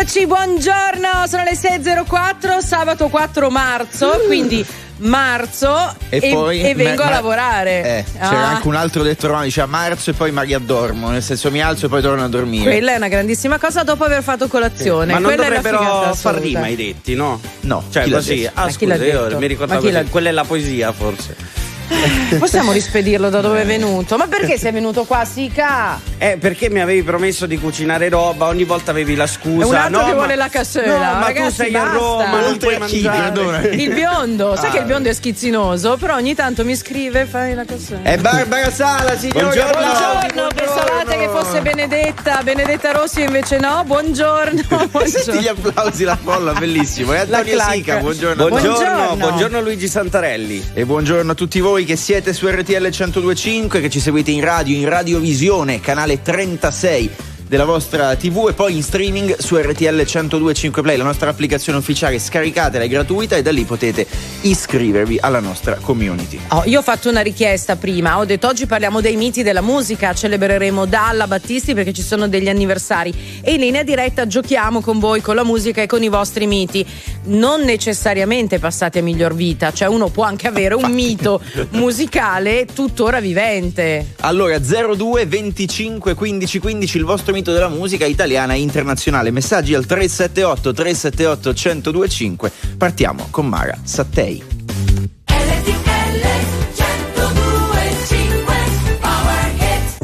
Eccoci, 0.00 0.26
buongiorno, 0.26 1.26
sono 1.28 1.42
le 1.44 1.52
6.04, 1.52 2.58
sabato 2.64 3.08
4 3.08 3.50
marzo, 3.50 4.22
quindi 4.24 4.64
marzo 5.00 5.94
E 6.08 6.20
e, 6.22 6.32
poi 6.32 6.62
e 6.62 6.74
vengo 6.74 7.02
ma- 7.02 7.08
a 7.08 7.12
lavorare. 7.12 7.98
Eh, 7.98 8.04
c'era 8.14 8.28
Ah, 8.30 8.48
anche 8.54 8.66
un 8.66 8.76
altro 8.76 9.02
detto 9.02 9.26
romano, 9.26 9.44
diceva 9.44 9.66
marzo 9.66 10.08
e 10.08 10.12
poi 10.14 10.30
magari 10.32 10.54
addormo, 10.54 11.10
nel 11.10 11.22
senso 11.22 11.50
mi 11.50 11.60
alzo 11.60 11.84
e 11.84 11.88
poi 11.90 12.00
torno 12.00 12.24
a 12.24 12.28
dormire. 12.28 12.64
Quella 12.70 12.92
è 12.92 12.96
una 12.96 13.08
grandissima 13.08 13.58
cosa 13.58 13.82
dopo 13.82 14.02
aver 14.04 14.22
fatto 14.22 14.48
colazione. 14.48 15.12
Ma 15.12 15.18
non 15.18 15.34
Quella 15.34 15.42
dovrebbero 15.54 16.14
far 16.14 16.36
rima 16.36 16.66
i 16.68 16.76
detti, 16.76 17.14
no? 17.14 17.38
No, 17.60 17.84
Cioè 17.90 18.04
chi 18.04 18.08
l'ha 18.10 18.16
così. 18.16 18.36
detto? 18.40 18.50
Ah, 18.54 18.64
Ma 18.64 18.70
chi 18.70 18.86
l'ha 18.86 18.94
scusa, 18.94 19.04
io 19.06 19.38
mi 19.38 19.46
ricordavo? 19.48 19.90
Quella 20.08 20.28
è 20.30 20.32
la 20.32 20.44
poesia, 20.44 20.92
forse. 20.92 21.36
Possiamo 22.38 22.72
rispedirlo 22.72 23.28
da 23.30 23.40
dove 23.40 23.62
è 23.62 23.66
venuto? 23.66 24.16
Ma 24.16 24.26
perché 24.26 24.56
sei 24.58 24.72
venuto 24.72 25.04
qua, 25.04 25.24
Sica? 25.24 26.00
Eh, 26.18 26.36
perché 26.38 26.70
mi 26.70 26.80
avevi 26.80 27.02
promesso 27.02 27.46
di 27.46 27.58
cucinare 27.58 28.08
roba, 28.08 28.46
ogni 28.46 28.64
volta 28.64 28.90
avevi 28.92 29.14
la 29.16 29.26
scusa. 29.26 29.64
È 29.64 29.68
un 29.68 29.74
altro 29.74 29.98
no, 29.98 30.04
che 30.04 30.10
ma- 30.12 30.16
vuole 30.16 30.36
la 30.36 30.48
cassola. 30.48 30.86
No, 30.86 30.98
ma 31.18 31.26
Ragazzi, 31.26 31.56
tu 31.56 31.62
sei 31.62 31.70
basta. 31.72 31.88
a 31.90 31.92
Roma, 31.92 32.40
non 32.40 32.56
puoi 32.58 32.78
mangiare. 32.78 33.68
Il 33.74 33.92
biondo, 33.94 34.56
sai 34.56 34.68
Ah. 34.68 34.72
che 34.72 34.78
il 34.78 34.84
biondo 34.84 35.08
è 35.08 35.12
schizzinoso, 35.12 35.96
però 35.96 36.14
ogni 36.16 36.34
tanto 36.34 36.64
mi 36.64 36.76
scrive 36.76 37.26
fai 37.26 37.54
la 37.54 37.64
cassola. 37.64 38.00
È 38.02 38.16
Barbara 38.18 38.70
Sala, 38.70 39.16
signori. 39.18 39.40
Buongiorno. 39.40 39.70
applausi, 39.70 40.02
Buongiorno, 40.32 40.48
pensavate 40.54 41.18
che 41.18 41.28
fosse 41.28 41.60
Benedetta, 41.60 42.42
Benedetta 42.42 42.92
Rossi 42.92 43.22
invece 43.22 43.58
no, 43.58 43.82
buongiorno. 43.84 44.60
Senti 44.70 44.88
buongiorno. 44.90 45.40
gli 45.40 45.48
applausi, 45.48 46.04
la 46.04 46.18
folla, 46.22 46.52
bellissimo. 46.52 47.14
E 47.14 47.26
La 47.26 47.38
Antonio. 47.38 47.60
Sica, 47.72 47.96
buongiorno. 47.96 48.48
Buongiorno, 48.48 48.76
Buongiorno. 48.78 49.16
buongiorno 49.16 49.60
Luigi 49.60 49.88
Santarelli. 49.88 50.70
E 50.74 50.84
buongiorno 50.84 51.32
a 51.32 51.34
tutti 51.34 51.60
voi 51.60 51.79
che 51.84 51.96
siete 51.96 52.32
su 52.32 52.46
RTL 52.46 52.72
1025, 52.72 53.80
che 53.80 53.90
ci 53.90 54.00
seguite 54.00 54.30
in 54.30 54.42
radio, 54.42 54.76
in 54.76 54.88
radiovisione, 54.88 55.80
canale 55.80 56.22
36 56.22 57.10
della 57.50 57.64
vostra 57.64 58.14
TV 58.14 58.46
e 58.48 58.52
poi 58.52 58.76
in 58.76 58.82
streaming 58.84 59.36
su 59.38 59.56
RTL 59.56 60.04
1025 60.06 60.82
Play, 60.82 60.96
la 60.96 61.02
nostra 61.02 61.30
applicazione 61.30 61.78
ufficiale, 61.78 62.20
scaricatela, 62.20 62.84
è 62.84 62.88
gratuita 62.88 63.34
e 63.34 63.42
da 63.42 63.50
lì 63.50 63.64
potete 63.64 64.06
iscrivervi 64.42 65.18
alla 65.20 65.40
nostra 65.40 65.74
community. 65.74 66.38
Oh, 66.50 66.62
io 66.66 66.78
ho 66.78 66.82
fatto 66.82 67.08
una 67.08 67.22
richiesta 67.22 67.74
prima, 67.74 68.18
ho 68.18 68.24
detto 68.24 68.46
oggi 68.46 68.66
parliamo 68.66 69.00
dei 69.00 69.16
miti 69.16 69.42
della 69.42 69.62
musica, 69.62 70.14
celebreremo 70.14 70.86
Dalla 70.86 71.26
Battisti 71.26 71.74
perché 71.74 71.92
ci 71.92 72.02
sono 72.02 72.28
degli 72.28 72.48
anniversari 72.48 73.12
e 73.42 73.54
in 73.54 73.58
linea 73.58 73.82
diretta 73.82 74.28
giochiamo 74.28 74.80
con 74.80 75.00
voi, 75.00 75.20
con 75.20 75.34
la 75.34 75.42
musica 75.42 75.82
e 75.82 75.86
con 75.86 76.04
i 76.04 76.08
vostri 76.08 76.46
miti. 76.46 76.86
Non 77.24 77.62
necessariamente 77.62 78.60
passati 78.60 78.98
a 78.98 79.02
miglior 79.02 79.34
vita, 79.34 79.72
cioè 79.72 79.88
uno 79.88 80.08
può 80.08 80.22
anche 80.22 80.46
avere 80.46 80.74
un 80.74 80.92
mito 80.92 81.40
musicale 81.70 82.66
tuttora 82.72 83.18
vivente. 83.18 84.14
Allora 84.20 84.56
02 84.60 85.26
25 85.26 86.14
15 86.14 86.58
15 86.60 86.96
il 86.96 87.04
vostro 87.04 87.32
mito 87.32 87.38
della 87.42 87.68
musica 87.68 88.04
italiana 88.04 88.54
e 88.54 88.60
internazionale. 88.60 89.30
Messaggi 89.30 89.74
al 89.74 89.86
378 89.86 90.72
378 90.72 91.52
1025. 91.52 92.52
Partiamo 92.76 93.28
con 93.30 93.46
Mara 93.46 93.78
Sattei. 93.82 94.42
RTL 95.26 96.26
1025 96.76 98.54
Power 99.00 99.54
Hit 99.58 99.98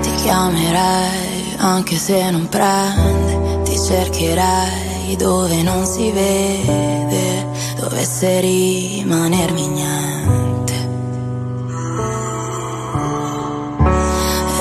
Ti 0.00 0.14
chiamerai 0.22 1.21
anche 1.62 1.96
se 1.96 2.28
non 2.30 2.48
prende, 2.48 3.62
ti 3.62 3.78
cercherei 3.78 5.14
dove 5.16 5.62
non 5.62 5.86
si 5.86 6.10
vede, 6.10 7.46
dovesse 7.76 8.40
rimanermi 8.40 9.68
niente. 9.68 10.74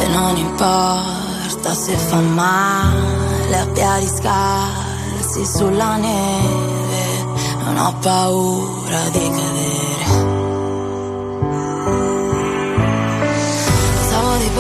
E 0.04 0.08
non 0.10 0.38
importa 0.38 1.74
se 1.74 1.96
fa 1.96 2.20
male 2.20 3.58
a 3.58 3.66
piedi 3.66 4.08
scalzi 4.08 5.44
sulla 5.44 5.96
neve, 5.96 7.26
non 7.64 7.78
ho 7.78 7.96
paura 8.00 9.10
di 9.10 9.30
cadere. 9.30 9.81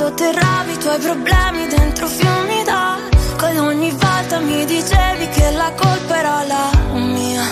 sotterravi 0.00 0.72
i 0.72 0.78
tuoi 0.78 0.98
problemi 0.98 1.66
dentro 1.66 2.06
fiumi 2.06 2.64
d'acqua 2.64 3.50
e 3.50 3.58
ogni 3.58 3.90
volta 3.90 4.38
mi 4.38 4.64
dicevi 4.64 5.28
che 5.28 5.50
la 5.50 5.70
colpa 5.76 6.18
era 6.18 6.42
la 6.52 6.70
mia. 6.94 7.44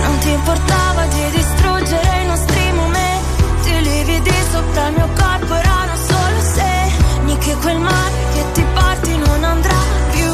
Non 0.00 0.18
ti 0.20 0.30
importava 0.30 1.04
di 1.04 1.24
distruggere 1.30 2.22
i 2.22 2.26
nostri 2.26 2.72
momenti, 2.72 3.68
i 3.68 3.82
lividi 3.82 4.34
sopra 4.50 4.86
il 4.88 4.94
mio 4.94 5.08
corpo 5.14 5.52
erano 5.52 5.94
solo 6.08 6.40
segni 6.56 7.36
che 7.36 7.54
quel 7.56 7.80
mare 7.80 8.14
che 8.32 8.44
ti 8.54 8.64
porti 8.72 9.18
non 9.18 9.44
andrà 9.44 9.80
più 10.12 10.30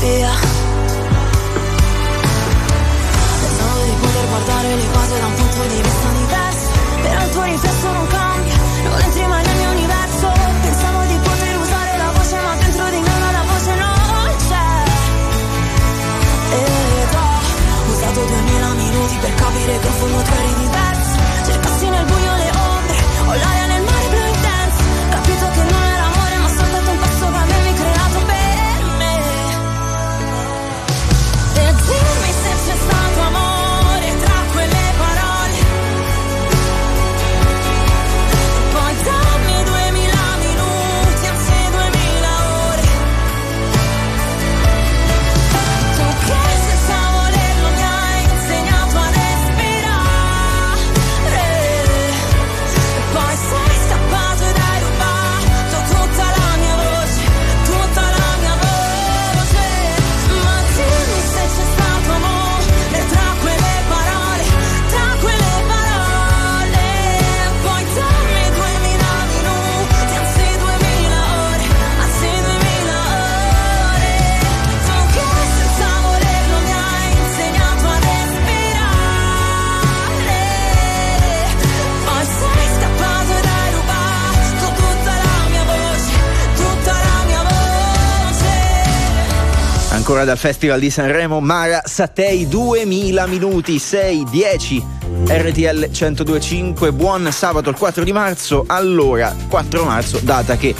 via. 0.00 0.32
Pensavo 3.40 3.82
di 3.82 3.94
poter 3.98 4.26
guardare 4.28 4.76
le 4.76 4.86
cose 4.92 5.20
da 5.20 5.26
un 5.26 5.34
punto 5.34 5.62
di 5.72 5.80
vista 5.80 6.15
tuo 7.36 7.44
riflesso 7.44 7.92
non 7.92 8.06
cambia, 8.06 8.56
non 8.84 8.98
entri 8.98 9.26
mai 9.26 9.44
nel 9.44 9.56
mio 9.56 9.70
universo. 9.70 10.32
Pensavo 10.62 11.00
di 11.04 11.18
poter 11.28 11.56
usare 11.58 11.96
la 11.98 12.10
voce, 12.16 12.36
ma 12.40 12.54
dentro 12.56 12.84
di 12.88 13.00
me 13.06 13.12
una 13.28 13.44
voce 13.52 13.72
non 13.84 14.28
c'è. 14.48 14.68
Ed 16.56 17.14
ho 17.14 17.92
usato 17.92 18.20
2000 18.24 18.72
minuti 18.72 19.16
per 19.20 19.34
capire 19.34 19.78
che 19.80 19.88
in 19.88 20.22
tu 20.24 20.32
eri 20.32 20.45
Ancora 90.16 90.32
dal 90.32 90.42
Festival 90.42 90.80
di 90.80 90.88
Sanremo, 90.88 91.40
Mara 91.40 91.82
Satei 91.84 92.48
2000 92.48 93.26
minuti, 93.26 93.78
6, 93.78 94.24
10, 94.30 94.86
RTL 95.28 95.90
1025, 95.90 96.90
buon 96.92 97.30
sabato 97.30 97.68
il 97.68 97.76
4 97.76 98.02
di 98.02 98.12
marzo, 98.12 98.64
allora 98.66 99.36
4 99.46 99.84
marzo, 99.84 100.18
data 100.22 100.56
che 100.56 100.74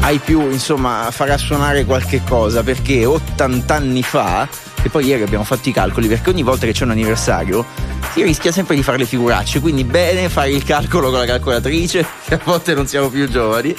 ai 0.00 0.18
più 0.18 0.50
insomma 0.50 1.08
farà 1.10 1.38
suonare 1.38 1.86
qualche 1.86 2.20
cosa, 2.28 2.62
perché 2.62 3.06
80 3.06 3.74
anni 3.74 4.02
fa, 4.02 4.46
e 4.82 4.90
poi 4.90 5.06
ieri 5.06 5.22
abbiamo 5.22 5.44
fatto 5.44 5.70
i 5.70 5.72
calcoli, 5.72 6.06
perché 6.06 6.28
ogni 6.28 6.42
volta 6.42 6.66
che 6.66 6.72
c'è 6.72 6.84
un 6.84 6.90
anniversario 6.90 7.64
si 8.12 8.22
rischia 8.22 8.52
sempre 8.52 8.74
di 8.74 8.82
fare 8.82 8.98
le 8.98 9.06
figuracce, 9.06 9.60
quindi 9.60 9.84
bene 9.84 10.28
fare 10.28 10.50
il 10.50 10.64
calcolo 10.64 11.08
con 11.08 11.20
la 11.20 11.24
calcolatrice, 11.24 12.04
che 12.26 12.34
a 12.36 12.40
volte 12.44 12.74
non 12.74 12.86
siamo 12.86 13.08
più 13.08 13.26
giovani, 13.26 13.74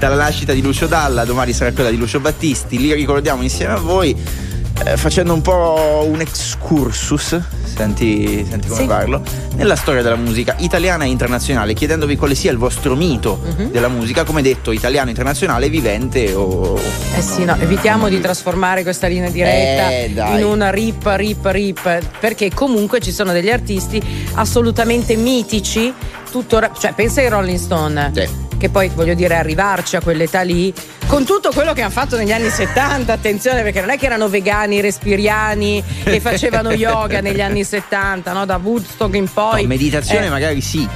dalla 0.00 0.16
nascita 0.16 0.52
di 0.52 0.60
Lucio 0.60 0.88
Dalla, 0.88 1.24
domani 1.24 1.52
sarà 1.52 1.70
quella 1.70 1.90
di 1.90 1.96
Lucio 1.96 2.18
Battisti, 2.18 2.78
li 2.78 2.92
ricordiamo 2.94 3.42
insieme 3.42 3.74
a 3.74 3.78
voi 3.78 4.44
eh, 4.84 4.96
facendo 4.96 5.32
un 5.32 5.42
po' 5.42 6.06
un 6.08 6.20
excursus, 6.20 7.38
senti, 7.64 8.44
senti 8.48 8.68
come 8.68 8.80
Sì. 8.82 8.86
parlo, 8.86 9.22
nella 9.56 9.76
storia 9.76 10.02
della 10.02 10.16
musica 10.16 10.54
italiana 10.58 11.04
e 11.04 11.08
internazionale, 11.08 11.74
chiedendovi 11.74 12.16
quale 12.16 12.34
sia 12.34 12.50
il 12.50 12.58
vostro 12.58 12.94
mito 12.94 13.40
Mhm. 13.42 13.70
della 13.70 13.88
musica, 13.88 14.24
come 14.24 14.42
detto, 14.42 14.72
italiano, 14.72 15.08
internazionale, 15.10 15.68
vivente 15.68 16.32
o... 16.34 16.78
Eh 17.16 17.22
sì, 17.22 17.44
no, 17.44 17.56
evitiamo 17.58 18.08
di 18.08 18.20
trasformare 18.20 18.82
questa 18.82 19.06
linea 19.06 19.30
diretta 19.30 19.90
Eh, 19.90 20.36
in 20.38 20.44
una 20.44 20.70
rip, 20.70 21.04
rip, 21.16 21.44
rip, 21.46 22.00
perché 22.20 22.50
comunque 22.52 23.00
ci 23.00 23.12
sono 23.12 23.32
degli 23.32 23.50
artisti 23.50 24.02
assolutamente 24.34 25.16
mitici, 25.16 25.92
tuttora, 26.30 26.70
cioè 26.78 26.92
pensa 26.92 27.20
ai 27.20 27.28
Rolling 27.28 27.58
Stone. 27.58 28.12
Sì. 28.14 28.44
Che 28.58 28.70
poi 28.70 28.88
voglio 28.88 29.12
dire 29.14 29.36
arrivarci 29.36 29.96
a 29.96 30.00
quell'età 30.00 30.40
lì 30.40 30.72
con 31.06 31.24
tutto 31.26 31.50
quello 31.52 31.74
che 31.74 31.82
hanno 31.82 31.90
fatto 31.90 32.16
negli 32.16 32.32
anni 32.32 32.48
70, 32.48 33.12
attenzione 33.12 33.62
perché 33.62 33.80
non 33.80 33.90
è 33.90 33.98
che 33.98 34.06
erano 34.06 34.28
vegani, 34.28 34.80
respiriani 34.80 35.82
e 36.04 36.20
facevano 36.20 36.72
yoga 36.74 37.20
negli 37.20 37.42
anni 37.42 37.64
70, 37.64 38.32
no? 38.32 38.46
Da 38.46 38.58
Woodstock 38.62 39.14
in 39.14 39.30
poi. 39.30 39.62
No, 39.62 39.68
meditazione 39.68 40.26
Eh, 40.26 40.30
magari 40.30 40.60
sì. 40.62 40.88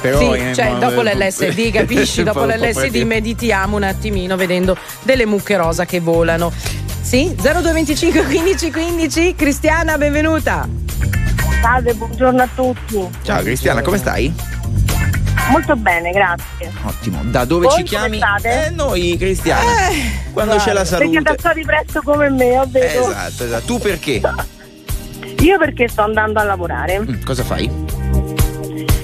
Però 0.00 0.18
sì, 0.20 0.30
eh, 0.40 0.54
cioè 0.54 0.70
ma- 0.70 0.78
dopo 0.78 1.02
l'LSD, 1.02 1.72
capisci? 1.74 2.22
Dopo 2.22 2.44
l'LSD 2.44 2.96
meditiamo 3.02 3.76
un 3.76 3.82
attimino 3.82 4.36
vedendo 4.36 4.76
delle 5.02 5.26
mucche 5.26 5.56
rosa 5.56 5.84
che 5.84 5.98
volano. 5.98 6.52
Sì, 7.00 7.34
0225 7.34 8.22
15 8.24 8.70
15, 8.70 9.34
Cristiana, 9.34 9.98
benvenuta. 9.98 10.68
Salve, 11.62 11.94
buongiorno 11.94 12.42
a 12.42 12.48
tutti. 12.54 13.08
Ciao 13.22 13.42
Cristiana, 13.42 13.82
come 13.82 13.98
stai? 13.98 14.32
Molto 15.48 15.76
bene, 15.76 16.10
grazie. 16.10 16.70
Ottimo. 16.84 17.20
Da 17.24 17.44
dove 17.44 17.66
Voi 17.66 17.76
ci 17.78 17.82
chiami? 17.84 18.18
come 18.18 18.38
state? 18.38 18.66
Eh, 18.66 18.70
noi 18.70 19.16
Cristiana. 19.18 19.62
Quando 20.32 20.56
c'è 20.56 20.72
la 20.72 20.82
Perché 20.82 20.96
salute. 20.96 21.22
tassati 21.22 21.62
presto 21.64 22.00
come 22.02 22.28
me, 22.30 22.58
ho 22.58 22.64
detto. 22.66 23.10
Esatto, 23.10 23.44
esatto. 23.44 23.64
Tu 23.66 23.78
perché? 23.78 24.20
Io 25.40 25.58
perché 25.58 25.88
sto 25.88 26.02
andando 26.02 26.40
a 26.40 26.44
lavorare. 26.44 27.00
Mm, 27.00 27.22
cosa 27.24 27.42
fai? 27.44 27.70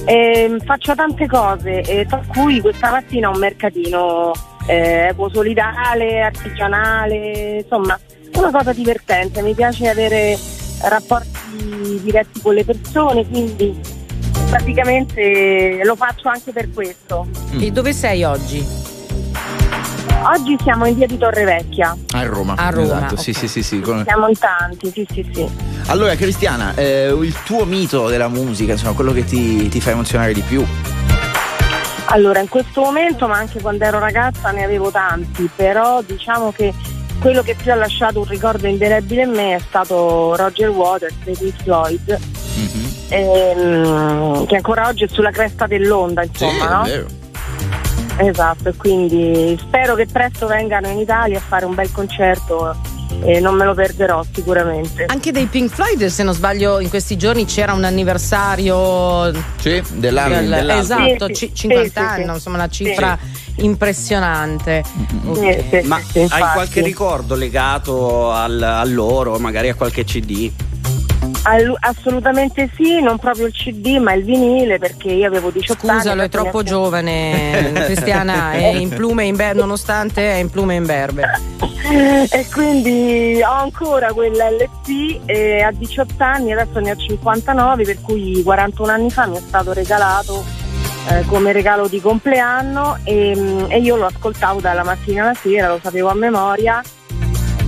Ehm, 0.06 0.60
faccio 0.64 0.94
tante 0.94 1.26
cose, 1.26 1.80
eh, 1.80 2.04
tra 2.06 2.20
cui 2.26 2.60
questa 2.60 2.90
mattina 2.90 3.30
un 3.30 3.38
mercatino 3.38 4.32
eh, 4.66 5.08
equosolidale, 5.10 6.20
artigianale, 6.20 7.60
insomma, 7.62 7.98
una 8.34 8.50
cosa 8.50 8.72
divertente. 8.72 9.40
Mi 9.42 9.54
piace 9.54 9.88
avere 9.88 10.36
rapporti 10.82 12.00
diretti 12.02 12.40
con 12.42 12.54
le 12.54 12.64
persone, 12.64 13.26
quindi 13.26 13.80
praticamente 14.48 15.80
lo 15.84 15.96
faccio 15.96 16.28
anche 16.28 16.52
per 16.52 16.68
questo. 16.72 17.26
Mm. 17.54 17.62
E 17.62 17.70
dove 17.70 17.92
sei 17.92 18.24
oggi? 18.24 18.64
Oggi 20.26 20.56
siamo 20.62 20.86
in 20.86 20.94
via 20.96 21.06
di 21.06 21.18
Torrevecchia. 21.18 21.96
A 22.12 22.22
Roma. 22.22 22.54
A 22.56 22.70
Roma, 22.70 22.84
Esatto, 23.06 23.16
sì, 23.16 23.30
ok. 23.30 23.36
sì, 23.36 23.48
sì, 23.48 23.62
sì. 23.62 23.80
con- 23.80 24.04
Siamo 24.06 24.28
in 24.28 24.38
tanti, 24.38 24.90
sì, 24.90 25.06
sì, 25.12 25.28
sì. 25.32 25.46
Allora, 25.86 26.14
Cristiana, 26.14 26.74
eh, 26.76 27.08
il 27.20 27.34
tuo 27.44 27.64
mito 27.66 28.08
della 28.08 28.28
musica, 28.28 28.72
insomma, 28.72 28.94
quello 28.94 29.12
che 29.12 29.24
ti, 29.24 29.68
ti 29.68 29.80
fa 29.80 29.90
emozionare 29.90 30.32
di 30.32 30.40
più. 30.40 30.64
Allora, 32.06 32.40
in 32.40 32.48
questo 32.48 32.80
momento, 32.80 33.26
ma 33.26 33.36
anche 33.36 33.60
quando 33.60 33.84
ero 33.84 33.98
ragazza, 33.98 34.50
ne 34.50 34.64
avevo 34.64 34.90
tanti, 34.90 35.48
però 35.54 36.00
diciamo 36.02 36.52
che 36.52 36.72
quello 37.20 37.42
che 37.42 37.54
più 37.54 37.72
ha 37.72 37.74
lasciato 37.74 38.20
un 38.20 38.26
ricordo 38.26 38.66
indelebile 38.66 39.22
in 39.22 39.30
me 39.30 39.54
è 39.56 39.58
stato 39.58 40.36
Roger 40.36 40.68
Waters 40.70 41.14
dei 41.24 41.34
Pink 41.36 41.62
Floyd, 41.62 42.18
Ehm, 43.08 44.46
che 44.46 44.56
ancora 44.56 44.88
oggi 44.88 45.04
è 45.04 45.08
sulla 45.10 45.30
cresta 45.30 45.66
dell'onda, 45.66 46.22
Sì, 46.22 46.28
insomma, 46.44 46.66
è 46.66 46.72
no? 46.72 46.82
vero. 46.84 47.06
Esatto, 48.16 48.68
e 48.68 48.74
quindi 48.76 49.58
spero 49.60 49.94
che 49.94 50.06
presto 50.06 50.46
vengano 50.46 50.88
in 50.88 50.98
Italia 50.98 51.38
a 51.38 51.42
fare 51.46 51.64
un 51.64 51.74
bel 51.74 51.90
concerto 51.90 52.76
e 53.24 53.40
non 53.40 53.54
me 53.56 53.64
lo 53.64 53.74
perderò 53.74 54.22
sicuramente. 54.32 55.04
Anche 55.08 55.32
dei 55.32 55.46
Pink 55.46 55.72
Floyd, 55.72 56.04
se 56.06 56.22
non 56.22 56.32
sbaglio, 56.32 56.78
in 56.80 56.88
questi 56.88 57.16
giorni 57.16 57.44
c'era 57.44 57.72
un 57.72 57.82
anniversario 57.84 59.32
Sì, 59.58 59.82
dell'anno. 59.94 60.34
del- 60.36 60.48
dell'altro. 60.48 60.78
esatto, 60.78 61.26
Sì, 61.28 61.34
sì, 61.34 61.54
50 61.54 62.00
sì, 62.00 62.06
anni, 62.06 62.24
sì. 62.24 62.30
insomma 62.30 62.56
una 62.56 62.68
cifra 62.68 63.18
impressionante. 63.56 64.84
Sì, 65.34 65.64
sì, 65.70 65.80
Ma 65.86 65.98
sì, 66.00 66.26
sì, 66.26 66.32
hai 66.32 66.52
qualche 66.52 66.82
ricordo 66.82 67.34
legato 67.34 68.30
al, 68.30 68.62
a 68.62 68.84
loro, 68.84 69.38
magari 69.38 69.68
a 69.70 69.74
qualche 69.74 70.04
CD? 70.04 70.50
All- 71.42 71.76
assolutamente 71.80 72.70
sì, 72.74 73.00
non 73.00 73.18
proprio 73.18 73.46
il 73.46 73.52
CD 73.52 73.98
ma 73.98 74.12
il 74.14 74.24
vinile 74.24 74.78
perché 74.78 75.10
io 75.10 75.26
avevo 75.26 75.50
18 75.50 75.86
anni. 75.86 75.98
Scusa, 75.98 76.14
lo 76.14 76.20
è 76.20 76.24
ne 76.24 76.28
troppo 76.30 76.58
ho- 76.58 76.62
giovane, 76.62 77.72
Cristiana, 77.84 78.52
è 78.52 78.66
in 78.66 78.88
plume 78.88 79.24
in 79.24 79.36
berbe, 79.36 79.60
nonostante 79.60 80.32
è 80.32 80.36
in 80.36 80.50
plume 80.50 80.74
e 80.74 80.76
in 80.78 80.86
berbe. 80.86 81.40
e 82.30 82.46
quindi 82.52 83.40
ho 83.42 83.52
ancora 83.52 84.12
quell'LP 84.12 85.20
e 85.26 85.62
a 85.62 85.70
18 85.70 86.14
anni, 86.22 86.52
adesso 86.52 86.78
ne 86.80 86.90
ho 86.92 86.96
59, 86.96 87.84
per 87.84 88.00
cui 88.00 88.42
41 88.42 88.90
anni 88.90 89.10
fa 89.10 89.26
mi 89.26 89.36
è 89.36 89.40
stato 89.40 89.72
regalato 89.72 90.44
eh, 91.08 91.24
come 91.26 91.52
regalo 91.52 91.86
di 91.86 92.00
compleanno 92.00 92.98
e, 93.04 93.34
mm, 93.36 93.64
e 93.68 93.78
io 93.78 93.96
lo 93.96 94.06
ascoltavo 94.06 94.60
dalla 94.60 94.84
mattina 94.84 95.24
alla 95.24 95.34
sera, 95.34 95.68
lo 95.68 95.78
sapevo 95.82 96.08
a 96.08 96.14
memoria. 96.14 96.82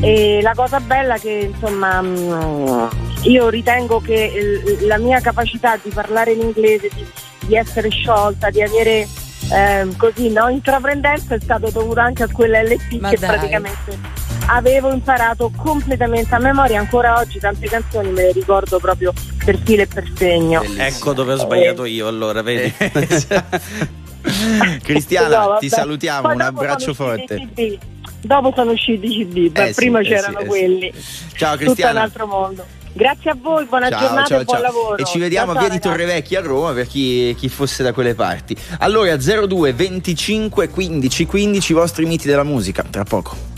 E 0.00 0.40
la 0.42 0.52
cosa 0.54 0.78
bella 0.80 1.14
è 1.14 1.20
che 1.20 1.50
insomma 1.52 2.02
mm, 2.02 2.86
io 3.22 3.48
ritengo 3.48 4.00
che 4.00 4.66
la 4.82 4.98
mia 4.98 5.20
capacità 5.20 5.78
di 5.82 5.90
parlare 5.90 6.32
in 6.32 6.40
inglese, 6.40 6.90
di, 6.94 7.04
di 7.46 7.56
essere 7.56 7.88
sciolta, 7.88 8.50
di 8.50 8.62
avere 8.62 9.08
ehm, 9.52 9.96
così 9.96 10.30
no, 10.30 10.48
intraprendenza 10.48 11.34
è 11.34 11.40
stato 11.40 11.70
dovuto 11.70 12.00
anche 12.00 12.24
a 12.24 12.28
quella 12.30 12.62
LP 12.62 13.00
Ma 13.00 13.10
che 13.10 13.16
dai. 13.16 13.28
praticamente 13.28 14.24
avevo 14.48 14.92
imparato 14.92 15.50
completamente 15.56 16.34
a 16.34 16.38
memoria, 16.38 16.78
ancora 16.78 17.18
oggi 17.18 17.38
tante 17.38 17.66
canzoni 17.66 18.10
me 18.10 18.22
le 18.22 18.32
ricordo 18.32 18.78
proprio 18.78 19.12
per 19.44 19.58
filo 19.58 19.82
e 19.82 19.86
per 19.86 20.10
segno. 20.14 20.62
Ecco 20.76 21.12
dove 21.12 21.32
ho 21.32 21.36
sbagliato 21.36 21.84
io 21.84 22.06
allora, 22.06 22.42
vedi? 22.42 22.72
Cristiana, 24.82 25.46
No, 25.46 25.56
ti 25.58 25.68
salutiamo, 25.68 26.22
Poi 26.22 26.34
un 26.34 26.40
abbraccio 26.40 26.94
forte. 26.94 27.48
Dopo 28.26 28.52
sono 28.56 28.72
usciti 28.72 29.06
i 29.06 29.24
CD, 29.24 29.50
beh, 29.50 29.62
Eh 29.62 29.66
sì, 29.68 29.74
prima 29.74 30.00
eh 30.00 30.04
sì, 30.04 30.10
c'erano 30.10 30.38
eh 30.38 30.42
sì. 30.42 30.48
quelli. 30.48 30.92
Ciao 31.36 31.56
Tutto 31.56 31.86
un 31.86 31.96
altro 31.96 32.26
mondo. 32.26 32.64
Grazie 32.92 33.30
a 33.30 33.36
voi, 33.40 33.66
buona 33.66 33.88
Ciao, 33.90 34.00
giornata 34.00 34.26
ciao, 34.26 34.40
e 34.40 34.44
buon 34.44 34.56
ciao. 34.56 34.66
lavoro. 34.66 34.96
E 34.96 35.04
ci 35.04 35.18
vediamo 35.18 35.52
Ciao, 35.52 35.56
a 35.56 35.58
via 35.60 35.68
ciao, 35.68 35.78
di 35.78 35.84
ragazzi. 35.84 36.04
Torrevecchia 36.04 36.38
a 36.38 36.42
Roma 36.42 36.72
per 36.72 36.86
chi, 36.86 37.34
chi 37.38 37.48
fosse 37.48 37.82
da 37.82 37.92
quelle 37.92 38.14
parti. 38.14 38.56
Allora 38.78 39.16
02 39.16 39.72
25 39.72 40.68
15 40.68 41.26
15 41.26 41.72
i 41.72 41.74
vostri 41.74 42.04
miti 42.06 42.26
della 42.26 42.42
musica, 42.42 42.84
tra 42.88 43.04
poco. 43.04 43.55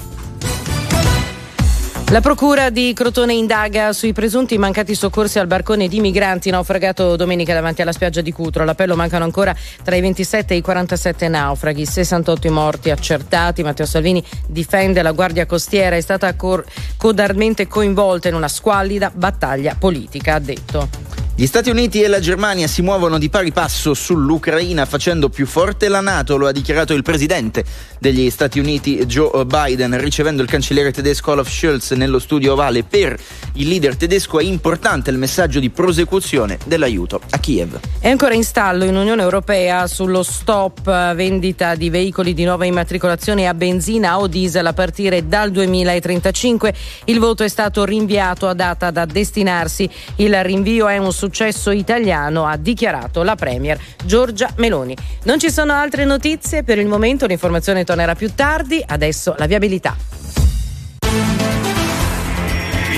La 2.11 2.23
procura 2.23 2.71
di 2.71 2.95
Crotone 2.95 3.35
indaga 3.35 3.93
sui 3.93 4.15
presunti 4.15 4.57
mancati 4.57 4.95
soccorsi 4.95 5.39
al 5.39 5.47
barcone 5.47 5.89
di 5.89 6.01
migranti 6.01 6.49
naufragato 6.49 7.17
domenica 7.17 7.53
davanti 7.53 7.83
alla 7.83 7.93
spiaggia 7.93 8.23
di 8.23 8.33
Cutro. 8.33 8.63
All'appello 8.63 8.97
mancano 8.97 9.25
ancora 9.25 9.55
tra 9.85 9.95
i 9.95 10.01
27 10.01 10.55
e 10.55 10.57
i 10.57 10.61
47 10.63 11.29
naufraghi, 11.29 11.85
68 11.85 12.47
i 12.47 12.51
morti 12.51 12.89
accertati. 12.91 13.63
Matteo 13.63 13.85
Salvini 13.85 14.25
difende 14.47 15.03
la 15.03 15.13
Guardia 15.13 15.45
Costiera, 15.45 15.97
è 15.97 16.01
stata 16.01 16.35
cor- 16.35 16.65
codarmente 16.97 17.67
coinvolta 17.67 18.29
in 18.29 18.35
una 18.35 18.49
squallida 18.49 19.13
battaglia 19.15 19.77
politica, 19.79 20.37
ha 20.37 20.39
detto. 20.39 21.18
Gli 21.41 21.47
Stati 21.47 21.71
Uniti 21.71 22.03
e 22.03 22.09
la 22.09 22.19
Germania 22.19 22.67
si 22.67 22.83
muovono 22.83 23.17
di 23.17 23.29
pari 23.29 23.53
passo 23.53 23.95
sull'Ucraina 23.95 24.85
facendo 24.87 25.29
più 25.29 25.47
forte 25.47 25.87
la 25.87 26.01
Nato, 26.01 26.37
lo 26.37 26.49
ha 26.49 26.51
dichiarato 26.51 26.95
il 26.95 27.05
presidente 27.05 27.65
degli 28.01 28.29
Stati 28.29 28.59
Uniti 28.59 29.07
Joe 29.07 29.45
Biden 29.45 30.01
ricevendo 30.01 30.43
il 30.43 30.49
cancelliere 30.49 30.91
tedesco 30.91 31.31
Olaf 31.31 31.49
Scholz 31.49 31.93
nello 31.93 32.19
studio 32.19 32.55
ovale. 32.55 32.83
Per 32.83 33.17
il 33.53 33.69
leader 33.69 33.95
tedesco 33.95 34.41
è 34.41 34.43
importante 34.43 35.11
il 35.11 35.17
messaggio 35.17 35.61
di 35.61 35.71
prosecuzione 35.71 36.59
dell'aiuto 36.65 37.21
a 37.31 37.39
Kiev. 37.39 37.79
È 38.01 38.09
ancora 38.09 38.35
in 38.35 38.43
stallo 38.43 38.83
in 38.83 38.97
Unione 38.97 39.23
Europea 39.23 39.87
sullo 39.87 40.25
stop 40.25 40.89
eh, 40.89 41.15
vendita 41.15 41.77
di 41.77 41.89
veicoli 41.89 42.35
di 42.35 42.43
nuova 42.43 42.65
immatricolazione 42.65 43.47
a 43.47 43.55
benzina 43.55 44.19
o 44.19 44.27
diesel 44.27 44.67
a 44.67 44.73
partire 44.73 45.29
dal 45.29 45.53
2035. 45.53 46.75
Il 47.05 47.21
voto 47.21 47.45
è 47.45 47.49
stato 47.49 47.85
rinviato 47.85 48.49
a 48.49 48.55
data 48.55 48.91
da 48.91 49.05
destinarsi. 49.05 49.89
Il 50.17 50.35
rinvio 50.43 50.89
è 50.89 50.99
un 50.99 51.13
successo 51.29 51.71
italiano, 51.71 52.47
ha 52.47 52.57
dichiarato 52.57 53.23
la 53.23 53.35
Premier 53.35 53.79
Giorgia 54.05 54.51
Meloni. 54.57 54.97
Non 55.25 55.39
ci 55.39 55.51
sono 55.51 55.75
altre 55.75 56.07
notizie 56.07 56.63
per 56.63 56.79
il 56.79 56.87
momento, 56.87 57.27
l'informazione 57.27 57.85
tornerà 57.85 58.15
più 58.15 58.35
tardi. 58.35 58.83
Adesso 58.85 59.35
la 59.37 59.47
viabilità. 59.47 59.95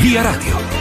Via 0.01 0.23
Radio. 0.23 0.80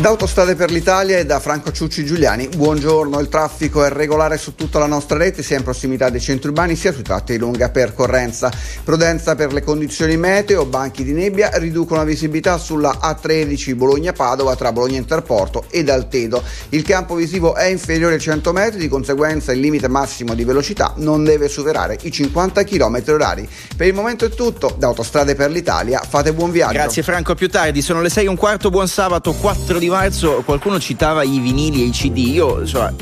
Da 0.00 0.08
Autostrade 0.08 0.54
per 0.54 0.70
l'Italia 0.70 1.18
e 1.18 1.26
da 1.26 1.40
Franco 1.40 1.72
Ciucci 1.72 2.06
Giuliani, 2.06 2.48
buongiorno. 2.48 3.20
Il 3.20 3.28
traffico 3.28 3.84
è 3.84 3.90
regolare 3.90 4.38
su 4.38 4.54
tutta 4.54 4.78
la 4.78 4.86
nostra 4.86 5.18
rete, 5.18 5.42
sia 5.42 5.58
in 5.58 5.62
prossimità 5.62 6.08
dei 6.08 6.22
centri 6.22 6.48
urbani 6.48 6.74
sia 6.74 6.90
sui 6.90 7.02
tratti 7.02 7.32
di 7.32 7.38
lunga 7.38 7.68
percorrenza. 7.68 8.50
Prudenza 8.82 9.34
per 9.34 9.52
le 9.52 9.62
condizioni 9.62 10.16
meteo, 10.16 10.64
banchi 10.64 11.04
di 11.04 11.12
nebbia 11.12 11.50
riducono 11.56 12.00
la 12.00 12.06
visibilità 12.06 12.56
sulla 12.56 12.98
A13 12.98 13.76
Bologna-Padova 13.76 14.56
tra 14.56 14.72
Bologna 14.72 14.96
Interporto 14.96 15.64
ed 15.68 15.90
Altedo. 15.90 16.42
Il 16.70 16.82
campo 16.82 17.14
visivo 17.14 17.54
è 17.54 17.66
inferiore 17.66 18.14
ai 18.14 18.20
100 18.20 18.52
metri, 18.54 18.78
di 18.78 18.88
conseguenza 18.88 19.52
il 19.52 19.60
limite 19.60 19.88
massimo 19.88 20.32
di 20.32 20.44
velocità 20.44 20.94
non 20.96 21.24
deve 21.24 21.46
superare 21.46 21.98
i 22.00 22.10
50 22.10 22.64
km 22.64 23.02
orari. 23.08 23.46
Per 23.76 23.86
il 23.86 23.92
momento 23.92 24.24
è 24.24 24.30
tutto, 24.30 24.74
da 24.78 24.86
Autostrade 24.86 25.34
per 25.34 25.50
l'Italia, 25.50 26.00
fate 26.00 26.32
buon 26.32 26.50
viaggio. 26.50 26.72
Grazie 26.72 27.02
Franco, 27.02 27.32
a 27.32 27.34
più 27.34 27.50
tardi, 27.50 27.82
sono 27.82 28.00
le 28.00 28.08
6 28.08 28.24
e 28.24 28.28
un 28.28 28.36
quarto, 28.36 28.70
buon 28.70 28.88
sabato 28.88 29.34
4 29.34 29.78
di 29.78 29.88
marzo, 29.90 30.42
qualcuno 30.44 30.78
citava 30.80 31.22
i 31.22 31.38
vinili 31.38 31.82
e 31.82 31.86
i 31.86 31.90
CD, 31.90 32.18
io 32.18 32.60
insomma 32.60 32.92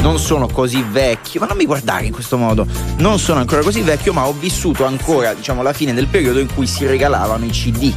non 0.00 0.18
sono 0.18 0.46
così 0.48 0.82
vecchio, 0.90 1.40
ma 1.40 1.46
non 1.46 1.58
mi 1.58 1.66
guardare 1.66 2.06
in 2.06 2.12
questo 2.12 2.38
modo, 2.38 2.66
non 2.96 3.18
sono 3.18 3.40
ancora 3.40 3.60
così 3.62 3.82
vecchio, 3.82 4.14
ma 4.14 4.26
ho 4.26 4.32
vissuto 4.32 4.86
ancora 4.86 5.34
diciamo 5.34 5.62
la 5.62 5.74
fine 5.74 5.92
del 5.92 6.06
periodo 6.06 6.38
in 6.38 6.48
cui 6.54 6.66
si 6.66 6.86
regalavano 6.86 7.44
i 7.44 7.50
CD. 7.50 7.92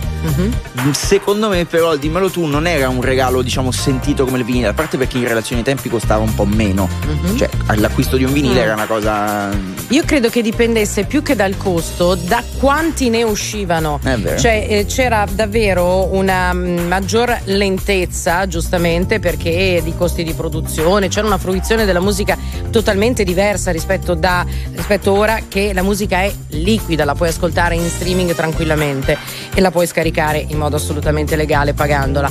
Secondo 0.91 1.47
me 1.49 1.65
però, 1.65 1.95
dimmelo 1.95 2.29
tu, 2.29 2.45
non 2.45 2.67
era 2.67 2.89
un 2.89 3.01
regalo 3.01 3.41
diciamo 3.41 3.71
sentito 3.71 4.25
come 4.25 4.39
il 4.39 4.43
vinile, 4.43 4.67
a 4.67 4.73
parte 4.73 4.97
perché 4.97 5.17
in 5.17 5.27
relazione 5.27 5.59
ai 5.61 5.65
tempi 5.65 5.87
costava 5.89 6.21
un 6.23 6.35
po' 6.35 6.45
meno, 6.45 6.89
cioè 7.37 7.49
l'acquisto 7.75 8.17
di 8.17 8.23
un 8.25 8.33
vinile 8.33 8.41
Mm. 8.53 8.57
era 8.63 8.73
una 8.73 8.85
cosa... 8.85 9.49
Io 9.89 10.03
credo 10.05 10.29
che 10.29 10.41
dipendesse 10.41 11.05
più 11.05 11.21
che 11.23 11.35
dal 11.35 11.55
costo 11.55 12.15
da 12.15 12.43
quanti 12.59 13.09
ne 13.09 13.23
uscivano. 13.23 13.99
È 14.03 14.15
vero. 14.17 14.37
Cioè 14.39 14.65
eh, 14.69 14.85
c'era 14.85 15.25
davvero 15.31 16.13
una 16.13 16.53
mm, 16.53 16.87
maggior 16.87 17.39
lentezza, 17.45 18.32
giustamente, 18.47 19.19
perché 19.19 19.81
di 19.83 19.93
costi 19.95 20.23
di 20.23 20.33
produzione, 20.33 21.07
c'era 21.07 21.25
una 21.25 21.37
fruizione 21.37 21.85
della 21.85 21.99
musica 21.99 22.37
totalmente 22.69 23.23
diversa 23.23 23.71
rispetto, 23.71 24.13
da, 24.13 24.45
rispetto 24.73 25.11
ora 25.13 25.39
che 25.47 25.73
la 25.73 25.83
musica 25.83 26.21
è 26.21 26.33
liquida, 26.49 27.05
la 27.05 27.15
puoi 27.15 27.29
ascoltare 27.29 27.75
in 27.75 27.87
streaming 27.87 28.33
tranquillamente 28.33 29.17
e 29.53 29.61
la 29.61 29.71
puoi 29.71 29.87
scaricare 29.87 30.45
in 30.47 30.57
modo 30.57 30.75
assolutamente 30.75 31.35
legale 31.35 31.73
pagandola. 31.73 32.29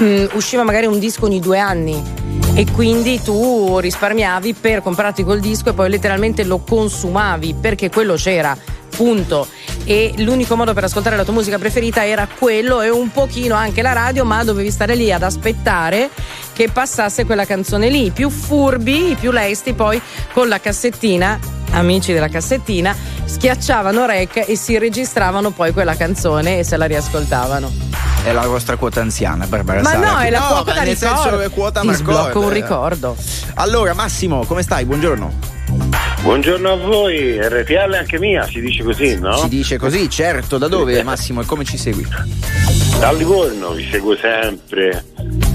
Mm, 0.00 0.26
usciva 0.34 0.62
magari 0.62 0.86
un 0.86 0.98
disco 0.98 1.24
ogni 1.24 1.40
due 1.40 1.58
anni 1.58 2.00
e 2.54 2.66
quindi 2.70 3.20
tu 3.22 3.78
risparmiavi 3.78 4.54
per 4.54 4.82
comprarti 4.82 5.24
quel 5.24 5.40
disco 5.40 5.70
e 5.70 5.72
poi 5.72 5.90
letteralmente 5.90 6.44
lo 6.44 6.58
consumavi 6.58 7.54
perché 7.60 7.90
quello 7.90 8.14
c'era. 8.14 8.56
Punto. 8.98 9.46
E 9.84 10.12
l'unico 10.16 10.56
modo 10.56 10.74
per 10.74 10.82
ascoltare 10.84 11.14
la 11.16 11.22
tua 11.22 11.32
musica 11.32 11.56
preferita 11.56 12.04
era 12.04 12.26
quello 12.36 12.80
e 12.82 12.90
un 12.90 13.12
pochino 13.12 13.54
anche 13.54 13.80
la 13.80 13.92
radio, 13.92 14.24
ma 14.24 14.42
dovevi 14.42 14.72
stare 14.72 14.96
lì 14.96 15.12
ad 15.12 15.22
aspettare 15.22 16.10
che 16.52 16.68
passasse 16.68 17.24
quella 17.24 17.46
canzone 17.46 17.88
lì. 17.88 18.06
I 18.06 18.10
più 18.10 18.28
furbi, 18.28 19.12
i 19.12 19.14
più 19.14 19.30
lesti, 19.30 19.74
poi 19.74 20.02
con 20.32 20.48
la 20.48 20.58
cassettina, 20.58 21.38
amici 21.70 22.12
della 22.12 22.26
cassettina, 22.28 22.94
schiacciavano 23.24 24.04
rec 24.04 24.44
e 24.48 24.56
si 24.56 24.76
registravano 24.78 25.52
poi 25.52 25.72
quella 25.72 25.94
canzone 25.96 26.58
e 26.58 26.64
se 26.64 26.76
la 26.76 26.86
riascoltavano. 26.86 27.70
È 28.24 28.32
la 28.32 28.46
vostra 28.48 28.74
quota 28.76 29.00
anziana, 29.00 29.46
Barbara 29.46 29.80
Ma 29.80 29.90
Sala. 29.90 30.10
no, 30.12 30.18
è 30.18 30.28
la 30.30 30.40
No, 30.40 30.46
quota 30.48 30.72
da 30.72 30.82
ricordo. 30.82 31.22
senso 31.22 31.38
che 31.38 31.48
quota 31.50 31.80
Ti 31.82 31.94
sblocco 31.94 32.40
un 32.40 32.50
ricorda. 32.50 33.10
ricordo. 33.12 33.16
Allora, 33.54 33.94
Massimo, 33.94 34.44
come 34.44 34.62
stai? 34.62 34.84
Buongiorno. 34.84 35.56
Buongiorno 36.22 36.72
a 36.72 36.76
voi, 36.76 37.38
RTL 37.40 37.94
anche 37.94 38.18
mia, 38.18 38.44
si 38.44 38.60
dice 38.60 38.82
così, 38.82 39.18
no? 39.18 39.36
Si 39.36 39.48
dice 39.48 39.78
così, 39.78 40.08
certo. 40.08 40.58
Da 40.58 40.68
dove, 40.68 41.02
Massimo, 41.02 41.40
e 41.40 41.44
come 41.44 41.64
ci 41.64 41.76
segui? 41.76 42.06
Da 42.98 43.12
Livorno 43.12 43.72
vi 43.72 43.86
seguo 43.90 44.16
sempre, 44.16 45.04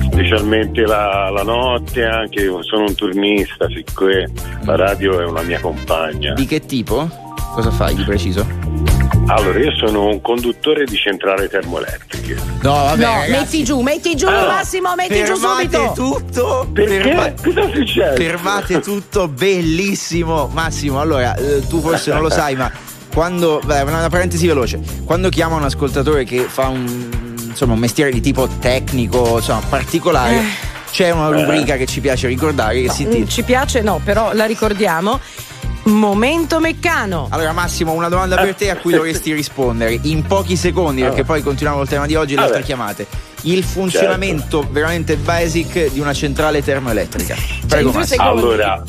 specialmente 0.03 0.81
la, 0.81 1.29
la 1.29 1.43
notte, 1.43 2.03
anche 2.03 2.49
sono 2.61 2.85
un 2.87 2.95
turnista, 2.95 3.67
siccome 3.67 4.31
la 4.63 4.75
radio 4.75 5.19
è 5.19 5.25
una 5.25 5.41
mia 5.41 5.59
compagna. 5.59 6.33
Di 6.33 6.45
che 6.45 6.65
tipo? 6.65 7.09
Cosa 7.53 7.71
fai 7.71 7.95
di 7.95 8.03
preciso? 8.03 9.02
Allora, 9.27 9.57
io 9.57 9.71
sono 9.77 10.07
un 10.07 10.21
conduttore 10.21 10.83
di 10.85 10.95
centrale 10.97 11.47
termoelettriche. 11.47 12.35
No, 12.61 12.71
vabbè, 12.73 13.03
no, 13.03 13.13
metti 13.29 13.63
giù, 13.63 13.79
metti 13.81 14.15
giù 14.15 14.27
Allora, 14.27 14.47
Massimo, 14.47 14.93
metti 14.95 15.23
giù 15.23 15.35
fermate 15.37 15.63
subito. 15.71 15.93
tutto. 15.95 16.69
Perché? 16.73 17.01
ferma- 17.01 17.33
Cosa 17.41 17.61
è 17.61 17.71
successo? 17.73 18.15
Fermate 18.15 18.79
tutto, 18.81 19.27
bellissimo. 19.29 20.47
Massimo, 20.51 20.99
allora, 20.99 21.35
eh, 21.35 21.65
tu 21.67 21.79
forse 21.81 22.11
non 22.11 22.21
lo 22.21 22.29
sai, 22.29 22.55
ma 22.55 22.69
quando. 23.13 23.61
Beh, 23.63 23.81
una 23.81 24.09
parentesi 24.09 24.45
veloce. 24.45 24.79
Quando 25.05 25.29
chiama 25.29 25.55
un 25.55 25.63
ascoltatore 25.63 26.25
che 26.25 26.41
fa 26.47 26.67
un. 26.67 27.09
Insomma, 27.47 27.73
un 27.73 27.79
mestiere 27.79 28.11
di 28.11 28.19
tipo 28.21 28.47
tecnico, 28.59 29.37
insomma, 29.37 29.61
particolare. 29.69 30.35
Eh. 30.35 30.43
C'è 30.91 31.09
una 31.11 31.29
rubrica 31.29 31.75
che 31.77 31.85
ci 31.87 32.01
piace 32.01 32.27
ricordare 32.27 32.81
che 32.81 32.89
si 32.89 33.03
Mm, 33.03 33.05
intitola- 33.07 33.29
Ci 33.31 33.43
piace, 33.43 33.81
no, 33.81 33.99
però 34.03 34.33
la 34.33 34.45
ricordiamo. 34.45 35.19
Momento 35.83 36.59
Meccano. 36.59 37.27
Allora 37.29 37.51
Massimo, 37.51 37.91
una 37.91 38.07
domanda 38.07 38.37
per 38.37 38.55
te 38.55 38.69
a 38.69 38.77
cui 38.77 38.93
dovresti 38.93 39.33
rispondere 39.33 39.99
in 40.03 40.23
pochi 40.25 40.55
secondi, 40.55 41.01
perché 41.01 41.21
Allora. 41.21 41.33
poi 41.33 41.41
continuiamo 41.41 41.79
col 41.79 41.89
tema 41.89 42.05
di 42.05 42.15
oggi 42.15 42.33
e 42.33 42.37
le 42.37 42.43
altre 42.43 42.63
chiamate. 42.63 43.05
Il 43.41 43.63
funzionamento 43.63 44.65
veramente 44.69 45.17
basic 45.17 45.91
di 45.91 45.99
una 45.99 46.13
centrale 46.13 46.63
termoelettrica. 46.63 47.35
Prego 47.67 47.87
in 47.87 47.91
due 47.91 47.99
Massimo. 47.99 48.23
Allora, 48.23 48.81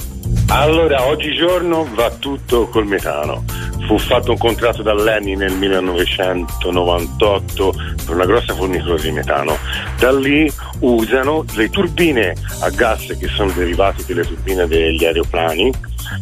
allora, 0.49 1.07
oggigiorno 1.07 1.89
va 1.95 2.11
tutto 2.11 2.69
col 2.69 2.87
metano. 2.87 3.45
Fu 3.87 3.99
fatto 3.99 4.31
un 4.31 4.39
contratto 4.39 4.83
dall'ENI 4.83 5.37
nel 5.37 5.53
1998 5.53 7.75
per 8.07 8.15
una 8.15 8.25
grossa 8.25 8.55
fornitura 8.55 8.97
di 9.01 9.11
metano. 9.11 9.59
Da 9.99 10.11
lì 10.13 10.51
usano 10.81 11.45
le 11.55 11.69
turbine 11.69 12.35
a 12.61 12.71
gas 12.71 13.15
che 13.19 13.29
sono 13.29 13.51
derivate 13.53 14.03
delle 14.07 14.25
turbine 14.25 14.67
degli 14.67 15.05
aeroplani 15.05 15.71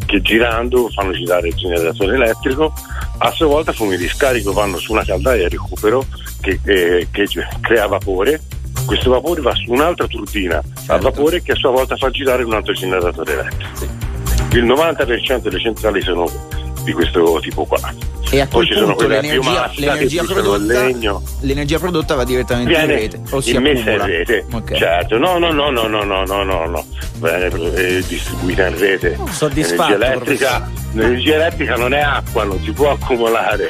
che 0.06 0.20
girando 0.22 0.88
fanno 0.90 1.12
girare 1.12 1.46
il 1.48 1.54
generatore 1.54 2.14
elettrico. 2.16 2.72
A 3.18 3.30
sua 3.30 3.46
volta 3.46 3.72
fumi 3.72 3.96
di 3.96 4.08
scarico 4.08 4.52
vanno 4.52 4.78
su 4.78 4.90
una 4.92 5.04
caldaia 5.04 5.46
di 5.48 5.56
recupero 5.56 6.04
che, 6.40 6.58
eh, 6.64 7.06
che 7.12 7.26
crea 7.60 7.86
vapore. 7.86 8.40
Questo 8.84 9.10
vapore 9.10 9.40
va 9.40 9.54
su 9.54 9.70
un'altra 9.70 10.08
turbina 10.08 10.56
a 10.58 10.62
Certo. 10.84 11.10
vapore 11.10 11.40
che 11.42 11.52
a 11.52 11.56
sua 11.56 11.70
volta 11.70 11.94
fa 11.94 12.10
girare 12.10 12.42
un 12.42 12.54
altro 12.54 12.72
generatore 12.72 13.32
elettrico. 13.32 14.10
Il 14.52 14.64
90% 14.64 15.38
delle 15.42 15.60
centrali 15.60 16.02
sono 16.02 16.30
di 16.84 16.92
questo 16.92 17.38
tipo 17.40 17.64
qua. 17.64 17.78
E 18.30 18.40
a 18.40 18.46
Poi 18.46 18.64
quel 18.64 18.66
ci 18.66 18.72
sono 18.74 18.86
punto 18.94 19.06
l'energia, 19.08 19.40
biomassa 19.40 19.72
l'energia 19.76 20.22
prodotta, 20.24 20.58
legno. 20.58 21.22
l'energia 21.40 21.78
prodotta 21.78 22.14
va 22.14 22.24
direttamente 22.24 22.72
in 22.72 22.86
rete 22.86 23.20
o 23.30 23.40
si 23.42 23.54
immessa 23.54 23.90
in 23.90 24.04
rete, 24.06 24.46
Ok. 24.50 24.72
certo. 24.74 25.18
No, 25.18 25.38
no, 25.38 25.52
no, 25.52 25.70
no, 25.70 25.86
no, 25.86 26.02
no, 26.02 26.24
no, 26.24 26.42
no, 26.42 26.66
no. 26.66 26.84
Viene 27.16 27.46
eh, 27.74 28.02
distribuita 28.06 28.68
in 28.68 28.78
rete. 28.78 29.18
soddisfatto, 29.30 29.96
L'energia 29.98 30.14
elettrica, 30.14 30.70
l'energia 30.92 31.34
elettrica 31.34 31.74
non 31.76 31.92
è 31.92 32.00
acqua, 32.00 32.44
non 32.44 32.58
si 32.64 32.72
può 32.72 32.90
accumulare, 32.92 33.68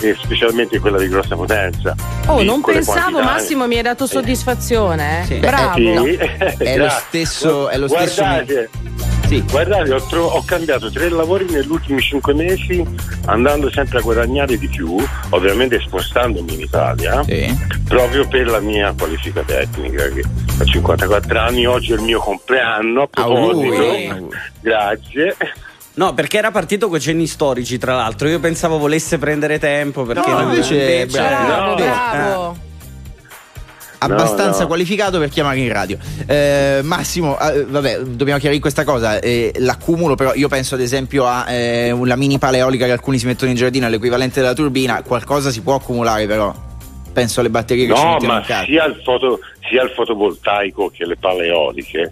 e 0.00 0.14
specialmente 0.22 0.78
quella 0.80 0.98
di 0.98 1.08
grossa 1.08 1.34
potenza. 1.34 1.94
Oh, 2.26 2.42
non 2.42 2.60
pensavo, 2.60 3.10
quantità. 3.12 3.22
Massimo, 3.24 3.66
mi 3.66 3.76
hai 3.76 3.82
dato 3.82 4.06
soddisfazione. 4.06 5.22
Eh? 5.22 5.24
Sì. 5.24 5.34
Bravo. 5.36 5.76
Sì, 6.04 6.14
È 6.58 6.76
lo 6.76 6.88
stesso- 6.90 7.68
è 7.70 7.78
lo 7.78 7.88
stesso- 7.88 8.20
Guardate, 8.22 8.70
Sì. 9.34 9.44
guardate 9.50 9.92
ho, 9.92 10.02
tro- 10.06 10.26
ho 10.26 10.42
cambiato 10.44 10.90
tre 10.90 11.08
lavori 11.08 11.46
negli 11.48 11.68
ultimi 11.70 12.00
cinque 12.00 12.34
mesi, 12.34 12.84
andando 13.26 13.70
sempre 13.70 13.98
a 13.98 14.00
guadagnare 14.02 14.56
di 14.58 14.68
più, 14.68 14.96
ovviamente 15.30 15.80
spostandomi 15.80 16.54
in 16.54 16.60
Italia, 16.60 17.22
Sì. 17.24 17.46
proprio 17.88 18.26
per 18.28 18.46
la 18.46 18.60
mia 18.60 18.94
qualifica 18.96 19.42
tecnica, 19.42 20.08
che 20.08 20.22
ho 20.60 20.64
54 20.64 21.38
anni, 21.40 21.66
oggi 21.66 21.92
è 21.92 21.96
il 21.96 22.02
mio 22.02 22.20
compleanno, 22.20 23.02
a 23.02 23.06
proposito. 23.06 23.74
Auguri. 23.82 24.26
Grazie. 24.60 25.36
No, 25.94 26.12
perché 26.12 26.38
era 26.38 26.50
partito 26.50 26.88
con 26.88 26.98
cenni 26.98 27.26
storici, 27.28 27.78
tra 27.78 27.94
l'altro. 27.94 28.26
Io 28.28 28.40
pensavo 28.40 28.78
volesse 28.78 29.16
prendere 29.16 29.60
tempo 29.60 30.02
perché 30.02 30.28
No, 30.28 30.40
non- 30.40 30.50
invece, 30.50 31.06
bravo. 31.06 31.46
Bravo, 31.46 31.68
No. 31.70 31.74
bravo. 31.76 32.56
Abbastanza 34.04 34.60
no. 34.62 34.66
qualificato 34.66 35.18
per 35.18 35.28
chiamare 35.28 35.58
in 35.60 35.72
radio. 35.72 35.98
Eh, 36.26 36.80
Massimo, 36.82 37.38
eh, 37.38 37.64
vabbè, 37.64 37.98
dobbiamo 38.00 38.38
chiarire 38.38 38.60
questa 38.60 38.84
cosa. 38.84 39.18
eh, 39.20 39.52
l'accumulo, 39.58 40.14
però, 40.14 40.34
io 40.34 40.48
penso 40.48 40.74
ad 40.74 40.80
esempio 40.80 41.26
a 41.26 41.50
eh, 41.50 41.90
una 41.90 42.16
mini 42.16 42.38
pala 42.38 42.56
eolica 42.58 42.86
che 42.86 42.92
alcuni 42.92 43.18
si 43.18 43.26
mettono 43.26 43.50
in 43.50 43.56
giardino, 43.56 43.88
l'equivalente 43.88 44.40
della 44.40 44.54
turbina. 44.54 45.02
Qualcosa 45.02 45.50
si 45.50 45.60
può 45.62 45.74
accumulare, 45.74 46.26
però. 46.26 46.54
Penso 47.12 47.38
alle 47.38 47.50
batterie 47.50 47.86
che 47.86 47.94
ci 47.94 48.02
No, 48.02 48.10
mettiamo 48.12 48.34
ma 48.34 48.40
in 48.40 48.46
casa. 48.46 48.64
sia 48.64 48.84
il, 48.86 49.00
foto- 49.04 49.38
sia 49.68 49.82
il 49.84 49.90
fotovoltaico 49.90 50.90
che 50.90 51.06
le 51.06 51.16
palle 51.16 51.46
eoliche 51.46 52.10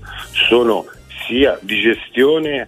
sono 0.49 0.85
sia 1.27 1.59
di 1.61 1.81
gestione 1.81 2.67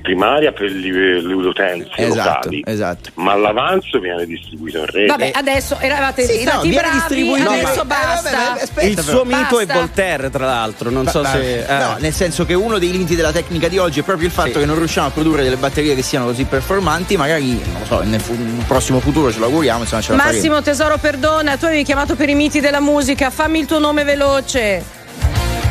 primaria 0.00 0.52
per 0.52 0.70
le, 0.70 1.32
utenze 1.34 1.90
Esatto, 1.96 2.28
locali, 2.48 2.62
esatto. 2.66 3.10
ma 3.14 3.34
l'avanzo 3.34 3.98
viene 3.98 4.24
distribuito 4.26 4.78
in 4.78 4.86
rete. 4.86 5.06
Vabbè, 5.06 5.30
adesso 5.34 5.78
eravate 5.80 6.24
Sì, 6.24 6.44
no, 6.44 6.50
stati 6.50 6.68
viene 6.68 6.82
bravi, 6.82 6.96
distribuito- 6.98 7.50
adesso 7.50 7.66
No, 7.66 7.74
ma- 7.74 7.82
eh, 7.82 7.86
basta. 8.06 8.30
vabbè, 8.30 8.62
aspetta, 8.62 8.86
Il 8.86 8.94
però. 8.94 9.06
suo 9.08 9.24
mito 9.24 9.60
è 9.60 9.66
Basta. 9.66 9.74
Voltaire, 9.74 10.30
tra 10.30 10.46
l'altro. 10.46 10.90
Non 10.90 11.06
so 11.06 11.22
Ma- 11.22 11.30
se. 11.30 11.64
eh. 11.64 11.78
No, 11.78 11.96
nel 11.98 12.12
senso 12.12 12.44
che 12.46 12.54
uno 12.54 12.78
dei 12.78 12.90
limiti 12.90 13.14
della 13.16 13.32
tecnica 13.32 13.68
di 13.68 13.78
oggi 13.78 14.00
è 14.00 14.02
proprio 14.02 14.26
il 14.26 14.32
fatto 14.32 14.52
Sì. 14.52 14.58
che 14.58 14.64
non 14.66 14.76
riusciamo 14.78 15.06
a 15.08 15.10
produrre 15.10 15.42
delle 15.42 15.56
batterie 15.56 15.94
che 15.94 16.02
siano 16.02 16.26
così 16.26 16.44
performanti, 16.44 17.16
magari, 17.16 17.48
non 17.70 17.80
lo 17.80 17.86
so, 17.86 18.02
nel 18.02 18.20
fu- 18.20 18.34
nel 18.34 18.64
prossimo 18.66 19.00
futuro 19.00 19.30
ce 19.32 19.38
lo 19.38 19.46
auguriamo, 19.46 19.80
insomma 19.80 20.02
ce 20.02 20.12
la 20.12 20.18
faremo. 20.18 20.36
Massimo 20.36 20.62
Tesoro, 20.62 20.98
perdona, 20.98 21.56
tu 21.56 21.64
avevi 21.66 21.82
chiamato 21.84 22.14
per 22.16 22.28
i 22.28 22.34
miti 22.34 22.60
della 22.60 22.80
musica, 22.80 23.30
fammi 23.30 23.58
il 23.60 23.66
tuo 23.66 23.78
nome 23.78 24.04
veloce. 24.04 25.00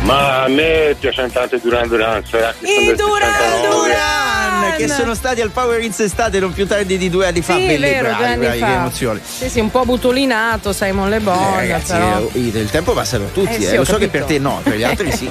Ma 0.03 0.43
a 0.43 0.47
me 0.47 0.95
piace 0.99 1.29
tanto 1.31 1.57
Duran 1.61 1.87
Duran, 1.87 2.23
sarà 2.25 2.53
che 2.59 2.65
sono 2.65 2.91
I 2.91 2.95
Duran 2.95 3.31
69. 3.31 3.69
Duran! 3.69 4.29
che 4.77 4.87
sono 4.87 5.13
stati 5.13 5.41
al 5.41 5.51
Power 5.51 5.81
Ins 5.83 5.99
estate 5.99 6.39
non 6.39 6.53
più 6.53 6.65
tardi 6.65 6.97
di 6.97 7.09
due 7.09 7.27
anni 7.27 7.41
fa. 7.41 7.55
Sì, 7.55 7.65
Belli, 7.67 7.79
vero, 7.81 8.07
bravi, 8.07 8.15
due 8.17 8.25
anni 8.27 8.39
bravi, 8.45 8.59
fa. 8.59 8.65
che 8.65 8.71
emozione. 8.73 9.21
Sì, 9.23 9.49
sì, 9.49 9.59
un 9.59 9.69
po' 9.69 9.85
butolinato, 9.85 10.73
Simon 10.73 11.09
Le 11.09 11.19
Bon, 11.19 11.37
Eh, 11.53 11.55
ragazzi, 11.57 11.91
però. 11.91 12.17
eh, 12.33 12.39
il 12.39 12.69
tempo 12.71 12.93
passa 12.93 13.17
per 13.17 13.27
tutti, 13.29 13.55
Eh, 13.55 13.59
sì, 13.59 13.73
eh. 13.73 13.77
lo 13.77 13.83
so 13.85 13.97
che 13.97 14.07
per 14.07 14.23
te 14.23 14.39
no, 14.39 14.59
per 14.63 14.75
gli 14.75 14.83
altri 14.83 15.11
sì. 15.11 15.29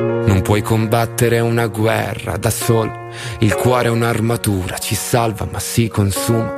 Non 0.00 0.42
puoi 0.42 0.62
combattere 0.62 1.40
una 1.40 1.66
guerra 1.66 2.36
da 2.36 2.50
solo. 2.50 3.08
Il 3.38 3.54
cuore 3.54 3.86
è 3.88 3.90
un'armatura, 3.90 4.78
ci 4.78 4.94
salva 4.94 5.46
ma 5.50 5.58
si 5.60 5.88
consuma. 5.88 6.57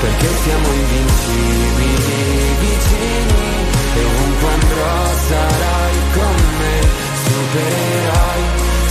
perché 0.00 0.28
siamo 0.42 0.72
invincibili 0.72 1.98
vicini 2.60 3.66
e 3.94 4.04
ovunque 4.04 4.48
andrò 4.48 5.14
sarai 5.28 5.96
con 6.14 6.36
me, 6.58 6.76
supereroi 7.24 8.42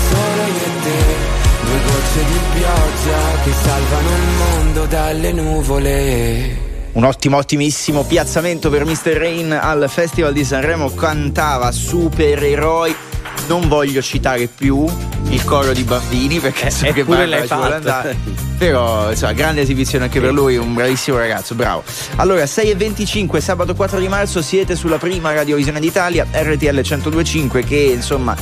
solo 0.09 0.41
io 0.47 0.65
e 0.65 0.81
te. 0.83 1.35
Due 1.65 1.79
gocce 1.83 2.25
di 2.25 2.39
pioggia 2.53 3.19
che 3.43 3.51
salvano 3.51 4.09
il 4.09 4.27
mondo 4.37 4.85
dalle 4.85 5.31
nuvole. 5.33 6.65
Un 6.93 7.03
ottimo, 7.03 7.37
ottimissimo 7.37 8.03
piazzamento 8.03 8.69
per 8.69 8.85
Mr. 8.85 9.11
Rain 9.17 9.51
al 9.51 9.85
Festival 9.87 10.33
di 10.33 10.43
Sanremo. 10.43 10.89
Cantava 10.93 11.71
supereroi. 11.71 12.95
Non 13.47 13.67
voglio 13.67 14.01
citare 14.01 14.47
più 14.47 14.85
il 15.29 15.43
coro 15.43 15.73
di 15.73 15.83
bambini 15.83 16.39
perché 16.39 16.69
so 16.69 16.85
che 16.91 17.01
eppure 17.01 17.27
Barbara 17.27 17.47
ci 17.47 17.53
vuole 17.53 17.75
andare. 17.75 18.17
Però, 18.57 19.11
insomma, 19.11 19.33
grande 19.33 19.61
esibizione 19.61 20.05
anche 20.05 20.19
per 20.19 20.33
lui, 20.33 20.57
un 20.57 20.73
bravissimo 20.73 21.17
ragazzo, 21.17 21.53
bravo. 21.53 21.83
Allora, 22.15 22.45
6 22.45 22.71
e 22.71 22.75
25, 22.75 23.39
sabato 23.39 23.75
4 23.75 23.99
di 23.99 24.07
marzo, 24.07 24.41
siete 24.41 24.75
sulla 24.75 24.97
prima 24.97 25.31
radiovisione 25.33 25.79
d'Italia, 25.79 26.25
RTL 26.31 26.81
1025, 26.81 27.63
che 27.63 27.75
insomma, 27.75 28.35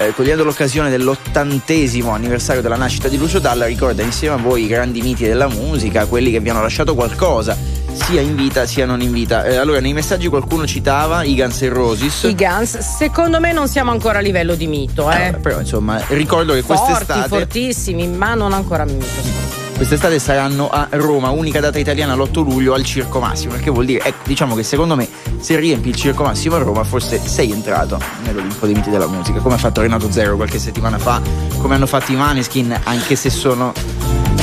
eh, 0.00 0.14
cogliendo 0.14 0.44
l'occasione 0.44 0.88
dell'ottantesimo 0.88 2.10
anniversario 2.10 2.62
della 2.62 2.76
nascita 2.76 3.08
di 3.08 3.18
Lucio 3.18 3.38
Dalla, 3.38 3.66
ricorda 3.66 4.02
insieme 4.02 4.36
a 4.36 4.38
voi 4.38 4.64
i 4.64 4.66
grandi 4.66 5.02
miti 5.02 5.26
della 5.26 5.46
musica, 5.46 6.06
quelli 6.06 6.30
che 6.30 6.40
vi 6.40 6.48
hanno 6.48 6.62
lasciato 6.62 6.94
qualcosa, 6.94 7.54
sia 7.92 8.22
in 8.22 8.34
vita 8.34 8.64
sia 8.64 8.86
non 8.86 9.02
in 9.02 9.12
vita. 9.12 9.44
Eh, 9.44 9.56
allora, 9.56 9.78
nei 9.78 9.92
messaggi 9.92 10.28
qualcuno 10.28 10.66
citava 10.66 11.22
i 11.22 11.36
Guns 11.36 11.60
N' 11.60 11.68
Roses. 11.68 12.22
I 12.22 12.34
Guns, 12.34 12.78
secondo 12.78 13.40
me 13.40 13.52
non 13.52 13.68
siamo 13.68 13.90
ancora 13.90 14.20
a 14.20 14.22
livello 14.22 14.54
di 14.54 14.66
mito, 14.66 15.10
eh. 15.10 15.26
Eh, 15.26 15.32
però 15.34 15.60
insomma 15.60 16.02
ricordo 16.08 16.54
che 16.54 16.62
Forti, 16.62 16.82
quest'estate 16.82 17.28
fortissimi, 17.28 18.08
ma 18.08 18.32
non 18.32 18.54
ancora 18.54 18.86
mito. 18.86 19.59
Quest'estate 19.80 20.18
saranno 20.18 20.68
a 20.68 20.88
Roma, 20.90 21.30
unica 21.30 21.58
data 21.58 21.78
italiana 21.78 22.14
l'8 22.14 22.42
luglio 22.42 22.74
al 22.74 22.84
Circo 22.84 23.18
Massimo. 23.18 23.52
Perché 23.54 23.70
vuol 23.70 23.86
dire, 23.86 24.04
ecco, 24.04 24.18
diciamo 24.24 24.54
che 24.54 24.62
secondo 24.62 24.94
me 24.94 25.08
se 25.40 25.56
riempi 25.56 25.88
il 25.88 25.94
Circo 25.96 26.22
Massimo 26.22 26.56
a 26.56 26.58
Roma 26.58 26.84
forse 26.84 27.18
sei 27.18 27.50
entrato 27.50 27.98
nell'Olimpo 28.24 28.66
dei 28.66 28.74
miti 28.74 28.90
della 28.90 29.06
musica, 29.06 29.40
come 29.40 29.54
ha 29.54 29.58
fatto 29.58 29.80
Renato 29.80 30.10
Zero 30.12 30.36
qualche 30.36 30.58
settimana 30.58 30.98
fa, 30.98 31.22
come 31.56 31.76
hanno 31.76 31.86
fatto 31.86 32.12
i 32.12 32.16
Maneskin, 32.16 32.78
anche 32.84 33.16
se 33.16 33.30
sono. 33.30 33.72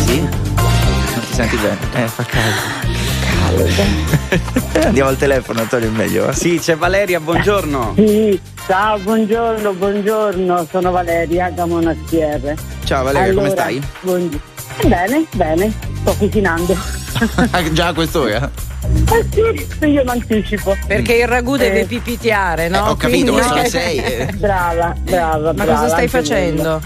Sì? 0.07 0.21
Non 0.21 1.21
ti 1.29 1.33
senti 1.33 1.55
bene? 1.57 1.77
Eh, 2.03 2.07
fa 2.07 2.23
caldo. 2.23 2.75
Andiamo 4.87 5.09
al 5.09 5.17
telefono, 5.17 5.61
Antonio, 5.61 5.87
è 5.87 5.91
meglio. 5.91 6.29
eh? 6.29 6.33
Sì, 6.33 6.57
c'è 6.59 6.75
Valeria, 6.75 7.19
buongiorno. 7.19 7.93
Sì, 7.95 8.41
ciao, 8.65 8.97
buongiorno, 8.97 9.71
buongiorno, 9.73 10.67
sono 10.71 10.89
Valeria 10.89 11.51
da 11.51 11.67
Monastiere. 11.67 12.57
Ciao 12.85 13.03
Valeria, 13.03 13.33
come 13.35 13.45
Allora, 13.47 13.61
stai? 13.61 13.81
buongi- 14.01 14.41
Bene, 14.85 15.25
bene, 15.33 15.71
sto 16.01 16.13
cucinando. 16.17 16.77
Già 17.73 17.87
a 17.87 17.93
quest'ora? 17.93 18.49
Eh 19.11 19.25
sì, 19.79 19.85
io 19.87 20.03
mi 20.03 20.09
anticipo. 20.09 20.75
Perché 20.85 21.15
il 21.15 21.27
ragù 21.27 21.55
Eh. 21.55 21.59
deve 21.59 21.85
pipitiare, 21.85 22.69
no? 22.69 22.77
Eh, 22.77 22.89
ho 22.89 22.95
capito, 22.95 23.31
Quindi- 23.31 23.31
ma 23.31 23.41
sono 23.47 23.65
sei, 23.67 23.97
eh. 23.97 24.25
Brava, 24.37 24.95
brava, 24.99 25.37
Ma 25.53 25.53
brava, 25.53 25.73
cosa 25.81 25.89
stai 25.89 26.07
facendo? 26.07 26.81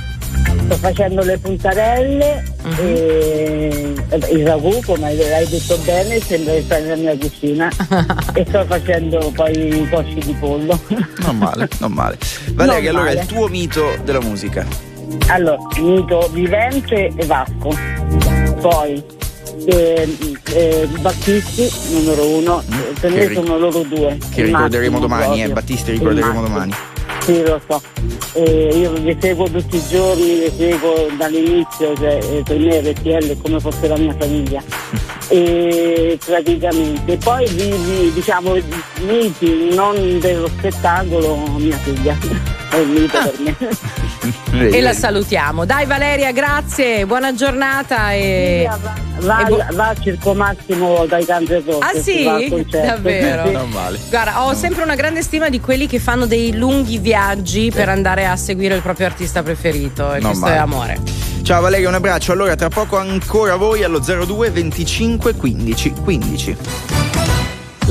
Sto 0.65 0.75
facendo 0.77 1.21
le 1.23 1.37
puntarelle 1.37 2.43
Mhm. 2.63 2.75
e 2.79 3.93
il 4.31 4.47
ragù, 4.47 4.79
come 4.85 5.07
hai 5.07 5.47
detto 5.49 5.77
bene, 5.79 6.19
sembra 6.21 6.53
che 6.53 6.61
stai 6.61 6.81
nella 6.83 6.95
mia 6.95 7.17
cucina 7.17 7.69
e 8.33 8.45
sto 8.47 8.63
facendo 8.65 9.31
poi 9.35 9.81
i 9.81 9.89
cosci 9.89 10.19
di 10.19 10.33
pollo. 10.39 10.79
Non 11.17 11.37
male, 11.37 11.67
non 11.79 11.91
male. 11.91 12.17
Valeria, 12.53 12.91
Non 12.91 13.01
allora 13.01 13.13
male. 13.15 13.21
il 13.21 13.27
tuo 13.27 13.47
mito 13.47 13.97
della 14.03 14.21
musica. 14.21 14.65
Allora, 15.27 15.57
mito 15.79 16.29
vivente 16.31 17.11
e 17.15 17.25
Vasco. 17.25 17.69
Poi 18.61 19.01
eh, 19.65 20.17
eh, 20.53 20.87
Battisti, 20.99 21.69
numero 21.93 22.27
uno, 22.27 22.61
eh, 22.61 22.93
per 22.99 23.11
Mm, 23.11 23.15
me 23.15 23.27
ri- 23.27 23.35
sono 23.35 23.57
loro 23.57 23.79
due. 23.83 24.17
Che 24.33 24.43
ricorderemo 24.43 24.99
domani, 24.99 25.43
eh. 25.43 25.49
Battisti 25.49 25.91
ricorderemo 25.91 26.41
domani. 26.41 26.73
Sì, 27.21 27.41
lo 27.43 27.61
so. 27.67 27.81
Eh, 28.33 28.71
io 28.73 28.93
li 28.93 29.15
seguo 29.19 29.47
tutti 29.49 29.75
i 29.75 29.83
giorni, 29.89 30.39
li 30.39 30.51
seguo 30.57 31.07
dall'inizio, 31.17 31.95
cioè, 31.95 32.17
eh, 32.31 32.41
per 32.43 32.57
me 32.57 32.79
RTL 32.81 33.29
è 33.31 33.37
come 33.41 33.59
fosse 33.59 33.87
la 33.87 33.97
mia 33.97 34.15
famiglia. 34.17 34.61
E 35.33 36.19
praticamente. 36.25 37.15
Poi 37.15 37.47
vi, 37.51 37.69
vi- 37.69 38.11
diciamo 38.11 38.53
miti 39.07 39.73
non 39.73 40.19
dello 40.19 40.47
spettacolo, 40.47 41.37
mia 41.55 41.77
figlia. 41.77 42.17
È 42.71 42.75
un 42.79 42.89
mito 42.89 43.17
per 43.19 43.39
me. 43.39 43.55
E 44.69 44.81
la 44.81 44.93
salutiamo. 44.93 45.65
Dai 45.65 45.85
Valeria, 45.85 46.31
grazie, 46.33 47.05
buona 47.05 47.33
giornata 47.33 48.11
e... 48.11 48.67
Va, 49.19 49.45
e 49.45 49.49
bu- 49.49 49.73
va 49.75 49.87
al 49.87 49.97
Circo 50.01 50.33
Massimo 50.33 51.05
dai 51.05 51.25
cantatori. 51.25 51.77
Ah 51.79 51.97
sì? 51.97 52.23
va. 52.25 52.37
Davvero? 52.85 53.45
Sì. 53.47 53.51
Non 53.53 53.69
male. 53.69 53.97
Guarda, 54.09 54.43
ho 54.45 54.53
sempre 54.53 54.83
una 54.83 54.95
grande 54.95 55.21
stima 55.21 55.47
di 55.49 55.61
quelli 55.61 55.87
che 55.87 55.99
fanno 55.99 56.25
dei 56.25 56.53
lunghi 56.55 56.97
viaggi 56.97 57.71
per 57.73 57.87
andare 57.89 58.25
a 58.27 58.35
seguire 58.35 58.75
il 58.75 58.81
proprio 58.81 59.05
artista 59.07 59.41
preferito. 59.41 60.13
E 60.13 60.19
Non 60.19 60.31
questo 60.31 60.45
male. 60.45 60.55
è 60.55 60.59
amore. 60.59 60.99
Ciao 61.43 61.61
Valeria, 61.61 61.87
un 61.87 61.95
abbraccio. 61.95 62.33
Allora, 62.33 62.55
tra 62.55 62.67
poco 62.69 62.97
ancora 62.97 63.55
voi 63.55 63.83
allo 63.83 63.99
02 63.99 64.49
25 64.51 65.33
15 65.33 65.91
15. 66.03 66.57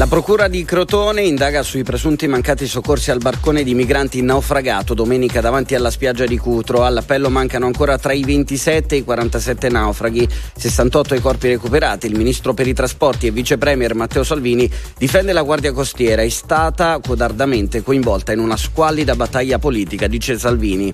La 0.00 0.06
procura 0.06 0.48
di 0.48 0.64
Crotone 0.64 1.20
indaga 1.20 1.62
sui 1.62 1.82
presunti 1.82 2.26
mancati 2.26 2.66
soccorsi 2.66 3.10
al 3.10 3.18
barcone 3.18 3.62
di 3.62 3.74
migranti 3.74 4.22
naufragato 4.22 4.94
domenica 4.94 5.42
davanti 5.42 5.74
alla 5.74 5.90
spiaggia 5.90 6.24
di 6.24 6.38
Cutro. 6.38 6.84
All'appello 6.84 7.28
mancano 7.28 7.66
ancora 7.66 7.98
tra 7.98 8.14
i 8.14 8.24
27 8.24 8.94
e 8.94 8.98
i 9.00 9.04
47 9.04 9.68
naufraghi, 9.68 10.26
68 10.56 11.16
i 11.16 11.20
corpi 11.20 11.48
recuperati. 11.48 12.06
Il 12.06 12.16
ministro 12.16 12.54
per 12.54 12.66
i 12.66 12.72
trasporti 12.72 13.26
e 13.26 13.30
vice 13.30 13.58
premier 13.58 13.94
Matteo 13.94 14.24
Salvini 14.24 14.70
difende 14.96 15.34
la 15.34 15.42
Guardia 15.42 15.72
Costiera, 15.72 16.22
è 16.22 16.28
stata 16.30 16.98
codardamente 17.06 17.82
coinvolta 17.82 18.32
in 18.32 18.38
una 18.38 18.56
squallida 18.56 19.14
battaglia 19.14 19.58
politica, 19.58 20.06
dice 20.06 20.38
Salvini. 20.38 20.90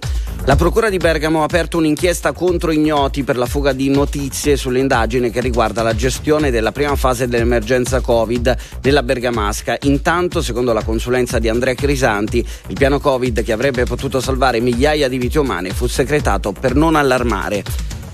La 0.46 0.56
procura 0.56 0.90
di 0.90 0.96
Bergamo 0.96 1.42
ha 1.42 1.44
aperto 1.44 1.78
un'inchiesta 1.78 2.32
contro 2.32 2.72
ignoti 2.72 3.22
per 3.22 3.36
la 3.36 3.46
fuga 3.46 3.72
di 3.72 3.88
notizie 3.88 4.56
sull'indagine 4.56 5.30
che 5.30 5.40
riguarda 5.40 5.82
la 5.82 5.94
gestione 5.94 6.50
della 6.50 6.72
prima 6.72 6.96
fase 6.96 7.28
dell'emergenza 7.28 8.00
Covid 8.00 8.56
nella 8.96 9.02
Bergamasca. 9.02 9.76
Intanto, 9.82 10.40
secondo 10.40 10.72
la 10.72 10.82
consulenza 10.82 11.38
di 11.38 11.48
Andrea 11.48 11.74
Crisanti, 11.74 12.44
il 12.68 12.74
piano 12.74 12.98
Covid 12.98 13.42
che 13.42 13.52
avrebbe 13.52 13.84
potuto 13.84 14.20
salvare 14.20 14.60
migliaia 14.60 15.08
di 15.08 15.18
vite 15.18 15.38
umane 15.38 15.70
fu 15.70 15.86
segretato 15.86 16.52
per 16.52 16.74
non 16.74 16.96
allarmare. 16.96 17.62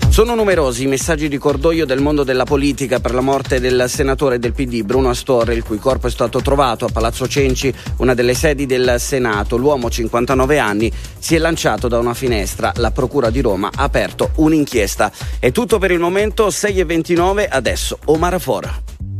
Sono 0.09 0.35
numerosi 0.35 0.83
i 0.83 0.87
messaggi 0.87 1.27
di 1.27 1.39
cordoglio 1.39 1.85
del 1.85 1.99
mondo 1.99 2.23
della 2.23 2.43
politica 2.43 2.99
per 2.99 3.15
la 3.15 3.21
morte 3.21 3.59
del 3.59 3.85
senatore 3.87 4.37
del 4.37 4.53
PD 4.53 4.83
Bruno 4.83 5.09
Astorre, 5.09 5.55
il 5.55 5.63
cui 5.63 5.79
corpo 5.79 6.05
è 6.05 6.11
stato 6.11 6.39
trovato 6.39 6.85
a 6.85 6.89
Palazzo 6.91 7.27
Cenci, 7.27 7.73
una 7.97 8.13
delle 8.13 8.35
sedi 8.35 8.67
del 8.67 8.97
Senato. 8.99 9.57
L'uomo, 9.57 9.89
59 9.89 10.59
anni, 10.59 10.91
si 11.17 11.33
è 11.33 11.39
lanciato 11.39 11.87
da 11.87 11.97
una 11.97 12.13
finestra. 12.13 12.71
La 12.75 12.91
Procura 12.91 13.31
di 13.31 13.41
Roma 13.41 13.71
ha 13.73 13.83
aperto 13.83 14.31
un'inchiesta. 14.35 15.11
È 15.39 15.51
tutto 15.51 15.79
per 15.79 15.89
il 15.89 15.99
momento, 15.99 16.51
6 16.51 16.79
e 16.79 16.85
29, 16.85 17.47
adesso 17.47 17.97
Omar 18.05 18.39
Fora. 18.39 19.12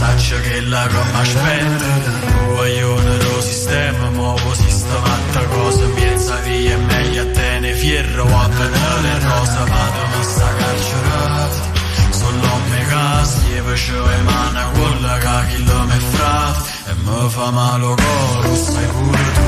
A 0.00 0.14
via 0.14 0.18
Staccia 0.18 0.40
che 0.40 0.60
la 0.60 0.86
gomma 0.86 1.18
aspetta 1.20 2.46
Guaglione 2.46 3.22
lo 3.22 3.40
sistema 3.40 4.10
Mo 4.10 4.36
sistematta 4.54 5.44
cosa 5.46 5.84
in 5.84 5.92
mezzo 5.92 6.32
a 6.32 6.36
via 6.36 6.72
È 6.72 6.76
meglio 6.76 7.22
a 7.22 7.26
te 7.26 7.58
ne 7.60 7.72
fierro 7.74 8.24
O 8.24 8.38
a 8.38 8.48
venere 8.48 9.20
rosa 9.20 9.64
Vado 9.64 10.06
ma 10.12 10.22
sta 10.22 10.54
carcerata 10.54 11.76
Solo 12.10 12.60
me 12.70 12.84
gas, 12.88 13.40
gli 13.44 13.60
facevo 13.64 14.08
mani 14.24 14.58
a 14.58 14.66
quella 14.72 15.18
che 15.18 15.54
chi 15.54 15.64
lo 15.64 15.82
me 15.84 15.98
frate 15.98 16.70
E 16.86 16.94
mi 16.94 17.30
fa 17.30 17.50
male 17.50 17.78
lo 17.78 17.94
coro, 17.94 18.54
sai 18.54 18.86
pure 18.86 19.32
tu. 19.34 19.42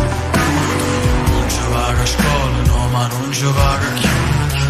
Non 1.30 1.48
ci 1.48 1.60
vaga 1.70 2.02
a 2.02 2.06
scuola, 2.06 2.62
no 2.66 2.88
ma 2.88 3.06
non 3.06 3.32
ci 3.32 3.44
vaga 3.44 3.86
più 3.98 4.08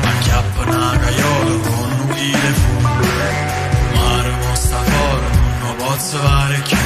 Ma 0.03 0.13
chiappa 0.21 0.63
una 0.63 0.99
caiola 0.99 1.61
con 1.69 1.91
un 2.01 2.15
chile 2.15 2.53
fu 2.53 3.50
non 5.91 5.97
lo 5.97 5.97
posso 5.97 6.17
fare 6.19 6.63
più 6.63 6.77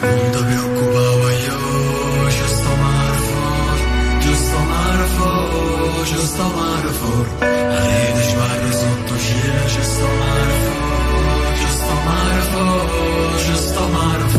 Non 0.00 0.30
ti 0.30 0.42
preoccupare 0.44 1.34
io, 1.34 2.30
ci 2.30 2.46
sto 2.46 2.74
mare 2.76 3.16
fuori 3.26 4.20
Ci 4.20 4.34
sto 4.34 4.58
mare 4.58 5.04
fuori, 5.04 6.06
ci 6.06 6.16
sto 6.16 6.42
mare 6.54 6.88
fuori 6.88 7.30
La 7.40 7.86
rete 7.86 8.22
ci 8.22 8.34
guarda 8.34 8.72
sotto 8.72 9.18
cielo, 9.18 9.68
ci 9.68 9.82
sto 9.82 10.06
mare 10.20 10.52
fuori 10.62 11.58
Ci 11.58 11.68
sto 11.70 11.94
mare 12.04 12.40
fuori, 12.50 13.38
ci 13.38 13.56
sto 13.56 13.88
mare 13.88 14.18
fuori 14.18 14.29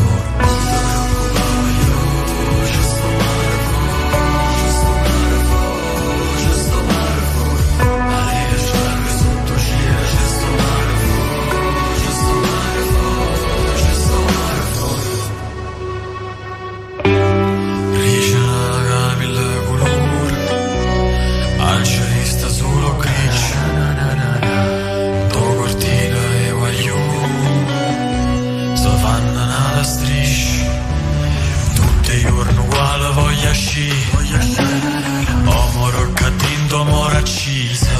accisa 37.42 37.90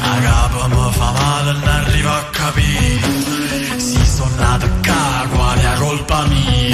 A 0.00 0.20
capo 0.20 0.68
mi 0.68 0.92
fa 0.92 1.12
male 1.12 1.52
non 1.52 1.68
arrivo 1.68 2.08
a 2.08 2.24
capire. 2.30 3.78
Si 3.78 4.06
sono 4.06 4.34
nato 4.36 4.66
qua 4.82 5.26
quale 5.28 5.62
è 5.62 5.76
colpa 5.78 6.24
mia 6.24 6.67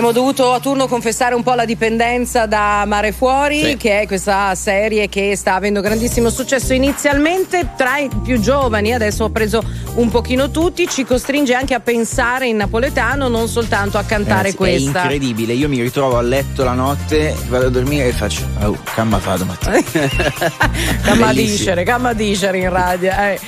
Abbiamo 0.00 0.18
dovuto 0.18 0.54
a 0.54 0.60
turno 0.60 0.86
confessare 0.88 1.34
un 1.34 1.42
po' 1.42 1.52
la 1.52 1.66
dipendenza 1.66 2.46
da 2.46 2.84
Mare 2.86 3.12
Fuori, 3.12 3.62
Sì. 3.62 3.76
che 3.76 4.00
è 4.00 4.06
questa 4.06 4.54
serie 4.54 5.10
che 5.10 5.36
sta 5.36 5.56
avendo 5.56 5.82
grandissimo 5.82 6.30
successo 6.30 6.72
inizialmente 6.72 7.72
tra 7.76 7.98
i 7.98 8.08
più 8.24 8.40
giovani, 8.40 8.94
adesso 8.94 9.24
ha 9.24 9.28
preso 9.30 9.62
un 9.96 10.08
pochino 10.08 10.50
tutti, 10.50 10.88
ci 10.88 11.04
costringe 11.04 11.52
anche 11.52 11.74
a 11.74 11.80
pensare 11.80 12.46
in 12.46 12.56
napoletano, 12.56 13.28
non 13.28 13.46
soltanto 13.46 13.98
a 13.98 14.02
cantare 14.04 14.52
Ragazzi, 14.52 14.56
questa. 14.56 15.00
È 15.00 15.02
incredibile, 15.02 15.52
io 15.52 15.68
mi 15.68 15.82
ritrovo 15.82 16.16
a 16.16 16.22
letto 16.22 16.64
la 16.64 16.72
notte, 16.72 17.36
vado 17.48 17.66
a 17.66 17.70
dormire 17.70 18.08
e 18.08 18.12
faccio. 18.12 18.46
Oh, 18.62 18.78
camma 18.94 19.18
fa 19.18 19.36
domattina. 19.36 19.82
Camma 21.04 21.30
dicere, 21.34 21.84
camma 21.84 22.14
dicere 22.14 22.56
in 22.56 22.70
radio. 22.70 23.10
eh. 23.10 23.38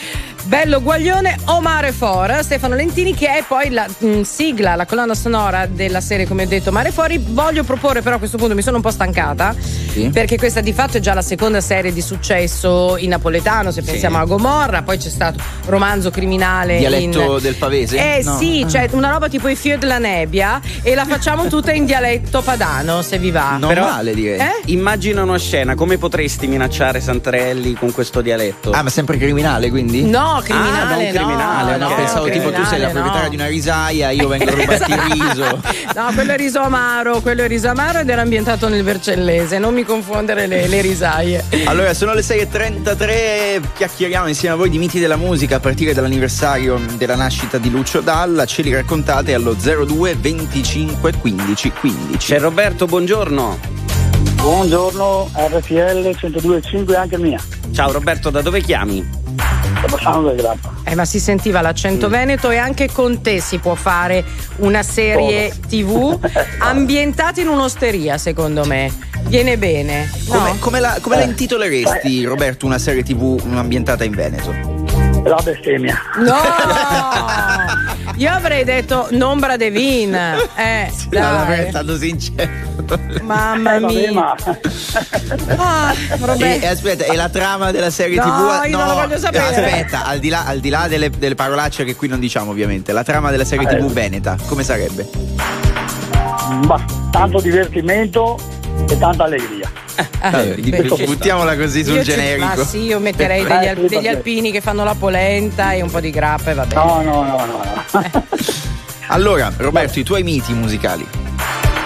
Bello 0.45 0.83
Guaglione 0.83 1.37
o 1.47 1.61
Mare 1.61 1.93
Fora, 1.93 2.43
Stefano 2.43 2.75
Lentini 2.75 3.15
che 3.15 3.29
è 3.29 3.45
poi 3.47 3.71
la 3.71 3.87
mh, 3.97 4.23
sigla, 4.23 4.75
la 4.75 4.87
colonna 4.87 5.15
sonora 5.15 5.67
della 5.67 6.01
serie 6.01 6.27
come 6.27 6.43
ho 6.43 6.47
detto 6.47 6.73
Mare 6.73 6.91
Fuori. 6.91 7.23
Voglio 7.25 7.63
proporre 7.63 8.03
però 8.03 8.17
a 8.17 8.19
questo 8.19 8.37
punto 8.39 8.55
mi 8.55 8.61
sono 8.63 8.77
un 8.77 8.83
po' 8.83 8.91
stancata 8.91 9.55
Sì. 9.59 10.11
perché 10.13 10.37
questa 10.37 10.61
di 10.61 10.73
fatto 10.73 10.97
è 10.97 11.01
già 11.01 11.15
la 11.15 11.23
seconda 11.23 11.61
serie 11.61 11.93
di 11.93 12.01
successo 12.03 12.97
in 12.99 13.11
napoletano, 13.11 13.71
se 13.71 13.83
pensiamo 13.83 14.19
a 14.19 14.25
Gomorra, 14.25 14.83
poi 14.83 14.99
c'è 14.99 15.09
stato 15.11 15.39
romanzo 15.67 16.11
criminale 16.11 16.79
Dialetto 16.79 17.37
in... 17.37 17.43
del 17.43 17.55
pavese? 17.55 17.97
Eh 18.17 18.23
No. 18.25 18.37
sì, 18.37 18.65
c'è 18.69 18.89
una 18.93 19.11
roba 19.11 19.29
tipo 19.29 19.47
i 19.49 19.55
Fior 19.57 19.79
della 19.79 19.99
nebbia 19.99 20.61
e 20.83 20.95
la 20.95 21.05
facciamo 21.05 21.47
tutta 21.47 21.73
in 21.73 21.85
dialetto 21.87 22.43
padano, 22.43 23.03
se 23.03 23.19
vi 23.19 23.31
va. 23.31 23.57
Non 23.59 23.69
Però- 23.69 23.85
male 23.85 24.13
direi. 24.15 24.39
Eh? 24.41 24.61
Immagina 24.67 25.23
una 25.23 25.39
scena, 25.39 25.75
come 25.75 25.99
potresti 25.99 26.47
minacciare 26.47 27.01
Santarelli 27.01 27.75
con 27.75 27.93
questo 27.93 28.21
dialetto? 28.21 28.71
Ah, 28.73 28.83
ma 28.83 28.91
sempre 28.91 29.17
criminale 29.19 29.71
quindi? 29.71 30.03
No, 30.05 30.32
Ah, 30.37 30.43
criminale, 30.43 31.05
non 31.05 31.13
criminale, 31.15 31.77
no, 31.77 31.87
No, 31.87 31.91
ok, 31.93 31.97
pensavo 31.97 32.25
ok. 32.27 32.31
tipo 32.33 32.51
tu 32.51 32.63
sei 32.65 32.81
la 32.81 32.89
Criminale, 32.89 32.93
proprietaria 32.93 33.23
no. 33.25 33.29
di 33.29 33.37
una 33.37 33.47
risaia, 33.47 34.11
io 34.11 34.29
vengo 34.29 34.51
a 34.51 34.55
rubarti 34.55 34.91
il 34.93 34.99
riso. 35.13 35.61
No, 35.95 36.11
quello 36.15 36.33
è 36.33 36.37
riso 36.37 36.61
amaro, 36.61 37.21
quello 37.21 37.43
è 37.43 37.49
riso 37.49 37.69
amaro 37.69 37.99
ed 38.01 38.09
era 38.09 38.23
ambientato 38.23 38.69
nel 38.69 38.83
Vercellese, 38.83 39.59
non 39.59 39.75
mi 39.75 39.85
confondere 39.85 40.47
le, 40.47 40.67
le 40.69 40.81
risaie. 40.81 41.45
Allora, 41.65 41.93
sono 41.95 42.15
le 42.15 42.23
6.33, 42.23 43.61
chiacchieriamo 43.77 44.29
insieme 44.29 44.55
a 44.55 44.59
voi 44.59 44.71
di 44.71 44.79
miti 44.79 44.99
della 45.01 45.17
musica 45.17 45.57
a 45.57 45.61
partire 45.61 45.93
dall'anniversario 45.93 46.81
della 46.97 47.17
nascita 47.17 47.59
di 47.59 47.71
Lucio 47.71 48.01
Dalla. 48.01 48.45
Ce 48.47 48.63
li 48.63 48.73
raccontate 48.75 49.35
allo 49.35 49.55
02 49.55 50.15
25 50.17 51.13
15 51.19 51.71
15. 51.73 52.17
C'è 52.33 52.39
Roberto, 52.41 52.87
buongiorno. 52.87 53.59
Buongiorno, 54.43 55.31
RTL 55.35 56.09
102.5 56.21 56.97
anche 56.97 57.19
mia. 57.19 57.39
Ciao 57.73 57.93
Roberto, 57.93 58.31
da 58.31 58.41
dove 58.43 58.61
chiami? 58.61 59.21
Grappa. 60.35 60.75
Eh, 60.85 60.95
ma 60.95 61.05
si 61.05 61.21
sentiva 61.21 61.61
l'accento 61.61 62.09
veneto 62.09 62.51
e 62.51 62.57
anche 62.57 62.91
con 62.91 63.21
te 63.23 63.41
si 63.41 63.59
può 63.59 63.75
fare 63.75 64.25
una 64.57 64.83
serie 64.83 65.53
TV 65.69 66.19
ambientata 66.59 67.41
in 67.41 67.49
un'osteria, 67.49 68.19
secondo 68.19 68.65
me. 68.65 68.91
Viene 69.25 69.57
bene. 69.57 70.11
No? 70.29 70.39
Come, 70.39 70.59
come 70.59 70.81
la, 70.81 70.99
come 71.01 71.17
la 71.17 71.23
intitoleresti, 71.23 72.25
Roberto, 72.25 72.67
una 72.67 72.79
serie 72.79 73.03
TV 73.03 73.41
ambientata 73.55 74.05
in 74.05 74.13
Veneto? 74.13 74.72
La 75.25 75.41
bestemmia. 75.43 75.97
No! 76.19 76.37
Io 78.17 78.31
avrei 78.31 78.65
detto 78.65 79.07
Nombra 79.13 79.57
de 79.57 79.71
Vin. 79.71 80.15
Eh, 80.15 80.93
dai. 81.09 81.69
stato 81.69 81.97
sincero. 81.97 82.51
Mamma 83.23 83.77
Eh, 83.77 83.81
vabbè, 83.81 83.93
mia. 83.95 84.13
ma 84.13 84.35
Ah, 85.57 85.95
E, 86.39 86.59
e 86.63 86.67
aspetta, 86.67 87.05
e 87.05 87.15
la 87.15 87.29
trama 87.29 87.71
della 87.71 87.91
serie 87.91 88.17
No, 88.17 88.23
TV? 88.25 88.65
io 88.71 88.77
non 88.77 88.87
la 88.89 88.95
voglio 88.95 89.19
sapere. 89.19 89.45
Aspetta, 89.65 90.05
al 90.07 90.19
di 90.19 90.29
là, 90.29 90.45
al 90.45 90.59
di 90.61 90.69
là 90.69 90.89
delle, 90.89 91.09
delle 91.11 91.35
parolacce 91.37 91.85
che 91.85 91.95
qui 91.95 92.09
non 92.09 92.19
diciamo, 92.19 92.51
ovviamente, 92.51 92.93
la 92.93 93.05
trama 93.05 93.31
della 93.31 93.45
serie 93.45 93.69
Eh. 93.69 93.77
TV 93.79 93.91
Veneta, 93.93 94.37
come 94.47 94.65
sarebbe? 94.65 95.09
ma 96.67 96.85
tanto 97.11 97.41
divertimento 97.41 98.39
e 98.89 98.99
tanta 98.99 99.25
allegria. 99.25 99.71
Ah, 100.21 100.31
beh, 100.31 100.63
ci 100.97 101.05
buttiamola 101.05 101.57
così 101.57 101.85
sul 101.85 101.97
Io 101.97 102.05
ci- 102.05 102.11
generico. 102.11 102.47
Ma 102.47 102.65
sì, 102.65 102.79
io 102.83 102.99
metterei 102.99 103.43
degli, 103.45 103.51
Eh, 103.65 103.69
al- 103.69 103.87
degli 103.87 104.09
alpini 104.09 104.51
che 104.53 104.61
fanno 104.61 104.85
la 104.85 104.95
polenta 104.95 105.73
e 105.73 105.83
un 105.83 105.91
po' 105.91 106.01
di 106.01 106.11
grappa 106.11 106.51
e 106.51 106.55
va 106.55 106.65
bene. 106.65 106.83
No, 106.85 107.01
no, 107.03 107.23
no, 107.23 107.45
no. 107.45 107.61
no. 108.01 108.27
Allora, 109.09 109.53
Roberto, 109.57 109.99
i 109.99 110.05
tuoi 110.05 110.23
miti 110.23 110.53
musicali. 110.55 111.07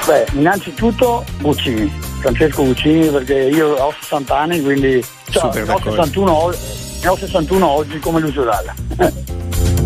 Beh, 0.07 0.27
innanzitutto 0.35 1.25
Guccini, 1.41 1.93
Francesco 2.21 2.63
Guccini, 2.63 3.09
perché 3.09 3.35
io 3.35 3.71
ho 3.75 3.93
60 4.01 4.39
anni, 4.39 4.63
quindi 4.63 5.05
cioè, 5.31 5.43
Super 5.43 5.63
ho 5.63 5.67
d'accordo. 5.67 5.91
61, 5.91 6.31
o- 6.33 6.55
ne 7.03 7.09
ho 7.09 7.17
61 7.17 7.67
oggi 7.69 7.99
come 7.99 8.21
Lucio 8.21 8.45
Dalla. 8.45 8.75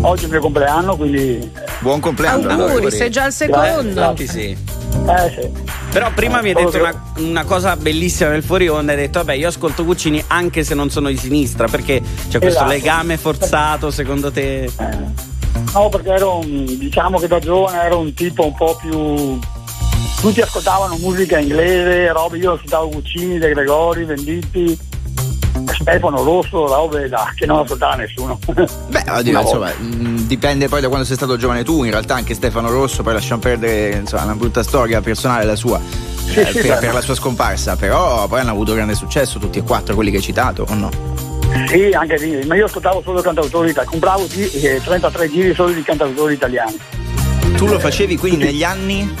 oggi 0.01 0.21
è 0.21 0.25
il 0.25 0.31
mio 0.31 0.41
compleanno, 0.41 0.95
quindi 0.95 1.37
eh, 1.39 1.51
Buon 1.79 1.99
compleanno. 1.99 2.49
Auguri, 2.49 2.71
allora. 2.71 2.89
sei 2.91 3.09
già 3.09 3.23
al 3.25 3.33
secondo. 3.33 3.93
grazie. 3.93 4.27
Sì, 4.27 4.39
sì. 4.39 4.49
eh, 4.49 5.41
sì. 5.41 5.49
Però 5.91 6.09
prima 6.13 6.41
mi 6.41 6.49
hai 6.49 6.55
detto 6.55 6.69
che- 6.71 6.79
una, 6.79 7.03
una 7.17 7.43
cosa 7.43 7.75
bellissima 7.75 8.29
nel 8.29 8.43
fuori 8.43 8.67
onda, 8.67 8.91
hai 8.93 8.97
detto 8.97 9.19
vabbè 9.19 9.33
io 9.33 9.47
ascolto 9.49 9.83
Guccini 9.83 10.23
anche 10.27 10.63
se 10.63 10.73
non 10.73 10.89
sono 10.89 11.09
di 11.09 11.17
sinistra, 11.17 11.67
perché 11.67 11.99
c'è 12.01 12.39
questo 12.39 12.47
Esatto. 12.59 12.67
legame 12.69 13.17
forzato 13.17 13.91
secondo 13.91 14.31
te? 14.31 14.63
Eh, 14.63 15.29
No, 15.73 15.87
perché 15.89 16.09
ero 16.11 16.37
un- 16.39 16.65
diciamo 16.65 17.17
che 17.19 17.27
da 17.27 17.39
giovane 17.39 17.81
ero 17.83 17.99
un 17.99 18.13
tipo 18.13 18.45
un 18.45 18.55
po' 18.55 18.75
più. 18.81 19.39
Tutti 20.19 20.41
ascoltavano 20.41 20.97
musica 20.97 21.39
inglese, 21.39 22.11
robe, 22.11 22.37
io 22.37 22.53
ascoltavo 22.53 22.89
Guccini, 22.89 23.37
De 23.37 23.49
Gregori, 23.49 24.03
Venditti, 24.05 24.77
Stefano 25.81 26.23
Rosso, 26.23 26.67
robe 26.67 27.09
da, 27.09 27.31
che 27.35 27.45
non 27.45 27.59
ascoltava 27.59 27.95
nessuno. 27.95 28.39
Beh, 28.45 29.03
oddio, 29.09 29.39
insomma, 29.39 29.71
mh, 29.71 30.27
dipende 30.27 30.67
poi 30.67 30.81
da 30.81 30.87
quando 30.87 31.05
sei 31.05 31.15
stato 31.15 31.37
giovane 31.37 31.63
tu. 31.63 31.83
In 31.83 31.91
realtà 31.91 32.15
anche 32.15 32.33
Stefano 32.33 32.69
Rosso, 32.69 33.03
poi 33.03 33.13
lasciamo 33.13 33.41
perdere, 33.41 33.97
insomma, 33.97 34.23
una 34.23 34.35
brutta 34.35 34.63
storia 34.63 35.01
personale 35.01 35.45
la 35.45 35.55
sua. 35.55 35.79
Sì, 35.79 36.39
eh, 36.39 36.45
sì, 36.45 36.53
per, 36.53 36.65
certo. 36.65 36.79
per 36.85 36.93
la 36.93 37.01
sua 37.01 37.15
scomparsa, 37.15 37.75
però 37.75 38.27
poi 38.27 38.39
hanno 38.39 38.51
avuto 38.51 38.73
grande 38.73 38.95
successo 38.95 39.39
tutti 39.39 39.59
e 39.59 39.63
quattro 39.63 39.95
quelli 39.95 40.11
che 40.11 40.17
hai 40.17 40.23
citato, 40.23 40.65
o 40.67 40.73
no? 40.73 40.89
Sì, 41.67 41.89
anche 41.91 42.17
lì, 42.17 42.45
ma 42.45 42.55
io 42.55 42.65
ascoltavo 42.65 43.01
solo 43.01 43.21
cantautori 43.21 43.71
italiani, 43.71 43.91
compravo 43.91 44.27
eh, 44.33 44.81
33 44.81 45.29
giri 45.29 45.53
solo 45.53 45.71
di 45.71 45.81
cantautori 45.81 46.33
italiani. 46.33 46.77
Tu 47.57 47.67
lo 47.67 47.79
facevi 47.79 48.17
quindi 48.17 48.45
negli 48.45 48.63
anni? 48.63 49.13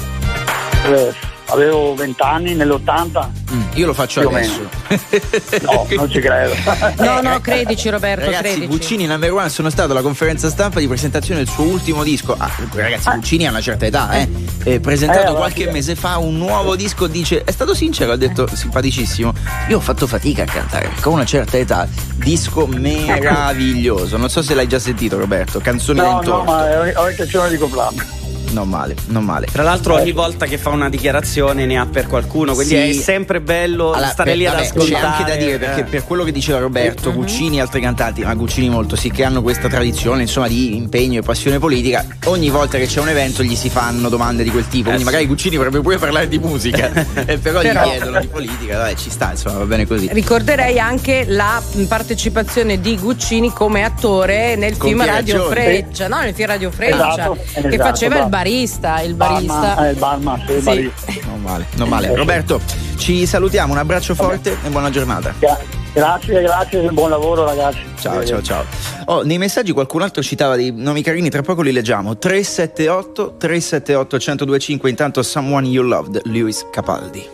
Eh, 0.85 1.13
avevo 1.51 1.93
20 1.95 2.21
anni, 2.21 2.55
nell'80, 2.55 3.39
Mm, 3.51 3.63
io 3.73 3.85
lo 3.85 3.93
faccio 3.93 4.21
adesso. 4.21 4.61
no, 5.63 5.85
non 5.97 6.09
ci 6.09 6.19
credo. 6.21 6.53
No, 7.03 7.19
no, 7.19 7.41
credici 7.41 7.89
Roberto, 7.89 8.23
Ragazzi, 8.25 8.43
credici. 8.43 8.67
Guccini 8.67 9.05
number 9.05 9.33
one 9.33 9.49
sono 9.49 9.69
stato 9.69 9.91
alla 9.91 10.01
conferenza 10.01 10.49
stampa 10.49 10.79
di 10.79 10.87
presentazione 10.87 11.43
del 11.43 11.49
suo 11.53 11.65
ultimo 11.65 12.03
disco. 12.03 12.33
Ah, 12.37 12.49
ragazzi, 12.73 13.09
Guccini 13.13 13.47
ha 13.47 13.49
una 13.49 13.59
certa 13.59 13.85
età, 13.85 14.09
eh. 14.13 14.29
Eh, 14.63 14.79
presentato 14.79 15.33
Eh, 15.33 15.35
qualche 15.35 15.65
sì. 15.65 15.69
mese 15.69 15.95
fa 15.95 16.17
un 16.17 16.37
nuovo 16.37 16.77
disco, 16.77 17.07
dice, 17.07 17.43
è 17.43 17.51
stato 17.51 17.73
sincero, 17.73 18.13
ha 18.13 18.17
detto 18.17 18.47
simpaticissimo. 18.53 19.33
Io 19.67 19.77
ho 19.77 19.81
fatto 19.81 20.07
fatica 20.07 20.43
a 20.43 20.45
cantare, 20.45 20.87
perché 20.87 21.09
ho 21.09 21.11
una 21.11 21.25
certa 21.25 21.57
età. 21.57 21.85
Disco 22.15 22.65
meraviglioso. 22.67 24.15
Non 24.15 24.29
so 24.29 24.41
se 24.41 24.53
l'hai 24.53 24.67
già 24.67 24.79
sentito, 24.79 25.17
Roberto. 25.17 25.59
Canzoni 25.59 25.99
da 25.99 26.05
No, 26.05 26.11
no, 26.11 26.17
intorno. 26.19 26.43
ma 26.43 26.63
ho 26.79 27.01
ho 27.03 27.09
intenzione 27.09 27.49
di 27.49 27.57
comprarlo. 27.57 28.19
Non 28.51 28.67
male, 28.67 28.95
non 29.07 29.23
male. 29.23 29.47
Tra 29.51 29.63
l'altro 29.63 29.95
ogni 29.95 30.11
volta 30.11 30.45
che 30.45 30.57
fa 30.57 30.69
una 30.69 30.89
dichiarazione 30.89 31.65
ne 31.65 31.77
ha 31.77 31.85
per 31.85 32.07
qualcuno, 32.07 32.53
quindi 32.53 32.73
Sì. 32.93 32.99
è 32.99 33.01
sempre 33.01 33.39
bello 33.41 33.91
Allora, 33.91 34.09
stare 34.09 34.29
per- 34.31 34.37
lì 34.39 34.45
ad 34.45 34.53
vabbè, 34.55 34.65
ascoltare. 34.65 34.91
C'è 35.01 35.07
anche 35.07 35.31
da 35.31 35.35
dire 35.37 35.57
perché 35.57 35.79
eh. 35.81 35.83
per 35.85 36.03
quello 36.05 36.23
che 36.23 36.31
diceva 36.31 36.59
Roberto, 36.59 37.13
Guccini 37.13 37.57
e 37.57 37.61
altri 37.61 37.81
cantanti, 37.81 38.23
ma 38.23 38.33
Guccini 38.33 38.69
molto, 38.69 38.95
sì, 38.95 39.09
che 39.11 39.23
hanno 39.23 39.41
questa 39.41 39.67
tradizione 39.69 40.21
insomma 40.23 40.47
di 40.47 40.75
impegno 40.75 41.19
e 41.19 41.21
passione 41.23 41.59
politica, 41.59 42.05
ogni 42.25 42.49
volta 42.49 42.77
che 42.77 42.85
c'è 42.87 42.99
un 42.99 43.09
evento 43.09 43.43
gli 43.43 43.55
si 43.55 43.69
fanno 43.69 44.09
domande 44.09 44.43
di 44.43 44.49
quel 44.49 44.67
tipo. 44.67 44.83
Quindi 44.89 44.99
sì. 44.99 45.05
magari 45.05 45.25
Guccini 45.27 45.55
vorrebbe 45.57 45.79
pure 45.81 45.97
parlare 45.97 46.27
di 46.27 46.37
musica, 46.39 46.91
eh, 47.25 47.37
però, 47.37 47.61
Però- 47.61 47.85
gli 47.85 47.89
chiedono 47.89 48.19
di 48.19 48.27
politica, 48.27 48.77
dai, 48.77 48.95
ci 48.97 49.09
sta, 49.09 49.31
insomma, 49.31 49.59
va 49.59 49.65
bene 49.65 49.87
così. 49.87 50.09
Ricorderei 50.11 50.79
anche 50.79 51.25
la 51.27 51.61
partecipazione 51.87 52.79
di 52.81 52.97
Guccini 52.97 53.51
come 53.53 53.83
attore 53.83 54.55
nel 54.55 54.75
Con 54.77 54.89
film 54.89 55.05
Radio. 55.05 55.45
Freccia, 55.49 56.07
no? 56.07 56.19
Nel 56.19 56.33
film 56.33 56.47
Radio 56.47 56.71
Freccia, 56.71 57.11
Esatto, 57.13 57.37
che 57.53 57.67
esatto, 57.67 57.83
faceva 57.83 58.15
il 58.15 58.27
bravo. 58.27 58.29
Barista, 58.41 59.01
il 59.01 59.13
barista. 59.13 59.53
Barman, 59.59 59.85
eh, 59.85 59.91
il 59.91 59.97
barman, 59.97 60.43
sì, 60.47 60.51
il 60.53 60.61
barista. 60.63 61.11
Non 61.27 61.41
male, 61.41 61.67
non 61.75 61.89
male. 61.89 62.15
Roberto, 62.15 62.59
ci 62.97 63.25
salutiamo, 63.27 63.71
un 63.73 63.77
abbraccio 63.79 64.15
forte 64.15 64.57
e 64.63 64.69
buona 64.69 64.89
giornata. 64.89 65.33
Gra- 65.37 65.59
Grazie, 65.93 66.41
grazie, 66.41 66.89
buon 66.91 67.09
lavoro 67.09 67.43
ragazzi. 67.43 67.79
Ciao, 67.99 68.23
ciao, 68.25 68.41
ciao. 68.41 68.63
Oh, 69.07 69.23
nei 69.23 69.37
messaggi 69.37 69.73
qualcun 69.73 70.01
altro 70.01 70.23
citava 70.23 70.55
dei 70.55 70.71
nomi 70.73 71.01
carini, 71.03 71.29
tra 71.29 71.41
poco 71.41 71.61
li 71.61 71.73
leggiamo. 71.73 72.17
378 72.17 73.35
378 73.37 74.15
1025, 74.17 74.89
intanto 74.89 75.21
Someone 75.21 75.67
You 75.67 75.83
Loved, 75.83 76.21
Lewis 76.25 76.65
Capaldi. 76.71 77.27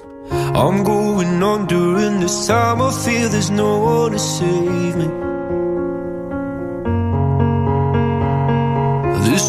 I'm 0.55 0.81
going 0.81 1.39
on 1.41 1.67
during 1.67 2.19
this 2.19 2.47
time. 2.47 2.81
I 2.81 2.91
feel 2.91 3.29
there's 3.29 3.49
no 3.49 3.77
one 3.77 4.11
to 4.13 4.17
save 4.17 4.95
me. 4.95 5.07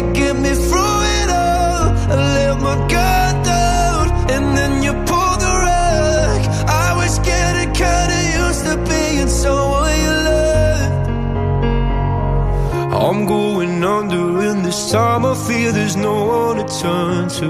get 0.00 0.34
me 0.36 0.52
through 0.54 0.98
it 1.18 1.28
all. 1.30 1.84
I 2.12 2.16
let 2.36 2.60
my 2.60 2.76
guard 2.92 3.36
down, 3.44 4.04
and 4.34 4.44
then 4.56 4.82
you 4.82 4.92
pulled 5.08 5.40
the 5.46 5.54
rug. 5.66 6.40
I 6.84 6.88
was 7.00 7.18
getting 7.30 7.72
kinda 7.72 8.18
used 8.42 8.64
to 8.68 8.76
being 8.90 9.28
someone 9.28 9.96
you 10.04 10.14
loved. 10.28 11.08
I'm 13.04 13.26
going 13.26 13.84
under, 13.84 14.24
and 14.48 14.64
this 14.64 14.90
time 14.90 15.26
I 15.26 15.34
fear 15.34 15.72
there's 15.72 15.96
no 15.96 16.14
one 16.24 16.56
to 16.60 16.66
turn 16.80 17.28
to. 17.40 17.48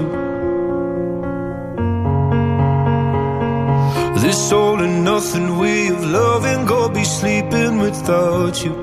This 4.23 4.51
all 4.53 4.79
and 4.79 5.03
nothing 5.03 5.57
way 5.59 5.89
of 5.89 6.01
loving, 6.05 6.65
go 6.65 6.87
be 6.87 7.03
sleeping 7.03 7.77
without 7.79 8.63
you. 8.63 8.82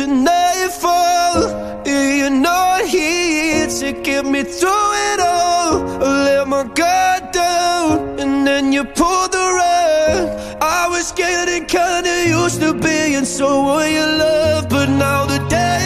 into 0.00 0.12
nightfall. 0.12 1.44
and 1.86 2.18
You're 2.18 2.30
not 2.30 2.84
here 2.84 3.66
to 3.66 3.92
get 4.02 4.24
me 4.24 4.42
through 4.42 4.92
it 5.10 5.20
all. 5.20 6.02
I 6.02 6.24
let 6.24 6.48
my 6.48 6.64
guard 6.64 7.32
down, 7.32 8.18
and 8.18 8.46
then 8.46 8.72
you 8.72 8.84
pulled 8.84 9.32
the 9.32 9.46
rug. 9.60 10.58
I 10.60 10.88
was 10.88 11.12
getting 11.12 11.66
kinda 11.66 12.26
used 12.26 12.60
to 12.60 12.74
being 12.74 13.24
someone 13.24 13.92
you 13.92 14.06
love, 14.06 14.68
but 14.68 14.88
now 14.88 15.26
the 15.26 15.38
day 15.48 15.83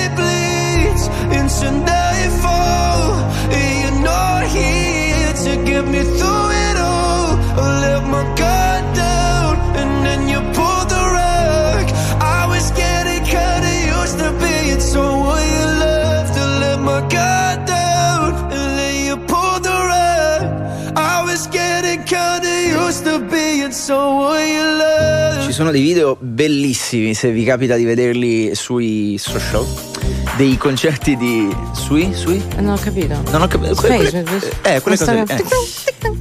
Ci 25.44 25.52
sono 25.54 25.70
dei 25.70 25.80
video 25.80 26.14
bellissimi, 26.20 27.14
se 27.14 27.30
vi 27.30 27.42
capita 27.42 27.74
di 27.74 27.84
vederli 27.84 28.54
sui 28.54 29.16
social, 29.16 29.64
dei 30.36 30.58
concerti 30.58 31.16
di... 31.16 31.48
sui? 31.72 32.12
sui? 32.12 32.44
Non 32.58 32.74
ho 32.74 32.78
capito. 32.78 33.18
Non 33.30 33.40
ho 33.40 33.46
capito. 33.46 33.74
Space, 33.74 34.24
eh, 34.60 34.82
quelle 34.82 34.98
cose. 34.98 35.24
Eh. 35.26 35.44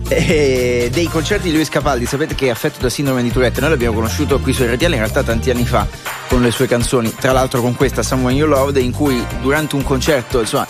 Eh, 0.07 0.89
dei 0.93 1.09
concerti 1.09 1.49
di 1.49 1.55
Luis 1.55 1.67
Capaldi, 1.67 2.05
sapete 2.05 2.35
che 2.35 2.45
è 2.45 2.49
affetto 2.51 2.79
da 2.79 2.87
sindrome 2.87 3.21
di 3.21 3.33
Tourette, 3.33 3.59
noi 3.59 3.71
l'abbiamo 3.71 3.95
conosciuto 3.95 4.39
qui 4.39 4.53
su 4.53 4.63
RTL 4.63 4.85
in 4.85 4.99
realtà 4.99 5.21
tanti 5.21 5.49
anni 5.49 5.65
fa 5.65 5.85
con 6.29 6.41
le 6.41 6.51
sue 6.51 6.67
canzoni, 6.67 7.13
tra 7.19 7.33
l'altro 7.33 7.59
con 7.59 7.75
questa 7.75 8.01
Someone 8.01 8.35
You 8.35 8.47
Loved, 8.47 8.77
in 8.77 8.93
cui 8.93 9.21
durante 9.41 9.75
un 9.75 9.83
concerto, 9.83 10.39
insomma, 10.39 10.65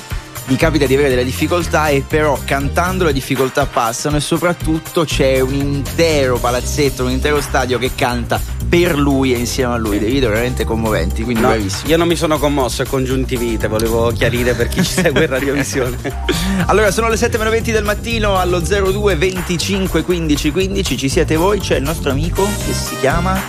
gli 0.49 0.55
capita 0.55 0.86
di 0.86 0.93
avere 0.93 1.10
delle 1.10 1.25
difficoltà 1.25 1.89
e 1.89 2.05
però 2.07 2.39
cantando 2.45 3.03
le 3.03 3.12
difficoltà 3.12 3.65
passano 3.65 4.15
e 4.15 4.21
soprattutto 4.21 5.03
c'è 5.03 5.41
un 5.41 5.53
intero 5.53 6.38
palazzetto, 6.38 7.03
un 7.03 7.12
intero 7.12 7.41
stadio 7.41 7.77
che 7.77 7.91
canta 7.93 8.39
per 8.69 8.97
lui 8.97 9.33
e 9.33 9.38
insieme 9.38 9.73
a 9.73 9.77
lui, 9.77 9.99
dei 9.99 10.10
video 10.10 10.29
veramente 10.29 10.63
commoventi, 10.63 11.23
quindi 11.23 11.41
No, 11.41 11.49
bravissimo. 11.49 11.89
io 11.89 11.97
non 11.97 12.07
mi 12.07 12.15
sono 12.15 12.38
commosso, 12.39 12.81
è 12.81 12.86
congiuntivite, 12.86 13.67
volevo 13.67 14.10
chiarire 14.12 14.53
per 14.53 14.69
chi 14.69 14.83
ci 14.83 14.91
segue 14.91 15.23
in 15.25 15.29
radiovisione. 15.29 15.97
Allora, 16.67 16.91
sono 16.91 17.07
le 17.10 17.15
7.20 17.15 17.71
del 17.71 17.83
mattino 17.83 18.38
allo 18.38 18.60
02 18.60 19.15
25 19.15 20.01
15 20.01 20.51
15. 20.51 20.97
Ci 20.97 21.07
siete 21.10 21.36
voi? 21.36 21.60
C'è 21.60 21.75
il 21.77 21.83
nostro 21.83 22.10
amico 22.12 22.43
che 22.65 22.73
si 22.73 22.97
chiama 22.99 23.39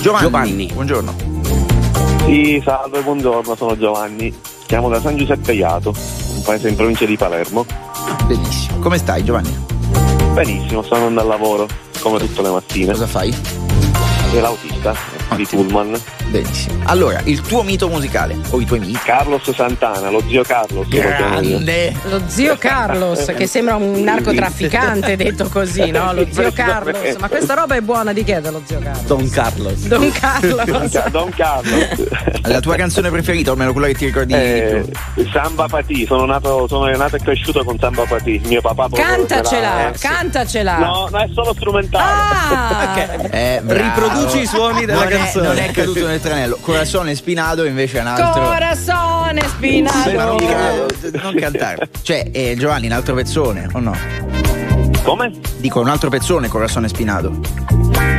Giovanni. 0.00 0.24
Giovanni. 0.24 0.70
Buongiorno. 0.72 1.14
Sì, 2.24 2.60
salve, 2.64 3.00
buongiorno, 3.02 3.54
sono 3.54 3.76
Giovanni. 3.78 4.34
Chiamo 4.66 4.88
da 4.88 5.00
San 5.00 5.16
Giuseppe 5.16 5.52
Iato, 5.52 5.90
un 5.90 6.42
paese 6.42 6.68
in 6.68 6.74
provincia 6.74 7.04
di 7.04 7.16
Palermo. 7.16 7.64
Benissimo. 8.26 8.80
Come 8.80 8.98
stai, 8.98 9.24
Giovanni? 9.24 9.54
Benissimo, 10.34 10.82
sto 10.82 10.96
andando 10.96 11.20
al 11.20 11.28
lavoro, 11.28 11.68
come 12.00 12.18
tutte 12.18 12.42
le 12.42 12.50
mattine. 12.50 12.92
Cosa 12.92 13.06
fai? 13.06 13.32
L'autista 14.86 15.34
di 15.34 15.46
Pullman. 15.46 16.00
Benissimo. 16.28 16.80
Allora, 16.84 17.20
il 17.24 17.40
tuo 17.40 17.62
mito 17.62 17.88
musicale 17.88 18.36
o 18.50 18.60
i 18.60 18.64
tuoi 18.64 18.80
miti? 18.80 18.98
Carlos 19.04 19.50
Santana, 19.50 20.10
lo 20.10 20.22
zio 20.28 20.42
Carlos. 20.42 20.86
Grande. 20.88 21.94
Lo 22.04 22.20
zio 22.26 22.56
Carlos, 22.56 23.24
che 23.36 23.46
sembra 23.46 23.76
un 23.76 24.02
narcotrafficante 24.02 25.16
detto 25.16 25.48
così, 25.48 25.90
no? 25.90 26.12
Lo 26.12 26.26
zio 26.30 26.52
Carlos. 26.52 27.16
Ma 27.18 27.28
questa 27.28 27.54
roba 27.54 27.74
è 27.74 27.80
buona 27.80 28.12
di 28.12 28.22
chi 28.24 28.32
è 28.32 28.40
dello 28.40 28.62
zio 28.64 28.78
Carlos? 28.78 29.04
Don 29.06 29.28
Carlos. 29.30 29.86
Don 29.86 30.12
Carlos. 30.12 31.08
Don 31.10 31.30
Carlos. 31.30 32.08
La 32.46 32.60
tua 32.60 32.76
canzone 32.76 33.10
preferita, 33.10 33.50
o 33.50 33.52
almeno 33.54 33.72
quella 33.72 33.88
che 33.88 33.94
ti 33.94 34.04
ricordi 34.06 34.32
Eh, 34.32 34.84
di 34.84 35.22
più? 35.22 35.30
Samba 35.32 35.66
Pati, 35.66 36.06
sono 36.06 36.24
nato, 36.26 36.66
sono 36.68 36.86
nato 36.96 37.16
e 37.16 37.20
cresciuto 37.20 37.64
con 37.64 37.76
Samba 37.78 38.04
Pati. 38.04 38.40
Mio 38.44 38.60
papà 38.60 38.88
Cantacela, 38.92 39.92
eh, 39.92 39.98
cantacela. 39.98 40.78
No, 40.78 41.08
no, 41.10 41.18
è 41.18 41.28
solo 41.32 41.52
strumentale. 41.54 42.04
Ah, 42.04 42.94
Eh, 43.36 43.60
bravo. 43.62 43.82
Riproduci 43.82 44.40
i 44.40 44.46
suoni 44.46 44.75
della 44.84 45.00
non 45.00 45.08
canzone. 45.08 45.44
È, 45.44 45.48
non 45.48 45.58
è 45.58 45.70
caduto 45.70 46.06
nel 46.06 46.20
tranello. 46.20 46.58
Corazone 46.60 47.14
spinato 47.14 47.64
invece 47.64 47.98
è 47.98 48.00
un 48.02 48.06
altro. 48.08 48.42
corazone 48.42 49.40
Ma 49.40 49.48
spinato. 49.48 50.10
non, 50.12 50.86
non 51.22 51.34
cantare. 51.34 51.88
Cioè, 52.02 52.28
eh, 52.32 52.54
Giovanni, 52.58 52.86
un 52.86 52.92
altro 52.92 53.14
pezzone, 53.14 53.68
o 53.72 53.78
no? 53.80 54.45
Come? 55.06 55.30
Dico 55.58 55.78
un 55.78 55.88
altro 55.88 56.10
pezzone, 56.10 56.48
Corazone 56.48 56.88
spinato. 56.88 57.38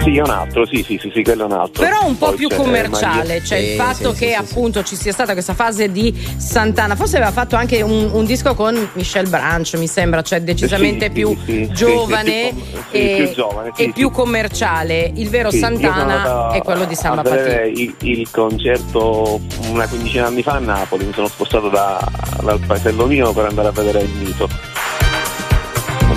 Sì, 0.04 0.16
è 0.16 0.22
un 0.22 0.30
altro, 0.30 0.66
sì, 0.66 0.84
sì, 0.88 0.98
sì, 0.98 1.12
sì, 1.14 1.22
quello 1.22 1.42
è 1.42 1.46
un 1.46 1.52
altro. 1.52 1.84
Però 1.84 2.06
un 2.06 2.18
po' 2.18 2.28
Poi 2.28 2.36
più 2.38 2.48
c'è 2.48 2.56
commerciale, 2.56 3.18
Maria- 3.18 3.44
cioè 3.44 3.58
il 3.58 3.70
Sì, 3.72 3.76
fatto 3.76 4.14
sì, 4.14 4.20
che 4.20 4.28
sì, 4.28 4.32
sì, 4.32 4.54
appunto 4.54 4.84
ci 4.84 4.96
sia 4.96 5.12
stata 5.12 5.34
questa 5.34 5.54
fase 5.54 5.92
di 5.92 6.18
Santana, 6.38 6.96
forse 6.96 7.18
aveva 7.18 7.32
fatto 7.32 7.58
anche 7.58 7.82
un, 7.82 8.10
un 8.14 8.24
disco 8.24 8.56
con 8.56 8.90
Michelle 8.94 9.28
Branch, 9.28 9.74
mi 9.74 9.88
sembra, 9.88 10.22
cioè 10.22 10.40
decisamente 10.40 11.10
più 11.10 11.36
giovane, 11.72 12.54
sì, 12.54 12.64
sì, 12.92 13.24
più 13.34 13.34
com- 13.36 13.72
sì, 13.76 13.84
e, 13.84 13.92
più 13.92 14.10
commerciale. 14.10 15.12
Il 15.14 15.28
vero 15.30 15.52
Santana 15.52 16.52
è 16.52 16.62
quello 16.62 16.86
di 16.86 16.96
Samba 16.96 17.22
Pati. 17.22 17.82
il, 17.82 17.96
il 18.00 18.32
concerto 18.32 19.42
una 19.72 19.86
quindicina 19.90 20.28
di 20.28 20.36
anni 20.36 20.42
fa 20.42 20.54
a 20.54 20.60
Napoli, 20.60 21.04
mi 21.04 21.12
sono 21.14 21.28
spostato 21.28 21.68
da- 21.68 22.00
dal 22.42 22.60
paesello 22.66 23.08
mio 23.08 23.34
per 23.34 23.48
andare 23.48 23.68
a 23.68 23.72
vedere 23.72 24.04
il 24.04 24.10
mito. 24.24 24.48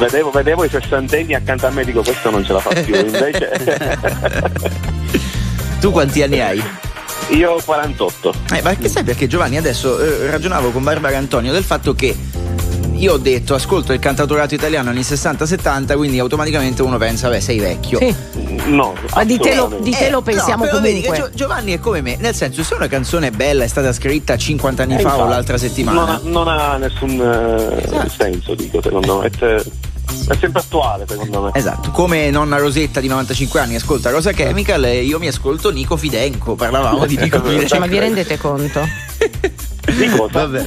Vedevo, 0.00 0.30
vedevo 0.30 0.64
i 0.64 0.68
sessantenni 0.70 1.34
accanto 1.34 1.66
a 1.66 1.70
me 1.70 1.84
dico 1.84 2.00
questo 2.02 2.30
non 2.30 2.42
ce 2.42 2.54
la 2.54 2.60
fa 2.60 2.70
più, 2.80 2.94
invece 2.96 3.50
Tu 5.78 5.90
quanti 5.92 6.22
anni 6.22 6.40
hai? 6.40 6.62
io 7.30 7.52
ho 7.52 7.60
48. 7.64 8.34
Eh, 8.54 8.62
ma 8.62 8.74
che 8.74 8.88
sai 8.88 9.04
perché 9.04 9.26
Giovanni 9.28 9.56
adesso 9.56 9.98
eh, 10.00 10.30
ragionavo 10.30 10.70
con 10.70 10.82
Barbara 10.82 11.16
Antonio 11.18 11.52
del 11.52 11.62
fatto 11.64 11.94
che 11.94 12.16
io 12.94 13.12
ho 13.12 13.18
detto 13.18 13.54
ascolto 13.54 13.92
il 13.92 13.98
cantautorato 13.98 14.54
italiano 14.54 14.90
anni 14.90 15.00
60-70 15.00 15.96
quindi 15.96 16.18
automaticamente 16.18 16.82
uno 16.82 16.98
pensa 16.98 17.28
beh 17.28 17.40
sei 17.40 17.58
vecchio 17.58 17.98
Sì, 17.98 18.14
No, 18.66 18.94
ma 19.14 19.24
di 19.24 19.38
te 19.38 19.54
lo, 19.54 19.78
di 19.80 19.90
te 19.90 20.10
lo 20.10 20.18
Eh, 20.18 20.22
pensiamo 20.22 20.64
no, 20.66 20.80
vedi 20.80 21.00
comunque. 21.02 21.30
Gio- 21.30 21.34
Giovanni 21.34 21.72
è 21.72 21.78
come 21.78 22.02
me, 22.02 22.16
nel 22.18 22.34
senso 22.34 22.62
se 22.62 22.74
una 22.74 22.88
canzone 22.88 23.28
è 23.28 23.30
bella 23.30 23.64
è 23.64 23.68
stata 23.68 23.92
scritta 23.92 24.36
50 24.36 24.82
anni 24.82 24.96
Eh, 24.96 25.00
fa 25.00 25.08
o 25.10 25.12
infatti, 25.12 25.30
l'altra 25.30 25.56
settimana. 25.58 26.00
Non 26.00 26.08
ha, 26.10 26.20
non 26.24 26.48
ha 26.48 26.76
nessun 26.76 27.10
eh, 27.20 27.84
Esatto. 27.84 28.10
senso, 28.18 28.54
dico, 28.54 28.82
secondo 28.82 29.20
me. 29.20 29.30
Cioè, 30.30 30.36
È 30.36 30.38
sempre 30.38 30.60
attuale 30.60 31.04
secondo 31.08 31.42
me. 31.42 31.50
Esatto, 31.54 31.90
come 31.90 32.30
nonna 32.30 32.56
Rosetta 32.56 33.00
di 33.00 33.08
95 33.08 33.60
anni 33.60 33.74
ascolta 33.74 34.10
Rosa 34.10 34.32
Chemical 34.32 34.84
e 34.84 35.02
io 35.02 35.18
mi 35.18 35.26
ascolto 35.26 35.70
Nico 35.70 35.96
Fidenco, 35.96 36.54
parlavamo 36.54 37.04
di 37.06 37.16
Nico 37.16 37.40
Fidenco. 37.44 37.78
Ma 37.78 37.86
vi 37.86 37.98
rendete 37.98 38.38
conto? 38.38 38.86
Di 39.18 40.08
cosa? 40.08 40.46
Vabbè. 40.46 40.66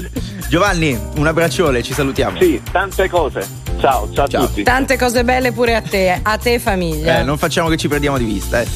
Giovanni, 0.50 1.00
un 1.16 1.26
abbraccione, 1.28 1.82
ci 1.82 1.94
salutiamo. 1.94 2.38
Sì, 2.40 2.62
tante 2.72 3.10
cose. 3.10 3.48
Ciao, 3.80 4.10
ciao, 4.14 4.28
Ciao. 4.28 4.44
a 4.44 4.48
tutti. 4.48 4.64
Tante 4.64 4.98
cose 4.98 5.24
belle 5.24 5.52
pure 5.52 5.76
a 5.76 5.82
te, 5.82 6.20
a 6.22 6.38
te 6.38 6.60
famiglia. 6.60 7.20
Eh, 7.20 7.24
non 7.24 7.38
facciamo 7.38 7.70
che 7.70 7.78
ci 7.78 7.88
perdiamo 7.88 8.18
di 8.18 8.26
vista, 8.26 8.62
eh. 8.62 8.68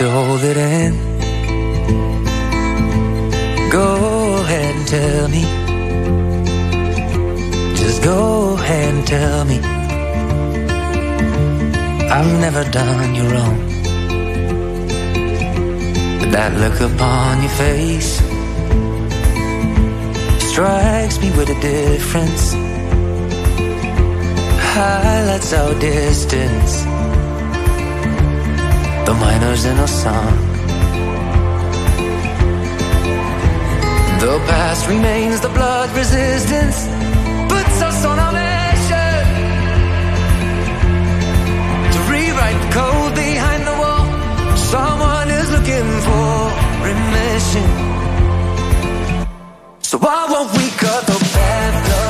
To 0.00 0.10
hold 0.10 0.42
it 0.42 0.56
in. 0.56 0.92
Go 3.70 3.88
ahead 4.44 4.74
and 4.74 4.88
tell 4.88 5.28
me. 5.28 5.42
Just 7.76 8.02
go 8.02 8.54
ahead 8.54 8.94
and 8.94 9.06
tell 9.06 9.44
me. 9.44 9.58
I've 12.16 12.32
never 12.40 12.64
done 12.70 13.14
you 13.14 13.24
wrong. 13.32 13.58
But 16.20 16.30
that 16.32 16.52
look 16.62 16.80
upon 16.80 17.42
your 17.42 17.54
face 17.64 18.12
strikes 20.50 21.20
me 21.20 21.30
with 21.36 21.50
a 21.50 21.60
difference. 21.60 22.54
Highlights 24.72 25.52
our 25.52 25.74
distance 25.78 26.99
the 29.10 29.16
miners 29.16 29.64
in 29.64 29.76
a 29.76 29.88
song. 29.88 30.36
The 34.24 34.34
past 34.50 34.88
remains, 34.88 35.40
the 35.40 35.48
blood 35.48 35.88
resistance 36.00 36.78
puts 37.52 37.76
us 37.88 37.98
on 38.10 38.16
a 38.28 38.30
mission 38.38 39.22
to 41.94 41.98
rewrite 42.12 42.58
the 42.64 42.70
code 42.78 43.14
behind 43.26 43.62
the 43.70 43.76
wall. 43.82 44.06
Someone 44.74 45.28
is 45.40 45.48
looking 45.56 45.88
for 46.06 46.30
remission. 46.88 47.68
So 49.88 49.98
why 50.04 50.20
won't 50.30 50.50
we 50.58 50.66
cut 50.84 51.02
the 51.10 51.18
bad 51.34 51.72
blood 51.86 52.09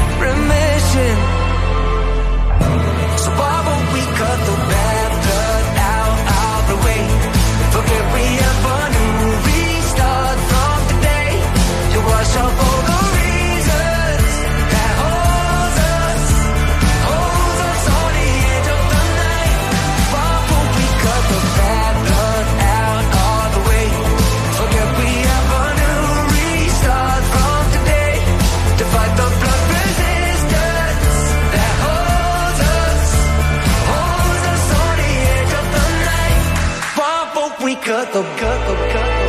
kako, 37.85 38.23
kako, 38.39 38.73
kako. 38.93 39.25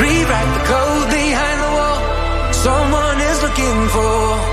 Rewrite 0.00 0.52
the 0.56 0.64
code 0.72 1.10
behind 1.10 1.58
the 1.64 1.70
wall. 1.76 2.00
Someone 2.52 3.20
is 3.20 3.42
looking 3.42 3.88
for. 3.94 4.51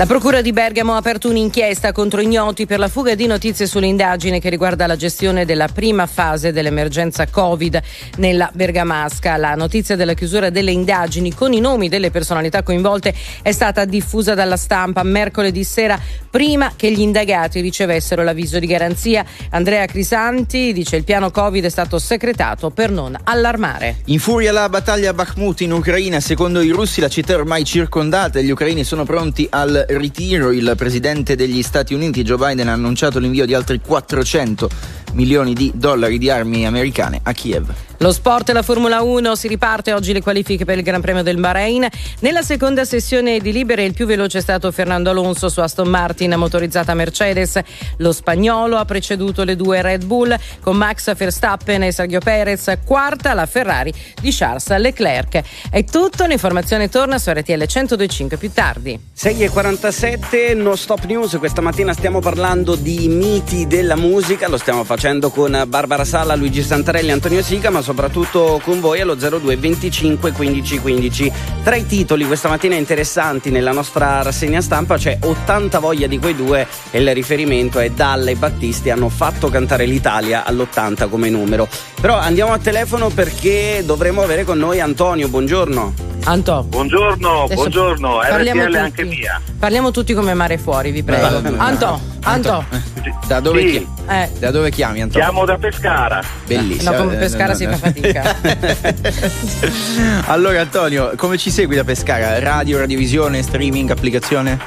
La 0.00 0.06
Procura 0.06 0.40
di 0.40 0.54
Bergamo 0.54 0.94
ha 0.94 0.96
aperto 0.96 1.28
un'inchiesta 1.28 1.92
contro 1.92 2.22
ignoti 2.22 2.64
per 2.64 2.78
la 2.78 2.88
fuga 2.88 3.14
di 3.14 3.26
notizie 3.26 3.66
sull'indagine 3.66 4.40
che 4.40 4.48
riguarda 4.48 4.86
la 4.86 4.96
gestione 4.96 5.44
della 5.44 5.68
prima 5.68 6.06
fase 6.06 6.52
dell'emergenza 6.52 7.26
Covid 7.26 7.78
nella 8.16 8.50
Bergamasca. 8.50 9.36
La 9.36 9.54
notizia 9.54 9.96
della 9.96 10.14
chiusura 10.14 10.48
delle 10.48 10.70
indagini 10.70 11.34
con 11.34 11.52
i 11.52 11.60
nomi 11.60 11.90
delle 11.90 12.10
personalità 12.10 12.62
coinvolte 12.62 13.12
è 13.42 13.52
stata 13.52 13.84
diffusa 13.84 14.32
dalla 14.32 14.56
stampa 14.56 15.02
mercoledì 15.02 15.64
sera 15.64 16.00
prima 16.30 16.72
che 16.76 16.90
gli 16.90 17.00
indagati 17.00 17.60
ricevessero 17.60 18.22
l'avviso 18.22 18.58
di 18.58 18.66
garanzia. 18.66 19.22
Andrea 19.50 19.84
Crisanti 19.84 20.72
dice 20.72 20.96
il 20.96 21.04
piano 21.04 21.30
Covid 21.30 21.62
è 21.62 21.68
stato 21.68 21.98
secretato 21.98 22.70
per 22.70 22.90
non 22.90 23.14
allarmare. 23.22 23.96
In 24.06 24.18
furia 24.18 24.50
la 24.50 24.66
battaglia 24.70 25.10
a 25.10 25.12
Bakhmut 25.12 25.60
in 25.60 25.72
Ucraina, 25.72 26.20
secondo 26.20 26.62
i 26.62 26.70
russi 26.70 27.02
la 27.02 27.08
città 27.08 27.34
è 27.34 27.36
ormai 27.36 27.64
circondata 27.64 28.38
e 28.38 28.44
gli 28.44 28.50
ucraini 28.50 28.82
sono 28.82 29.04
pronti 29.04 29.46
al 29.50 29.88
ritiro. 29.96 30.50
Il 30.52 30.74
presidente 30.76 31.36
degli 31.36 31.62
Stati 31.62 31.94
Uniti 31.94 32.22
Joe 32.22 32.36
Biden 32.36 32.68
ha 32.68 32.72
annunciato 32.72 33.18
l'invio 33.18 33.46
di 33.46 33.54
altri 33.54 33.80
400 33.80 34.68
milioni 35.12 35.52
di 35.54 35.72
dollari 35.74 36.18
di 36.18 36.30
armi 36.30 36.66
americane 36.66 37.20
a 37.22 37.32
Kiev. 37.32 37.72
Lo 37.98 38.12
sport 38.12 38.48
e 38.48 38.54
la 38.54 38.62
Formula 38.62 39.02
1 39.02 39.34
si 39.34 39.46
riparte 39.46 39.92
oggi 39.92 40.14
le 40.14 40.22
qualifiche 40.22 40.64
per 40.64 40.78
il 40.78 40.82
Gran 40.82 41.02
Premio 41.02 41.22
del 41.22 41.38
Bahrain. 41.38 41.86
Nella 42.20 42.40
seconda 42.40 42.86
sessione 42.86 43.40
di 43.40 43.52
libere 43.52 43.84
il 43.84 43.92
più 43.92 44.06
veloce 44.06 44.38
è 44.38 44.40
stato 44.40 44.72
Fernando 44.72 45.10
Alonso 45.10 45.50
su 45.50 45.60
Aston 45.60 45.88
Martin 45.88 46.32
motorizzata 46.38 46.94
Mercedes. 46.94 47.60
Lo 47.98 48.12
spagnolo 48.12 48.78
ha 48.78 48.86
preceduto 48.86 49.44
le 49.44 49.54
due 49.54 49.82
Red 49.82 50.06
Bull 50.06 50.34
con 50.60 50.78
Max 50.78 51.14
Verstappen 51.14 51.82
e 51.82 51.92
Sergio 51.92 52.20
Perez. 52.20 52.78
Quarta 52.86 53.34
la 53.34 53.44
Ferrari 53.44 53.92
di 54.18 54.32
Charles 54.32 54.74
Leclerc. 54.78 55.42
È 55.68 55.84
tutto, 55.84 56.24
l'informazione 56.24 56.88
torna 56.88 57.18
su 57.18 57.30
RTL 57.30 57.52
1025 57.52 58.36
più 58.38 58.50
tardi. 58.50 58.98
6.47, 59.14 60.56
no 60.56 60.74
stop 60.74 61.04
news, 61.04 61.36
questa 61.38 61.60
mattina 61.60 61.92
stiamo 61.92 62.20
parlando 62.20 62.76
di 62.76 63.08
miti 63.08 63.66
della 63.66 63.96
musica, 63.96 64.48
lo 64.48 64.56
stiamo 64.56 64.84
facendo 64.84 64.99
con 65.00 65.64
Barbara 65.66 66.04
Sala, 66.04 66.34
Luigi 66.34 66.62
Santarelli, 66.62 67.10
Antonio 67.10 67.42
Sica, 67.42 67.70
ma 67.70 67.80
soprattutto 67.80 68.60
con 68.62 68.80
voi 68.80 69.00
allo 69.00 69.14
02 69.14 69.56
25 69.56 70.30
15 70.30 70.78
15. 70.78 71.32
Tra 71.64 71.74
i 71.74 71.86
titoli 71.86 72.26
questa 72.26 72.50
mattina 72.50 72.74
interessanti 72.74 73.48
nella 73.50 73.72
nostra 73.72 74.20
rassegna 74.20 74.60
stampa 74.60 74.98
c'è 74.98 75.16
80 75.22 75.78
voglia 75.78 76.06
di 76.06 76.18
quei 76.18 76.36
due 76.36 76.66
e 76.90 77.00
il 77.00 77.14
riferimento 77.14 77.78
è 77.78 77.88
Dalla 77.88 78.28
e 78.30 78.34
Battisti 78.36 78.90
hanno 78.90 79.08
fatto 79.08 79.48
cantare 79.48 79.86
l'Italia 79.86 80.44
all'80 80.44 81.08
come 81.08 81.30
numero. 81.30 81.66
Però 81.98 82.18
andiamo 82.18 82.52
a 82.52 82.58
telefono 82.58 83.08
perché 83.08 83.82
dovremo 83.86 84.20
avere 84.20 84.44
con 84.44 84.58
noi 84.58 84.80
Antonio, 84.80 85.28
buongiorno. 85.28 86.08
Anto. 86.24 86.66
Buongiorno, 86.68 87.44
Adesso 87.44 87.54
buongiorno, 87.54 88.18
parliamo 88.18 88.60
RTL 88.60 88.66
tutti. 88.66 88.78
anche 88.78 89.04
mia. 89.04 89.40
Parliamo 89.58 89.90
tutti 89.90 90.12
come 90.12 90.34
mare 90.34 90.58
fuori, 90.58 90.90
vi 90.90 91.02
prego. 91.02 91.40
Bene. 91.40 91.56
Anto, 91.58 91.98
Anto. 92.24 92.64
Da 93.26 93.40
dove, 93.40 93.60
Sì. 93.60 93.66
chi- 93.78 93.86
Eh. 94.06 94.28
da 94.38 94.50
dove 94.50 94.70
chiami 94.70 94.89
Antonio? 94.98 95.10
Chiamo 95.26 95.44
da 95.44 95.56
Pescara. 95.58 96.20
Bellissimo. 96.46 96.90
No, 96.90 96.96
come 96.98 97.14
Eh, 97.14 97.18
Pescara 97.18 97.52
no, 97.52 97.54
si 97.54 97.66
fa 97.66 97.76
fatica. 97.76 98.36
allora 100.26 100.60
Antonio, 100.60 101.12
come 101.16 101.38
ci 101.38 101.50
segui 101.50 101.76
da 101.76 101.84
Pescara? 101.84 102.38
Radio, 102.40 102.78
radiovisione, 102.78 103.42
streaming, 103.42 103.90
applicazione? 103.90 104.58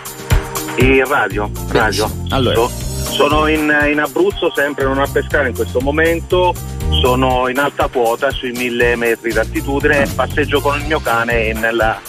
In 0.78 1.04
radio, 1.08 1.50
radio. 1.70 2.10
Allora. 2.30 2.56
So- 2.56 2.72
sono 3.14 3.48
in, 3.48 3.72
in 3.92 4.00
Abruzzo, 4.00 4.52
sempre 4.56 4.86
non 4.86 4.98
a 5.00 5.08
Pescara 5.12 5.48
in 5.48 5.54
questo 5.54 5.80
momento. 5.82 6.54
Sono 7.02 7.48
in 7.48 7.60
alta 7.60 7.88
quota, 7.88 8.32
sui 8.32 8.52
mille 8.52 8.96
metri 8.96 9.32
d'altitudine. 9.34 10.08
Passeggio 10.16 10.62
con 10.62 10.80
il 10.80 10.86
mio 10.88 11.00
cane 11.00 11.44
in, 11.50 11.60
nella- 11.60 12.00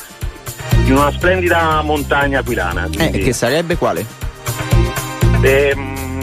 in 0.86 0.92
una 0.96 1.10
splendida 1.10 1.82
montagna 1.82 2.38
aquilana. 2.40 2.84
Eh, 2.86 2.96
quindi- 2.96 3.18
che 3.18 3.32
sarebbe 3.34 3.76
quale? 3.76 4.06
Ehm, 5.42 6.13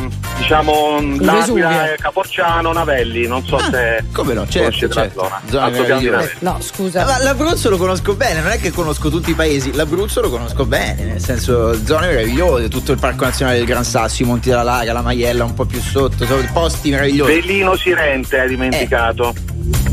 diciamo 0.42 1.00
l'Aquila, 1.20 1.94
Caporciano, 1.98 2.74
Navelli, 2.74 3.28
non 3.28 3.46
so 3.46 3.60
se 3.60 3.98
Ah, 3.98 4.04
Come 4.12 4.34
no, 4.34 4.42
certo, 4.48 4.60
conoscete 4.60 4.94
la 4.94 5.02
certo. 5.02 5.20
zona. 5.24 5.42
Zona. 5.46 5.70
Navelli. 5.70 6.30
No, 6.40 6.58
scusa. 6.62 7.06
Ma 7.06 7.18
l'Abruzzo 7.24 7.70
lo 7.70 7.78
conosco 7.78 8.16
bene, 8.16 8.42
non 8.42 8.52
è 8.52 8.60
che 8.60 8.72
conosco 8.72 9.10
tutti 9.10 9.32
i 9.32 9.34
paesi, 9.34 9.74
l'Abruzzo 9.74 10.22
lo 10.22 10.30
conosco 10.30 10.66
bene, 10.66 11.04
nel 11.04 11.22
senso 11.22 11.74
zone 11.86 12.08
meravigliose, 12.08 12.68
tutto 12.70 12.92
il 12.92 13.00
Parco 13.00 13.24
Nazionale 13.26 13.58
del 13.58 13.66
Gran 13.68 13.84
Sasso, 13.84 14.24
i 14.24 14.26
Monti 14.26 14.50
della 14.50 14.64
Laga, 14.64 14.94
la 14.94 15.02
Maiella 15.02 15.44
un 15.44 15.54
po' 15.54 15.66
più 15.66 15.80
sotto, 15.80 16.26
sono 16.26 16.42
posti 16.52 16.90
meravigliosi. 16.90 17.32
Bellino 17.34 17.76
Sirente, 17.76 18.40
hai 18.40 18.48
dimenticato. 18.50 19.34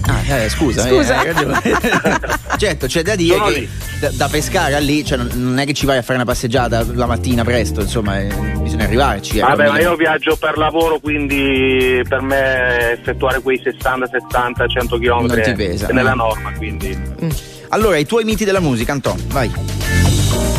Ah, 0.07 0.37
eh, 0.37 0.49
scusa, 0.49 0.87
eh, 0.87 0.91
Scusa. 0.91 1.19
hai 1.19 1.27
ragione. 1.33 1.61
certo, 2.57 2.87
c'è 2.87 3.03
da 3.03 3.15
dire 3.15 3.37
Sono 3.37 3.49
che 3.51 3.69
da, 4.01 4.11
da 4.13 4.29
Pescara 4.29 4.79
lì, 4.79 5.05
cioè, 5.05 5.19
non- 5.19 5.59
è 5.59 5.67
che 5.67 5.75
ci 5.75 5.85
vai 5.87 5.99
a 5.99 6.03
fare 6.03 6.15
una 6.15 6.25
passeggiata 6.25 6.85
la 6.95 7.07
mattina 7.07 7.45
presto, 7.45 7.81
insomma, 7.83 8.21
eh, 8.21 8.29
bisogna 8.61 8.85
arrivarci. 8.85 9.39
ecco. 9.39 9.49
Vabbè, 9.49 9.69
ma 9.69 9.81
io 9.81 9.95
viaggio 9.97 10.37
per 10.37 10.57
lavoro, 10.57 10.99
quindi 10.99 12.01
per 12.09 12.21
me 12.23 12.93
effettuare 12.93 13.41
quei 13.41 13.61
60, 13.63 14.07
70, 14.11 14.67
100 14.67 14.99
km 14.99 15.27
Non 15.27 15.41
ti 15.43 15.53
pesa, 15.53 15.89
è 15.89 15.93
nella 15.93 16.15
no. 16.15 16.25
norma, 16.29 16.53
quindi. 16.53 16.97
Allora, 17.71 17.97
i 17.99 18.07
tuoi 18.07 18.25
miti 18.25 18.45
della 18.45 18.61
musica, 18.61 18.93
Anton, 18.93 19.23
vai. 19.29 19.51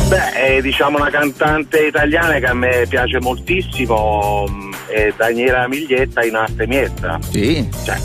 Beh, 0.08 0.32
è 0.32 0.60
diciamo 0.60 0.98
una 0.98 1.10
cantante 1.10 1.86
italiana 1.86 2.38
che 2.38 2.46
a 2.46 2.54
me 2.54 2.84
piace 2.88 3.20
moltissimo, 3.20 4.44
mh, 4.48 4.74
è 4.92 5.12
Daniela 5.16 5.68
Miglietta 5.68 6.24
in 6.24 6.34
arte 6.34 6.66
mietta. 6.66 7.18
Sì. 7.30 7.68
Cioè, 7.84 7.96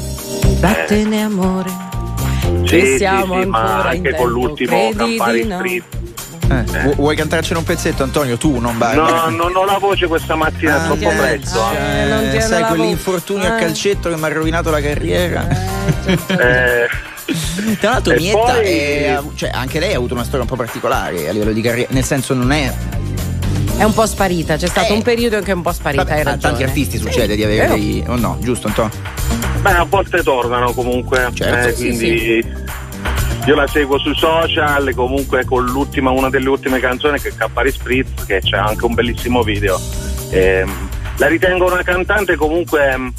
Vattene 0.60 1.22
amore. 1.24 1.70
sì, 2.66 2.76
Che 2.78 2.86
sì, 2.86 2.98
siamo 2.98 3.40
sì, 3.42 3.48
ma 3.48 3.60
ancora 3.60 3.94
in 3.94 3.98
anche 4.06 4.10
con 4.16 4.26
tempo, 4.26 4.26
l'ultimo 4.26 4.70
credi 4.92 4.96
Campari 5.18 5.44
no? 5.46 5.56
Street. 5.58 5.84
Eh, 6.48 6.82
vu- 6.84 6.96
Vuoi 6.96 7.16
cantarcene 7.16 7.58
un 7.58 7.66
pezzetto, 7.66 8.04
Antonio? 8.04 8.38
Tu, 8.38 8.60
non 8.60 8.78
vai. 8.78 8.96
No, 8.96 9.30
non 9.30 9.56
ho 9.56 9.66
la 9.66 9.78
voce 9.80 10.06
questa 10.08 10.36
mattina, 10.36 10.82
è 10.84 10.86
troppo 10.86 11.10
Ah, 11.10 11.14
presto. 11.14 11.60
eh, 11.76 12.06
non 12.08 12.20
tiene 12.30 12.42
sai 12.42 12.64
quell'infortunio 12.66 13.48
vo- 13.48 13.54
a 13.54 13.58
eh. 13.58 13.60
calcetto 13.62 14.10
che 14.10 14.16
mi 14.16 14.24
ha 14.24 14.28
rovinato 14.30 14.70
la 14.70 14.82
carriera. 14.82 15.48
Eh, 16.28 16.88
Tra 17.80 17.90
l'altro 17.92 18.14
E 18.14 18.18
Mietta 18.18 18.38
poi- 18.54 18.64
è- 18.68 19.20
cioè, 19.34 19.50
anche 19.52 19.80
lei 19.80 19.94
ha 19.94 19.98
avuto 19.98 20.14
una 20.14 20.24
storia 20.24 20.42
un 20.42 20.48
po' 20.48 20.56
particolare 20.56 21.28
a 21.28 21.32
livello 21.32 21.52
di 21.52 21.62
carriera, 21.62 21.90
nel 21.94 22.04
senso 22.04 22.34
non 22.36 22.52
è 22.52 22.72
È 23.78 23.84
un 23.84 23.94
po' 23.94 24.06
sparita, 24.06 24.56
c'è 24.56 24.68
stato 24.68 24.94
Eh. 24.94 24.96
un 24.96 25.02
periodo 25.02 25.36
in 25.38 25.42
cui 25.42 25.52
è 25.52 25.56
un 25.56 25.62
po' 25.64 25.74
sparita, 25.74 26.04
Vabbè, 26.04 26.16
hai 26.16 26.26
a 26.34 26.38
tanti 26.38 26.64
artisti 26.64 26.98
succede 27.00 27.36
di 27.36 27.44
avere 27.44 27.62
Vero. 27.64 27.74
dei 27.74 28.04
o 28.08 28.16
no, 28.16 28.38
giusto 28.40 28.68
Antonio? 28.68 28.92
Beh, 29.66 29.72
a 29.72 29.84
volte 29.84 30.22
tornano 30.22 30.74
comunque, 30.74 31.28
Certo, 31.34 31.70
eh, 31.70 31.74
sì, 31.74 31.88
quindi 31.88 32.54
io 33.48 33.56
la 33.56 33.66
seguo 33.66 33.98
sui 33.98 34.14
social, 34.14 34.94
comunque 34.94 35.44
con 35.44 35.66
l'ultima, 35.66 36.12
una 36.12 36.30
delle 36.30 36.50
ultime 36.50 36.80
canzoni 36.80 37.20
che 37.20 37.30
è 37.30 37.34
Campari 37.36 37.72
Spritz, 37.72 38.26
che 38.28 38.42
c'è 38.42 38.58
anche 38.58 38.86
un 38.86 38.94
bellissimo 38.94 39.42
video. 39.42 39.82
Ehm, 40.30 40.90
la 41.18 41.26
ritengo 41.26 41.66
una 41.66 41.82
cantante 41.82 42.36
comunque 42.36 42.92
ehm, 42.92 43.12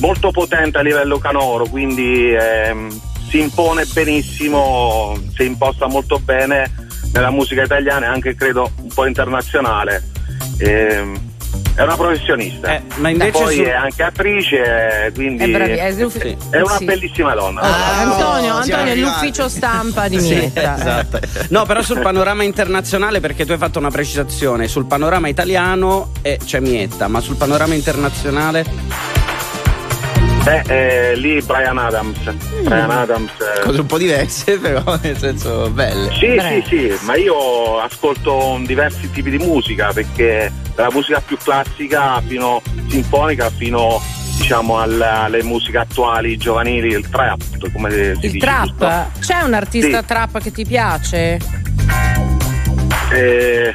molto 0.00 0.30
potente 0.30 0.76
a 0.76 0.82
livello 0.82 1.16
canoro, 1.16 1.64
quindi 1.64 2.34
ehm, 2.34 2.90
si 3.30 3.40
impone 3.40 3.86
benissimo, 3.90 5.18
si 5.34 5.46
imposta 5.46 5.86
molto 5.86 6.18
bene 6.18 6.70
nella 7.14 7.30
musica 7.30 7.62
italiana 7.62 8.04
e 8.04 8.08
anche 8.10 8.34
credo 8.34 8.70
un 8.82 8.88
po' 8.88 9.06
internazionale. 9.06 10.02
Ehm, 10.58 11.27
è 11.78 11.82
una 11.82 11.94
professionista. 11.96 12.74
Eh, 12.74 12.82
ma 12.96 13.08
invece 13.08 13.30
Poi 13.30 13.54
su- 13.54 13.62
è 13.62 13.70
anche 13.70 14.02
attrice, 14.02 15.12
quindi 15.14 15.44
È 15.44 15.48
bravi- 15.48 15.72
è- 15.72 15.94
sì, 16.10 16.36
è 16.50 16.60
una 16.60 16.76
sì. 16.76 16.84
bellissima 16.84 17.34
donna. 17.34 17.60
Ah, 17.60 17.98
Antonio, 18.00 18.54
Antonio 18.56 18.92
è 18.92 18.96
l'ufficio 18.96 19.48
stampa 19.48 20.08
di 20.08 20.16
Mietta. 20.18 20.74
eh. 20.76 20.80
Esatto. 20.80 21.20
No, 21.50 21.64
però 21.66 21.80
sul 21.82 22.00
panorama 22.00 22.42
internazionale, 22.42 23.20
perché 23.20 23.46
tu 23.46 23.52
hai 23.52 23.58
fatto 23.58 23.78
una 23.78 23.90
precisazione, 23.90 24.66
sul 24.66 24.86
panorama 24.86 25.28
italiano 25.28 26.10
eh, 26.22 26.40
c'è 26.44 26.58
Mietta, 26.58 27.06
ma 27.06 27.20
sul 27.20 27.36
panorama 27.36 27.74
internazionale 27.74 28.64
Beh, 30.48 30.62
eh, 31.10 31.14
lì 31.16 31.42
Brian 31.42 31.76
Adams. 31.76 32.18
Mm. 32.26 32.64
Brian 32.64 32.90
Adams. 32.90 33.30
eh, 33.32 33.60
Cose 33.60 33.80
un 33.80 33.86
po' 33.86 33.98
diverse, 33.98 34.56
però 34.60 34.98
nel 35.02 35.18
senso 35.18 35.68
belle. 35.70 36.10
Sì, 36.14 36.34
Bravo. 36.36 36.48
sì, 36.48 36.64
sì, 36.68 36.98
ma 37.04 37.16
io 37.16 37.78
ascolto 37.80 38.58
diversi 38.64 39.10
tipi 39.10 39.28
di 39.30 39.36
musica 39.38 39.92
perché 39.92 40.50
dalla 40.74 40.90
musica 40.90 41.20
più 41.20 41.36
classica 41.36 42.22
fino 42.26 42.62
sinfonica 42.88 43.50
fino 43.50 44.00
diciamo 44.38 44.80
alla- 44.80 45.24
alle 45.24 45.42
musiche 45.42 45.78
attuali, 45.78 46.38
giovanili, 46.38 46.88
il 46.94 47.06
trap, 47.10 47.42
come 47.72 47.90
si 47.90 48.26
Il 48.26 48.30
dice. 48.32 48.38
trap? 48.38 49.18
C'è 49.20 49.42
un 49.42 49.52
artista 49.52 50.00
Sì. 50.00 50.06
trap 50.06 50.40
che 50.40 50.50
ti 50.52 50.64
piace? 50.64 51.38
Eh, 53.12 53.74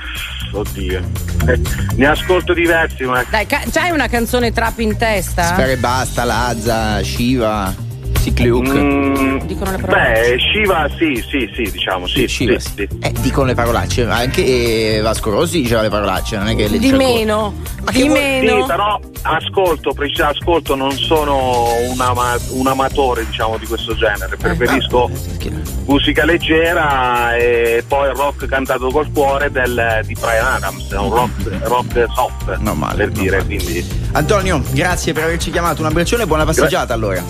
oddio. 0.53 1.01
Eh, 1.47 1.59
ne 1.95 2.05
ascolto 2.07 2.53
diversi, 2.53 3.03
ma 3.03 3.23
Dai, 3.29 3.45
ca- 3.45 3.63
c'hai 3.71 3.91
una 3.91 4.07
canzone 4.07 4.51
trap 4.51 4.79
in 4.79 4.95
testa? 4.97 5.43
Sfera 5.53 5.71
e 5.71 5.77
basta, 5.77 6.23
Lazza, 6.23 7.01
Shiva, 7.03 7.73
Cicliuk. 8.13 8.69
Mm, 8.69 9.37
Dicono 9.45 9.71
le 9.71 9.77
parole. 9.77 10.11
beh, 10.11 10.37
Shiva 10.39 10.87
sì, 10.97 11.23
sì, 11.27 11.49
sì, 11.53 11.71
diciamo, 11.71 12.07
sì, 12.07 12.27
Shiva, 12.27 12.59
sì, 12.59 12.69
sì. 12.75 12.87
sì. 12.89 12.97
Eh, 13.01 13.13
dicono 13.21 13.47
le 13.47 13.55
parolacce, 13.55 14.05
anche 14.07 14.95
eh, 14.97 15.01
Vasco 15.01 15.29
Rossi 15.31 15.61
diceva 15.61 15.81
le 15.81 15.89
parolacce, 15.89 16.37
non 16.37 16.47
è 16.47 16.55
che 16.55 16.67
le 16.67 16.79
Di 16.79 16.91
meno, 16.93 17.53
Ma 17.83 17.91
di 17.91 18.07
meno. 18.07 18.61
Sì, 18.61 18.67
però 18.67 18.99
ascolto, 19.23 19.93
preciso 19.93 20.25
ascolto, 20.25 20.75
non 20.75 20.91
sono 20.91 21.67
un, 21.89 21.99
ama- 21.99 22.37
un 22.51 22.67
amatore 22.67 23.25
diciamo 23.25 23.57
di 23.57 23.65
questo 23.65 23.95
genere, 23.95 24.35
preferisco 24.37 25.09
musica 25.85 26.23
leggera 26.25 27.35
e 27.35 27.83
poi 27.87 28.09
il 28.09 28.15
rock 28.15 28.45
cantato 28.45 28.89
col 28.89 29.11
cuore 29.11 29.51
del- 29.51 30.01
di 30.05 30.15
Brian 30.19 30.45
Adams, 30.45 30.91
è 30.91 30.97
un 30.97 31.09
rock, 31.13 31.31
rock 31.63 32.05
soft 32.13 32.57
Non 32.59 32.77
male, 32.77 32.95
per 33.05 33.11
non 33.11 33.21
dire, 33.23 33.37
male. 33.37 33.45
quindi 33.57 34.01
Antonio, 34.13 34.61
grazie 34.71 35.11
per 35.13 35.23
averci 35.23 35.51
chiamato, 35.51 35.81
un 35.81 35.87
abbraccione 35.87 36.23
e 36.23 36.27
buona 36.27 36.45
passeggiata 36.45 36.93
allora. 36.93 37.21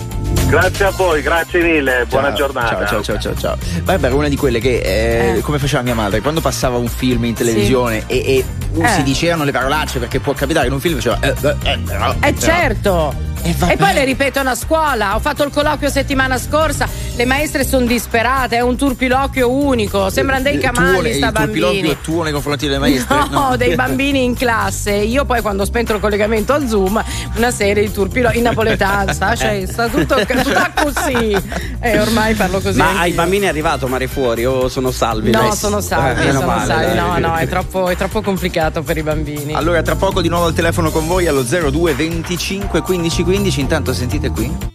Grazie 0.48 0.84
a 0.86 0.90
voi, 0.90 1.22
grazie 1.22 1.62
mille, 1.62 2.04
buona 2.08 2.28
Ciao, 2.28 2.36
giornata. 2.36 2.86
Ciao, 2.86 3.02
ciao, 3.02 3.18
ciao, 3.18 3.34
ciao. 3.34 3.56
Barbara 3.82 4.12
è 4.12 4.16
una 4.16 4.28
di 4.28 4.36
quelle 4.36 4.58
che, 4.60 4.78
eh, 4.78 5.36
Eh. 5.36 5.40
come 5.40 5.58
faceva 5.58 5.82
mia 5.82 5.94
madre, 5.94 6.20
quando 6.20 6.40
passava 6.40 6.76
un 6.76 6.88
film 6.88 7.24
in 7.24 7.34
televisione 7.34 8.04
e, 8.06 8.16
e 8.26 8.44
Eh. 8.82 8.88
si 8.88 9.02
dicevano 9.02 9.44
le 9.44 9.52
parolacce 9.52 9.98
perché 9.98 10.20
può 10.20 10.32
capitare 10.32 10.66
in 10.66 10.72
un 10.72 10.80
film, 10.80 10.94
diceva, 10.96 11.18
eh, 11.20 11.34
eh, 11.40 11.56
eh, 11.64 11.72
Eh 11.72 11.78
però. 11.78 12.14
certo, 12.38 13.14
E 13.44 13.76
poi 13.76 13.92
le 13.92 14.04
ripetono 14.04 14.50
a 14.50 14.54
scuola. 14.54 15.14
Ho 15.14 15.20
fatto 15.20 15.44
il 15.44 15.50
colloquio 15.52 15.90
settimana 15.90 16.38
scorsa. 16.38 16.88
Le 17.14 17.24
maestre 17.26 17.64
sono 17.64 17.84
disperate. 17.84 18.56
È 18.56 18.60
un 18.60 18.76
turpiloquio 18.76 19.50
unico. 19.50 20.08
Sembrano 20.08 20.42
dei 20.42 20.58
tuo- 20.58 20.70
camali 20.72 21.12
sta 21.14 21.26
Il 21.28 21.32
turpiloquio 21.34 21.96
tuo 22.02 22.22
nei 22.22 22.32
confronti 22.32 22.66
delle 22.66 22.78
maestre? 22.78 23.12
No, 23.34 23.56
dei 23.56 23.74
bambini 23.74 24.22
in 24.24 24.34
classe. 24.34 24.92
Io 24.92 25.24
poi 25.24 25.40
quando 25.40 25.62
ho 25.62 25.66
spento 25.66 25.92
il 25.94 26.00
collegamento 26.00 26.52
al 26.52 26.66
Zoom, 26.68 27.02
una 27.36 27.50
serie 27.50 27.84
di 27.84 27.92
turpiloti 27.92 28.38
in 28.38 28.44
napoletanza, 28.44 29.34
cioè 29.34 29.64
sta 29.66 29.88
tutto, 29.88 30.14
tutto 30.24 30.70
così. 30.74 31.36
E 31.80 31.98
ormai 31.98 32.34
parlo 32.34 32.60
così. 32.60 32.78
Ma 32.78 32.86
anch'io. 32.86 33.00
ai 33.02 33.12
bambini 33.12 33.44
è 33.44 33.48
arrivato 33.48 33.86
mare 33.88 34.06
fuori 34.06 34.44
o 34.46 34.68
sono 34.68 34.90
salvi? 34.90 35.30
No, 35.30 35.40
Dai. 35.40 35.56
sono 35.56 35.80
salvi, 35.80 36.28
Eh, 36.28 36.32
sono 36.32 36.46
male, 36.46 36.66
salvi. 36.66 36.96
No, 36.96 37.18
no, 37.18 37.34
è 37.36 37.46
troppo, 37.48 37.88
è 37.88 37.96
troppo 37.96 38.22
complicato 38.22 38.82
per 38.82 38.96
i 38.96 39.02
bambini. 39.02 39.52
Allora, 39.54 39.82
tra 39.82 39.96
poco 39.96 40.20
di 40.20 40.28
nuovo 40.28 40.46
al 40.46 40.54
telefono 40.54 40.90
con 40.90 41.06
voi 41.06 41.26
allo 41.26 41.42
02 41.42 41.94
25 41.94 42.80
15 42.80 43.22
15. 43.22 43.33
Intanto 43.34 43.92
sentite 43.92 44.30
qui. 44.30 44.73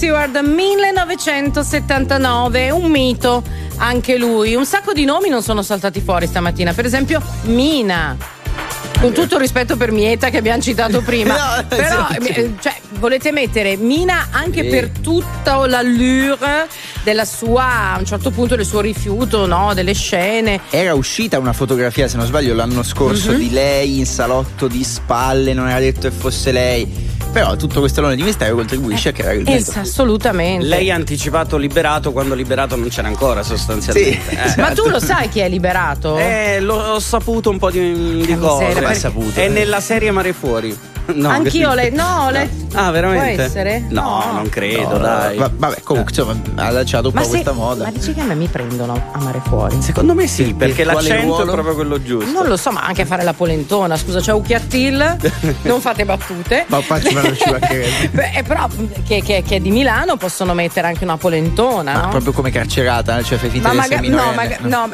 Stewart 0.00 0.40
1979, 0.40 2.70
un 2.70 2.90
mito 2.90 3.42
anche 3.76 4.16
lui. 4.16 4.54
Un 4.54 4.64
sacco 4.64 4.94
di 4.94 5.04
nomi 5.04 5.28
non 5.28 5.42
sono 5.42 5.60
saltati 5.60 6.00
fuori 6.00 6.26
stamattina, 6.26 6.72
per 6.72 6.86
esempio 6.86 7.20
Mina. 7.42 8.16
Con 8.98 9.12
tutto 9.12 9.34
il 9.34 9.42
rispetto 9.42 9.76
per 9.76 9.92
Mieta 9.92 10.30
che 10.30 10.38
abbiamo 10.38 10.62
citato 10.62 11.02
prima, 11.02 11.34
No, 11.60 11.64
però 11.68 12.06
sì, 12.12 12.16
sì. 12.22 12.28
eh, 12.32 12.52
cioè, 12.62 12.74
volete 12.98 13.30
mettere 13.30 13.76
Mina 13.76 14.28
anche 14.30 14.62
Sì. 14.62 14.68
per 14.70 14.88
tutta 15.02 15.66
l'allure 15.66 16.66
della 17.02 17.26
sua, 17.26 17.92
a 17.94 17.98
un 17.98 18.06
certo 18.06 18.30
punto, 18.30 18.56
del 18.56 18.64
suo 18.64 18.80
rifiuto 18.80 19.44
no? 19.46 19.74
delle 19.74 19.92
scene. 19.92 20.60
Era 20.70 20.94
uscita 20.94 21.38
una 21.38 21.52
fotografia, 21.52 22.08
se 22.08 22.16
non 22.16 22.24
sbaglio, 22.24 22.54
l'anno 22.54 22.82
scorso 22.82 23.32
Mhm. 23.32 23.36
di 23.38 23.50
lei 23.50 23.98
in 23.98 24.06
salotto 24.06 24.66
di 24.66 24.82
spalle, 24.82 25.52
non 25.52 25.68
era 25.68 25.78
detto 25.80 26.08
che 26.08 26.14
fosse 26.14 26.52
lei. 26.52 26.99
Però 27.32 27.54
tutto 27.54 27.78
questo 27.78 28.00
alone 28.00 28.16
di 28.16 28.22
mistero 28.24 28.56
contribuisce 28.56 29.10
a 29.10 29.12
creare 29.12 29.36
il. 29.36 29.48
Essa, 29.48 29.80
assolutamente. 29.80 30.66
Lei 30.66 30.90
ha 30.90 30.96
anticipato 30.96 31.56
liberato 31.56 32.10
quando 32.10 32.34
liberato 32.34 32.74
non 32.74 32.88
c'era 32.88 33.06
ancora 33.06 33.42
sostanzialmente. 33.44 34.20
Sì, 34.30 34.34
Eh. 34.58 34.60
Ma 34.60 34.72
tu 34.72 34.88
lo 34.88 34.98
sai 34.98 35.28
chi 35.28 35.38
è 35.38 35.48
liberato? 35.48 36.18
Eh, 36.18 36.58
l'ho 36.60 36.74
ho 36.74 36.98
saputo 36.98 37.50
un 37.50 37.58
po' 37.58 37.70
di, 37.70 38.24
di 38.26 38.36
cose. 38.36 38.64
miseria, 38.64 38.74
Come 38.74 38.86
hai 38.86 38.94
saputo? 38.96 39.40
È 39.40 39.48
nella 39.48 39.80
serie 39.80 40.10
Mare 40.10 40.32
Fuori. 40.32 40.76
No, 41.12 41.28
Anch'io 41.28 41.74
le. 41.74 41.90
No, 41.90 42.26
ho 42.26 42.30
letto. 42.30 42.59
Ah, 42.72 42.90
veramente? 42.90 43.34
Può 43.34 43.42
essere? 43.44 43.84
No, 43.88 44.30
non 44.32 44.48
credo, 44.48 44.96
dai. 44.98 45.36
Va- 45.36 45.50
vabbè, 45.52 45.80
comunque, 45.82 46.12
insomma, 46.14 46.40
ha 46.64 46.70
lanciato 46.70 47.08
un 47.08 47.14
Ma, 47.14 47.20
po' 47.20 47.26
se- 47.26 47.32
questa 47.32 47.52
moda. 47.52 47.84
ma 47.84 47.90
dici 47.90 48.14
che 48.14 48.20
a 48.20 48.24
me 48.24 48.34
mi 48.34 48.46
prendono 48.46 49.00
a 49.12 49.18
mare 49.22 49.40
fuori? 49.44 49.80
Secondo 49.82 50.14
me 50.14 50.26
sì, 50.26 50.54
perché 50.54 50.84
l'accento 50.84 51.26
ruolo? 51.36 51.48
è 51.48 51.52
proprio 51.52 51.74
quello 51.74 52.02
giusto. 52.02 52.30
Non 52.30 52.46
lo 52.46 52.56
so, 52.56 52.70
ma 52.70 52.82
anche 52.82 53.02
a 53.02 53.06
fare 53.06 53.24
la 53.24 53.32
polentona. 53.32 53.96
Scusa, 53.96 54.20
c'è 54.20 54.32
Uchiattil, 54.32 55.16
non 55.62 55.80
fate 55.80 56.04
battute. 56.04 56.64
Ma 56.68 56.80
facci 56.80 57.12
ma 57.14 57.22
non 57.22 57.34
ci 57.36 57.50
mancherebbe. 57.50 58.08
Beh, 58.12 58.30
eh, 58.38 58.42
però 58.44 58.68
che, 59.04 59.20
che- 59.22 59.42
che 59.46 59.56
è 59.56 59.60
di 59.60 59.70
Milano 59.70 60.16
possono 60.16 60.54
mettere 60.54 60.86
anche 60.86 61.02
una 61.04 61.16
polentona, 61.16 61.92
Ma 61.92 62.00
no? 62.02 62.08
proprio 62.10 62.32
come 62.32 62.50
carcerata, 62.50 63.20
cioè 63.22 63.38
fai 63.38 63.50
finta 63.50 63.68
Ma 63.68 63.72
di 63.74 63.80
magari 63.80 64.08
no, 64.08 64.32
maga- 64.32 64.58
no, 64.60 64.88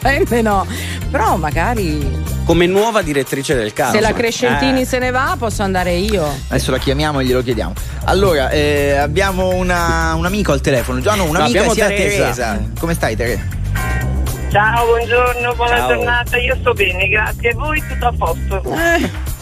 ma- 0.00 0.40
no, 0.42 0.66
però 1.10 1.36
magari 1.36 2.25
Come 2.46 2.66
nuova 2.66 3.02
direttrice 3.02 3.56
del 3.56 3.72
caso. 3.72 3.94
se 3.96 4.00
la 4.00 4.12
Crescentini 4.12 4.82
Eh. 4.82 4.84
se 4.86 5.00
ne 5.00 5.10
va 5.10 5.34
posso 5.36 5.62
andare 5.64 5.94
io. 5.96 6.24
Adesso 6.48 6.70
la 6.70 6.78
chiamiamo 6.78 7.18
e 7.18 7.24
glielo 7.24 7.42
chiediamo. 7.42 7.72
Allora, 8.04 8.50
eh, 8.50 8.96
abbiamo 8.96 9.48
una, 9.48 10.14
un 10.14 10.24
amico 10.24 10.52
al 10.52 10.60
telefono. 10.60 11.00
Già, 11.00 11.16
no, 11.16 11.24
No, 11.24 11.30
un'amica 11.30 11.68
sia 11.70 11.88
Teresa. 11.88 12.16
Teresa. 12.22 12.62
Come 12.78 12.94
stai, 12.94 13.16
Teresa? 13.16 13.42
Ciao, 14.52 14.86
buongiorno, 14.86 15.54
buona 15.56 15.76
Ciao. 15.76 15.88
giornata. 15.88 16.36
Io 16.36 16.56
sto 16.60 16.72
bene, 16.72 17.08
grazie. 17.08 17.50
E 17.50 17.54
voi 17.54 17.82
tutto 17.88 18.06
a 18.06 18.12
posto? 18.16 18.62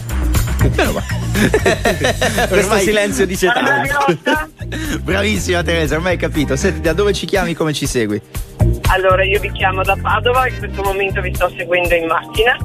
Questo 0.64 2.54
Ormai- 2.54 2.82
silenzio 2.84 3.26
dice 3.26 3.52
tanto. 3.52 4.18
Bravissima 5.04 5.62
Teresa, 5.62 5.96
ormai 5.96 6.12
hai 6.12 6.18
capito. 6.18 6.56
Senti, 6.56 6.80
da 6.80 6.94
dove 6.94 7.12
ci 7.12 7.26
chiami, 7.26 7.52
come 7.54 7.74
ci 7.74 7.86
segui? 7.86 8.18
Allora, 8.94 9.24
io 9.24 9.40
vi 9.40 9.50
chiamo 9.50 9.82
da 9.82 9.96
Padova, 10.00 10.46
in 10.48 10.56
questo 10.58 10.82
momento 10.82 11.20
vi 11.20 11.34
sto 11.34 11.50
seguendo 11.56 11.94
in 11.94 12.06
macchina 12.06 12.56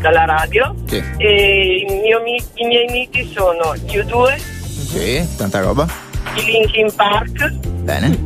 dalla 0.00 0.26
radio. 0.26 0.74
Sì. 0.86 1.02
E 1.16 1.86
mio 2.04 2.20
mi- 2.22 2.42
i 2.56 2.66
miei 2.66 2.86
miti 2.90 3.30
sono 3.34 3.74
gli 3.76 3.96
U2, 3.96 4.36
Sì, 4.36 5.26
tanta 5.38 5.60
roba. 5.60 5.86
i 6.34 6.44
Linkin 6.44 6.94
Park 6.94 7.50
Bene. 7.82 8.18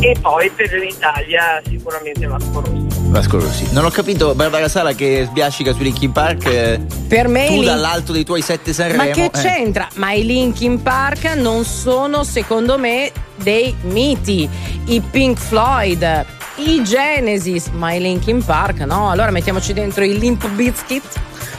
e 0.00 0.16
poi 0.22 0.48
per 0.50 0.72
l'Italia 0.72 1.60
sicuramente 1.68 2.26
Vasco 2.26 2.60
Rossi. 2.62 2.99
Vasco 3.10 3.40
Rossi. 3.40 3.66
Non 3.72 3.84
ho 3.84 3.90
capito, 3.90 4.34
Barbara 4.34 4.68
Sala 4.68 4.92
che 4.94 5.24
sbiascica 5.28 5.72
su 5.72 5.82
Linkin 5.82 6.12
Park. 6.12 6.46
eh, 6.46 6.80
Per 7.08 7.26
me 7.28 7.46
tu 7.46 7.52
i 7.54 7.56
Lin- 7.56 7.64
dall'alto 7.64 8.12
dei 8.12 8.24
tuoi 8.24 8.40
sette 8.40 8.72
Sanremo. 8.72 9.02
Ma 9.04 9.10
che 9.10 9.24
eh. 9.24 9.30
c'entra? 9.30 9.88
Ma 9.94 10.12
i 10.12 10.24
Linkin 10.24 10.80
Park 10.80 11.24
non 11.36 11.64
sono, 11.64 12.22
secondo 12.24 12.78
me, 12.78 13.10
dei 13.36 13.74
miti. 13.82 14.48
I 14.86 15.00
Pink 15.00 15.38
Floyd, 15.38 16.24
i 16.56 16.82
Genesis, 16.84 17.66
ma 17.72 17.92
i 17.92 18.00
Linkin 18.00 18.44
Park 18.44 18.80
no. 18.80 19.10
Allora 19.10 19.30
mettiamoci 19.30 19.72
dentro 19.72 20.04
i 20.04 20.16
Limp 20.18 20.46
Bizkit. 20.50 21.02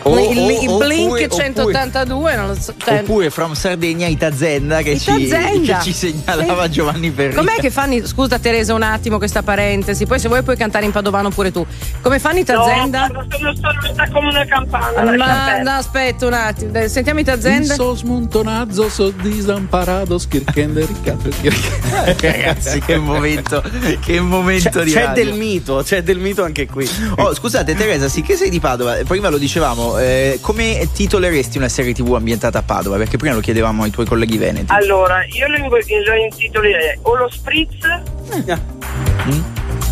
O- 0.03 0.17
il, 0.19 0.67
o- 0.67 0.77
Blink 0.77 1.11
oppure- 1.11 1.29
182, 1.29 2.35
non 2.35 2.47
lo 2.47 2.55
so. 2.55 2.73
cioè- 2.77 2.99
Oppure 3.01 3.29
From 3.29 3.53
Sardegna 3.53 4.07
Itazenda 4.07 4.81
che, 4.81 4.97
ci, 4.97 5.11
Itazenda. 5.11 5.77
che 5.77 5.83
ci 5.83 5.93
segnalava 5.93 6.63
Sì. 6.65 6.71
Giovanni 6.71 7.11
Perri. 7.11 7.35
Com'è 7.35 7.55
che 7.59 7.69
fanno? 7.69 8.05
Scusa 8.07 8.39
Teresa 8.39 8.73
un 8.73 8.81
attimo 8.83 9.17
questa 9.17 9.43
parentesi, 9.43 10.05
poi 10.05 10.19
se 10.19 10.27
vuoi 10.27 10.41
puoi 10.43 10.57
cantare 10.57 10.85
in 10.85 10.91
padovano 10.91 11.29
pure 11.29 11.51
tu. 11.51 11.65
Come 12.01 12.17
fanno 12.19 12.39
i 12.39 12.43
Tazenda? 12.43 13.07
No, 13.07 13.25
sono 13.29 13.53
sorda 13.55 14.09
come 14.11 14.29
una 14.29 14.45
campana. 14.45 15.15
Ma 15.15 15.61
no, 15.61 15.69
aspetta 15.71 16.25
un 16.25 16.33
attimo, 16.33 16.87
sentiamo 16.87 17.19
i 17.19 17.23
Tazenda. 17.23 17.73
Sos 17.75 17.99
smontonato, 17.99 18.89
sos 18.89 19.13
disamparados, 19.21 20.27
kirkende 20.27 20.85
riccato, 20.85 21.29
Ragazzi, 22.21 22.79
che 22.79 22.97
momento, 22.97 23.61
che 23.99 24.19
momento 24.19 24.69
C'è, 24.79 24.83
di 24.83 24.91
c'è 24.91 25.05
radio. 25.05 25.23
del 25.25 25.33
mito, 25.35 25.81
c'è 25.83 26.01
del 26.03 26.17
mito 26.19 26.43
anche 26.43 26.65
qui. 26.67 26.89
Oh, 27.17 27.33
scusate 27.35 27.75
Teresa, 27.75 28.07
sì 28.07 28.21
che 28.21 28.35
sei 28.35 28.49
di 28.49 28.59
Padova, 28.59 28.95
prima 29.07 29.29
lo 29.29 29.37
dicevamo, 29.37 29.90
eh, 29.99 30.37
come 30.41 30.87
titoleresti 30.93 31.57
una 31.57 31.69
serie 31.69 31.93
tv 31.93 32.13
ambientata 32.15 32.59
a 32.59 32.63
Padova? 32.63 32.97
Perché 32.97 33.17
prima 33.17 33.33
lo 33.35 33.41
chiedevamo 33.41 33.83
ai 33.83 33.91
tuoi 33.91 34.05
colleghi 34.05 34.37
veneti. 34.37 34.71
Allora, 34.71 35.23
io 35.25 35.47
lo, 35.47 36.15
intitolerei 36.15 36.99
o 37.01 37.15
lo 37.15 37.29
spritz 37.29 37.77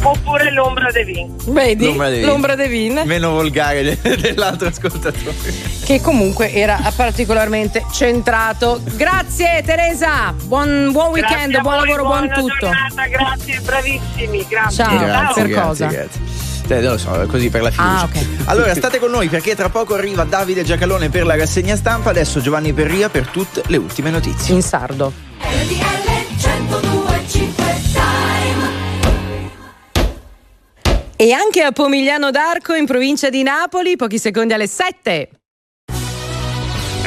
oppure 0.01 0.51
l'ombra 0.51 0.91
de 0.91 1.03
vin. 1.03 1.35
Vedi? 1.47 1.85
L'ombra 1.85 2.09
dei- 2.09 2.23
L'ombra 2.23 2.55
de 2.55 2.67
Vin. 2.67 3.01
Meno 3.05 3.31
volgare 3.31 3.83
de- 3.83 3.97
dell'altro 4.17 4.67
ascoltatore. 4.67 5.33
che 5.83 5.99
comunque 6.01 6.53
era 6.53 6.79
particolarmente 6.95 7.83
centrato. 7.91 8.81
Grazie 8.95 9.61
Teresa, 9.65 10.33
buon, 10.45 10.91
buon 10.91 11.11
weekend, 11.11 11.55
a 11.55 11.59
buon 11.61 11.77
voi, 11.79 11.87
lavoro, 11.87 12.07
buon 12.07 12.25
buona 12.27 12.33
tutto. 12.33 12.55
giornata, 12.59 13.07
grazie, 13.07 13.59
bravissimi, 13.59 14.45
grazie. 14.47 14.83
Ciao. 14.83 14.97
Grazie, 14.97 15.41
per 15.41 15.51
grazie, 15.51 15.67
cosa? 15.67 15.85
grazie. 15.87 16.48
Eh, 16.69 16.81
non 16.81 16.91
lo 16.91 16.97
so, 16.97 17.25
così 17.27 17.49
per 17.49 17.63
la 17.63 17.71
fiducia. 17.71 17.99
Ah, 17.99 18.03
ok. 18.03 18.25
Allora, 18.45 18.75
state 18.75 18.99
con 18.99 19.09
noi 19.09 19.27
perché 19.27 19.55
tra 19.55 19.69
poco 19.69 19.95
arriva 19.95 20.23
Davide 20.23 20.63
Giacalone 20.63 21.09
per 21.09 21.25
la 21.25 21.35
rassegna 21.35 21.75
stampa. 21.75 22.11
Adesso 22.11 22.41
Giovanni 22.41 22.73
Perria 22.73 23.09
per 23.09 23.27
tutte 23.27 23.63
le 23.67 23.77
ultime 23.77 24.11
notizie. 24.11 24.53
In 24.53 24.61
sardo. 24.61 25.11
RTL 25.39 26.09
1025 26.37 27.63
Time 27.91 29.51
E 31.15 31.31
anche 31.31 31.61
a 31.63 31.71
Pomigliano 31.71 32.29
d'Arco 32.29 32.73
in 32.75 32.85
provincia 32.85 33.29
di 33.29 33.41
Napoli, 33.41 33.95
pochi 33.95 34.19
secondi 34.19 34.53
alle 34.53 34.67
7. 34.67 35.38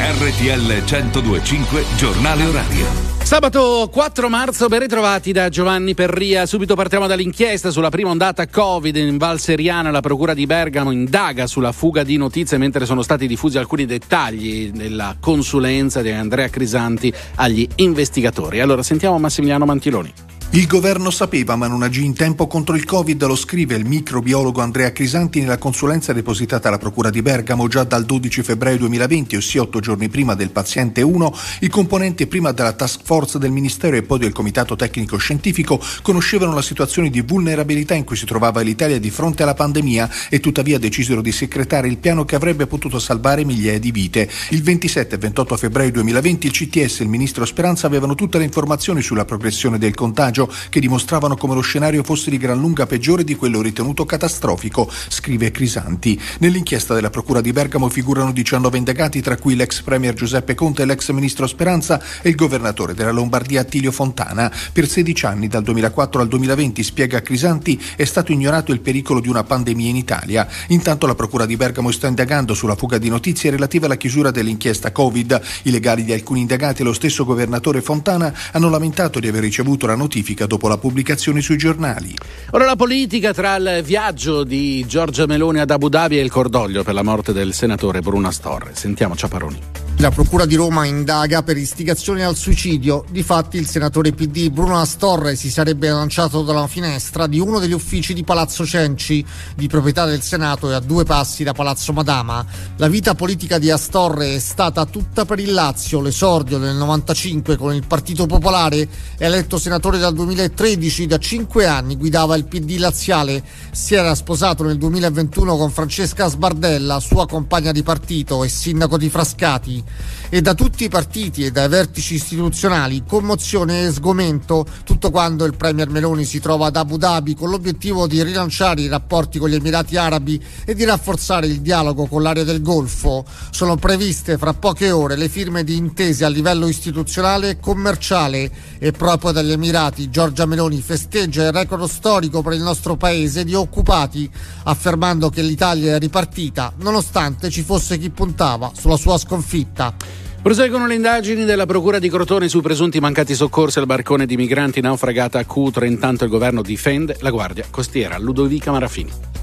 RTL 0.04 0.82
1025 0.82 1.84
Giornale 1.96 2.44
Orario. 2.44 2.86
Sabato 3.22 3.88
4 3.88 4.28
marzo, 4.28 4.66
ben 4.66 4.80
ritrovati 4.80 5.30
da 5.30 5.48
Giovanni 5.48 5.94
Perria. 5.94 6.44
Subito 6.44 6.74
partiamo 6.74 7.06
dall'inchiesta 7.06 7.70
sulla 7.70 7.88
prima 7.88 8.10
ondata 8.10 8.48
Covid 8.48 8.96
in 8.96 9.16
Val 9.16 9.38
Seriana. 9.38 9.92
La 9.92 10.00
Procura 10.00 10.34
di 10.34 10.44
Bergamo 10.44 10.90
indaga 10.90 11.46
sulla 11.46 11.70
fuga 11.70 12.02
di 12.02 12.16
notizie 12.16 12.58
mentre 12.58 12.84
sono 12.84 13.02
stati 13.02 13.28
diffusi 13.28 13.58
alcuni 13.58 13.86
dettagli 13.86 14.72
della 14.72 15.14
consulenza 15.20 16.02
di 16.02 16.10
Andrea 16.10 16.48
Crisanti 16.48 17.14
agli 17.36 17.68
investigatori. 17.76 18.58
Allora 18.58 18.82
sentiamo 18.82 19.20
Massimiliano 19.20 19.64
Mantiloni. 19.66 20.31
Il 20.54 20.66
governo 20.66 21.10
sapeva 21.10 21.56
ma 21.56 21.66
non 21.66 21.82
agì 21.82 22.04
in 22.04 22.12
tempo 22.12 22.46
contro 22.46 22.76
il 22.76 22.84
Covid, 22.84 23.24
lo 23.24 23.36
scrive 23.36 23.74
il 23.74 23.86
microbiologo 23.86 24.60
Andrea 24.60 24.92
Crisanti 24.92 25.40
nella 25.40 25.56
consulenza 25.56 26.12
depositata 26.12 26.68
alla 26.68 26.76
Procura 26.76 27.08
di 27.08 27.22
Bergamo 27.22 27.68
già 27.68 27.84
dal 27.84 28.04
12 28.04 28.42
febbraio 28.42 28.76
2020, 28.76 29.36
ossia 29.36 29.62
otto 29.62 29.80
giorni 29.80 30.10
prima 30.10 30.34
del 30.34 30.50
paziente 30.50 31.00
1. 31.00 31.34
I 31.60 31.68
componenti 31.68 32.26
prima 32.26 32.52
della 32.52 32.74
task 32.74 33.00
force 33.02 33.38
del 33.38 33.50
Ministero 33.50 33.96
e 33.96 34.02
poi 34.02 34.18
del 34.18 34.32
Comitato 34.32 34.76
Tecnico 34.76 35.16
Scientifico 35.16 35.80
conoscevano 36.02 36.52
la 36.52 36.60
situazione 36.60 37.08
di 37.08 37.22
vulnerabilità 37.22 37.94
in 37.94 38.04
cui 38.04 38.16
si 38.16 38.26
trovava 38.26 38.60
l'Italia 38.60 39.00
di 39.00 39.08
fronte 39.08 39.44
alla 39.44 39.54
pandemia 39.54 40.10
e 40.28 40.38
tuttavia 40.38 40.78
decisero 40.78 41.22
di 41.22 41.32
secretare 41.32 41.88
il 41.88 41.96
piano 41.96 42.26
che 42.26 42.34
avrebbe 42.34 42.66
potuto 42.66 42.98
salvare 42.98 43.46
migliaia 43.46 43.78
di 43.78 43.90
vite. 43.90 44.28
Il 44.50 44.62
27 44.62 45.14
e 45.14 45.18
28 45.18 45.56
febbraio 45.56 45.92
2020 45.92 46.46
il 46.46 46.52
CTS 46.52 47.00
e 47.00 47.04
il 47.04 47.08
Ministro 47.08 47.46
Speranza 47.46 47.86
avevano 47.86 48.14
tutte 48.14 48.36
le 48.36 48.44
informazioni 48.44 49.00
sulla 49.00 49.24
progressione 49.24 49.78
del 49.78 49.94
contagio 49.94 50.40
che 50.68 50.80
dimostravano 50.80 51.36
come 51.36 51.54
lo 51.54 51.60
scenario 51.60 52.02
fosse 52.02 52.30
di 52.30 52.38
gran 52.38 52.58
lunga 52.58 52.86
peggiore 52.86 53.24
di 53.24 53.34
quello 53.34 53.60
ritenuto 53.60 54.04
catastrofico, 54.04 54.90
scrive 55.08 55.50
Crisanti. 55.50 56.20
Nell'inchiesta 56.38 56.94
della 56.94 57.10
Procura 57.10 57.40
di 57.40 57.52
Bergamo 57.52 57.88
figurano 57.88 58.32
19 58.32 58.78
indagati, 58.78 59.20
tra 59.20 59.36
cui 59.36 59.54
l'ex 59.54 59.82
Premier 59.82 60.14
Giuseppe 60.14 60.54
Conte, 60.54 60.84
l'ex 60.84 61.10
Ministro 61.10 61.46
Speranza 61.46 62.02
e 62.22 62.28
il 62.28 62.34
governatore 62.34 62.94
della 62.94 63.10
Lombardia 63.10 63.60
Attilio 63.60 63.92
Fontana. 63.92 64.52
Per 64.72 64.88
16 64.88 65.26
anni, 65.26 65.48
dal 65.48 65.62
2004 65.62 66.20
al 66.20 66.28
2020, 66.28 66.82
spiega 66.82 67.22
Crisanti, 67.22 67.80
è 67.96 68.04
stato 68.04 68.32
ignorato 68.32 68.72
il 68.72 68.80
pericolo 68.80 69.20
di 69.20 69.28
una 69.28 69.44
pandemia 69.44 69.88
in 69.88 69.96
Italia. 69.96 70.48
Intanto 70.68 71.06
la 71.06 71.14
Procura 71.14 71.46
di 71.46 71.56
Bergamo 71.56 71.90
sta 71.90 72.08
indagando 72.08 72.54
sulla 72.54 72.76
fuga 72.76 72.98
di 72.98 73.08
notizie 73.08 73.50
relative 73.50 73.86
alla 73.86 73.96
chiusura 73.96 74.30
dell'inchiesta 74.30 74.92
Covid. 74.92 75.40
I 75.64 75.70
legali 75.70 76.04
di 76.04 76.12
alcuni 76.12 76.40
indagati 76.40 76.82
e 76.82 76.84
lo 76.84 76.92
stesso 76.92 77.24
governatore 77.24 77.82
Fontana 77.82 78.34
hanno 78.52 78.68
lamentato 78.68 79.20
di 79.20 79.28
aver 79.28 79.42
ricevuto 79.42 79.86
la 79.86 79.94
notifica 79.94 80.31
dopo 80.34 80.68
la 80.68 80.78
pubblicazione 80.78 81.40
sui 81.40 81.56
giornali. 81.56 82.14
Ora 82.50 82.64
la 82.64 82.76
politica 82.76 83.32
tra 83.32 83.56
il 83.56 83.82
viaggio 83.84 84.44
di 84.44 84.84
Giorgia 84.86 85.26
Meloni 85.26 85.60
ad 85.60 85.70
Abu 85.70 85.88
Dhabi 85.88 86.18
e 86.18 86.22
il 86.22 86.30
cordoglio 86.30 86.82
per 86.82 86.94
la 86.94 87.02
morte 87.02 87.32
del 87.32 87.54
senatore 87.54 88.00
Bruna 88.00 88.30
Storre. 88.30 88.70
Sentiamo 88.74 89.14
Ciaparoni. 89.14 89.82
La 89.98 90.10
Procura 90.10 90.46
di 90.46 90.56
Roma 90.56 90.84
indaga 90.84 91.44
per 91.44 91.56
istigazione 91.56 92.24
al 92.24 92.34
suicidio. 92.34 93.04
Difatti 93.08 93.56
il 93.56 93.68
senatore 93.68 94.10
PD 94.10 94.50
Bruno 94.50 94.80
Astorre 94.80 95.36
si 95.36 95.48
sarebbe 95.48 95.90
lanciato 95.90 96.42
dalla 96.42 96.66
finestra 96.66 97.28
di 97.28 97.38
uno 97.38 97.60
degli 97.60 97.72
uffici 97.72 98.12
di 98.12 98.24
Palazzo 98.24 98.66
Cenci, 98.66 99.24
di 99.54 99.68
proprietà 99.68 100.04
del 100.04 100.20
Senato 100.22 100.68
e 100.68 100.74
a 100.74 100.80
due 100.80 101.04
passi 101.04 101.44
da 101.44 101.52
Palazzo 101.52 101.92
Madama. 101.92 102.44
La 102.78 102.88
vita 102.88 103.14
politica 103.14 103.58
di 103.58 103.70
Astorre 103.70 104.34
è 104.34 104.38
stata 104.40 104.86
tutta 104.86 105.24
per 105.24 105.38
il 105.38 105.52
Lazio. 105.52 106.00
L'esordio 106.00 106.58
del 106.58 106.74
95 106.74 107.56
con 107.56 107.72
il 107.72 107.86
Partito 107.86 108.26
Popolare, 108.26 108.88
eletto 109.18 109.56
senatore 109.56 109.98
dal 109.98 110.14
2013, 110.24 111.06
da 111.06 111.18
cinque 111.18 111.66
anni 111.66 111.96
guidava 111.96 112.36
il 112.36 112.44
PD 112.44 112.78
laziale. 112.78 113.42
Si 113.72 113.94
era 113.94 114.14
sposato 114.14 114.62
nel 114.62 114.78
2021 114.78 115.56
con 115.56 115.70
Francesca 115.70 116.28
Sbardella, 116.28 117.00
sua 117.00 117.26
compagna 117.26 117.72
di 117.72 117.82
partito 117.82 118.44
e 118.44 118.48
sindaco 118.48 118.96
di 118.96 119.10
Frascati. 119.10 119.82
E 120.28 120.40
da 120.40 120.54
tutti 120.54 120.84
i 120.84 120.88
partiti 120.88 121.44
e 121.44 121.50
dai 121.50 121.68
vertici 121.68 122.14
istituzionali, 122.14 123.02
commozione 123.06 123.86
e 123.86 123.92
sgomento, 123.92 124.64
tutto 124.84 125.10
quando 125.10 125.44
il 125.44 125.56
Premier 125.56 125.90
Meloni 125.90 126.24
si 126.24 126.40
trova 126.40 126.66
ad 126.66 126.76
Abu 126.76 126.96
Dhabi 126.96 127.34
con 127.34 127.50
l'obiettivo 127.50 128.06
di 128.06 128.22
rilanciare 128.22 128.80
i 128.80 128.88
rapporti 128.88 129.38
con 129.38 129.50
gli 129.50 129.54
Emirati 129.54 129.96
Arabi 129.96 130.42
e 130.64 130.74
di 130.74 130.84
rafforzare 130.84 131.46
il 131.46 131.60
dialogo 131.60 132.06
con 132.06 132.22
l'area 132.22 132.44
del 132.44 132.62
Golfo. 132.62 133.24
Sono 133.50 133.76
previste 133.76 134.38
fra 134.38 134.54
poche 134.54 134.90
ore 134.90 135.16
le 135.16 135.28
firme 135.28 135.64
di 135.64 135.76
intese 135.76 136.24
a 136.24 136.28
livello 136.28 136.66
istituzionale 136.66 137.50
e 137.50 137.60
commerciale 137.60 138.50
e 138.78 138.92
proprio 138.92 139.32
dagli 139.32 139.50
Emirati 139.50 140.10
Giorgia 140.12 140.44
Meloni 140.44 140.82
festeggia 140.82 141.46
il 141.46 141.52
record 141.52 141.84
storico 141.84 142.42
per 142.42 142.52
il 142.52 142.60
nostro 142.60 142.96
paese 142.96 143.44
di 143.44 143.54
occupati, 143.54 144.30
affermando 144.64 145.30
che 145.30 145.40
l'Italia 145.40 145.94
è 145.94 145.98
ripartita 145.98 146.74
nonostante 146.80 147.48
ci 147.48 147.62
fosse 147.62 147.96
chi 147.96 148.10
puntava 148.10 148.72
sulla 148.78 148.98
sua 148.98 149.16
sconfitta. 149.16 149.94
Proseguono 150.42 150.86
le 150.86 150.96
indagini 150.96 151.46
della 151.46 151.64
Procura 151.64 151.98
di 151.98 152.10
Crotone 152.10 152.48
sui 152.48 152.60
presunti 152.60 153.00
mancati 153.00 153.34
soccorsi 153.34 153.78
al 153.78 153.86
barcone 153.86 154.26
di 154.26 154.36
migranti 154.36 154.82
naufragata 154.82 155.38
a 155.38 155.46
Cutro. 155.46 155.86
Intanto 155.86 156.24
il 156.24 156.30
governo 156.30 156.60
difende 156.60 157.16
la 157.20 157.30
guardia 157.30 157.64
costiera 157.70 158.18
Ludovica 158.18 158.70
Marafini. 158.70 159.41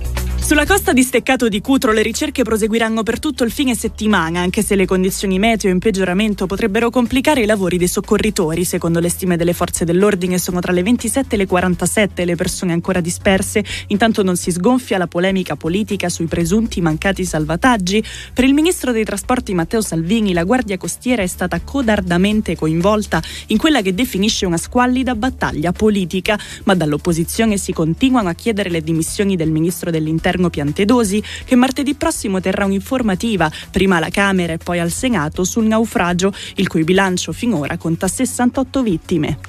Sulla 0.49 0.65
costa 0.65 0.93
di 0.93 1.03
Steccato 1.03 1.47
di 1.47 1.61
Cutro 1.61 1.91
le 1.91 2.01
ricerche 2.01 2.41
proseguiranno 2.41 3.03
per 3.03 3.19
tutto 3.19 3.43
il 3.43 3.51
fine 3.51 3.75
settimana, 3.75 4.39
anche 4.39 4.63
se 4.63 4.73
le 4.73 4.87
condizioni 4.87 5.37
meteo 5.37 5.69
in 5.69 5.77
peggioramento 5.77 6.47
potrebbero 6.47 6.89
complicare 6.89 7.43
i 7.43 7.45
lavori 7.45 7.77
dei 7.77 7.87
soccorritori. 7.87 8.65
Secondo 8.65 8.99
le 8.99 9.09
stime 9.09 9.37
delle 9.37 9.53
forze 9.53 9.85
dell'ordine 9.85 10.39
sono 10.39 10.59
tra 10.59 10.71
le 10.71 10.81
27 10.81 11.35
e 11.35 11.37
le 11.37 11.45
47 11.45 12.25
le 12.25 12.35
persone 12.35 12.73
ancora 12.73 12.99
disperse. 12.99 13.63
Intanto 13.89 14.23
non 14.23 14.37
si 14.37 14.49
sgonfia 14.49 14.97
la 14.97 15.05
polemica 15.05 15.55
politica 15.55 16.09
sui 16.09 16.25
presunti 16.25 16.81
mancati 16.81 17.25
salvataggi. 17.25 18.03
Per 18.33 18.43
il 18.43 18.55
ministro 18.55 18.91
dei 18.91 19.03
trasporti 19.03 19.53
Matteo 19.53 19.81
Salvini 19.81 20.33
la 20.33 20.45
Guardia 20.45 20.77
Costiera 20.77 21.21
è 21.21 21.27
stata 21.27 21.61
codardamente 21.61 22.55
coinvolta 22.55 23.21
in 23.49 23.59
quella 23.59 23.83
che 23.83 23.93
definisce 23.93 24.47
una 24.47 24.57
squallida 24.57 25.13
battaglia 25.13 25.71
politica, 25.73 26.39
ma 26.63 26.73
dall'opposizione 26.73 27.59
si 27.59 27.71
continuano 27.71 28.29
a 28.29 28.33
chiedere 28.33 28.71
le 28.71 28.81
dimissioni 28.81 29.35
del 29.35 29.51
ministro 29.51 29.91
dell'interno 29.91 30.37
Piantedosi, 30.47 31.21
che 31.43 31.55
martedì 31.55 31.95
prossimo 31.95 32.39
terrà 32.39 32.63
un'informativa, 32.63 33.51
prima 33.69 33.97
alla 33.97 34.07
Camera 34.07 34.53
e 34.53 34.57
poi 34.57 34.79
al 34.79 34.91
Senato, 34.91 35.43
sul 35.43 35.65
naufragio, 35.65 36.31
il 36.55 36.69
cui 36.69 36.85
bilancio 36.85 37.33
finora 37.33 37.75
conta 37.75 38.07
68 38.07 38.81
vittime. 38.81 39.39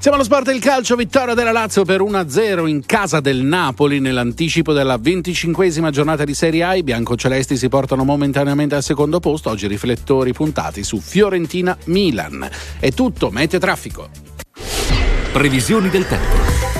Siamo 0.00 0.16
allo 0.16 0.24
sport 0.24 0.46
del 0.46 0.60
calcio, 0.60 0.96
vittoria 0.96 1.34
della 1.34 1.52
Lazio 1.52 1.84
per 1.84 2.00
1-0 2.00 2.66
in 2.66 2.86
casa 2.86 3.20
del 3.20 3.42
Napoli 3.42 4.00
nell'anticipo 4.00 4.72
della 4.72 4.96
25esima 4.96 5.90
giornata 5.90 6.24
di 6.24 6.32
Serie 6.32 6.64
A. 6.64 6.74
I 6.74 6.82
biancocelesti 6.82 7.54
si 7.54 7.68
portano 7.68 8.02
momentaneamente 8.02 8.74
al 8.74 8.82
secondo 8.82 9.20
posto, 9.20 9.50
oggi 9.50 9.66
riflettori 9.66 10.32
puntati 10.32 10.82
su 10.84 10.98
Fiorentina-Milan. 10.98 12.48
È 12.78 12.90
tutto, 12.92 13.30
mete 13.30 13.58
traffico. 13.58 14.08
Previsioni 15.32 15.90
del 15.90 16.08
tempo. 16.08 16.79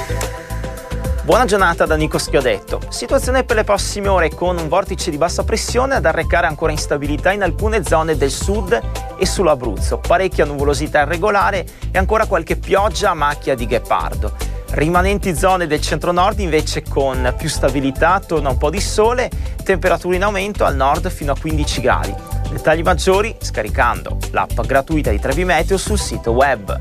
Buona 1.23 1.45
giornata 1.45 1.85
da 1.85 1.97
Nico 1.97 2.17
Schiodetto. 2.17 2.81
Situazione 2.89 3.45
per 3.45 3.57
le 3.57 3.65
prossime 3.65 4.09
ore 4.09 4.31
con 4.35 4.57
un 4.57 4.69
vortice 4.69 5.11
di 5.11 5.19
bassa 5.19 5.45
pressione 5.45 5.95
ad 5.95 6.07
arrecare 6.07 6.47
ancora 6.47 6.73
instabilità 6.73 7.31
in 7.31 7.43
alcune 7.43 7.85
zone 7.85 8.17
del 8.17 8.31
sud 8.31 8.81
e 9.19 9.27
sull'Abruzzo. 9.27 9.99
Parecchia 9.99 10.47
nuvolosità 10.47 11.03
irregolare 11.03 11.67
e 11.91 11.99
ancora 11.99 12.25
qualche 12.25 12.57
pioggia 12.57 13.11
a 13.11 13.15
macchia 13.15 13.55
di 13.55 13.67
ghepardo. 13.67 14.33
Rimanenti 14.71 15.37
zone 15.37 15.67
del 15.67 15.83
centro-nord 15.83 16.39
invece 16.41 16.83
con 16.89 17.35
più 17.37 17.51
stabilità, 17.51 18.21
torna 18.27 18.49
un 18.49 18.57
po' 18.57 18.71
di 18.71 18.81
sole, 18.81 19.31
temperature 19.63 20.17
in 20.17 20.23
aumento 20.23 20.65
al 20.65 20.75
nord 20.75 21.11
fino 21.11 21.33
a 21.33 21.39
15 21.39 21.81
gradi. 21.83 22.15
Dettagli 22.51 22.83
maggiori 22.83 23.37
scaricando 23.39 24.17
l'app 24.31 24.59
gratuita 24.63 25.11
di 25.11 25.21
Trevi 25.21 25.45
Meteo 25.45 25.77
sul 25.77 25.99
sito 25.99 26.33
web. 26.33 26.79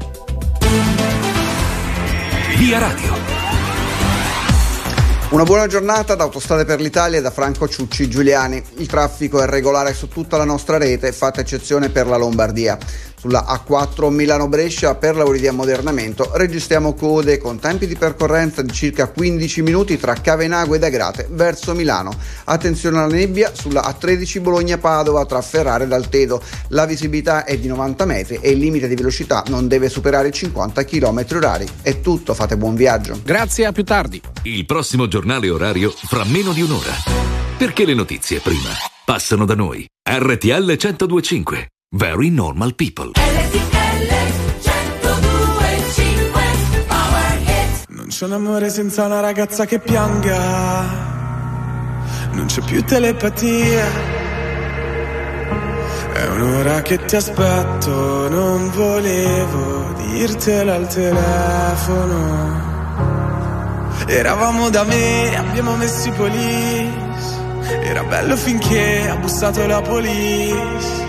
Via 2.55 2.79
Radio. 2.79 3.48
Una 5.31 5.43
buona 5.43 5.67
giornata 5.67 6.15
da 6.15 6.23
Autostrade 6.23 6.65
per 6.65 6.81
l'Italia 6.81 7.21
da 7.21 7.29
Franco 7.29 7.67
Ciucci 7.67 8.09
Giuliani. 8.09 8.63
Il 8.77 8.87
traffico 8.87 9.39
è 9.39 9.45
regolare 9.45 9.93
su 9.93 10.07
tutta 10.07 10.37
la 10.37 10.43
nostra 10.43 10.77
rete, 10.77 11.11
fatta 11.11 11.41
eccezione 11.41 11.89
per 11.89 12.07
la 12.07 12.17
Lombardia. 12.17 12.75
Sulla 13.19 13.45
A4 13.67 14.09
Milano-Brescia 14.09 14.95
per 14.95 15.17
lavori 15.17 15.41
di 15.41 15.47
ammodernamento 15.47 16.31
registriamo 16.35 16.93
code 16.93 17.37
con 17.37 17.59
tempi 17.59 17.85
di 17.85 17.97
percorrenza 17.97 18.61
di 18.61 18.71
circa 18.71 19.07
15 19.07 19.61
minuti 19.61 19.97
tra 19.97 20.13
Cavenago 20.13 20.75
ed 20.75 20.83
Agrate 20.83 21.27
verso 21.29 21.73
Milano. 21.73 22.13
Attenzione 22.45 22.97
alla 22.97 23.13
nebbia 23.13 23.51
sulla 23.53 23.81
A13 23.81 24.39
Bologna-Padova 24.39 25.25
tra 25.25 25.41
Ferrare 25.41 25.83
ed 25.83 25.91
Altedo. 25.91 26.41
La 26.69 26.85
visibilità 26.85 27.43
è 27.43 27.57
di 27.57 27.67
90 27.67 28.05
metri 28.05 28.39
e 28.41 28.51
il 28.51 28.57
limite 28.57 28.87
di 28.87 28.95
velocità 28.95 29.43
non 29.47 29.67
deve 29.67 29.89
superare 29.89 30.29
i 30.29 30.31
50 30.31 30.85
km 30.85 31.25
orari. 31.33 31.67
È 31.81 31.99
tutto, 31.99 32.33
fate 32.33 32.55
buon 32.55 32.75
viaggio. 32.75 33.19
Grazie, 33.21 33.65
a 33.65 33.73
più 33.73 33.83
tardi. 33.83 34.21
Il 34.43 34.65
prossimo 34.65 35.09
giornale 35.09 35.49
orario 35.49 35.91
fra 35.91 36.23
meno 36.23 36.53
di 36.53 36.61
un'ora. 36.61 36.93
Perché 37.57 37.83
le 37.83 37.95
notizie 37.95 38.39
prima 38.39 38.69
passano 39.03 39.43
da 39.43 39.55
noi. 39.55 39.85
RTL 40.09 40.77
1025. 40.77 41.67
Very 41.91 42.29
normal 42.29 42.75
people. 42.75 43.13
Non 47.87 48.07
c'è 48.07 48.25
un 48.25 48.31
amore 48.31 48.69
senza 48.69 49.05
una 49.05 49.21
ragazza 49.21 49.65
che 49.65 49.79
pianga. 49.79 50.85
Non 52.33 52.45
c'è 52.45 52.61
più 52.61 52.83
telepatia. 52.83 53.85
È 56.13 56.27
un'ora 56.27 56.83
che 56.83 57.03
ti 57.05 57.15
aspetto, 57.15 58.29
non 58.29 58.69
volevo 58.69 59.91
dirtelo 60.11 60.71
al 60.71 60.87
telefono. 60.87 62.67
Eravamo 64.05 64.69
da 64.69 64.83
me, 64.83 65.35
abbiamo 65.35 65.75
messo 65.75 66.07
i 66.07 66.11
police. 66.11 67.07
Era 67.81 68.03
bello 68.03 68.37
finché 68.37 69.09
ha 69.09 69.15
bussato 69.15 69.65
la 69.65 69.81
police. 69.81 71.08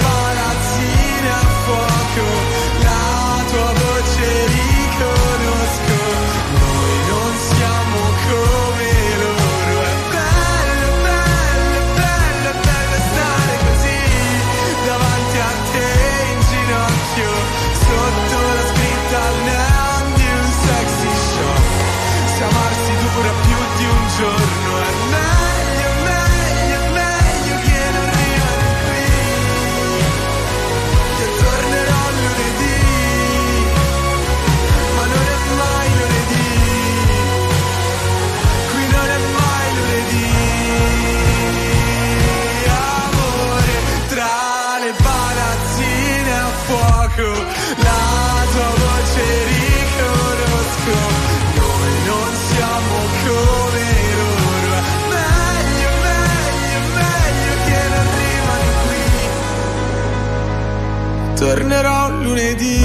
Tornerò 61.71 62.09
lunedì 62.21 62.81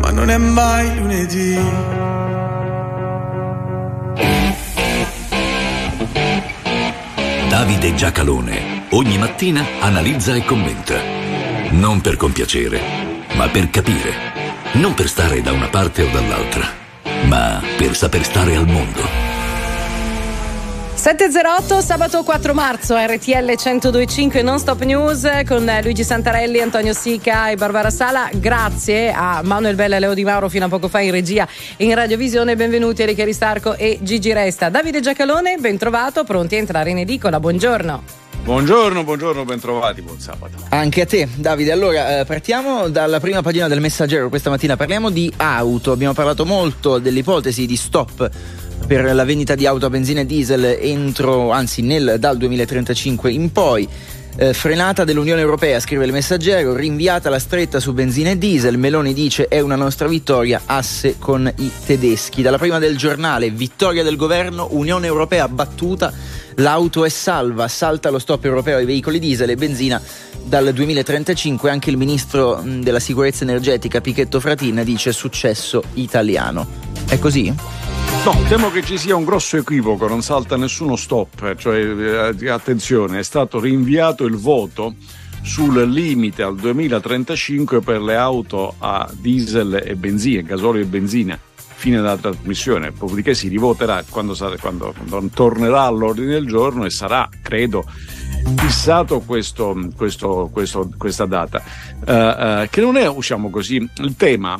Ma 0.00 0.10
non 0.12 0.30
è 0.30 0.36
mai 0.36 0.98
lunedì 1.00 1.58
Davide 7.48 7.94
Giacalone 7.96 8.84
ogni 8.90 9.18
mattina 9.18 9.66
analizza 9.80 10.36
e 10.36 10.44
commenta. 10.44 10.94
Non 11.70 12.00
per 12.00 12.16
compiacere, 12.16 12.80
ma 13.34 13.48
per 13.48 13.68
capire. 13.70 14.12
Non 14.74 14.94
per 14.94 15.08
stare 15.08 15.42
da 15.42 15.50
una 15.50 15.68
parte 15.68 16.02
o 16.02 16.10
dall'altra, 16.10 16.68
ma 17.24 17.60
per 17.76 17.96
saper 17.96 18.22
stare 18.24 18.54
al 18.54 18.68
mondo. 18.68 19.29
708 21.00 21.80
sabato 21.80 22.22
4 22.22 22.52
marzo 22.52 22.94
RTL 22.94 23.54
1025 23.56 24.42
Non 24.42 24.58
Stop 24.58 24.82
News 24.82 25.26
con 25.46 25.64
Luigi 25.82 26.04
Santarelli, 26.04 26.60
Antonio 26.60 26.92
Sica 26.92 27.48
e 27.48 27.56
Barbara 27.56 27.88
Sala. 27.88 28.28
Grazie 28.34 29.10
a 29.10 29.40
Manuel 29.42 29.76
Bella 29.76 29.96
e 29.96 29.98
Leo 29.98 30.12
Di 30.12 30.24
Mauro 30.24 30.50
fino 30.50 30.66
a 30.66 30.68
poco 30.68 30.88
fa 30.88 31.00
in 31.00 31.10
regia 31.10 31.48
e 31.78 31.86
in 31.86 31.94
radiovisione. 31.94 32.54
Benvenuti 32.54 33.00
Enrico 33.00 33.24
Ristarco 33.24 33.76
e 33.76 33.98
Gigi 34.02 34.30
Resta. 34.34 34.68
Davide 34.68 35.00
Giacalone, 35.00 35.56
ben 35.56 35.78
trovato, 35.78 36.22
pronti 36.24 36.56
a 36.56 36.58
entrare 36.58 36.90
in 36.90 36.98
edicola. 36.98 37.40
Buongiorno. 37.40 38.02
Buongiorno, 38.44 39.02
buongiorno, 39.02 39.44
bentrovati, 39.46 40.02
buon 40.02 40.20
sabato. 40.20 40.56
Anche 40.68 41.00
a 41.00 41.06
te, 41.06 41.28
Davide. 41.34 41.72
Allora, 41.72 42.20
eh, 42.20 42.24
partiamo 42.26 42.90
dalla 42.90 43.20
prima 43.20 43.40
pagina 43.40 43.68
del 43.68 43.80
Messaggero. 43.80 44.28
Questa 44.28 44.50
mattina 44.50 44.76
parliamo 44.76 45.08
di 45.08 45.32
auto. 45.38 45.92
Abbiamo 45.92 46.12
parlato 46.12 46.44
molto 46.44 46.98
dell'ipotesi 46.98 47.64
di 47.64 47.76
stop 47.76 48.30
per 48.90 49.14
la 49.14 49.24
vendita 49.24 49.54
di 49.54 49.66
auto 49.66 49.86
a 49.86 49.88
benzina 49.88 50.22
e 50.22 50.26
diesel 50.26 50.64
entro, 50.80 51.52
anzi 51.52 51.80
nel, 51.80 52.16
dal 52.18 52.36
2035 52.36 53.30
in 53.30 53.52
poi. 53.52 53.88
Eh, 54.34 54.52
frenata 54.52 55.04
dell'Unione 55.04 55.40
Europea, 55.40 55.78
scrive 55.78 56.06
il 56.06 56.12
messaggero, 56.12 56.74
rinviata 56.74 57.30
la 57.30 57.38
stretta 57.38 57.78
su 57.78 57.92
benzina 57.92 58.30
e 58.30 58.38
diesel, 58.38 58.78
Meloni 58.78 59.12
dice 59.12 59.46
è 59.46 59.60
una 59.60 59.76
nostra 59.76 60.08
vittoria, 60.08 60.62
asse 60.66 61.18
con 61.20 61.52
i 61.58 61.70
tedeschi. 61.86 62.42
Dalla 62.42 62.58
prima 62.58 62.80
del 62.80 62.96
giornale, 62.96 63.50
vittoria 63.50 64.02
del 64.02 64.16
governo, 64.16 64.66
Unione 64.72 65.06
Europea 65.06 65.46
battuta, 65.46 66.12
l'auto 66.60 67.04
è 67.04 67.08
salva, 67.08 67.68
salta 67.68 68.10
lo 68.10 68.18
stop 68.18 68.44
europeo 68.44 68.76
ai 68.76 68.84
veicoli 68.84 69.18
diesel 69.18 69.50
e 69.50 69.56
benzina 69.56 70.00
dal 70.44 70.72
2035, 70.72 71.70
anche 71.70 71.90
il 71.90 71.96
ministro 71.96 72.60
mh, 72.62 72.80
della 72.80 73.00
sicurezza 73.00 73.44
energetica 73.44 74.00
Pichetto 74.00 74.40
Fratin 74.40 74.82
dice 74.84 75.12
successo 75.12 75.82
italiano. 75.94 76.66
È 77.08 77.18
così? 77.18 77.52
No, 78.24 78.36
temo 78.48 78.70
che 78.70 78.82
ci 78.84 78.98
sia 78.98 79.16
un 79.16 79.24
grosso 79.24 79.56
equivoco, 79.56 80.06
non 80.06 80.22
salta 80.22 80.56
nessuno 80.56 80.96
stop, 80.96 81.56
cioè 81.56 82.34
eh, 82.38 82.48
attenzione, 82.48 83.20
è 83.20 83.22
stato 83.22 83.58
rinviato 83.58 84.24
il 84.24 84.36
voto 84.36 84.94
sul 85.42 85.88
limite 85.88 86.42
al 86.42 86.56
2035 86.56 87.80
per 87.80 88.02
le 88.02 88.16
auto 88.16 88.74
a 88.78 89.08
diesel 89.12 89.82
e 89.82 89.96
benzina, 89.96 90.42
gasolio 90.42 90.82
e 90.82 90.86
benzina, 90.86 91.38
fine 91.80 91.96
della 91.96 92.18
trasmissione, 92.18 92.92
dopodiché 92.96 93.32
si 93.32 93.48
rivoterà 93.48 94.04
quando, 94.06 94.34
sarà- 94.34 94.58
quando- 94.58 94.92
quando 95.08 95.30
tornerà 95.32 95.84
all'ordine 95.84 96.32
del 96.32 96.46
giorno 96.46 96.84
e 96.84 96.90
sarà, 96.90 97.26
credo, 97.40 97.86
fissato 98.56 99.20
questo, 99.20 99.74
questo- 99.96 100.50
questo- 100.52 100.90
questa 100.98 101.24
data, 101.24 101.62
Eh, 102.06 102.12
eh, 102.62 102.68
che 102.70 102.80
non 102.82 102.96
è, 102.96 103.10
diciamo 103.12 103.48
così, 103.50 103.76
il 103.76 104.14
tema 104.16 104.58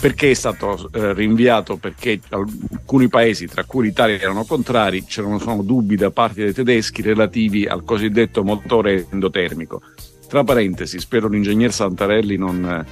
perché 0.00 0.30
è 0.30 0.34
stato 0.34 0.88
eh, 0.92 1.12
rinviato? 1.12 1.76
Perché 1.76 2.20
alcuni 2.30 3.08
paesi, 3.08 3.46
tra 3.46 3.64
cui 3.64 3.84
l'Italia, 3.84 4.18
erano 4.18 4.44
contrari, 4.44 5.04
c'erano 5.04 5.62
dubbi 5.62 5.96
da 5.96 6.10
parte 6.10 6.42
dei 6.44 6.52
tedeschi 6.52 7.02
relativi 7.02 7.66
al 7.66 7.84
cosiddetto 7.84 8.42
motore 8.44 9.06
endotermico. 9.10 9.82
Tra 10.30 10.44
parentesi, 10.44 11.00
spero 11.00 11.26
l'ingegner 11.28 11.72
Santarelli 11.72 12.36
non, 12.36 12.86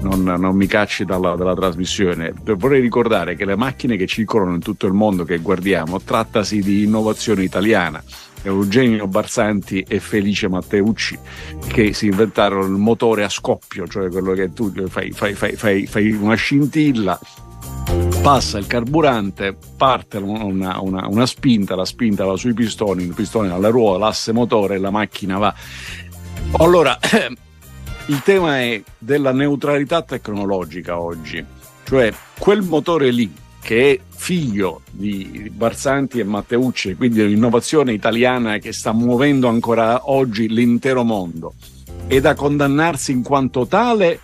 non- 0.00 0.22
non 0.22 0.54
mi 0.54 0.66
cacci 0.68 1.04
dalla, 1.04 1.34
dalla 1.34 1.54
trasmissione. 1.56 2.32
Vorrei 2.56 2.80
ricordare 2.80 3.34
che 3.34 3.44
le 3.44 3.56
macchine 3.56 3.96
che 3.96 4.06
circolano 4.06 4.54
in 4.54 4.60
tutto 4.60 4.86
il 4.86 4.92
mondo 4.92 5.24
che 5.24 5.38
guardiamo, 5.38 6.00
trattasi 6.00 6.60
di 6.60 6.84
innovazione 6.84 7.42
italiana. 7.42 8.00
Eugenio 8.42 9.08
Barsanti 9.08 9.84
e 9.88 9.98
Felice 9.98 10.48
Matteucci 10.48 11.18
che 11.66 11.92
si 11.94 12.06
inventarono 12.06 12.62
il 12.64 12.78
motore 12.78 13.24
a 13.24 13.28
scoppio, 13.28 13.88
cioè 13.88 14.08
quello 14.08 14.32
che 14.34 14.52
tu 14.52 14.72
fai, 14.86 15.10
fai- 15.10 15.34
fai- 15.34 15.86
fai- 15.86 16.12
una 16.12 16.34
scintilla, 16.36 17.18
passa 18.22 18.58
il 18.58 18.66
carburante, 18.66 19.56
parte 19.76 20.18
una, 20.18 20.78
una- 20.80 21.06
una 21.08 21.26
spinta, 21.26 21.74
la 21.74 21.84
spinta 21.86 22.24
va 22.26 22.36
sui 22.36 22.52
pistoni, 22.54 23.02
il 23.04 23.14
pistone 23.14 23.50
alla 23.50 23.68
ruota, 23.70 23.98
l'asse 23.98 24.32
motore 24.32 24.78
la 24.78 24.90
macchina 24.90 25.38
va. 25.38 25.54
Allora, 26.58 26.98
il 28.06 28.22
tema 28.22 28.60
è 28.60 28.82
della 28.98 29.32
neutralità 29.32 30.02
tecnologica 30.02 31.00
oggi, 31.00 31.44
cioè 31.84 32.12
quel 32.38 32.62
motore 32.62 33.10
lì 33.10 33.32
che 33.60 33.92
è 33.92 34.00
figlio 34.14 34.82
di 34.90 35.50
Barsanti 35.52 36.20
e 36.20 36.24
Matteucci, 36.24 36.94
quindi 36.94 37.20
è 37.20 37.24
un'innovazione 37.24 37.92
italiana 37.92 38.58
che 38.58 38.72
sta 38.72 38.92
muovendo 38.92 39.48
ancora 39.48 40.10
oggi 40.10 40.48
l'intero 40.48 41.02
mondo, 41.02 41.54
è 42.06 42.20
da 42.20 42.34
condannarsi 42.34 43.12
in 43.12 43.22
quanto 43.22 43.66
tale 43.66 44.20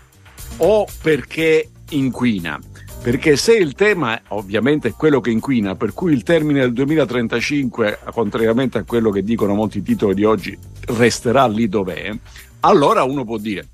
o 0.59 0.87
perché 1.03 1.69
inquina? 1.91 2.61
Perché 3.03 3.37
se 3.37 3.57
il 3.57 3.73
tema 3.73 4.21
ovviamente 4.29 4.89
è 4.89 4.93
quello 4.93 5.21
che 5.21 5.31
inquina, 5.31 5.75
per 5.75 5.95
cui 5.95 6.13
il 6.13 6.23
termine 6.23 6.61
del 6.61 6.75
2035, 6.75 8.01
contrariamente 8.13 8.77
a 8.77 8.85
quello 8.85 9.11
che 9.11 9.23
dicono 9.23 9.55
molti 9.55 9.81
titoli 9.81 10.15
di 10.15 10.25
oggi, 10.25 10.57
resterà 10.89 11.47
lì 11.47 11.67
dov'è, 11.67 12.11
allora 12.61 13.03
uno 13.05 13.25
può 13.25 13.39
dire 13.39 13.67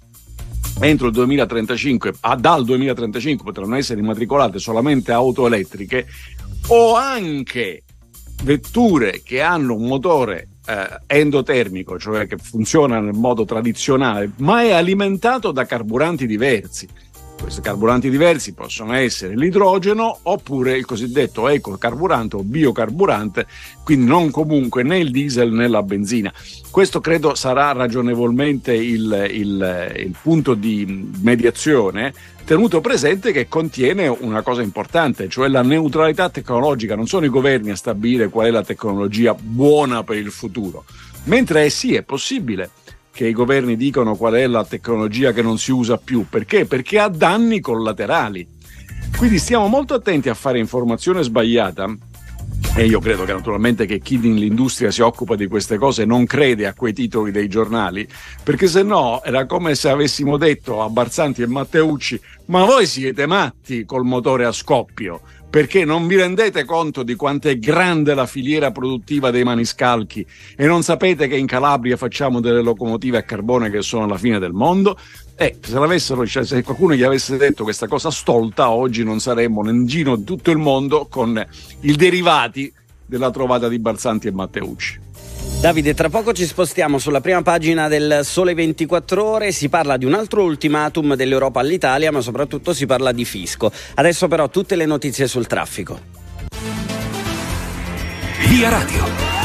entro 0.80 1.08
il 1.08 1.12
2035, 1.12 2.12
ah, 2.20 2.36
dal 2.36 2.64
2035 2.64 3.44
potranno 3.44 3.76
essere 3.76 4.00
immatricolate 4.00 4.58
solamente 4.58 5.10
auto 5.10 5.46
elettriche 5.46 6.06
o 6.68 6.94
anche 6.94 7.82
vetture 8.42 9.22
che 9.24 9.40
hanno 9.40 9.74
un 9.74 9.86
motore 9.86 10.48
eh, 10.66 11.00
endotermico, 11.06 11.98
cioè 11.98 12.26
che 12.26 12.36
funziona 12.36 13.00
nel 13.00 13.14
modo 13.14 13.44
tradizionale, 13.44 14.30
ma 14.38 14.62
è 14.62 14.72
alimentato 14.72 15.50
da 15.50 15.64
carburanti 15.64 16.26
diversi. 16.26 16.86
Questi 17.40 17.60
carburanti 17.60 18.10
diversi 18.10 18.54
possono 18.54 18.94
essere 18.94 19.36
l'idrogeno 19.36 20.18
oppure 20.22 20.76
il 20.76 20.84
cosiddetto 20.84 21.48
ecocarburante 21.48 22.36
o 22.36 22.42
biocarburante, 22.42 23.46
quindi 23.84 24.06
non 24.06 24.30
comunque 24.32 24.82
né 24.82 24.98
il 24.98 25.12
diesel 25.12 25.52
né 25.52 25.68
la 25.68 25.82
benzina. 25.82 26.32
Questo 26.70 27.00
credo 27.00 27.36
sarà 27.36 27.70
ragionevolmente 27.70 28.74
il, 28.74 29.28
il- 29.30 29.92
il 29.96 30.14
punto 30.20 30.54
di 30.54 31.08
mediazione, 31.20 32.12
tenuto 32.44 32.80
presente 32.80 33.30
che 33.30 33.46
contiene 33.48 34.08
una 34.08 34.42
cosa 34.42 34.62
importante, 34.62 35.28
cioè 35.28 35.46
la 35.48 35.62
neutralità 35.62 36.28
tecnologica. 36.30 36.96
Non 36.96 37.06
sono 37.06 37.26
i 37.26 37.30
governi 37.30 37.70
a 37.70 37.76
stabilire 37.76 38.28
qual 38.28 38.46
è 38.48 38.50
la 38.50 38.64
tecnologia 38.64 39.34
buona 39.38 40.02
per 40.02 40.16
il 40.16 40.32
futuro, 40.32 40.84
mentre 41.24 41.66
è 41.66 41.68
sì, 41.68 41.94
è 41.94 42.02
possibile 42.02 42.70
che 43.16 43.26
i 43.26 43.32
governi 43.32 43.76
dicono 43.76 44.14
qual 44.14 44.34
è 44.34 44.46
la 44.46 44.62
tecnologia 44.62 45.32
che 45.32 45.40
non 45.40 45.56
si 45.56 45.72
usa 45.72 45.96
più. 45.96 46.26
Perché? 46.28 46.66
Perché 46.66 46.98
ha 46.98 47.08
danni 47.08 47.60
collaterali. 47.60 48.46
Quindi 49.16 49.38
stiamo 49.38 49.68
molto 49.68 49.94
attenti 49.94 50.28
a 50.28 50.34
fare 50.34 50.58
informazione 50.58 51.22
sbagliata 51.22 51.96
e 52.74 52.84
io 52.84 53.00
credo 53.00 53.24
che 53.24 53.32
naturalmente 53.32 53.86
che 53.86 54.00
chi 54.00 54.18
nell'industria 54.18 54.90
si 54.90 55.00
occupa 55.00 55.34
di 55.34 55.46
queste 55.46 55.78
cose 55.78 56.04
non 56.04 56.26
crede 56.26 56.66
a 56.66 56.74
quei 56.74 56.92
titoli 56.92 57.30
dei 57.30 57.48
giornali, 57.48 58.06
perché 58.42 58.66
se 58.66 58.82
no 58.82 59.22
era 59.24 59.46
come 59.46 59.74
se 59.74 59.88
avessimo 59.88 60.36
detto 60.36 60.82
a 60.82 60.90
Barzanti 60.90 61.40
e 61.40 61.46
Matteucci, 61.46 62.20
ma 62.46 62.66
voi 62.66 62.86
siete 62.86 63.24
matti 63.24 63.86
col 63.86 64.04
motore 64.04 64.44
a 64.44 64.52
scoppio, 64.52 65.22
perché 65.56 65.86
non 65.86 66.06
vi 66.06 66.16
rendete 66.16 66.66
conto 66.66 67.02
di 67.02 67.14
quanto 67.14 67.48
è 67.48 67.58
grande 67.58 68.12
la 68.12 68.26
filiera 68.26 68.72
produttiva 68.72 69.30
dei 69.30 69.42
maniscalchi 69.42 70.26
e 70.54 70.66
non 70.66 70.82
sapete 70.82 71.28
che 71.28 71.36
in 71.38 71.46
Calabria 71.46 71.96
facciamo 71.96 72.40
delle 72.40 72.60
locomotive 72.60 73.16
a 73.16 73.22
carbone 73.22 73.70
che 73.70 73.80
sono 73.80 74.06
la 74.06 74.18
fine 74.18 74.38
del 74.38 74.52
mondo? 74.52 74.98
Eh, 75.34 75.56
se, 75.62 76.26
cioè, 76.26 76.44
se 76.44 76.62
qualcuno 76.62 76.92
gli 76.92 77.04
avesse 77.04 77.38
detto 77.38 77.64
questa 77.64 77.86
cosa 77.86 78.10
stolta, 78.10 78.68
oggi 78.68 79.02
non 79.02 79.18
saremmo 79.18 79.66
in 79.70 79.86
giro 79.86 80.16
di 80.16 80.24
tutto 80.24 80.50
il 80.50 80.58
mondo 80.58 81.06
con 81.06 81.42
i 81.80 81.96
derivati 81.96 82.70
della 83.06 83.30
trovata 83.30 83.66
di 83.68 83.78
Barzanti 83.78 84.28
e 84.28 84.32
Matteucci. 84.32 85.05
Davide, 85.60 85.94
tra 85.94 86.08
poco 86.08 86.32
ci 86.32 86.44
spostiamo 86.46 86.98
sulla 86.98 87.20
prima 87.20 87.42
pagina 87.42 87.88
del 87.88 88.20
Sole 88.22 88.54
24 88.54 89.24
Ore, 89.24 89.52
si 89.52 89.68
parla 89.68 89.96
di 89.96 90.04
un 90.04 90.14
altro 90.14 90.42
ultimatum 90.42 91.14
dell'Europa 91.14 91.60
all'Italia, 91.60 92.12
ma 92.12 92.20
soprattutto 92.20 92.72
si 92.72 92.86
parla 92.86 93.10
di 93.12 93.24
fisco. 93.24 93.72
Adesso 93.94 94.28
però 94.28 94.48
tutte 94.48 94.76
le 94.76 94.86
notizie 94.86 95.26
sul 95.26 95.46
traffico. 95.46 95.98
Via 98.48 98.68
Radio. 98.68 99.35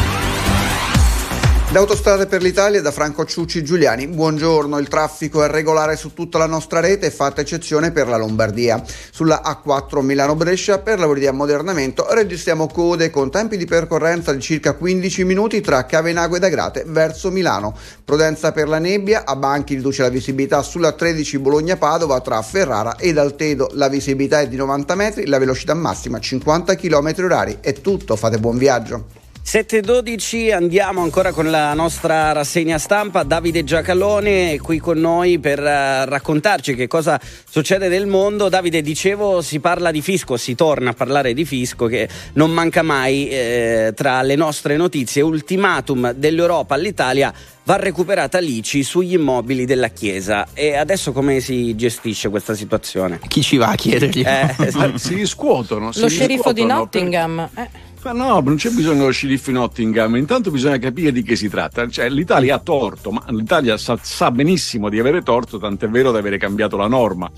Da 1.71 1.79
Autostrade 1.79 2.25
per 2.25 2.41
l'Italia 2.41 2.81
da 2.81 2.91
Franco 2.91 3.23
Ciucci 3.23 3.63
Giuliani. 3.63 4.05
Buongiorno, 4.05 4.77
il 4.77 4.89
traffico 4.89 5.41
è 5.41 5.47
regolare 5.47 5.95
su 5.95 6.13
tutta 6.13 6.37
la 6.37 6.45
nostra 6.45 6.81
rete, 6.81 7.09
fatta 7.09 7.39
eccezione 7.39 7.91
per 7.91 8.09
la 8.09 8.17
Lombardia. 8.17 8.83
Sulla 9.09 9.41
A4 9.41 10.01
Milano-Brescia 10.01 10.79
per 10.79 10.99
lavori 10.99 11.21
di 11.21 11.27
ammodernamento 11.27 12.07
registriamo 12.09 12.67
code 12.67 13.09
con 13.09 13.31
tempi 13.31 13.55
di 13.55 13.63
percorrenza 13.63 14.33
di 14.33 14.41
circa 14.41 14.73
15 14.73 15.23
minuti 15.23 15.61
tra 15.61 15.85
Cavenago 15.85 16.35
ed 16.35 16.43
Agrate 16.43 16.83
verso 16.85 17.31
Milano. 17.31 17.73
Prudenza 18.03 18.51
per 18.51 18.67
la 18.67 18.79
nebbia, 18.79 19.23
a 19.23 19.37
Banchi 19.37 19.75
riduce 19.75 20.01
la 20.01 20.09
visibilità 20.09 20.63
sulla 20.63 20.91
13 20.91 21.39
Bologna-Padova 21.39 22.19
tra 22.19 22.41
Ferrara 22.41 22.97
ed 22.97 23.17
Altedo. 23.17 23.69
La 23.75 23.87
visibilità 23.87 24.41
è 24.41 24.49
di 24.49 24.57
90 24.57 24.93
metri, 24.95 25.25
la 25.25 25.39
velocità 25.39 25.73
massima 25.73 26.19
50 26.19 26.75
km 26.75 27.13
orari. 27.19 27.59
È 27.61 27.71
tutto, 27.71 28.17
fate 28.17 28.39
buon 28.39 28.57
viaggio. 28.57 29.20
7.12 29.43 30.53
andiamo 30.53 31.01
ancora 31.01 31.33
con 31.33 31.49
la 31.51 31.73
nostra 31.73 32.31
rassegna 32.31 32.77
stampa. 32.77 33.23
Davide 33.23 33.65
Giacalone 33.65 34.53
è 34.53 34.57
qui 34.59 34.77
con 34.79 34.97
noi 34.99 35.39
per 35.39 35.59
eh, 35.59 36.05
raccontarci 36.05 36.73
che 36.73 36.87
cosa 36.87 37.19
succede 37.49 37.89
nel 37.89 38.05
mondo. 38.07 38.47
Davide, 38.47 38.81
dicevo, 38.81 39.41
si 39.41 39.59
parla 39.59 39.91
di 39.91 40.01
fisco, 40.01 40.37
si 40.37 40.55
torna 40.55 40.91
a 40.91 40.93
parlare 40.93 41.33
di 41.33 41.43
fisco 41.43 41.87
che 41.87 42.07
non 42.33 42.51
manca 42.51 42.81
mai 42.81 43.27
eh, 43.27 43.91
tra 43.93 44.21
le 44.21 44.35
nostre 44.35 44.77
notizie. 44.77 45.21
Ultimatum 45.21 46.13
dell'Europa 46.13 46.75
all'Italia 46.75 47.33
va 47.65 47.75
recuperata 47.75 48.39
l'ICI 48.39 48.83
sugli 48.83 49.13
immobili 49.13 49.65
della 49.65 49.89
Chiesa. 49.89 50.47
E 50.53 50.75
adesso 50.77 51.11
come 51.11 51.41
si 51.41 51.75
gestisce 51.75 52.29
questa 52.29 52.53
situazione? 52.53 53.19
Chi 53.27 53.41
ci 53.41 53.57
va 53.57 53.69
a 53.71 53.75
chiedergli? 53.75 54.23
Eh, 54.25 54.55
esatto. 54.65 54.97
Si 54.97 55.13
riscuotono. 55.13 55.91
si 55.91 55.99
Lo 55.99 56.07
sceriffo 56.07 56.53
di 56.53 56.61
riscuotono 56.61 56.87
per- 56.87 57.01
Nottingham. 57.01 57.49
eh. 57.57 57.89
Ma 58.03 58.13
no, 58.13 58.39
non 58.39 58.55
c'è 58.55 58.71
bisogno 58.71 58.99
dello 58.99 59.11
sceriffo 59.11 59.51
di 59.51 59.57
Nottingham, 59.57 60.15
intanto 60.15 60.49
bisogna 60.49 60.79
capire 60.79 61.11
di 61.11 61.21
che 61.21 61.35
si 61.35 61.49
tratta. 61.49 61.87
Cioè, 61.87 62.09
l'Italia 62.09 62.55
ha 62.55 62.59
torto, 62.59 63.11
ma 63.11 63.23
l'Italia 63.29 63.77
sa, 63.77 63.97
sa 64.01 64.31
benissimo 64.31 64.89
di 64.89 64.99
avere 64.99 65.21
torto, 65.21 65.59
tant'è 65.59 65.87
vero 65.87 66.11
di 66.11 66.17
avere 66.17 66.39
cambiato 66.39 66.77
la 66.77 66.87
norma. 66.87 67.29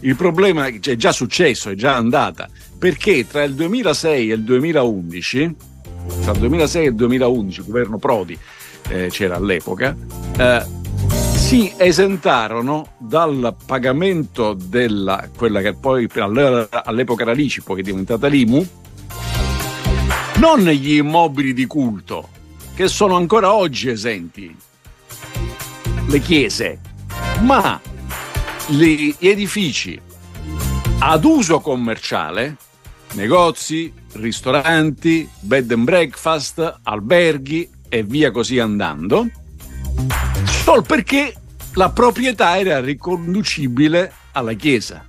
Il 0.00 0.14
problema 0.14 0.66
è 0.66 0.78
già 0.78 1.10
successo, 1.10 1.70
è 1.70 1.74
già 1.74 1.96
andata, 1.96 2.48
perché 2.78 3.26
tra 3.26 3.42
il 3.42 3.54
2006 3.54 4.30
e 4.30 4.34
il 4.34 4.44
2011, 4.44 5.56
tra 6.22 6.32
il 6.32 6.38
2006 6.38 6.84
e 6.84 6.88
il 6.88 6.94
2011, 6.94 7.60
il 7.60 7.66
governo 7.66 7.98
Prodi 7.98 8.38
eh, 8.90 9.08
c'era 9.10 9.34
all'epoca, 9.34 9.96
eh, 10.36 10.62
si 11.08 11.72
esentarono 11.76 12.94
dal 12.98 13.56
pagamento 13.66 14.54
della 14.54 15.28
quella 15.36 15.60
che 15.60 15.74
poi 15.74 16.08
all'epoca 16.14 17.22
era 17.22 17.32
l'ICI, 17.32 17.62
poi 17.62 17.80
è 17.80 17.82
diventata 17.82 18.28
l'IMU, 18.28 18.66
non 20.44 20.60
gli 20.68 20.96
immobili 20.96 21.54
di 21.54 21.64
culto, 21.64 22.28
che 22.74 22.86
sono 22.86 23.16
ancora 23.16 23.54
oggi 23.54 23.88
esenti, 23.88 24.54
le 26.06 26.20
chiese, 26.20 26.80
ma 27.40 27.80
gli 28.66 29.14
edifici 29.20 29.98
ad 30.98 31.24
uso 31.24 31.60
commerciale, 31.60 32.58
negozi, 33.14 33.90
ristoranti, 34.12 35.26
bed 35.40 35.72
and 35.72 35.84
breakfast, 35.84 36.80
alberghi 36.82 37.66
e 37.88 38.02
via 38.02 38.30
così 38.30 38.58
andando, 38.58 39.26
solo 40.44 40.82
perché 40.82 41.34
la 41.72 41.88
proprietà 41.88 42.58
era 42.58 42.80
riconducibile 42.80 44.12
alla 44.32 44.52
chiesa. 44.52 45.06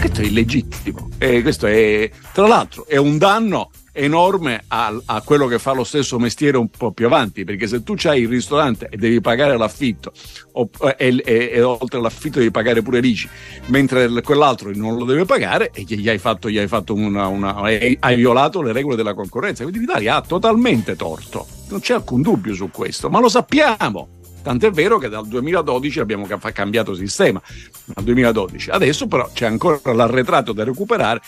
Questo 0.00 0.20
è 0.20 0.24
illegittimo. 0.24 1.10
E 1.18 1.42
questo 1.42 1.68
è, 1.68 2.10
tra 2.32 2.48
l'altro, 2.48 2.88
è 2.88 2.96
un 2.96 3.18
danno 3.18 3.70
enorme 3.98 4.64
a, 4.68 4.96
a 5.04 5.22
quello 5.22 5.46
che 5.46 5.58
fa 5.58 5.72
lo 5.72 5.84
stesso 5.84 6.18
mestiere 6.18 6.56
un 6.56 6.68
po' 6.68 6.92
più 6.92 7.06
avanti, 7.06 7.44
perché 7.44 7.66
se 7.66 7.82
tu 7.82 7.94
hai 8.04 8.22
il 8.22 8.28
ristorante 8.28 8.88
e 8.90 8.96
devi 8.96 9.20
pagare 9.20 9.56
l'affitto, 9.56 10.12
o- 10.52 10.70
e, 10.96 11.20
e- 11.24 11.50
e 11.52 11.62
oltre 11.62 11.98
all'affitto 11.98 12.38
devi 12.38 12.50
pagare 12.50 12.82
pure 12.82 13.00
l'ICI, 13.00 13.28
mentre 13.66 14.08
quell'altro 14.22 14.70
non 14.74 14.96
lo 14.96 15.04
deve 15.04 15.24
pagare 15.24 15.70
e 15.72 15.82
gli 15.86 16.08
hai 16.08 16.18
fatto, 16.18 16.48
gli 16.48 16.58
hai 16.58 16.68
fatto 16.68 16.94
una, 16.94 17.26
una- 17.26 17.56
hai 17.56 18.16
violato 18.16 18.62
le 18.62 18.72
regole 18.72 18.96
della 18.96 19.14
concorrenza. 19.14 19.62
Quindi 19.64 19.80
l'Italia 19.80 20.16
ha 20.16 20.20
totalmente 20.22 20.96
torto, 20.96 21.46
non 21.68 21.80
c'è 21.80 21.94
alcun 21.94 22.22
dubbio 22.22 22.54
su 22.54 22.70
questo, 22.70 23.10
ma 23.10 23.20
lo 23.20 23.28
sappiamo. 23.28 24.16
Tant'è 24.48 24.70
vero 24.70 24.96
che 24.96 25.10
dal 25.10 25.26
2012 25.26 26.00
abbiamo 26.00 26.26
cambiato 26.26 26.94
sistema, 26.94 27.38
dal 27.84 28.02
2012. 28.02 28.70
Adesso 28.70 29.06
però 29.06 29.28
c'è 29.30 29.44
ancora 29.44 29.92
l'arretrato 29.92 30.54
da 30.54 30.64
recuperare, 30.64 31.20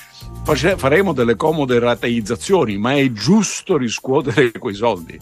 faremo 0.76 1.12
delle 1.12 1.36
comode 1.36 1.78
rateizzazioni, 1.78 2.78
ma 2.78 2.94
è 2.94 3.12
giusto 3.12 3.76
riscuotere 3.76 4.52
quei 4.52 4.72
soldi. 4.74 5.20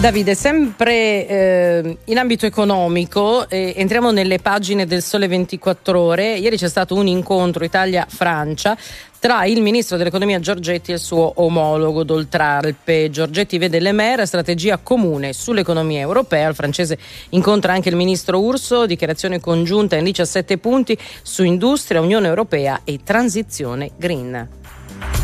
Davide, 0.00 0.36
sempre 0.36 1.26
eh, 1.26 1.98
in 2.04 2.18
ambito 2.18 2.46
economico, 2.46 3.48
eh, 3.48 3.74
entriamo 3.76 4.12
nelle 4.12 4.38
pagine 4.38 4.86
del 4.86 5.02
Sole 5.02 5.26
24 5.26 5.98
Ore. 5.98 6.36
Ieri 6.36 6.56
c'è 6.56 6.68
stato 6.68 6.94
un 6.94 7.08
incontro 7.08 7.64
Italia-Francia 7.64 8.78
tra 9.18 9.44
il 9.44 9.60
ministro 9.60 9.96
dell'economia 9.96 10.38
Giorgetti 10.38 10.92
e 10.92 10.94
il 10.94 11.00
suo 11.00 11.32
omologo 11.42 12.04
d'Oltralpe. 12.04 13.10
Giorgetti 13.10 13.58
vede 13.58 13.80
l'EMER, 13.80 14.24
strategia 14.24 14.78
comune 14.78 15.32
sull'economia 15.32 15.98
europea. 15.98 16.48
Il 16.48 16.54
francese 16.54 16.96
incontra 17.30 17.72
anche 17.72 17.88
il 17.88 17.96
ministro 17.96 18.38
Urso, 18.38 18.86
dichiarazione 18.86 19.40
congiunta 19.40 19.96
in 19.96 20.04
17 20.04 20.58
punti 20.58 20.96
su 21.22 21.42
industria, 21.42 22.00
Unione 22.00 22.28
Europea 22.28 22.82
e 22.84 23.00
transizione 23.02 23.90
green. 23.96 24.48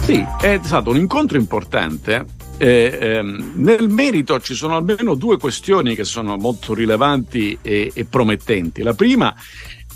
Sì, 0.02 0.22
è 0.40 0.58
stato 0.62 0.90
un 0.90 0.96
incontro 0.96 1.38
importante. 1.38 2.33
Eh, 2.56 2.98
ehm, 3.00 3.52
nel 3.56 3.88
merito 3.88 4.38
ci 4.40 4.54
sono 4.54 4.76
almeno 4.76 5.14
due 5.14 5.38
questioni 5.38 5.94
che 5.94 6.04
sono 6.04 6.36
molto 6.36 6.72
rilevanti 6.72 7.58
e, 7.60 7.90
e 7.92 8.04
promettenti. 8.04 8.82
La 8.82 8.94
prima 8.94 9.34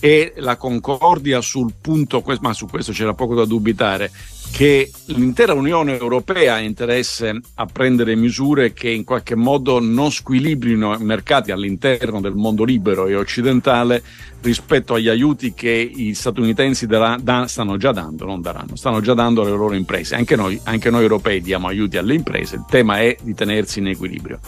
è 0.01 0.35
la 0.37 0.57
concordia 0.57 1.41
sul 1.41 1.75
punto, 1.81 2.23
ma 2.41 2.53
su 2.53 2.67
questo 2.67 2.93
c'era 2.93 3.15
poco 3.15 3.35
da 3.35 3.45
dubitare, 3.45 4.11
che 4.51 4.91
l'intera 5.07 5.53
Unione 5.53 5.99
Europea 5.99 6.55
ha 6.55 6.61
interesse 6.61 7.39
a 7.55 7.67
prendere 7.67 8.17
misure 8.17 8.73
che 8.73 8.89
in 8.91 9.05
qualche 9.05 9.35
modo 9.35 9.81
non 9.81 10.11
squilibrino 10.11 10.97
i 10.97 11.05
mercati 11.05 11.51
all'interno 11.51 12.21
del 12.21 12.35
mondo 12.35 12.65
libero 12.65 13.07
e 13.07 13.15
occidentale 13.15 14.03
rispetto 14.41 14.95
agli 14.95 15.09
aiuti 15.09 15.53
che 15.53 15.91
gli 15.93 16.15
statunitensi 16.15 16.87
darà- 16.87 17.19
da- 17.21 17.47
stanno 17.49 17.77
già 17.77 17.93
dando, 17.93 18.25
non 18.25 18.41
daranno, 18.41 18.77
stanno 18.77 19.01
già 19.01 19.15
dando 19.15 19.43
alle 19.43 19.51
loro 19.51 19.75
imprese. 19.75 20.15
Anche 20.15 20.37
noi, 20.37 20.59
anche 20.65 20.91
noi 20.91 21.03
europei 21.03 21.41
diamo 21.41 21.67
aiuti 21.67 21.97
alle 21.97 22.15
imprese, 22.15 22.57
il 22.57 22.65
tema 22.69 23.01
è 23.01 23.17
di 23.21 23.35
tenersi 23.35 23.81
in 23.81 23.89
equilibrio. 23.89 24.39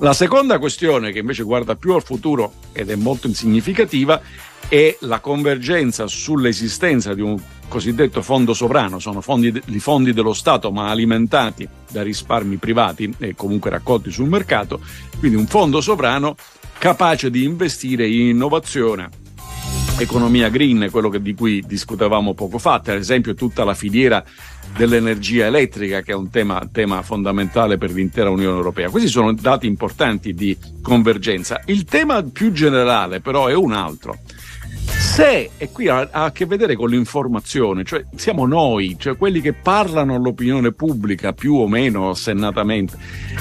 La 0.00 0.12
seconda 0.12 0.58
questione 0.58 1.12
che 1.12 1.20
invece 1.20 1.42
guarda 1.42 1.76
più 1.76 1.94
al 1.94 2.02
futuro 2.02 2.52
ed 2.72 2.90
è 2.90 2.96
molto 2.96 3.32
significativa 3.32 4.20
è 4.68 4.96
la 5.00 5.20
convergenza 5.20 6.06
sull'esistenza 6.06 7.14
di 7.14 7.20
un 7.20 7.40
cosiddetto 7.68 8.20
fondo 8.22 8.52
sovrano, 8.52 8.98
sono 8.98 9.20
fondi, 9.20 9.60
i 9.66 9.78
fondi 9.78 10.12
dello 10.12 10.34
Stato 10.34 10.70
ma 10.70 10.90
alimentati 10.90 11.66
da 11.90 12.02
risparmi 12.02 12.56
privati 12.56 13.14
e 13.18 13.34
comunque 13.34 13.70
raccolti 13.70 14.10
sul 14.10 14.28
mercato, 14.28 14.80
quindi 15.18 15.38
un 15.38 15.46
fondo 15.46 15.80
sovrano 15.80 16.36
capace 16.78 17.30
di 17.30 17.44
investire 17.44 18.06
in 18.06 18.26
innovazione 18.28 19.08
economia 19.98 20.48
green, 20.48 20.88
quello 20.90 21.08
che- 21.08 21.22
di 21.22 21.34
cui 21.34 21.62
discutevamo 21.66 22.34
poco 22.34 22.58
fa, 22.58 22.80
per 22.80 22.96
esempio 22.96 23.34
tutta 23.34 23.64
la 23.64 23.74
filiera 23.74 24.24
dell'energia 24.76 25.46
elettrica 25.46 26.00
che 26.00 26.12
è 26.12 26.14
un 26.14 26.30
tema, 26.30 26.66
tema 26.70 27.02
fondamentale 27.02 27.78
per 27.78 27.92
l'intera 27.92 28.30
Unione 28.30 28.56
Europea. 28.56 28.90
Questi 28.90 29.08
sono 29.08 29.32
dati 29.32 29.66
importanti 29.66 30.34
di 30.34 30.56
convergenza. 30.82 31.60
Il 31.66 31.84
tema 31.84 32.22
più 32.22 32.52
generale 32.52 33.20
però 33.20 33.46
è 33.46 33.54
un 33.54 33.72
altro. 33.72 34.18
Se, 35.12 35.50
e 35.58 35.70
qui 35.70 35.88
ha, 35.88 36.08
ha 36.10 36.24
a 36.24 36.32
che 36.32 36.46
vedere 36.46 36.74
con 36.74 36.88
l'informazione, 36.88 37.84
cioè 37.84 38.02
siamo 38.16 38.46
noi, 38.46 38.96
cioè 38.98 39.18
quelli 39.18 39.42
che 39.42 39.52
parlano 39.52 40.14
all'opinione 40.14 40.72
pubblica 40.72 41.34
più 41.34 41.56
o 41.56 41.68
meno 41.68 42.08
assennatamente, 42.08 42.96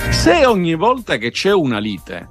se 0.09 0.45
ogni 0.45 0.75
volta 0.75 1.15
che 1.15 1.31
c'è 1.31 1.53
una 1.53 1.79
lite 1.79 2.27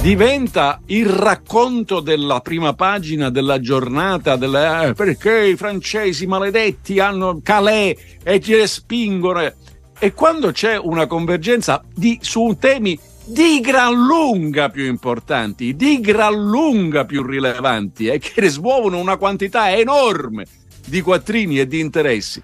diventa 0.00 0.80
il 0.86 1.06
racconto 1.06 1.98
della 1.98 2.38
prima 2.42 2.72
pagina 2.74 3.28
della 3.28 3.58
giornata 3.58 4.36
delle, 4.36 4.90
eh, 4.90 4.92
perché 4.92 5.46
i 5.46 5.56
francesi 5.56 6.28
maledetti 6.28 7.00
hanno 7.00 7.40
Calais 7.42 7.98
e 8.22 8.38
ci 8.38 8.54
respingono 8.54 9.52
e 9.98 10.14
quando 10.14 10.52
c'è 10.52 10.78
una 10.78 11.08
convergenza 11.08 11.82
di, 11.92 12.18
su 12.22 12.56
temi 12.56 12.96
di 13.30 13.60
gran 13.60 13.94
lunga 13.94 14.70
più 14.70 14.84
importanti, 14.86 15.76
di 15.76 16.00
gran 16.00 16.34
lunga 16.34 17.04
più 17.04 17.22
rilevanti 17.22 18.08
e 18.08 18.18
che 18.18 18.48
smuovono 18.48 18.98
una 18.98 19.16
quantità 19.16 19.72
enorme 19.72 20.46
di 20.84 21.00
quattrini 21.00 21.60
e 21.60 21.68
di 21.68 21.78
interessi. 21.78 22.42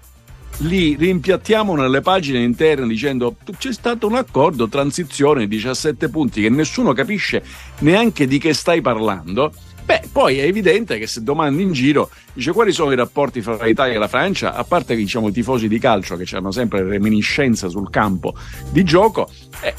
Li 0.59 0.95
rimpiattiamo 0.95 1.75
nelle 1.75 1.99
pagine 1.99 2.41
interne 2.41 2.87
dicendo 2.87 3.35
c'è 3.57 3.73
stato 3.73 4.07
un 4.07 4.15
accordo 4.15 4.69
transizione 4.69 5.45
17 5.45 6.07
punti 6.07 6.41
che 6.41 6.49
nessuno 6.49 6.93
capisce 6.93 7.43
neanche 7.79 8.25
di 8.25 8.37
che 8.37 8.53
stai 8.53 8.79
parlando. 8.79 9.51
Beh, 9.83 10.03
poi 10.11 10.39
è 10.39 10.43
evidente 10.43 10.97
che 10.97 11.07
se 11.07 11.23
domandi 11.23 11.63
in 11.63 11.71
giro, 11.71 12.09
dice 12.33 12.51
quali 12.51 12.73
sono 12.73 12.91
i 12.91 12.95
rapporti 12.97 13.41
fra 13.41 13.63
l'Italia 13.63 13.95
e 13.95 13.97
la 13.97 14.09
Francia, 14.09 14.53
a 14.53 14.65
parte 14.65 14.95
diciamo 14.95 15.29
i 15.29 15.31
tifosi 15.31 15.69
di 15.69 15.79
calcio 15.79 16.17
che 16.17 16.35
hanno 16.35 16.51
sempre 16.51 16.83
reminiscenza 16.83 17.69
sul 17.69 17.89
campo 17.89 18.35
di 18.69 18.83
gioco, 18.83 19.29
eh, 19.61 19.73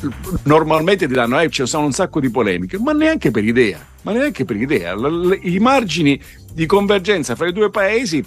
normalmente 0.44 1.06
diranno 1.06 1.38
eh, 1.40 1.48
ci 1.50 1.66
sono 1.66 1.84
un 1.86 1.92
sacco 1.92 2.20
di 2.20 2.30
polemiche, 2.30 2.78
ma 2.78 2.92
neanche 2.92 3.30
per 3.30 3.44
idea, 3.44 3.78
ma 4.02 4.12
neanche 4.12 4.44
per 4.44 4.56
idea. 4.56 4.94
L- 4.94 5.28
l- 5.28 5.38
I 5.42 5.58
margini 5.58 6.20
di 6.52 6.66
convergenza 6.66 7.34
fra 7.36 7.46
i 7.46 7.52
due 7.52 7.70
paesi 7.70 8.24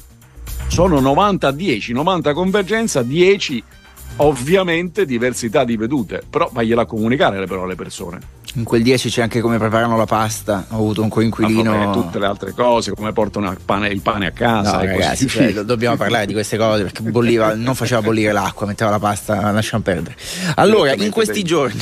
sono 0.68 0.99
90 0.99 1.48
a 1.48 1.52
10, 1.52 1.94
90 1.94 2.34
convergenza, 2.34 3.03
10 3.03 3.64
ovviamente 4.18 5.06
diversità 5.06 5.64
di 5.64 5.78
vedute, 5.78 6.22
però 6.30 6.49
vagliela 6.52 6.86
comunicare 6.86 7.45
però 7.45 7.64
alle 7.64 7.76
persone. 7.76 8.19
In 8.56 8.65
quel 8.65 8.84
10 8.84 9.10
c'è 9.10 9.22
anche 9.22 9.40
come 9.40 9.57
preparano 9.57 9.95
la 9.95 10.06
pasta. 10.06 10.65
Ho 10.72 10.76
avuto 10.76 11.02
un 11.02 11.10
coinquilino. 11.10 11.72
Vabbè, 11.72 11.94
tutte 11.94 12.19
le 12.19 12.26
altre 12.26 12.52
cose, 12.52 12.91
come 12.91 13.14
portano 13.14 13.49
il 13.49 13.60
pane, 13.64 13.88
il 13.88 14.02
pane 14.02 14.28
a 14.28 14.32
casa. 14.32 14.73
No, 14.73 14.86
ragazzi, 14.86 15.28
cioè, 15.28 15.53
dobbiamo 15.64 15.95
parlare 15.95 16.26
di 16.26 16.34
queste 16.34 16.57
cose 16.57 16.84
perché 16.84 17.02
bolliva, 17.02 17.56
non 17.56 17.76
faceva 17.76 18.02
bollire 18.02 18.34
l'acqua, 18.34 18.68
metteva 18.68 18.90
la 18.90 18.99
pasta, 18.99 19.52
lasciamo 19.52 19.84
perdere. 19.84 20.18
Allora, 20.56 20.94
in 20.94 21.11
questi 21.11 21.44
giorni, 21.44 21.82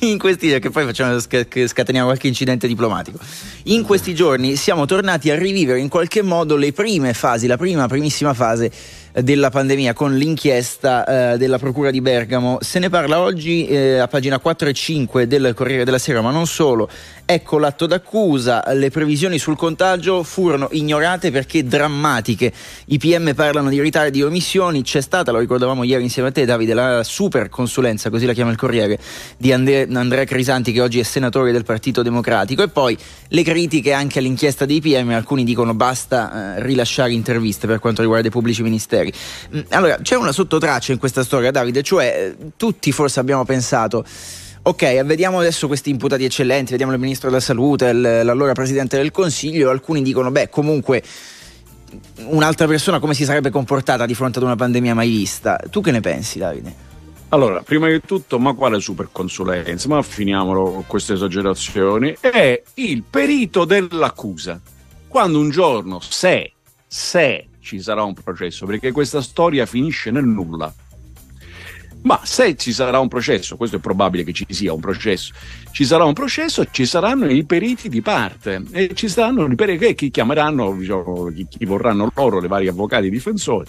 in 0.00 0.18
questi 0.18 0.58
che 0.58 0.70
poi 0.70 0.84
facciamo 0.84 1.18
scateniamo 1.18 2.06
qualche 2.06 2.26
incidente 2.26 2.66
diplomatico. 2.66 3.18
In 3.64 3.82
questi 3.82 4.14
giorni 4.14 4.56
siamo 4.56 4.84
tornati 4.84 5.30
a 5.30 5.36
rivivere 5.36 5.80
in 5.80 5.88
qualche 5.88 6.20
modo 6.20 6.56
le 6.56 6.72
prime 6.72 7.14
fasi, 7.14 7.46
la 7.46 7.56
prima 7.56 7.86
primissima 7.88 8.34
fase 8.34 8.70
della 9.12 9.50
pandemia 9.50 9.92
con 9.92 10.14
l'inchiesta 10.16 11.32
eh, 11.32 11.38
della 11.38 11.58
Procura 11.58 11.90
di 11.90 12.00
Bergamo. 12.00 12.58
Se 12.60 12.78
ne 12.78 12.88
parla 12.88 13.20
oggi 13.20 13.66
eh, 13.66 13.98
a 13.98 14.08
pagina 14.08 14.38
4 14.38 14.68
e 14.68 14.72
5 14.72 15.26
del 15.26 15.52
Corriere 15.54 15.84
della 15.84 15.98
Sera, 15.98 16.20
ma 16.20 16.30
non 16.30 16.46
solo. 16.46 16.88
Ecco 17.32 17.58
l'atto 17.58 17.86
d'accusa, 17.86 18.64
le 18.72 18.90
previsioni 18.90 19.38
sul 19.38 19.54
contagio 19.54 20.24
furono 20.24 20.66
ignorate 20.72 21.30
perché 21.30 21.62
drammatiche. 21.62 22.52
I 22.86 22.98
PM 22.98 23.34
parlano 23.34 23.68
di 23.68 23.80
ritardi 23.80 24.18
e 24.18 24.24
omissioni, 24.24 24.82
c'è 24.82 25.00
stata, 25.00 25.30
lo 25.30 25.38
ricordavamo 25.38 25.84
ieri 25.84 26.02
insieme 26.02 26.30
a 26.30 26.32
te 26.32 26.44
Davide, 26.44 26.74
la 26.74 27.04
super 27.04 27.48
consulenza, 27.48 28.10
così 28.10 28.26
la 28.26 28.32
chiama 28.32 28.50
il 28.50 28.56
Corriere, 28.56 28.98
di 29.36 29.52
Ande- 29.52 29.86
Andrea 29.92 30.24
Crisanti 30.24 30.72
che 30.72 30.80
oggi 30.80 30.98
è 30.98 31.04
senatore 31.04 31.52
del 31.52 31.62
Partito 31.62 32.02
Democratico 32.02 32.64
e 32.64 32.68
poi 32.68 32.98
le 33.28 33.42
critiche 33.44 33.92
anche 33.92 34.18
all'inchiesta 34.18 34.64
dei 34.64 34.80
PM, 34.80 35.10
alcuni 35.10 35.44
dicono 35.44 35.72
basta 35.72 36.56
eh, 36.56 36.62
rilasciare 36.64 37.12
interviste 37.12 37.68
per 37.68 37.78
quanto 37.78 38.00
riguarda 38.00 38.26
i 38.26 38.32
pubblici 38.32 38.64
ministeri. 38.64 39.12
Mm, 39.54 39.60
Allora, 39.68 39.98
c'è 40.02 40.16
una 40.16 40.32
sottotraccia 40.32 40.90
in 40.90 40.98
questa 40.98 41.22
storia 41.22 41.52
Davide, 41.52 41.84
cioè 41.84 42.34
eh, 42.36 42.50
tutti 42.56 42.90
forse 42.90 43.20
abbiamo 43.20 43.44
pensato 43.44 44.04
Ok, 44.62 45.02
vediamo 45.04 45.38
adesso 45.38 45.66
questi 45.66 45.88
imputati 45.88 46.24
eccellenti, 46.24 46.72
vediamo 46.72 46.92
il 46.92 46.98
ministro 46.98 47.30
della 47.30 47.40
salute, 47.40 47.92
l'allora 47.94 48.52
presidente 48.52 48.98
del 48.98 49.10
consiglio, 49.10 49.70
alcuni 49.70 50.02
dicono, 50.02 50.30
beh, 50.30 50.50
comunque 50.50 51.02
un'altra 52.26 52.66
persona 52.66 52.98
come 53.00 53.14
si 53.14 53.24
sarebbe 53.24 53.48
comportata 53.50 54.04
di 54.04 54.14
fronte 54.14 54.38
ad 54.38 54.44
una 54.44 54.56
pandemia 54.56 54.94
mai 54.94 55.08
vista? 55.08 55.58
Tu 55.70 55.80
che 55.80 55.90
ne 55.90 56.00
pensi, 56.00 56.38
Davide? 56.38 56.88
Allora, 57.30 57.62
prima 57.62 57.88
di 57.88 58.02
tutto, 58.04 58.38
ma 58.38 58.52
quale 58.52 58.80
superconsulenza? 58.80 59.88
Ma 59.88 60.02
finiamolo 60.02 60.70
con 60.72 60.86
queste 60.86 61.14
esagerazioni. 61.14 62.16
È 62.20 62.62
il 62.74 63.02
perito 63.08 63.64
dell'accusa. 63.64 64.60
Quando 65.08 65.38
un 65.38 65.48
giorno, 65.48 66.00
se, 66.00 66.52
se 66.86 67.46
ci 67.60 67.80
sarà 67.80 68.02
un 68.02 68.14
processo, 68.14 68.66
perché 68.66 68.92
questa 68.92 69.22
storia 69.22 69.64
finisce 69.64 70.10
nel 70.10 70.24
nulla. 70.24 70.72
Ma 72.02 72.20
se 72.24 72.56
ci 72.56 72.72
sarà 72.72 72.98
un 72.98 73.08
processo, 73.08 73.56
questo 73.56 73.76
è 73.76 73.78
probabile 73.78 74.24
che 74.24 74.32
ci 74.32 74.46
sia 74.48 74.72
un 74.72 74.80
processo, 74.80 75.32
ci 75.72 75.84
sarà 75.84 76.04
un 76.04 76.14
processo, 76.14 76.64
ci 76.70 76.86
saranno 76.86 77.30
i 77.30 77.44
periti 77.44 77.88
di 77.88 78.00
parte 78.00 78.62
e 78.70 78.90
ci 78.94 79.08
saranno 79.08 79.46
i 79.46 79.54
periti 79.54 79.84
che 79.86 79.94
chi 79.94 80.10
chiameranno, 80.10 80.74
diciamo, 80.74 81.26
chi, 81.26 81.46
chi 81.48 81.64
vorranno 81.66 82.10
loro, 82.14 82.40
le 82.40 82.48
varie 82.48 82.70
avvocati 82.70 83.10
difensori 83.10 83.68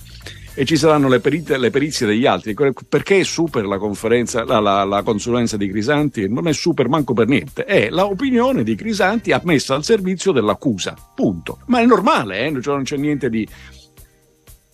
e 0.53 0.65
ci 0.65 0.75
saranno 0.75 1.07
le, 1.07 1.19
perite- 1.19 1.57
le 1.57 1.69
perizie 1.69 2.05
degli 2.05 2.25
altri. 2.25 2.53
Perché 2.53 3.19
è 3.19 3.23
super 3.23 3.65
la 3.65 3.77
conferenza, 3.77 4.43
la, 4.43 4.59
la- 4.59 4.83
la 4.83 5.03
consulenza 5.03 5.57
di 5.57 5.69
Crisanti? 5.69 6.29
Non 6.29 6.47
è 6.47 6.53
super 6.53 6.87
manco 6.87 7.13
per 7.13 7.27
niente, 7.27 7.65
è 7.65 7.89
l'opinione 7.89 8.63
di 8.63 8.75
Crisanti 8.75 9.35
messa 9.43 9.75
al 9.75 9.83
servizio 9.83 10.31
dell'accusa. 10.31 10.95
Punto. 11.15 11.59
Ma 11.67 11.79
è 11.79 11.85
normale, 11.85 12.45
eh? 12.45 12.61
Cioè 12.61 12.75
non 12.75 12.83
c'è 12.83 12.97
niente 12.97 13.29
di. 13.29 13.47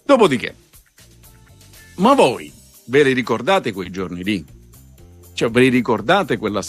Dopodiché, 0.06 0.56
ma 1.96 2.14
voi 2.14 2.57
ve 2.88 3.04
li 3.04 3.14
ricordate 3.14 3.72
quei 3.72 3.90
giorni 3.90 4.24
lì? 4.24 4.46
Cioè, 5.34 5.50
ve 5.50 5.62
li 5.62 5.70
ricordate 5.70 6.38
quella. 6.38 6.62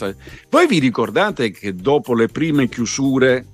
Voi 0.51 0.66
vi 0.66 0.78
ricordate 0.78 1.51
che 1.51 1.74
dopo 1.74 2.15
le 2.15 2.28
prime 2.28 2.69
chiusure 2.69 3.47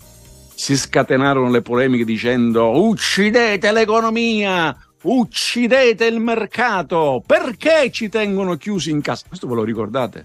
si 0.55 0.77
scatenarono 0.77 1.51
le 1.51 1.63
polemiche 1.63 2.05
dicendo 2.05 2.83
uccidete 2.85 3.73
l'economia, 3.73 4.77
uccidete 5.03 6.05
il 6.07 6.21
mercato, 6.21 7.23
perché 7.25 7.91
ci 7.91 8.09
tengono 8.09 8.57
chiusi 8.57 8.91
in 8.91 9.01
casa? 9.01 9.25
Questo 9.29 9.47
ve 9.47 9.55
lo 9.55 9.65
ricordate? 9.65 10.25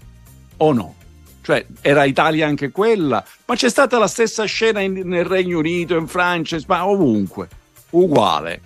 O 0.58 0.72
no? 0.72 0.94
Cioè, 1.42 1.64
era 1.80 2.04
Italia 2.04 2.46
anche 2.46 2.70
quella, 2.70 3.24
ma 3.46 3.54
c'è 3.54 3.68
stata 3.68 3.98
la 3.98 4.06
stessa 4.06 4.44
scena 4.44 4.80
in- 4.80 5.02
nel 5.04 5.24
Regno 5.24 5.58
Unito, 5.58 5.96
in 5.96 6.06
Francia, 6.06 6.56
in 6.56 6.60
Spagna, 6.60 6.88
ovunque, 6.88 7.48
uguale. 7.90 8.60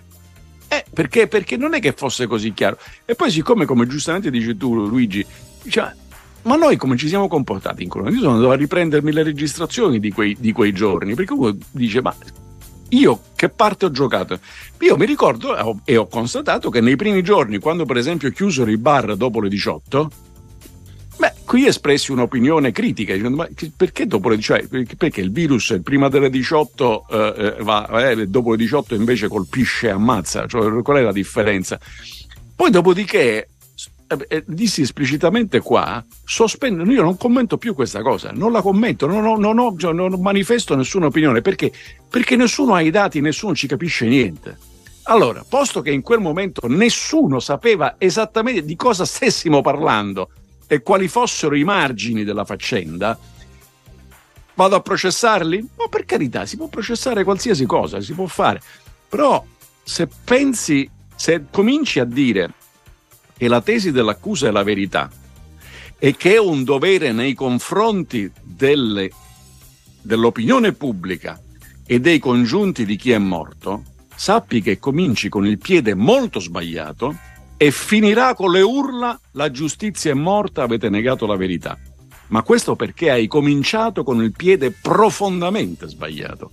Eh, 0.67 0.85
perché? 0.93 1.27
Perché 1.27 1.57
non 1.57 1.73
è 1.73 1.79
che 1.79 1.93
fosse 1.93 2.27
così 2.27 2.53
chiaro. 2.53 2.77
E 3.05 3.15
poi, 3.15 3.31
siccome, 3.31 3.65
come 3.65 3.87
giustamente 3.87 4.29
dici 4.29 4.55
tu, 4.57 4.73
Luigi, 4.87 5.25
cioè, 5.67 5.91
ma 6.43 6.55
noi 6.55 6.77
come 6.77 6.95
ci 6.97 7.07
siamo 7.07 7.27
comportati 7.27 7.83
in 7.83 7.89
Colombia? 7.89 8.15
Io 8.15 8.21
sono 8.21 8.35
andato 8.35 8.51
a 8.51 8.55
riprendermi 8.55 9.11
le 9.11 9.23
registrazioni 9.23 9.99
di 9.99 10.11
quei, 10.11 10.35
di 10.39 10.51
quei 10.51 10.73
giorni, 10.73 11.15
perché 11.15 11.33
uno 11.33 11.55
dice, 11.71 12.01
ma 12.01 12.15
io 12.89 13.19
che 13.35 13.49
parte 13.49 13.85
ho 13.85 13.91
giocato? 13.91 14.39
Io 14.79 14.95
mi 14.95 15.05
ricordo 15.05 15.57
e 15.57 15.61
ho, 15.61 15.79
e 15.83 15.97
ho 15.97 16.07
constatato 16.07 16.69
che 16.69 16.81
nei 16.81 16.95
primi 16.95 17.23
giorni, 17.23 17.57
quando 17.57 17.85
per 17.85 17.97
esempio 17.97 18.29
chiusero 18.29 18.69
i 18.69 18.77
bar 18.77 19.15
dopo 19.15 19.41
le 19.41 19.49
18, 19.49 20.09
beh, 21.17 21.33
qui 21.45 21.65
espressi 21.65 22.11
un'opinione 22.11 22.71
critica, 22.71 23.13
dicendo, 23.13 23.37
ma 23.37 23.47
perché 23.75 24.05
dopo 24.07 24.29
le 24.29 24.35
18? 24.37 24.67
Perché, 24.67 24.95
perché 24.95 25.21
il 25.21 25.31
virus 25.31 25.79
prima 25.83 26.09
delle 26.09 26.29
18 26.29 27.05
eh, 27.09 27.33
eh, 27.37 27.63
va, 27.63 28.09
eh, 28.09 28.27
dopo 28.27 28.51
le 28.51 28.57
18 28.57 28.95
invece 28.95 29.27
colpisce 29.27 29.87
e 29.87 29.91
ammazza, 29.91 30.45
cioè, 30.47 30.81
qual 30.81 30.97
è 30.97 31.01
la 31.01 31.11
differenza? 31.11 31.79
Poi 32.55 32.69
dopodiché 32.69 33.49
eh, 34.07 34.25
eh, 34.27 34.43
dissi 34.45 34.81
esplicitamente 34.81 35.61
qua, 35.61 36.03
sospendo, 36.23 36.83
io 36.83 37.01
non 37.01 37.17
commento 37.17 37.57
più 37.57 37.73
questa 37.73 38.01
cosa, 38.01 38.31
non 38.31 38.51
la 38.51 38.61
commento, 38.61 39.07
non, 39.07 39.25
ho- 39.25 39.37
non 39.37 39.57
ho- 39.57 39.75
cioè, 39.77 39.93
non 39.93 40.19
manifesto 40.21 40.75
nessuna 40.75 41.07
opinione, 41.07 41.41
perché? 41.41 41.71
Perché 42.09 42.35
nessuno 42.35 42.75
ha 42.75 42.81
i 42.81 42.91
dati, 42.91 43.19
nessuno 43.19 43.55
ci 43.55 43.67
capisce 43.67 44.05
niente. 44.05 44.57
Allora, 45.07 45.43
posto 45.47 45.81
che 45.81 45.91
in 45.91 46.01
quel 46.01 46.19
momento 46.19 46.67
nessuno 46.67 47.39
sapeva 47.39 47.95
esattamente 47.97 48.63
di 48.63 48.75
cosa 48.75 49.05
stessimo 49.05 49.61
parlando 49.61 50.29
e 50.67 50.81
quali 50.81 51.07
fossero 51.07 51.55
i 51.55 51.63
margini 51.63 52.23
della 52.23 52.45
faccenda, 52.45 53.17
vado 54.55 54.75
a 54.75 54.81
processarli? 54.81 55.69
Ma 55.77 55.87
per 55.87 56.05
carità, 56.05 56.45
si 56.45 56.57
può 56.57 56.67
processare 56.67 57.23
qualsiasi 57.23 57.65
cosa, 57.65 58.01
si 58.01 58.13
può 58.13 58.25
fare. 58.25 58.61
Però 59.07 59.45
se 59.83 60.07
pensi, 60.23 60.89
se 61.15 61.45
cominci 61.51 61.99
a 61.99 62.05
dire 62.05 62.53
che 63.37 63.47
la 63.47 63.61
tesi 63.61 63.91
dell'accusa 63.91 64.47
è 64.47 64.51
la 64.51 64.63
verità 64.63 65.09
e 65.97 66.15
che 66.15 66.33
è 66.33 66.39
un 66.39 66.63
dovere 66.63 67.11
nei 67.11 67.33
confronti 67.33 68.31
delle- 68.41 69.11
dell'opinione 70.01 70.73
pubblica 70.73 71.39
e 71.85 71.99
dei 71.99 72.19
congiunti 72.19 72.85
di 72.85 72.95
chi 72.95 73.11
è 73.11 73.17
morto, 73.17 73.83
sappi 74.15 74.61
che 74.61 74.79
cominci 74.79 75.29
con 75.29 75.45
il 75.45 75.57
piede 75.57 75.93
molto 75.93 76.39
sbagliato 76.39 77.15
e 77.57 77.71
finirà 77.71 78.33
con 78.33 78.51
le 78.51 78.61
urla 78.61 79.19
la 79.31 79.51
giustizia 79.51 80.11
è 80.11 80.15
morta, 80.15 80.63
avete 80.63 80.89
negato 80.89 81.25
la 81.25 81.35
verità. 81.35 81.77
Ma 82.27 82.41
questo 82.41 82.75
perché 82.75 83.11
hai 83.11 83.27
cominciato 83.27 84.03
con 84.03 84.21
il 84.21 84.31
piede 84.31 84.71
profondamente 84.71 85.87
sbagliato. 85.87 86.51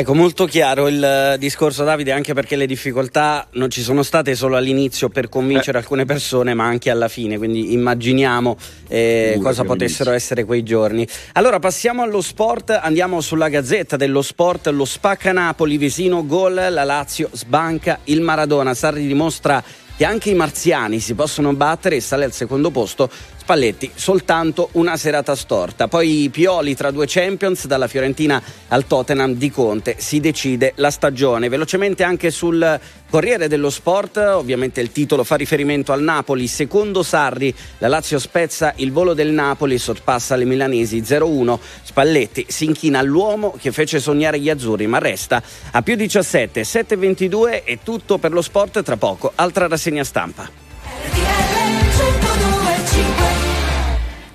Ecco, 0.00 0.14
molto 0.14 0.46
chiaro 0.46 0.88
il 0.88 1.04
eh, 1.04 1.36
discorso 1.38 1.84
Davide, 1.84 2.10
anche 2.12 2.32
perché 2.32 2.56
le 2.56 2.64
difficoltà 2.64 3.46
non 3.52 3.68
ci 3.68 3.82
sono 3.82 4.02
state 4.02 4.34
solo 4.34 4.56
all'inizio 4.56 5.10
per 5.10 5.28
convincere 5.28 5.76
alcune 5.76 6.06
persone, 6.06 6.54
ma 6.54 6.64
anche 6.64 6.88
alla 6.88 7.08
fine, 7.08 7.36
quindi 7.36 7.74
immaginiamo 7.74 8.56
eh, 8.88 9.38
cosa 9.42 9.62
potessero 9.62 10.12
essere 10.12 10.44
quei 10.44 10.62
giorni. 10.62 11.06
Allora 11.34 11.58
passiamo 11.58 12.00
allo 12.02 12.22
sport, 12.22 12.70
andiamo 12.70 13.20
sulla 13.20 13.50
gazzetta 13.50 13.98
dello 13.98 14.22
sport, 14.22 14.68
lo 14.68 14.86
spacca 14.86 15.32
Napoli, 15.32 15.76
Vesino, 15.76 16.24
gol, 16.24 16.54
la 16.54 16.84
Lazio 16.84 17.28
sbanca 17.32 17.98
il 18.04 18.22
Maradona, 18.22 18.72
Sarri 18.72 19.06
dimostra 19.06 19.62
che 19.98 20.06
anche 20.06 20.30
i 20.30 20.34
marziani 20.34 20.98
si 20.98 21.12
possono 21.12 21.52
battere 21.52 21.96
e 21.96 22.00
sale 22.00 22.24
al 22.24 22.32
secondo 22.32 22.70
posto 22.70 23.10
Spalletti, 23.50 23.90
soltanto 23.92 24.68
una 24.74 24.96
serata 24.96 25.34
storta. 25.34 25.88
Poi 25.88 26.28
Pioli 26.30 26.76
tra 26.76 26.92
due 26.92 27.06
Champions, 27.08 27.66
dalla 27.66 27.88
Fiorentina 27.88 28.40
al 28.68 28.86
Tottenham 28.86 29.34
di 29.34 29.50
Conte, 29.50 29.96
si 29.98 30.20
decide 30.20 30.72
la 30.76 30.92
stagione. 30.92 31.48
Velocemente 31.48 32.04
anche 32.04 32.30
sul 32.30 32.78
Corriere 33.10 33.48
dello 33.48 33.70
Sport, 33.70 34.18
ovviamente 34.18 34.80
il 34.80 34.92
titolo 34.92 35.24
fa 35.24 35.34
riferimento 35.34 35.90
al 35.90 36.00
Napoli, 36.00 36.46
secondo 36.46 37.02
Sarri, 37.02 37.52
la 37.78 37.88
Lazio 37.88 38.20
spezza 38.20 38.72
il 38.76 38.92
volo 38.92 39.14
del 39.14 39.30
Napoli, 39.32 39.78
sorpassa 39.78 40.36
le 40.36 40.44
milanesi 40.44 41.00
0-1, 41.00 41.58
Spalletti 41.82 42.46
si 42.46 42.66
inchina 42.66 43.00
all'uomo 43.00 43.56
che 43.60 43.72
fece 43.72 43.98
sognare 43.98 44.38
gli 44.38 44.48
azzurri, 44.48 44.86
ma 44.86 44.98
resta 44.98 45.42
a 45.72 45.82
più 45.82 45.96
17, 45.96 46.62
7-22 46.62 47.62
e 47.64 47.80
tutto 47.82 48.18
per 48.18 48.30
lo 48.30 48.42
sport 48.42 48.84
tra 48.84 48.96
poco. 48.96 49.32
Altra 49.34 49.66
rassegna 49.66 50.04
stampa. 50.04 50.48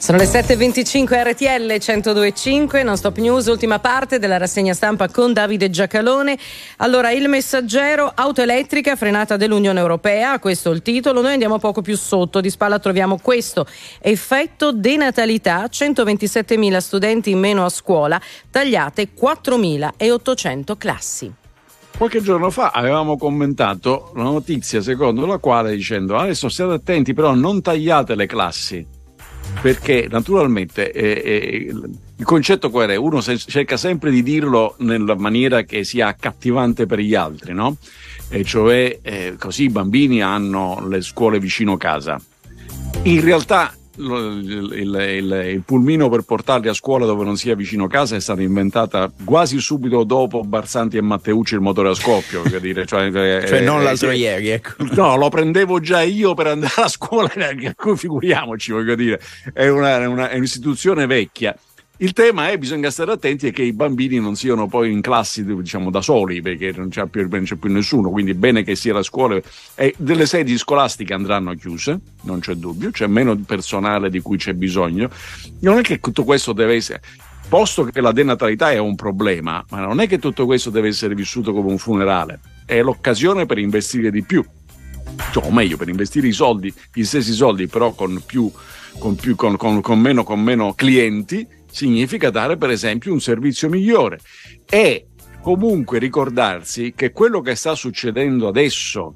Sono 0.06 0.20
le 0.20 0.26
7.25 0.26 1.30
RTL 1.32 1.74
102.5, 1.80 2.84
non 2.84 2.96
stop 2.96 3.18
news, 3.18 3.48
ultima 3.48 3.80
parte 3.80 4.20
della 4.20 4.38
rassegna 4.38 4.76
stampa 4.76 5.10
con 5.10 5.34
Davide 5.34 5.72
Giacalone. 5.72 6.38
Allora, 6.78 7.10
il 7.10 7.28
messaggero, 7.28 8.12
auto 8.14 8.44
elettrica 8.44 8.96
frenata 8.96 9.36
dell'Unione 9.36 9.80
Europea, 9.80 10.38
questo 10.38 10.70
è 10.70 10.76
il 10.76 10.84
titolo. 10.84 11.22
Noi 11.22 11.32
andiamo 11.32 11.58
poco 11.58 11.82
più 11.82 11.98
sotto, 11.98 12.40
di 12.40 12.52
spalla 12.52 12.78
troviamo 12.78 13.18
questo. 13.18 13.66
Effetto 14.00 14.72
denatalità, 14.72 15.66
127.000 15.66 16.78
studenti 16.78 17.32
in 17.32 17.40
meno 17.40 17.66
a 17.66 17.70
scuola, 17.70 18.22
tagliate 18.52 19.08
4.800 19.20 20.78
classi. 20.78 21.34
Qualche 21.98 22.22
giorno 22.22 22.52
fa 22.52 22.70
avevamo 22.70 23.18
commentato 23.18 24.12
la 24.14 24.22
notizia 24.22 24.84
secondo 24.84 25.26
la 25.26 25.40
quale 25.40 25.76
dicendo 25.76 26.16
adesso 26.16 26.48
state 26.48 26.74
attenti 26.74 27.16
però 27.16 27.34
non 27.34 27.64
tagliate 27.64 28.14
le 28.14 28.28
classi 28.28 28.95
perché 29.62 30.08
naturalmente 30.10 30.92
eh, 30.92 31.22
eh, 31.24 31.74
il 32.18 32.26
concetto 32.26 32.70
qual 32.70 32.90
è? 32.90 32.96
Uno 32.96 33.22
se- 33.22 33.38
cerca 33.38 33.78
sempre 33.78 34.12
di 34.12 34.24
dirlo 34.24 34.76
nella 34.80 35.16
maniera 35.16 35.64
che 35.64 35.84
sia 35.84 36.08
accattivante 36.08 36.86
per 36.86 37.00
gli 37.00 37.16
altri, 37.16 37.54
no? 37.54 37.78
E 38.30 38.44
cioè 38.44 39.00
eh, 39.02 39.36
così 39.38 39.64
i 39.64 39.70
bambini 39.70 40.22
hanno 40.22 40.86
le 40.88 41.02
scuole 41.02 41.40
vicino 41.40 41.78
casa. 41.78 42.20
In 43.04 43.22
realtà 43.22 43.74
il, 43.98 44.70
il- 44.74 44.96
il- 44.96 45.50
il 45.54 45.62
pulmino 45.66 46.10
per 46.10 46.22
portarli 46.22 46.68
a 46.68 46.74
scuola 46.74 47.06
dove 47.06 47.24
non 47.24 47.38
sia 47.38 47.56
vicino 47.56 47.88
casa 47.88 48.16
è 48.16 48.20
stata 48.20 48.42
inventata 48.42 49.12
quasi 49.24 49.60
subito 49.60 50.04
dopo 50.04 50.42
Barsanti 50.42 50.98
e 50.98 51.02
Matteucci 51.02 51.56
il 51.56 51.62
motore 51.62 51.90
a 51.90 51.94
scoppio, 51.94 52.42
dire, 52.60 52.86
cioè, 52.86 53.06
eh, 53.42 53.48
Cioè, 53.48 53.62
non 53.62 53.82
eh, 53.82 53.84
l'altro 53.84 54.12
sì. 54.12 54.18
ieri, 54.18 54.50
ecco. 54.50 54.74
No, 54.96 55.16
lo 55.18 55.30
prendevo 55.30 55.80
già 55.80 56.02
io 56.02 56.34
per 56.34 56.48
andare 56.48 56.74
a 56.84 56.88
scuola, 56.88 57.30
figuriamoci, 57.96 58.72
voglio 58.72 58.96
dire, 58.96 59.20
è, 59.54 59.68
una- 59.68 60.02
è 60.02 60.06
una- 60.06 60.30
è 60.30 60.38
un'istituzione 60.38 61.06
vecchia. 61.06 61.56
Il 61.98 62.12
tema 62.12 62.50
è 62.50 62.58
bisogna 62.58 62.90
stare 62.90 63.14
attenti 63.14 63.52
che 63.52 63.62
i 63.62 63.72
bambini 63.72 64.20
non 64.20 64.36
siano 64.36 64.68
poi 64.68 64.92
in 64.92 65.00
classi 65.00 65.46
diciamo 65.46 65.90
da 65.90 66.02
soli 66.02 66.42
perché 66.42 66.74
non 66.76 66.90
c'è 66.90 67.06
più, 67.06 67.26
non 67.30 67.44
c'è 67.44 67.56
più 67.56 67.72
nessuno 67.72 68.10
quindi 68.10 68.34
bene 68.34 68.64
che 68.64 68.76
sia 68.76 68.94
la 68.94 69.02
scuola 69.02 69.40
e 69.76 69.94
delle 69.98 70.26
sedi 70.26 70.58
scolastiche 70.58 71.14
andranno 71.14 71.54
chiuse 71.54 71.98
non 72.24 72.40
c'è 72.40 72.56
dubbio 72.56 72.92
c'è 72.92 73.08
meno 73.08 73.38
personale 73.38 74.10
di 74.10 74.20
cui 74.20 74.36
c'è 74.36 74.54
bisogno. 74.54 75.10
Non 75.60 75.78
è 75.78 75.82
che 75.82 76.02
tutto 76.02 76.26
questo 76.26 76.52
deve 76.52 76.76
essere 76.76 77.02
posto 77.48 77.86
che 77.86 78.02
la 78.02 78.12
denatalità 78.12 78.72
è 78.72 78.78
un 78.78 78.96
problema 78.96 79.64
ma 79.70 79.80
non 79.80 80.02
è 80.02 80.08
che 80.08 80.20
tutto 80.20 80.46
questo 80.46 80.70
deve 80.70 80.90
essere 80.90 81.16
vissuto 81.16 81.54
come 81.54 81.70
un 81.70 81.78
funerale 81.78 82.42
è 82.66 82.82
l'occasione 82.82 83.46
per 83.46 83.58
investire 83.58 84.12
di 84.12 84.22
più. 84.24 84.44
Cioè, 85.32 85.46
o 85.46 85.52
meglio 85.52 85.78
per 85.78 85.88
investire 85.88 86.28
i 86.28 86.34
soldi 86.34 86.74
gli 86.94 87.06
stessi 87.06 87.32
soldi 87.32 87.68
però 87.68 87.94
con 87.94 88.22
più 88.26 88.52
con, 88.98 89.16
più, 89.16 89.36
con, 89.36 89.56
con- 89.56 89.82
con 89.82 90.00
meno, 90.00 90.24
con 90.24 90.42
meno 90.42 90.74
clienti 90.74 91.48
significa 91.76 92.30
dare 92.30 92.56
per 92.56 92.70
esempio 92.70 93.12
un 93.12 93.20
servizio 93.20 93.68
migliore 93.68 94.20
e 94.66 95.08
comunque 95.42 96.00
ricordarsi 96.00 96.94
che 96.96 97.12
quello 97.12 97.42
che 97.42 97.56
sta 97.56 97.76
succedendo 97.76 98.48
adesso 98.48 99.14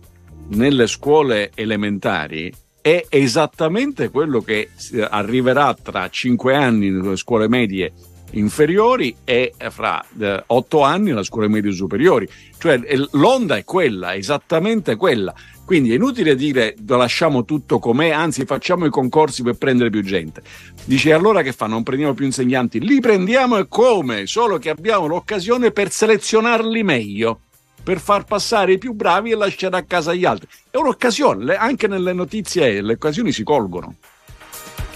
nelle 0.49 0.85
scuole 0.87 1.51
elementari 1.55 2.53
è 2.81 3.05
esattamente 3.07 4.09
quello 4.09 4.41
che 4.41 4.71
eh, 4.91 5.07
arriverà 5.09 5.73
tra 5.73 6.09
cinque 6.09 6.53
anni 6.53 6.89
nelle 6.89 7.15
scuole 7.15 7.47
medie 7.47 7.93
inferiori 8.31 9.15
e 9.23 9.53
fra 9.69 10.03
eh, 10.19 10.43
otto 10.47 10.81
anni 10.81 11.11
nelle 11.11 11.23
scuole 11.23 11.47
medie 11.47 11.71
superiori. 11.71 12.27
Cioè 12.57 12.81
eh, 12.83 13.07
l'onda 13.11 13.55
è 13.55 13.63
quella, 13.63 14.15
esattamente 14.15 14.97
quella. 14.97 15.33
Quindi 15.69 15.91
è 15.91 15.95
inutile 15.97 16.33
dire 16.33 16.73
"Lo 16.87 16.97
lasciamo 16.97 17.45
tutto 17.45 17.77
com'è, 17.77 18.09
anzi 18.09 18.43
facciamo 18.45 18.87
i 18.87 18.89
concorsi 18.89 19.43
per 19.43 19.53
prendere 19.53 19.91
più 19.91 20.01
gente. 20.01 20.41
Dice 20.83 21.13
allora 21.13 21.43
che 21.43 21.53
fa? 21.53 21.67
Non 21.67 21.83
prendiamo 21.83 22.15
più 22.15 22.25
insegnanti? 22.25 22.79
Li 22.79 22.99
prendiamo 22.99 23.55
e 23.55 23.67
come? 23.67 24.25
Solo 24.25 24.57
che 24.57 24.71
abbiamo 24.71 25.05
l'occasione 25.05 25.69
per 25.69 25.91
selezionarli 25.91 26.81
meglio, 26.81 27.41
per 27.83 27.99
far 27.99 28.23
passare 28.23 28.71
i 28.71 28.77
più 28.79 28.93
bravi 28.93 29.29
e 29.29 29.35
lasciare 29.35 29.77
a 29.77 29.83
casa 29.83 30.15
gli 30.15 30.25
altri. 30.25 30.47
È 30.71 30.77
un'occasione, 30.77 31.53
anche 31.53 31.87
nelle 31.87 32.13
notizie 32.13 32.81
le 32.81 32.93
occasioni 32.93 33.31
si 33.31 33.43
colgono. 33.43 33.93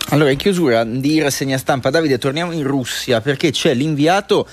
Allora, 0.09 0.31
in 0.31 0.37
chiusura 0.37 0.83
di 0.83 1.19
rassegna 1.21 1.59
stampa, 1.59 1.91
Davide, 1.91 2.17
torniamo 2.17 2.51
in 2.51 2.63
Russia 2.63 3.21
perché 3.21 3.51
c'è 3.51 3.75
l'inviato 3.75 4.47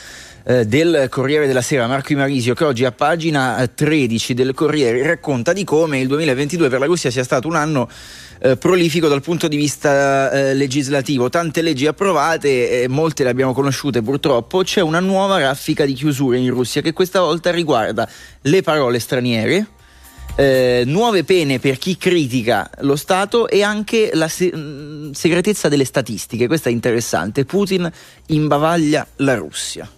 eh, 0.51 0.67
del 0.67 1.07
Corriere 1.09 1.47
della 1.47 1.63
Sera, 1.63 1.87
Marco 1.87 2.13
Imarisio, 2.13 2.55
che 2.55 2.65
oggi 2.65 2.85
a 2.85 2.91
pagina 2.91 3.63
eh, 3.63 3.73
13 3.73 4.35
del 4.35 4.53
Corriere 4.53 5.01
racconta 5.05 5.53
di 5.53 5.63
come 5.63 6.01
il 6.01 6.09
2022 6.09 6.69
per 6.69 6.81
la 6.81 6.87
Russia 6.87 7.09
sia 7.09 7.23
stato 7.23 7.47
un 7.47 7.55
anno 7.55 7.89
eh, 8.41 8.57
prolifico 8.57 9.07
dal 9.07 9.23
punto 9.23 9.47
di 9.47 9.57
vista 9.57 10.31
eh, 10.33 10.55
legislativo. 10.55 11.29
Tante 11.29 11.63
leggi 11.63 11.87
approvate, 11.87 12.83
eh, 12.83 12.89
molte 12.89 13.23
le 13.23 13.31
abbiamo 13.31 13.53
conosciute 13.53 14.03
purtroppo. 14.03 14.63
C'è 14.65 14.81
una 14.81 14.99
nuova 14.99 15.39
raffica 15.39 15.85
di 15.85 15.93
chiusure 15.93 16.39
in 16.39 16.51
Russia 16.51 16.81
che 16.81 16.93
questa 16.93 17.21
volta 17.21 17.53
riguarda 17.53 18.09
le 18.43 18.63
parole 18.63 18.99
straniere. 18.99 19.67
eh, 20.37 20.85
nuove 20.87 21.25
pene 21.25 21.59
per 21.59 21.77
chi 21.77 21.97
critica 21.97 22.71
lo 22.81 22.97
Stato 22.97 23.49
e 23.49 23.63
anche 23.63 24.11
la 24.15 24.29
se- 24.29 24.55
mh, 24.55 25.11
segretezza 25.13 25.69
delle 25.69 25.85
statistiche. 25.85 26.47
Questo 26.47 26.69
è 26.69 26.73
interessante. 26.73 27.45
Putin 27.45 27.91
imbavaglia 28.27 29.07
la 29.17 29.35
Russia. 29.35 29.89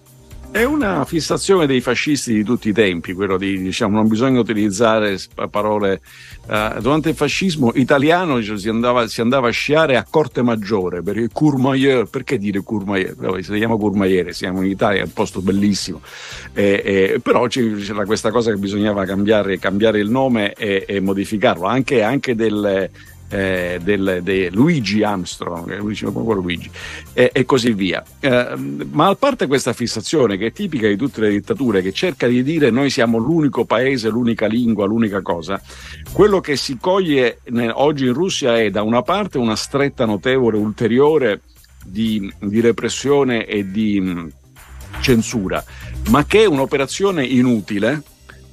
È 0.53 0.65
una 0.65 1.07
fissazione 1.07 1.67
dei 1.67 1.81
fascisti 1.81 2.35
di 2.35 2.45
tutti 2.45 2.69
i 2.69 2.73
tempi, 2.75 3.15
quello 3.15 3.39
di 3.39 3.59
diciamo 3.63 3.97
non 3.97 4.07
bisogna 4.07 4.39
utilizzare 4.39 5.19
parole. 5.51 6.03
eh, 6.47 6.75
durante 6.79 7.09
il 7.09 7.15
fascismo 7.15 7.73
italiano 7.75 8.37
dice, 8.37 8.59
si, 8.59 8.69
andava, 8.69 9.07
si 9.07 9.23
andava 9.23 9.49
a 9.49 9.51
sciare 9.51 9.97
a 9.97 10.05
Corte 10.09 10.43
Maggiore 10.43 11.01
per 11.01 11.17
il 11.17 11.31
Courmayeur. 11.33 12.07
Perché 12.07 12.37
dire 12.37 12.63
Courmayeur? 12.63 13.15
Vabbè, 13.17 13.41
Si 13.41 13.55
chiama 13.55 13.79
Courmayeur, 13.79 14.35
siamo 14.35 14.61
in 14.61 14.71
Italia, 14.71 15.01
è 15.01 15.05
un 15.05 15.13
posto 15.15 15.41
bellissimo. 15.41 16.03
Eh, 16.53 16.83
eh, 16.85 17.21
però 17.23 17.47
c'era 17.47 18.05
questa 18.05 18.31
cosa 18.31 18.51
che 18.51 18.59
bisognava 18.59 19.07
cambiare, 19.07 19.59
cambiare 19.59 20.01
il 20.01 20.11
nome 20.11 20.53
e, 20.53 20.85
e 20.87 21.01
modificarlo, 21.01 21.65
anche, 21.65 22.03
anche 22.03 22.35
del, 22.35 22.91
eh, 23.33 23.81
del- 23.83 24.21
de 24.23 24.51
Luigi 24.51 25.03
Armstrong, 25.03 25.71
eh, 25.73 25.79
Luigi, 25.79 26.05
Luigi, 26.05 26.71
e, 27.15 27.31
e 27.33 27.45
così 27.47 27.73
via. 27.73 28.05
Eh, 28.21 28.55
ma 28.91 29.09
a 29.09 29.15
parte 29.15 29.47
questa 29.47 29.73
fissazione 29.73 30.37
che 30.37 30.47
è 30.47 30.53
tipica 30.53 30.87
di 30.87 30.97
tutte 30.97 31.23
le 31.23 31.31
dittature, 31.31 31.81
che 31.81 31.93
cerca 31.93 32.27
di 32.27 32.43
dire 32.43 32.71
noi 32.71 32.91
siamo 32.91 33.17
l'unico 33.17 33.65
paese, 33.65 34.11
l'unica 34.11 34.47
lingua, 34.47 34.85
l'unica 34.87 35.23
cosa, 35.23 35.61
quello 36.13 36.41
che 36.41 36.57
si 36.57 36.77
coglie 36.79 37.41
ne- 37.47 37.73
oggi 37.75 38.05
in 38.05 38.13
Russia 38.13 38.59
è 38.59 38.71
da 38.71 38.83
una 38.83 39.01
parte 39.03 39.39
una 39.39 39.57
stretta 39.57 40.05
notevole 40.05 40.59
ulteriore 40.59 41.41
di, 41.85 42.31
di 42.39 42.61
repressione 42.61 43.47
e 43.47 43.71
di 43.71 44.31
censura, 45.01 45.65
ma 46.11 46.25
che 46.27 46.43
è 46.43 46.47
un'operazione 46.47 47.25
inutile. 47.25 48.03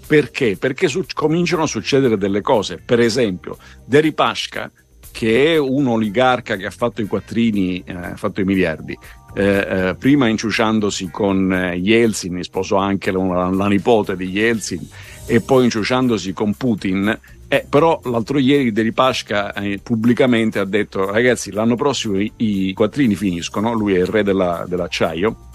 Perché? 0.09 0.57
Perché 0.57 0.87
su- 0.87 1.05
cominciano 1.13 1.61
a 1.63 1.67
succedere 1.67 2.17
delle 2.17 2.41
cose. 2.41 2.81
Per 2.83 2.99
esempio, 2.99 3.59
Deripashka 3.85 4.71
che 5.11 5.53
è 5.53 5.57
un 5.57 5.87
oligarca 5.87 6.55
che 6.55 6.65
ha 6.65 6.71
fatto 6.71 7.01
i 7.01 7.05
quattrini, 7.05 7.83
eh, 7.85 7.93
ha 7.93 8.15
fatto 8.15 8.41
i 8.41 8.43
miliardi, 8.43 8.97
eh, 9.35 9.43
eh, 9.43 9.95
prima 9.97 10.27
inciuciandosi 10.27 11.09
con 11.11 11.51
eh, 11.53 11.75
Yeltsin, 11.75 12.41
sposò 12.41 12.77
anche 12.77 13.11
la, 13.11 13.49
la 13.49 13.67
nipote 13.67 14.15
di 14.15 14.29
Yeltsin, 14.29 14.87
e 15.25 15.41
poi 15.41 15.65
inciuciandosi 15.65 16.33
con 16.33 16.53
Putin. 16.53 17.19
Eh, 17.47 17.65
però 17.67 17.99
l'altro 18.05 18.37
ieri 18.37 18.71
Deripaska 18.71 19.53
eh, 19.53 19.79
pubblicamente 19.81 20.59
ha 20.59 20.65
detto 20.65 21.11
ragazzi 21.11 21.51
l'anno 21.51 21.75
prossimo 21.75 22.19
i, 22.19 22.31
i 22.37 22.73
quattrini 22.73 23.15
finiscono, 23.15 23.73
lui 23.73 23.95
è 23.95 23.99
il 23.99 24.05
re 24.05 24.23
della- 24.23 24.65
dell'acciaio, 24.67 25.48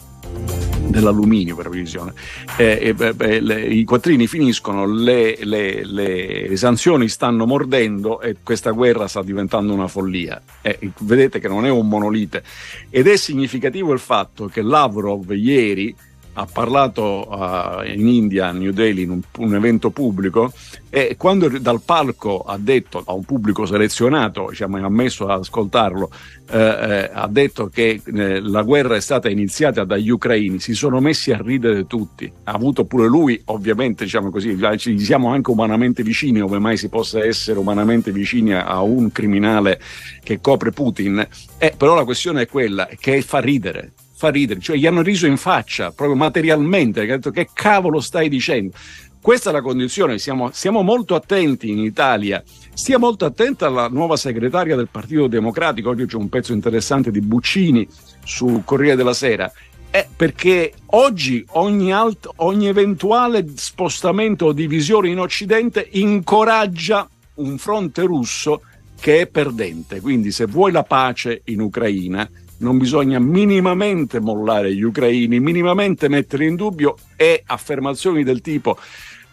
dell'alluminio 0.88 1.56
per 1.56 1.68
precisione. 1.68 2.12
Eh, 2.56 2.94
eh, 2.96 3.14
beh, 3.14 3.40
le- 3.40 3.66
I 3.66 3.84
quattrini 3.84 4.26
finiscono, 4.26 4.86
le, 4.86 5.36
le- 5.40 5.84
le- 5.84 6.48
le 6.48 6.56
sanzioni 6.56 7.08
stanno 7.08 7.46
mordendo 7.46 8.20
e 8.20 8.36
questa 8.42 8.70
guerra 8.70 9.08
sta 9.08 9.22
diventando 9.22 9.72
una 9.72 9.88
follia. 9.88 10.40
Eh, 10.62 10.78
vedete 11.00 11.40
che 11.40 11.48
non 11.48 11.66
è 11.66 11.70
un 11.70 11.88
monolite. 11.88 12.42
Ed 12.90 13.08
è 13.08 13.16
significativo 13.16 13.92
il 13.92 13.98
fatto 13.98 14.46
che 14.46 14.62
Lavrov 14.62 15.30
ieri 15.32 15.94
ha 16.34 16.46
parlato 16.46 17.82
eh, 17.82 17.92
in 17.92 18.06
India, 18.08 18.48
a 18.48 18.52
New 18.52 18.72
Delhi, 18.72 19.02
in 19.02 19.10
un, 19.10 19.20
un 19.38 19.54
evento 19.54 19.90
pubblico, 19.90 20.52
e 20.90 21.16
quando 21.16 21.48
dal 21.58 21.80
palco 21.80 22.42
ha 22.42 22.56
detto 22.56 23.02
a 23.04 23.12
un 23.12 23.24
pubblico 23.24 23.66
selezionato, 23.66 24.46
diciamo, 24.50 24.78
è 24.78 24.82
ammesso 24.82 25.26
ad 25.26 25.40
ascoltarlo, 25.40 26.10
eh, 26.50 26.58
eh, 26.58 27.10
ha 27.12 27.26
detto 27.28 27.68
che 27.68 28.00
eh, 28.04 28.40
la 28.40 28.62
guerra 28.62 28.94
è 28.94 29.00
stata 29.00 29.28
iniziata 29.28 29.84
dagli 29.84 30.10
ucraini, 30.10 30.60
si 30.60 30.74
sono 30.74 31.00
messi 31.00 31.32
a 31.32 31.40
ridere 31.42 31.86
tutti. 31.86 32.30
Ha 32.44 32.52
avuto 32.52 32.84
pure 32.84 33.08
lui, 33.08 33.40
ovviamente, 33.46 34.04
diciamo 34.04 34.30
così, 34.30 34.56
ci 34.78 34.98
siamo 35.00 35.30
anche 35.30 35.50
umanamente 35.50 36.02
vicini, 36.02 36.40
ove 36.40 36.58
mai 36.58 36.76
si 36.76 36.88
possa 36.88 37.24
essere 37.24 37.58
umanamente 37.58 38.12
vicini 38.12 38.54
a 38.54 38.80
un 38.82 39.10
criminale 39.10 39.80
che 40.22 40.40
copre 40.40 40.70
Putin. 40.70 41.26
Eh, 41.58 41.74
però 41.76 41.94
la 41.94 42.04
questione 42.04 42.42
è 42.42 42.46
quella 42.46 42.88
che 42.98 43.20
fa 43.22 43.40
ridere. 43.40 43.92
Fa 44.16 44.30
ridere, 44.30 44.60
cioè 44.60 44.76
gli 44.76 44.86
hanno 44.86 45.02
riso 45.02 45.26
in 45.26 45.36
faccia 45.36 45.90
proprio 45.90 46.16
materialmente, 46.16 47.04
che 47.04 47.12
ha 47.12 47.16
detto 47.16 47.30
che 47.30 47.48
cavolo 47.52 48.00
stai 48.00 48.28
dicendo? 48.28 48.76
Questa 49.20 49.50
è 49.50 49.52
la 49.52 49.62
condizione, 49.62 50.18
siamo, 50.18 50.50
siamo 50.52 50.82
molto 50.82 51.14
attenti 51.14 51.70
in 51.70 51.78
Italia, 51.78 52.42
stia 52.74 52.98
molto 52.98 53.24
attenta 53.24 53.66
alla 53.66 53.88
nuova 53.88 54.16
segretaria 54.16 54.76
del 54.76 54.88
Partito 54.90 55.26
Democratico, 55.26 55.88
oggi 55.88 56.04
c'è 56.04 56.16
un 56.16 56.28
pezzo 56.28 56.52
interessante 56.52 57.10
di 57.10 57.22
Buccini 57.22 57.88
su 58.22 58.62
Corriere 58.64 58.96
della 58.96 59.14
Sera, 59.14 59.50
è 59.88 60.06
perché 60.14 60.74
oggi 60.86 61.42
ogni, 61.52 61.92
alt- 61.92 62.28
ogni 62.36 62.66
eventuale 62.66 63.46
spostamento 63.54 64.46
o 64.46 64.52
divisione 64.52 65.08
in 65.08 65.20
Occidente 65.20 65.88
incoraggia 65.92 67.08
un 67.36 67.56
fronte 67.58 68.02
russo 68.02 68.62
che 69.00 69.22
è 69.22 69.26
perdente. 69.26 70.00
Quindi 70.00 70.32
se 70.32 70.46
vuoi 70.46 70.72
la 70.72 70.82
pace 70.82 71.42
in 71.44 71.60
Ucraina 71.60 72.28
non 72.58 72.78
bisogna 72.78 73.18
minimamente 73.18 74.20
mollare 74.20 74.74
gli 74.74 74.82
ucraini, 74.82 75.40
minimamente 75.40 76.08
mettere 76.08 76.46
in 76.46 76.56
dubbio 76.56 76.96
e 77.16 77.42
affermazioni 77.46 78.22
del 78.22 78.40
tipo 78.40 78.78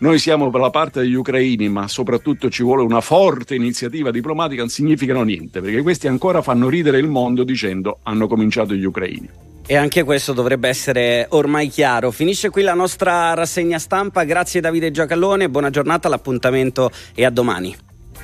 noi 0.01 0.17
siamo 0.17 0.49
per 0.49 0.61
la 0.61 0.71
parte 0.71 1.01
degli 1.01 1.13
ucraini, 1.13 1.69
ma 1.69 1.87
soprattutto 1.87 2.49
ci 2.49 2.63
vuole 2.63 2.81
una 2.81 3.01
forte 3.01 3.53
iniziativa 3.53 4.09
diplomatica, 4.09 4.61
non 4.61 4.69
significano 4.69 5.21
niente, 5.21 5.61
perché 5.61 5.83
questi 5.83 6.07
ancora 6.07 6.41
fanno 6.41 6.69
ridere 6.69 6.97
il 6.97 7.07
mondo 7.07 7.43
dicendo 7.43 7.99
hanno 8.01 8.27
cominciato 8.27 8.73
gli 8.73 8.83
ucraini. 8.83 9.29
E 9.63 9.75
anche 9.75 10.03
questo 10.03 10.33
dovrebbe 10.33 10.67
essere 10.69 11.27
ormai 11.29 11.67
chiaro. 11.67 12.09
Finisce 12.09 12.49
qui 12.49 12.63
la 12.63 12.73
nostra 12.73 13.35
rassegna 13.35 13.77
stampa. 13.77 14.23
Grazie 14.23 14.59
Davide 14.59 14.89
Giacallone, 14.89 15.49
buona 15.49 15.69
giornata, 15.69 16.09
l'appuntamento 16.09 16.89
è 17.13 17.23
a 17.23 17.29
domani. 17.29 17.75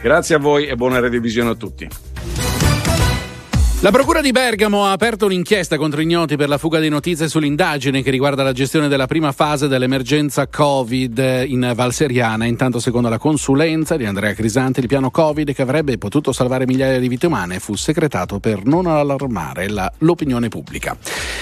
Grazie 0.02 0.34
a 0.34 0.40
voi 0.40 0.65
e 0.65 0.76
buona 0.76 0.99
revisione 0.99 1.52
a 1.52 1.56
tutti. 1.56 1.88
La 3.82 3.91
Procura 3.91 4.22
di 4.22 4.32
Bergamo 4.32 4.86
ha 4.86 4.91
aperto 4.91 5.28
un'inchiesta 5.28 5.78
contro 5.78 6.02
ignoti 6.02 6.36
per 6.36 6.49
la 6.49 6.58
fuga 6.58 6.80
di 6.80 6.90
notizie 6.90 7.30
sull'indagine 7.30 8.02
che 8.02 8.10
riguarda 8.10 8.41
la 8.41 8.52
gestione 8.52 8.88
della 8.88 9.06
prima 9.06 9.32
fase 9.32 9.68
dell'emergenza 9.68 10.48
Covid 10.48 11.44
in 11.45 11.74
Val 11.76 11.94
Seriana. 11.94 12.45
Intanto, 12.45 12.80
secondo 12.80 13.08
la 13.08 13.20
consulenza 13.20 13.95
di 13.95 14.06
Andrea 14.06 14.34
Crisanti, 14.34 14.80
il 14.80 14.88
piano 14.88 15.12
Covid 15.12 15.54
che 15.54 15.62
avrebbe 15.62 15.99
potuto 15.99 16.32
salvare 16.32 16.66
migliaia 16.66 16.99
di 16.99 17.08
vite 17.08 17.28
umane 17.28 17.60
fu 17.60 17.76
segretato 17.76 18.40
per 18.40 18.66
non 18.66 18.88
allarmare 18.88 19.70
la- 19.70 19.94
l'opinione 19.99 20.48
pubblica. 20.48 20.98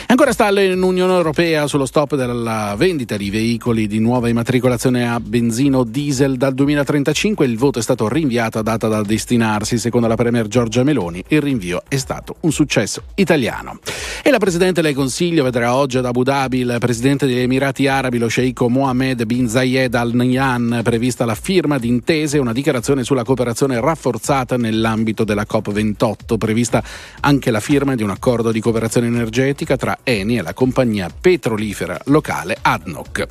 Ancora 0.08 0.34
sta 0.34 0.52
l'Unione 0.52 1.14
Europea 1.14 1.68
sullo 1.68 1.86
stop 1.86 2.16
della 2.16 2.76
vendita 2.78 3.16
di 3.16 3.30
veicoli 3.30 3.88
di 3.88 4.00
nuova 4.00 4.28
immatricolazione 4.28 5.10
a 5.10 5.22
benzino 5.22 5.86
diesel 5.86 6.36
dal 6.36 6.54
2035. 6.54 7.46
Il 7.46 7.58
voto 7.58 7.80
è 7.80 7.82
stato 7.82 8.10
rinviato 8.10 8.60
a 8.60 8.62
data 8.62 8.90
da 8.90 9.02
destinarsi. 9.04 9.78
Secondo 9.78 10.08
la 10.08 10.16
Premier 10.16 10.50
Giorgia 10.50 10.84
Meloni, 10.84 11.24
il 11.30 11.42
rinvio 11.42 11.82
è 11.88 11.96
stato 11.96 12.24
un 12.42 12.52
successo 12.52 13.04
italiano. 13.16 13.80
E 14.24 14.32
la 14.32 14.38
Presidente 14.38 14.82
del 14.82 14.94
Consiglio 14.96 15.44
vedrà 15.44 15.76
oggi 15.76 15.98
ad 15.98 16.06
Abu 16.06 16.24
Dhabi 16.24 16.60
il 16.60 16.78
Presidente 16.80 17.26
degli 17.26 17.40
Emirati 17.40 17.88
Arabi, 17.88 18.18
lo 18.18 18.28
sceicco 18.28 18.70
Mohammed 18.70 19.24
bin 19.26 19.48
Zayed 19.48 19.94
Al 19.94 20.14
Nahyan, 20.14 20.82
prevista 20.84 21.26
la 21.26 21.36
firma 21.36 21.78
di 21.78 21.88
intese 21.88 22.38
e 22.38 22.40
una 22.40 22.54
dichiarazione 22.54 23.04
sulla 23.04 23.24
cooperazione 23.24 23.80
rafforzata 23.80 24.58
nell'ambito 24.58 25.24
della 25.24 25.46
COP28, 25.50 26.38
prevista 26.38 26.84
anche 27.22 27.52
la 27.52 27.60
firma 27.60 27.96
di 27.96 28.04
un 28.04 28.10
accordo 28.10 28.52
di 28.52 28.60
cooperazione 28.60 29.08
energetica 29.08 29.78
tra 29.78 30.00
Eni 30.04 30.38
e 30.38 30.42
la 30.42 30.54
compagnia 30.54 31.10
petrolifera 31.10 32.00
locale 32.06 32.58
ADNOC. 32.62 33.28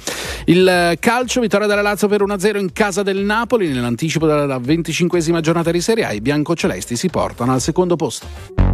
Il 0.47 0.97
calcio, 1.01 1.41
vittoria 1.41 1.67
della 1.67 1.83
Lazio 1.83 2.09
per 2.09 2.23
1-0 2.23 2.59
in 2.59 2.73
casa 2.73 3.03
del 3.03 3.19
Napoli, 3.19 3.69
nell'anticipo 3.69 4.27
della 4.27 4.59
25esima 4.59 5.41
giornata 5.41 5.71
di 5.71 5.81
Serie 5.81 6.05
A, 6.05 6.13
i 6.13 6.21
biancocelesti 6.21 6.97
si 6.97 7.09
portano 7.09 7.53
al 7.53 7.61
secondo 7.61 7.97
posto. 7.97 8.74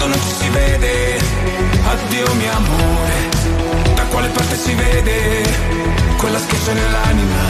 quando 0.00 0.16
non 0.16 0.26
ci 0.26 0.34
si 0.34 0.48
vede. 0.48 1.18
Addio 1.84 2.34
mio 2.34 2.52
amore 2.52 3.28
Da 3.94 4.02
quale 4.04 4.28
parte 4.28 4.56
si 4.56 4.74
vede? 4.74 5.42
Quella 6.16 6.38
schiaccia 6.38 6.72
nell'anima 6.72 7.42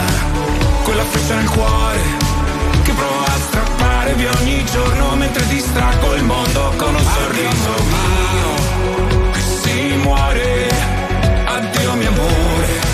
Quella 0.83 1.03
freccia 1.03 1.35
nel 1.35 1.49
cuore 1.49 2.01
Che 2.83 2.91
provo 2.91 3.23
a 3.23 3.37
strappare 3.47 4.13
via 4.13 4.31
ogni 4.39 4.65
giorno 4.65 5.15
Mentre 5.15 5.45
distraggo 5.47 6.15
il 6.15 6.23
mondo 6.23 6.73
con 6.77 6.95
un 6.95 7.03
sorriso 7.03 7.73
mio 7.93 9.33
E 9.33 9.41
si 9.61 9.95
muore. 9.97 10.69
Addio 11.45 11.93
mio 11.93 12.09
amore 12.09 12.90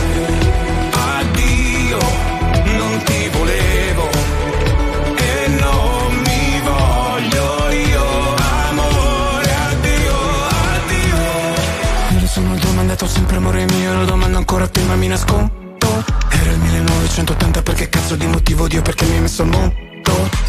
sono 13.07 13.09
sempre 13.09 13.37
amore 13.37 13.65
mio, 13.73 13.93
lo 13.93 14.05
domando 14.05 14.37
ancora 14.37 14.65
a 14.65 14.67
te 14.67 14.81
ma 14.83 14.95
mi 14.95 15.07
nascondo. 15.07 16.03
Era 16.29 16.51
il 16.51 16.59
1980 16.59 17.61
perché 17.61 17.89
cazzo 17.89 18.15
di 18.15 18.27
motivo 18.27 18.67
Dio 18.67 18.81
perché 18.81 19.05
mi 19.05 19.15
hai 19.15 19.21
messo 19.21 19.43
al 19.43 19.49
mondo. 19.49 19.75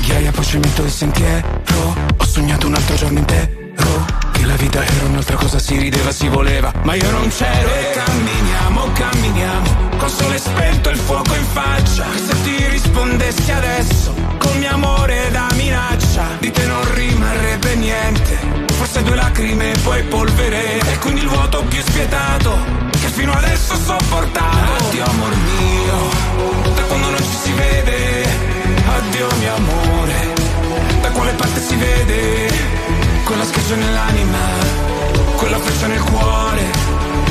Ghiaia 0.00 0.30
poi 0.30 0.44
cemento 0.44 0.82
il 0.82 0.90
sentiero, 0.90 1.46
ho 2.16 2.24
sognato 2.24 2.66
un 2.66 2.74
altro 2.74 2.96
giorno 2.96 3.18
intero. 3.18 3.56
Che 4.32 4.44
la 4.44 4.54
vita 4.54 4.84
era 4.84 5.06
un'altra 5.06 5.36
cosa, 5.36 5.58
si 5.58 5.76
rideva, 5.76 6.10
si 6.12 6.28
voleva, 6.28 6.72
ma 6.82 6.94
io 6.94 7.10
non 7.10 7.28
c'ero. 7.28 7.68
E 7.68 7.90
camminiamo, 7.92 8.92
camminiamo, 8.92 9.90
col 9.96 10.10
sole 10.10 10.38
spento 10.38 10.90
e 10.90 10.92
il 10.92 10.98
fuoco 10.98 11.34
in 11.34 11.44
faccia. 11.52 12.06
Che 12.12 12.18
se 12.18 12.42
ti 12.42 12.68
rispondessi 12.68 13.50
adesso, 13.50 14.14
con 14.38 14.56
mio 14.58 14.70
amore 14.70 15.28
da 15.30 15.48
minaccia, 15.54 16.26
di 16.38 16.50
te 16.50 16.66
non 16.66 16.94
rimarrebbe 16.94 17.74
niente. 17.76 18.66
Forse 18.78 19.02
due 19.02 19.16
lacrime 19.16 19.72
e 19.72 19.78
poi 19.80 20.02
polvere, 20.04 20.78
e 20.78 20.98
quindi 20.98 21.22
il 21.22 21.28
vuoto 21.28 21.64
più 21.64 21.82
spietato, 21.98 22.56
che 22.92 23.08
fino 23.08 23.32
adesso 23.32 23.72
ho 23.72 23.76
sopportato 23.76 24.84
Addio 24.84 25.04
amor 25.04 25.34
mio. 25.34 26.74
Da 26.76 26.82
quando 26.82 27.10
non 27.10 27.18
ci 27.18 27.36
si 27.42 27.52
vede. 27.52 28.24
Addio 28.86 29.26
mio 29.40 29.54
amore. 29.54 30.34
Da 31.00 31.10
quale 31.10 31.32
parte 31.32 31.60
si 31.60 31.74
vede? 31.74 32.52
Quella 33.24 33.44
schiaccia 33.44 33.74
nell'anima 33.74 34.38
Quella 35.36 35.58
freccia 35.58 35.86
nel 35.86 36.00
cuore 36.00 36.62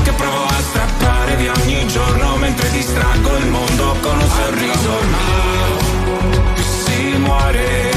Che 0.03 0.11
provo 0.11 0.45
a 0.45 0.61
strappare 0.61 1.35
via 1.37 1.53
ogni 1.53 1.87
giorno 1.87 2.35
Mentre 2.35 2.69
distraggo 2.69 3.35
il 3.37 3.47
mondo 3.47 3.95
con 4.01 4.19
un 4.19 4.29
sorriso. 4.29 4.91
Mio. 5.15 6.53
E 6.55 6.61
si 6.61 7.17
muore 7.17 7.96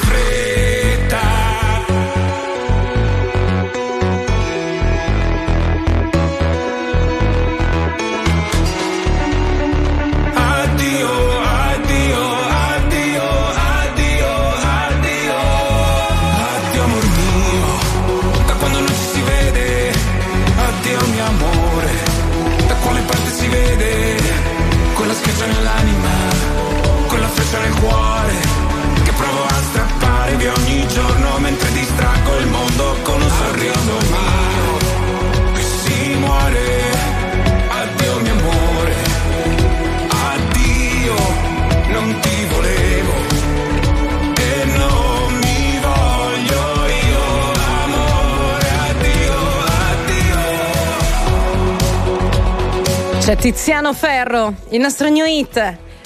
C'è 53.31 53.37
Tiziano 53.37 53.93
Ferro, 53.93 54.53
il 54.71 54.81
nostro 54.81 55.07
new 55.07 55.25
hit. 55.25 55.55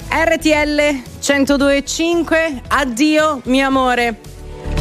RTL 0.08 1.02
102.5, 1.20 2.60
addio 2.68 3.40
mio 3.46 3.66
amore. 3.66 4.20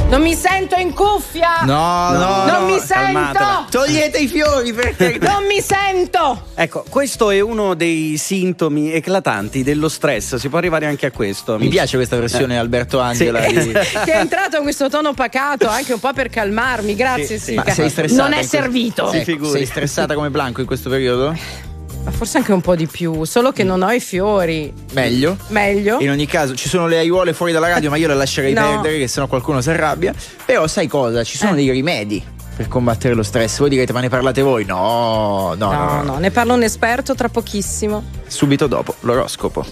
Non 0.09 0.21
mi 0.21 0.35
sento 0.35 0.75
in 0.75 0.93
cuffia! 0.93 1.61
No, 1.63 2.11
no, 2.11 2.45
Non 2.45 2.45
no, 2.45 2.65
mi 2.71 2.79
calmatela. 2.85 3.65
sento! 3.71 3.79
Togliete 3.79 4.19
i 4.19 4.27
fiori 4.27 4.73
perché. 4.73 5.17
Non 5.25 5.43
mi 5.47 5.59
sento! 5.59 6.49
Ecco, 6.53 6.85
questo 6.87 7.31
è 7.31 7.39
uno 7.39 7.73
dei 7.73 8.15
sintomi 8.17 8.91
eclatanti 8.91 9.63
dello 9.63 9.89
stress. 9.89 10.35
Si 10.35 10.47
può 10.47 10.59
arrivare 10.59 10.85
anche 10.85 11.07
a 11.07 11.11
questo. 11.11 11.53
Mi 11.53 11.61
amici. 11.61 11.71
piace 11.71 11.95
questa 11.97 12.15
versione 12.19 12.59
Alberto 12.59 12.99
Angela 12.99 13.41
Sì. 13.41 13.53
di- 13.53 13.71
Che 14.05 14.11
è 14.13 14.17
entrato 14.19 14.57
in 14.57 14.61
questo 14.61 14.87
tono 14.87 15.15
pacato 15.15 15.67
anche 15.67 15.93
un 15.93 15.99
po' 15.99 16.13
per 16.13 16.29
calmarmi, 16.29 16.93
grazie 16.93 17.39
Sì, 17.39 17.43
sì. 17.43 17.53
Ma 17.55 17.67
sei 17.71 17.89
stressata 17.89 18.21
Non 18.21 18.33
è 18.33 18.41
in 18.41 18.47
questo- 18.47 18.57
servito. 18.57 19.11
Ecco, 19.11 19.49
sei 19.49 19.65
stressata 19.65 20.13
come 20.13 20.29
Blanco 20.29 20.59
in 20.61 20.67
questo 20.67 20.91
periodo? 20.91 21.35
Ma 22.05 22.11
forse 22.11 22.37
anche 22.37 22.53
un 22.53 22.61
po' 22.61 22.75
di 22.75 22.85
più, 22.85 23.23
solo 23.23 23.51
che 23.51 23.63
non 23.63 23.81
ho 23.81 23.89
i 23.91 23.99
fiori. 23.99 24.71
Meglio. 24.93 25.37
Meglio? 25.47 25.97
In 25.99 26.11
ogni 26.11 26.27
caso 26.27 26.53
ci 26.55 26.69
sono 26.69 26.87
le 26.87 26.99
aiuole 26.99 27.33
fuori 27.33 27.51
dalla 27.51 27.67
radio, 27.67 27.89
ma 27.89 27.97
io 27.97 28.07
le 28.07 28.13
lascerei 28.13 28.53
No. 28.53 28.61
perdere, 28.61 28.99
che 28.99 29.07
sennò 29.07 29.25
qualcuno 29.27 29.59
si 29.61 29.71
arrabbia. 29.71 30.13
Però 30.45 30.67
sai 30.67 30.87
cosa? 30.87 31.23
Ci 31.23 31.35
sono 31.37 31.53
Eh. 31.53 31.55
dei 31.55 31.71
rimedi 31.71 32.23
per 32.55 32.67
combattere 32.67 33.15
lo 33.15 33.23
stress. 33.23 33.57
Voi 33.57 33.69
direte, 33.69 33.91
ma 33.91 34.01
ne 34.01 34.09
parlate 34.09 34.41
voi? 34.43 34.65
No, 34.65 35.55
no, 35.57 35.71
no. 35.71 35.77
No, 35.85 35.95
no. 35.95 36.03
no, 36.03 36.17
ne 36.19 36.29
parla 36.29 36.53
un 36.53 36.61
esperto 36.63 37.15
tra 37.15 37.27
pochissimo. 37.27 38.03
Subito 38.27 38.67
dopo 38.67 38.93
l'oroscopo. 38.99 39.65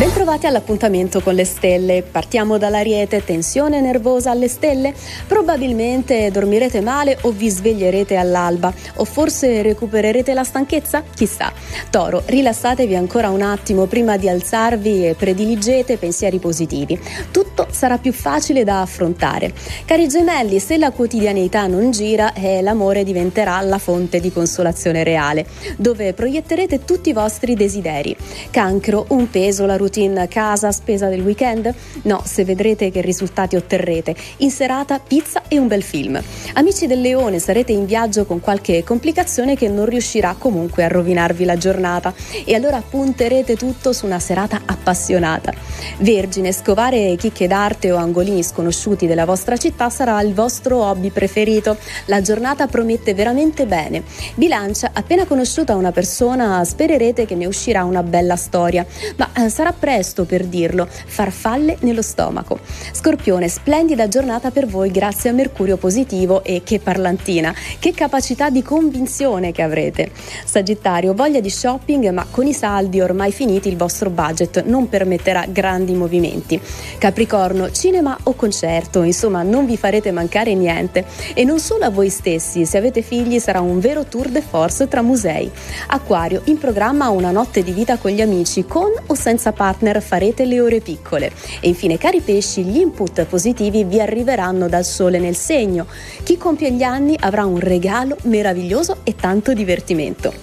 Bentrovati 0.00 0.46
all'appuntamento 0.46 1.20
con 1.20 1.34
le 1.34 1.44
stelle. 1.44 2.02
Partiamo 2.02 2.56
dall'ariete, 2.56 3.22
tensione 3.22 3.82
nervosa 3.82 4.30
alle 4.30 4.48
stelle? 4.48 4.94
Probabilmente 5.26 6.30
dormirete 6.30 6.80
male 6.80 7.18
o 7.20 7.32
vi 7.32 7.50
sveglierete 7.50 8.16
all'alba 8.16 8.72
o 8.94 9.04
forse 9.04 9.60
recupererete 9.60 10.32
la 10.32 10.42
stanchezza? 10.42 11.02
Chissà. 11.14 11.52
Toro, 11.90 12.22
rilassatevi 12.24 12.96
ancora 12.96 13.28
un 13.28 13.42
attimo 13.42 13.84
prima 13.84 14.16
di 14.16 14.26
alzarvi 14.26 15.08
e 15.08 15.14
prediligete 15.14 15.98
pensieri 15.98 16.38
positivi. 16.38 16.98
Tutto 17.30 17.66
sarà 17.70 17.98
più 17.98 18.14
facile 18.14 18.64
da 18.64 18.80
affrontare. 18.80 19.52
Cari 19.84 20.08
gemelli, 20.08 20.60
se 20.60 20.78
la 20.78 20.92
quotidianità 20.92 21.66
non 21.66 21.90
gira, 21.90 22.32
eh, 22.32 22.62
l'amore 22.62 23.04
diventerà 23.04 23.60
la 23.60 23.76
fonte 23.76 24.18
di 24.18 24.32
consolazione 24.32 25.04
reale, 25.04 25.44
dove 25.76 26.14
proietterete 26.14 26.86
tutti 26.86 27.10
i 27.10 27.12
vostri 27.12 27.54
desideri. 27.54 28.16
Cancro, 28.50 29.04
un 29.08 29.28
peso 29.28 29.66
la 29.66 29.76
routine 29.76 29.88
casa 30.28 30.72
spesa 30.72 31.08
del 31.08 31.22
weekend? 31.22 31.72
No, 32.02 32.22
se 32.24 32.44
vedrete 32.44 32.90
che 32.90 33.00
risultati 33.00 33.56
otterrete. 33.56 34.14
In 34.38 34.50
serata 34.50 34.98
pizza 34.98 35.42
e 35.48 35.58
un 35.58 35.66
bel 35.66 35.82
film. 35.82 36.20
Amici 36.54 36.86
del 36.86 37.00
leone, 37.00 37.38
sarete 37.38 37.72
in 37.72 37.86
viaggio 37.86 38.24
con 38.24 38.40
qualche 38.40 38.84
complicazione 38.84 39.56
che 39.56 39.68
non 39.68 39.86
riuscirà 39.86 40.34
comunque 40.38 40.84
a 40.84 40.88
rovinarvi 40.88 41.44
la 41.44 41.56
giornata 41.56 42.12
e 42.44 42.54
allora 42.54 42.82
punterete 42.86 43.56
tutto 43.56 43.92
su 43.92 44.06
una 44.06 44.18
serata 44.18 44.62
appassionata. 44.64 45.52
Vergine, 45.98 46.52
scovare 46.52 47.16
chicche 47.16 47.46
d'arte 47.46 47.92
o 47.92 47.96
angolini 47.96 48.42
sconosciuti 48.42 49.06
della 49.06 49.24
vostra 49.24 49.56
città 49.56 49.90
sarà 49.90 50.20
il 50.22 50.34
vostro 50.34 50.82
hobby 50.82 51.10
preferito. 51.10 51.76
La 52.06 52.20
giornata 52.20 52.66
promette 52.66 53.14
veramente 53.14 53.66
bene. 53.66 54.02
Bilancia, 54.34 54.90
appena 54.92 55.24
conosciuta 55.24 55.74
una 55.76 55.92
persona, 55.92 56.64
spererete 56.64 57.26
che 57.26 57.34
ne 57.34 57.46
uscirà 57.46 57.84
una 57.84 58.02
bella 58.02 58.36
storia, 58.36 58.84
ma 59.16 59.30
eh, 59.34 59.48
sarà 59.48 59.72
presto 59.80 60.24
per 60.24 60.44
dirlo, 60.44 60.86
farfalle 60.88 61.78
nello 61.80 62.02
stomaco. 62.02 62.60
Scorpione, 62.92 63.48
splendida 63.48 64.06
giornata 64.06 64.50
per 64.52 64.66
voi 64.66 64.90
grazie 64.90 65.30
a 65.30 65.32
Mercurio 65.32 65.76
positivo 65.78 66.44
e 66.44 66.62
che 66.62 66.78
parlantina, 66.78 67.52
che 67.78 67.92
capacità 67.92 68.50
di 68.50 68.62
convinzione 68.62 69.50
che 69.50 69.62
avrete. 69.62 70.12
Sagittario, 70.44 71.14
voglia 71.14 71.40
di 71.40 71.50
shopping, 71.50 72.10
ma 72.10 72.26
con 72.30 72.46
i 72.46 72.52
saldi 72.52 73.00
ormai 73.00 73.32
finiti 73.32 73.68
il 73.68 73.76
vostro 73.76 74.10
budget 74.10 74.64
non 74.64 74.88
permetterà 74.88 75.46
grandi 75.48 75.94
movimenti. 75.94 76.60
Capricorno, 76.98 77.70
cinema 77.72 78.16
o 78.24 78.34
concerto, 78.34 79.02
insomma 79.02 79.42
non 79.42 79.64
vi 79.66 79.76
farete 79.76 80.12
mancare 80.12 80.54
niente. 80.54 81.06
E 81.34 81.44
non 81.44 81.58
solo 81.58 81.84
a 81.84 81.90
voi 81.90 82.10
stessi, 82.10 82.66
se 82.66 82.76
avete 82.76 83.00
figli 83.02 83.38
sarà 83.38 83.60
un 83.60 83.80
vero 83.80 84.04
tour 84.04 84.28
de 84.28 84.42
force 84.42 84.86
tra 84.88 85.00
musei. 85.00 85.50
Acquario, 85.86 86.42
in 86.44 86.58
programma 86.58 87.08
una 87.08 87.30
notte 87.30 87.62
di 87.62 87.72
vita 87.72 87.96
con 87.96 88.10
gli 88.10 88.20
amici, 88.20 88.66
con 88.66 88.90
o 89.06 89.14
senza 89.14 89.52
partner 89.70 90.02
farete 90.02 90.44
le 90.44 90.60
ore 90.60 90.80
piccole. 90.80 91.30
E 91.60 91.68
infine, 91.68 91.96
cari 91.96 92.20
pesci, 92.20 92.64
gli 92.64 92.78
input 92.78 93.24
positivi 93.26 93.84
vi 93.84 94.00
arriveranno 94.00 94.68
dal 94.68 94.84
sole 94.84 95.18
nel 95.18 95.36
segno. 95.36 95.86
Chi 96.24 96.36
compie 96.36 96.72
gli 96.72 96.82
anni 96.82 97.16
avrà 97.18 97.44
un 97.44 97.58
regalo 97.60 98.16
meraviglioso 98.24 98.98
e 99.04 99.14
tanto 99.14 99.52
divertimento. 99.52 100.34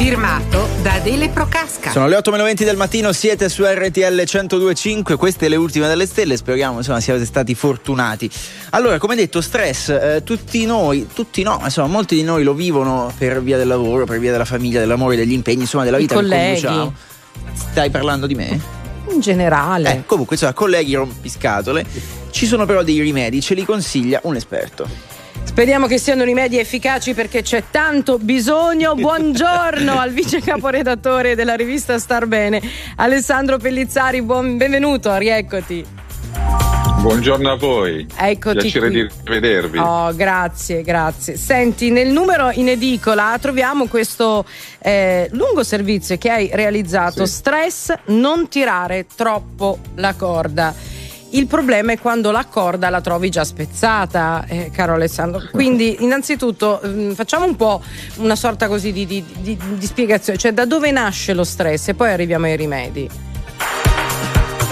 Firmato 0.00 0.66
da 0.80 0.94
Adele 0.94 1.28
Procasca. 1.28 1.90
Sono 1.90 2.08
le 2.08 2.16
8.20 2.16 2.64
del 2.64 2.76
mattino, 2.76 3.12
siete 3.12 3.50
su 3.50 3.64
RTL 3.64 4.00
102.5, 4.00 5.16
queste 5.16 5.48
le 5.48 5.56
ultime 5.56 5.88
delle 5.88 6.06
stelle, 6.06 6.38
speriamo 6.38 6.78
insomma 6.78 7.00
siate 7.00 7.26
stati 7.26 7.54
fortunati. 7.54 8.30
Allora, 8.70 8.96
come 8.96 9.14
detto, 9.14 9.42
stress, 9.42 9.90
eh, 9.90 10.22
tutti 10.24 10.64
noi, 10.64 11.06
tutti 11.12 11.42
no, 11.42 11.60
insomma 11.62 11.88
molti 11.88 12.14
di 12.14 12.22
noi 12.22 12.44
lo 12.44 12.54
vivono 12.54 13.12
per 13.18 13.42
via 13.42 13.58
del 13.58 13.66
lavoro, 13.66 14.06
per 14.06 14.18
via 14.18 14.30
della 14.32 14.46
famiglia, 14.46 14.78
dell'amore, 14.80 15.16
degli 15.16 15.32
impegni, 15.32 15.60
insomma 15.62 15.84
della 15.84 15.98
I 15.98 16.00
vita 16.00 16.14
che 16.14 16.20
colleghi. 16.22 16.62
conduciamo. 16.62 16.92
Stai 17.52 17.90
parlando 17.90 18.26
di 18.26 18.34
me? 18.34 18.60
In 19.10 19.20
generale. 19.20 19.92
Eh, 19.92 20.02
comunque, 20.06 20.36
insomma, 20.36 20.54
colleghi 20.54 20.94
rompiscatole, 20.94 21.84
ci 22.30 22.46
sono 22.46 22.66
però 22.66 22.82
dei 22.82 23.00
rimedi, 23.00 23.40
ce 23.40 23.54
li 23.54 23.64
consiglia 23.64 24.20
un 24.24 24.36
esperto. 24.36 24.88
Speriamo 25.42 25.86
che 25.86 25.98
siano 25.98 26.22
rimedi 26.22 26.58
efficaci 26.58 27.12
perché 27.12 27.42
c'è 27.42 27.64
tanto 27.70 28.18
bisogno. 28.18 28.94
Buongiorno 28.94 29.98
al 29.98 30.12
vice 30.12 30.40
caporedattore 30.40 31.34
della 31.34 31.54
rivista 31.54 31.98
Star 31.98 32.26
Bene, 32.26 32.62
Alessandro 32.96 33.58
Pellizzari. 33.58 34.22
Buon, 34.22 34.56
benvenuto, 34.56 35.14
rieccoti. 35.16 35.84
Buongiorno 37.00 37.50
a 37.50 37.56
voi. 37.56 38.06
Eccoti 38.14 38.58
Piacere 38.58 38.90
qui. 38.90 39.02
di 39.02 39.08
rivedervi. 39.24 39.78
Oh, 39.78 40.14
grazie, 40.14 40.82
grazie. 40.82 41.36
Senti, 41.38 41.90
nel 41.90 42.08
numero 42.08 42.50
in 42.50 42.68
edicola 42.68 43.38
troviamo 43.40 43.86
questo 43.86 44.44
eh, 44.80 45.26
lungo 45.32 45.62
servizio 45.64 46.18
che 46.18 46.30
hai 46.30 46.50
realizzato. 46.52 47.24
Stress, 47.24 47.92
non 48.08 48.48
tirare 48.48 49.06
troppo 49.16 49.78
la 49.94 50.12
corda. 50.14 50.74
Il 51.30 51.46
problema 51.46 51.92
è 51.92 51.98
quando 51.98 52.30
la 52.32 52.44
corda 52.44 52.90
la 52.90 53.00
trovi 53.00 53.30
già 53.30 53.44
spezzata, 53.44 54.44
eh, 54.46 54.70
caro 54.70 54.92
Alessandro. 54.92 55.40
Quindi, 55.52 55.96
innanzitutto, 56.00 56.82
mm, 56.84 57.12
facciamo 57.12 57.46
un 57.46 57.56
po' 57.56 57.80
una 58.16 58.36
sorta 58.36 58.68
così 58.68 58.92
di, 58.92 59.06
di- 59.06 59.24
di- 59.38 59.58
di 59.78 59.86
spiegazione, 59.86 60.38
cioè 60.38 60.52
da 60.52 60.66
dove 60.66 60.90
nasce 60.90 61.32
lo 61.32 61.44
stress 61.44 61.88
e 61.88 61.94
poi 61.94 62.10
arriviamo 62.10 62.44
ai 62.44 62.56
rimedi. 62.56 63.08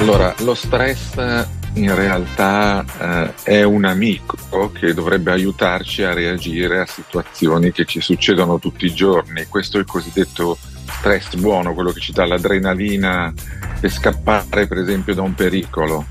Allora, 0.00 0.32
lo 0.40 0.54
stress 0.54 1.46
in 1.78 1.94
realtà 1.94 2.84
eh, 3.00 3.34
è 3.44 3.62
un 3.62 3.84
amico 3.84 4.70
che 4.72 4.92
dovrebbe 4.94 5.30
aiutarci 5.30 6.02
a 6.02 6.12
reagire 6.12 6.80
a 6.80 6.86
situazioni 6.86 7.70
che 7.72 7.84
ci 7.84 8.00
succedono 8.00 8.58
tutti 8.58 8.86
i 8.86 8.94
giorni. 8.94 9.46
Questo 9.46 9.76
è 9.76 9.80
il 9.80 9.86
cosiddetto 9.86 10.58
stress 10.88 11.34
buono, 11.36 11.74
quello 11.74 11.92
che 11.92 12.00
ci 12.00 12.12
dà 12.12 12.26
l'adrenalina 12.26 13.32
per 13.80 13.90
scappare 13.90 14.66
per 14.66 14.78
esempio 14.78 15.14
da 15.14 15.22
un 15.22 15.34
pericolo 15.34 16.06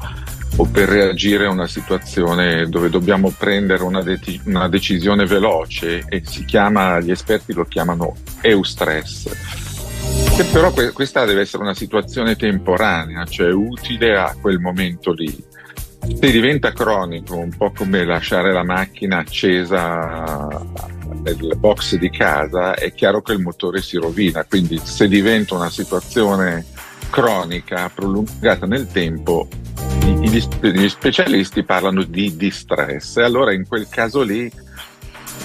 o 0.56 0.66
per 0.66 0.88
reagire 0.88 1.46
a 1.46 1.52
una 1.52 1.68
situazione 1.68 2.68
dove 2.70 2.90
dobbiamo 2.90 3.34
prendere 3.38 3.84
una, 3.84 4.02
de- 4.02 4.20
una 4.46 4.70
decisione 4.70 5.26
veloce 5.26 6.06
e 6.08 6.22
chiama, 6.22 7.00
gli 7.00 7.12
esperti 7.12 7.54
lo 7.54 7.66
chiamano 7.66 8.16
eustress. 8.42 9.30
Che 10.36 10.44
però 10.46 10.72
que- 10.72 10.92
questa 10.92 11.26
deve 11.26 11.42
essere 11.42 11.64
una 11.64 11.74
situazione 11.74 12.36
temporanea, 12.36 13.26
cioè 13.26 13.52
utile 13.52 14.18
a 14.18 14.36
quel 14.40 14.60
momento 14.60 15.12
lì. 15.12 15.47
Se 16.16 16.32
diventa 16.32 16.72
cronico, 16.72 17.38
un 17.38 17.56
po' 17.56 17.72
come 17.72 18.04
lasciare 18.04 18.52
la 18.52 18.64
macchina 18.64 19.20
accesa 19.20 20.66
nel 21.22 21.56
box 21.58 21.96
di 21.96 22.10
casa, 22.10 22.74
è 22.74 22.94
chiaro 22.94 23.22
che 23.22 23.34
il 23.34 23.40
motore 23.40 23.82
si 23.82 23.98
rovina. 23.98 24.44
Quindi 24.44 24.80
se 24.84 25.08
diventa 25.08 25.56
una 25.56 25.70
situazione 25.70 26.66
cronica, 27.10 27.90
prolungata 27.94 28.66
nel 28.66 28.88
tempo, 28.88 29.48
gli 30.22 30.90
specialisti 30.90 31.64
parlano 31.64 32.04
di 32.04 32.36
distress. 32.36 33.18
E 33.18 33.24
allora 33.24 33.54
in 33.54 33.68
quel 33.68 33.88
caso 33.88 34.22
lì 34.24 34.52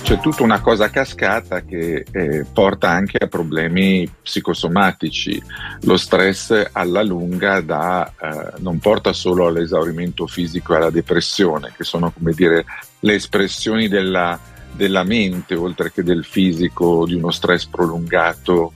c'è 0.03 0.19
tutta 0.19 0.43
una 0.43 0.61
cosa 0.61 0.91
cascata 0.91 1.63
che 1.63 2.05
eh, 2.11 2.45
porta 2.53 2.91
anche 2.91 3.19
a 3.19 3.29
problemi 3.29 4.09
psicosomatici. 4.23 5.41
Lo 5.83 5.97
stress 5.97 6.71
alla 6.73 7.03
lunga 7.03 7.61
dà, 7.61 8.13
eh, 8.21 8.61
non 8.61 8.79
porta 8.79 9.13
solo 9.13 9.47
all'esaurimento 9.47 10.27
fisico 10.27 10.75
e 10.75 10.77
alla 10.77 10.91
depressione, 10.91 11.73
che 11.77 11.85
sono 11.85 12.11
come 12.11 12.33
dire 12.33 12.65
le 13.01 13.15
espressioni 13.15 13.89
della, 13.89 14.39
della 14.73 15.05
mente 15.05 15.55
oltre 15.55 15.93
che 15.93 16.03
del 16.03 16.25
fisico 16.25 17.07
di 17.07 17.15
uno 17.15 17.31
stress 17.31 17.67
prolungato 17.67 18.73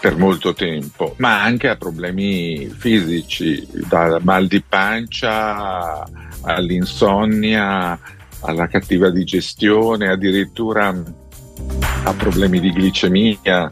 per 0.00 0.16
molto 0.16 0.52
tempo, 0.52 1.14
ma 1.18 1.42
anche 1.42 1.68
a 1.68 1.76
problemi 1.76 2.68
fisici, 2.68 3.66
dal 3.88 4.20
mal 4.22 4.46
di 4.46 4.62
pancia 4.62 6.04
all'insonnia, 6.42 7.98
alla 8.42 8.66
cattiva 8.68 9.10
digestione, 9.10 10.08
addirittura 10.10 10.94
a 12.04 12.12
problemi 12.14 12.60
di 12.60 12.72
glicemia. 12.72 13.70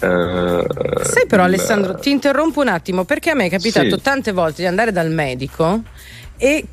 eh, 0.00 0.66
Sai 1.02 1.26
però 1.26 1.42
il- 1.46 1.54
Alessandro, 1.54 1.96
ti 1.96 2.10
interrompo 2.10 2.60
un 2.60 2.68
attimo 2.68 3.04
perché 3.04 3.30
a 3.30 3.34
me 3.34 3.46
è 3.46 3.50
capitato 3.50 3.96
Sì. 3.96 4.02
tante 4.02 4.32
volte 4.32 4.62
di 4.62 4.68
andare 4.68 4.92
dal 4.92 5.10
medico 5.10 5.82
e, 6.38 6.64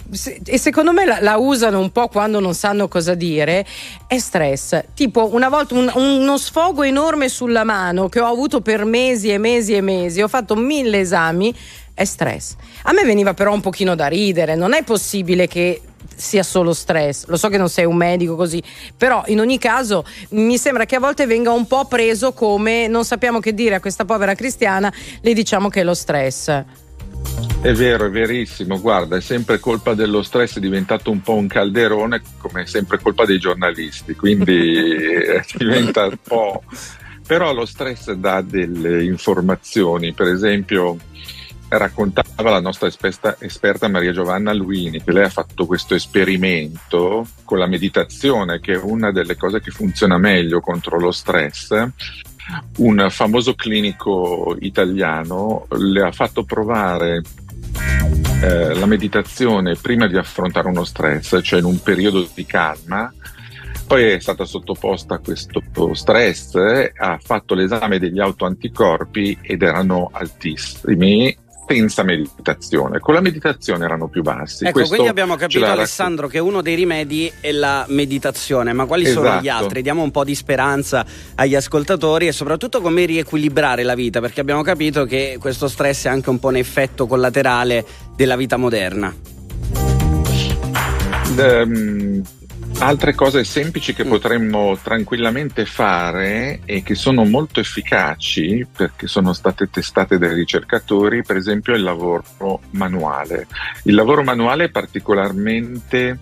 e 0.45 0.57
secondo 0.59 0.91
me 0.93 1.05
la, 1.05 1.17
la 1.21 1.37
usano 1.37 1.79
un 1.79 1.91
po' 1.91 2.07
quando 2.07 2.39
non 2.39 2.53
sanno 2.53 2.87
cosa 2.87 3.15
dire, 3.15 3.65
è 4.07 4.17
stress. 4.19 4.83
Tipo 4.93 5.33
una 5.33 5.49
volta 5.49 5.73
un- 5.73 5.91
uno 5.95 6.37
sfogo 6.37 6.83
enorme 6.83 7.27
sulla 7.27 7.63
mano 7.63 8.07
che 8.09 8.19
ho 8.19 8.27
avuto 8.27 8.61
per 8.61 8.85
mesi 8.85 9.31
e 9.31 9.39
mesi 9.39 9.73
e 9.73 9.81
mesi, 9.81 10.21
ho 10.21 10.27
fatto 10.27 10.55
mille 10.55 10.99
esami, 10.99 11.51
è 11.95 12.05
stress. 12.05 12.55
A 12.83 12.91
me 12.93 13.03
veniva 13.05 13.33
però 13.33 13.51
un 13.53 13.61
pochino 13.61 13.95
da 13.95 14.05
ridere, 14.05 14.53
non 14.55 14.73
è 14.73 14.83
possibile 14.83 15.47
che 15.47 15.81
sia 16.13 16.43
solo 16.43 16.73
stress. 16.73 17.25
Lo 17.27 17.37
so 17.37 17.49
che 17.49 17.57
non 17.57 17.69
sei 17.69 17.85
un 17.85 17.95
medico 17.95 18.35
così, 18.35 18.61
però 18.97 19.23
in 19.27 19.39
ogni 19.39 19.57
caso 19.57 20.05
mi 20.29 20.57
sembra 20.57 20.85
che 20.85 20.95
a 20.95 20.99
volte 20.99 21.25
venga 21.25 21.51
un 21.51 21.67
po' 21.67 21.85
preso 21.85 22.33
come 22.33 22.87
non 22.87 23.05
sappiamo 23.05 23.39
che 23.39 23.53
dire 23.53 23.75
a 23.75 23.79
questa 23.79 24.05
povera 24.05 24.35
cristiana, 24.35 24.93
le 25.21 25.33
diciamo 25.33 25.69
che 25.69 25.81
è 25.81 25.83
lo 25.83 25.93
stress. 25.93 26.63
È 27.61 27.73
vero, 27.73 28.05
è 28.05 28.09
verissimo. 28.11 28.79
Guarda, 28.79 29.17
è 29.17 29.21
sempre 29.21 29.59
colpa 29.59 29.95
dello 29.95 30.21
stress, 30.21 30.57
è 30.57 30.59
diventato 30.59 31.09
un 31.09 31.21
po' 31.21 31.33
un 31.33 31.47
calderone, 31.47 32.21
come 32.37 32.61
è 32.61 32.65
sempre 32.67 32.99
colpa 33.01 33.25
dei 33.25 33.39
giornalisti. 33.39 34.13
Quindi 34.13 34.77
eh, 34.93 35.43
diventa 35.57 36.05
un 36.05 36.17
po'. 36.21 36.61
Però 37.25 37.53
lo 37.53 37.65
stress 37.65 38.11
dà 38.11 38.41
delle 38.41 39.03
informazioni, 39.03 40.13
per 40.13 40.27
esempio. 40.27 40.97
Raccontava 41.77 42.49
la 42.49 42.61
nostra 42.61 42.87
esperta, 42.87 43.35
esperta 43.39 43.87
Maria 43.87 44.11
Giovanna 44.11 44.53
Luini 44.53 45.03
che 45.03 45.11
lei 45.11 45.25
ha 45.25 45.29
fatto 45.29 45.65
questo 45.65 45.93
esperimento 45.93 47.27
con 47.43 47.57
la 47.57 47.67
meditazione, 47.67 48.59
che 48.59 48.73
è 48.73 48.79
una 48.81 49.11
delle 49.11 49.35
cose 49.35 49.59
che 49.59 49.71
funziona 49.71 50.17
meglio 50.17 50.61
contro 50.61 50.99
lo 50.99 51.11
stress 51.11 51.89
un 52.77 53.07
famoso 53.09 53.55
clinico 53.55 54.55
italiano 54.59 55.65
le 55.71 56.03
ha 56.03 56.11
fatto 56.11 56.43
provare 56.43 57.23
eh, 58.41 58.73
la 58.73 58.85
meditazione 58.85 59.75
prima 59.75 60.07
di 60.07 60.17
affrontare 60.17 60.67
uno 60.67 60.83
stress, 60.83 61.39
cioè 61.41 61.59
in 61.59 61.65
un 61.65 61.81
periodo 61.81 62.27
di 62.33 62.45
calma. 62.45 63.11
Poi 63.87 64.03
è 64.11 64.19
stata 64.19 64.45
sottoposta 64.45 65.15
a 65.15 65.19
questo 65.19 65.61
stress, 65.93 66.55
ha 66.95 67.19
fatto 67.21 67.53
l'esame 67.53 67.99
degli 67.99 68.19
autoanticorpi 68.19 69.37
ed 69.41 69.61
erano 69.61 70.09
altissimi 70.11 71.35
senza 71.67 72.03
meditazione. 72.03 72.99
Con 72.99 73.13
la 73.13 73.21
meditazione 73.21 73.85
erano 73.85 74.07
più 74.07 74.21
bassi. 74.21 74.63
Ecco, 74.63 74.73
Questo 74.73 74.93
quindi 74.93 75.09
abbiamo 75.09 75.35
capito 75.35 75.65
Alessandro 75.65 76.27
che 76.27 76.39
uno 76.39 76.61
dei 76.61 76.75
rimedi 76.75 77.31
è 77.39 77.51
la 77.51 77.85
meditazione, 77.89 78.73
ma 78.73 78.85
quali 78.85 79.05
sono 79.05 79.39
gli 79.39 79.47
Esatto. 79.47 79.63
altri? 79.63 79.81
Diamo 79.81 80.03
un 80.03 80.11
po' 80.11 80.23
di 80.23 80.35
speranza 80.35 81.05
agli 81.35 81.55
ascoltatori 81.55 82.27
e 82.27 82.31
soprattutto 82.31 82.81
come 82.81 83.05
riequilibrare 83.05 83.83
la 83.83 83.95
vita, 83.95 84.19
perché 84.19 84.39
abbiamo 84.41 84.61
capito 84.61 85.05
che 85.05 85.37
questo 85.39 85.67
stress 85.67 86.05
è 86.05 86.09
anche 86.09 86.29
un 86.29 86.39
po' 86.39 86.49
un 86.49 86.57
effetto 86.57 87.07
collaterale 87.07 87.85
della 88.15 88.35
vita 88.35 88.57
moderna. 88.57 89.13
Ehm, 91.37 92.21
altre 92.79 93.15
cose 93.15 93.43
semplici 93.43 93.93
che 93.93 94.03
potremmo 94.03 94.77
tranquillamente 94.81 95.65
fare 95.65 96.59
e 96.65 96.83
che 96.83 96.95
sono 96.95 97.23
molto 97.23 97.59
efficaci 97.59 98.67
perché 98.75 99.07
sono 99.07 99.33
state 99.33 99.69
testate 99.69 100.17
dai 100.17 100.33
ricercatori, 100.33 101.23
per 101.23 101.37
esempio 101.37 101.73
il 101.73 101.83
lavoro 101.83 102.61
manuale. 102.71 103.47
Il 103.83 103.95
lavoro 103.95 104.23
manuale 104.23 104.65
è 104.65 104.69
particolarmente 104.69 106.19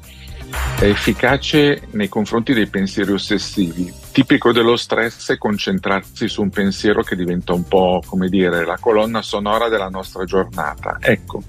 efficace 0.80 1.88
nei 1.91 2.09
confronti 2.09 2.53
dei 2.53 2.67
pensieri 2.67 3.11
ossessivi. 3.11 3.91
Tipico 4.11 4.51
dello 4.51 4.75
stress 4.75 5.31
è 5.31 5.38
concentrarsi 5.38 6.27
su 6.27 6.41
un 6.41 6.49
pensiero 6.49 7.01
che 7.01 7.15
diventa 7.15 7.53
un 7.53 7.67
po', 7.67 8.03
come 8.05 8.30
dire, 8.30 8.63
la 8.65 8.77
colonna 8.80 9.21
sonora 9.21 9.69
della 9.69 9.89
nostra 9.89 10.23
giornata. 10.25 10.97
Ecco, 10.99 11.41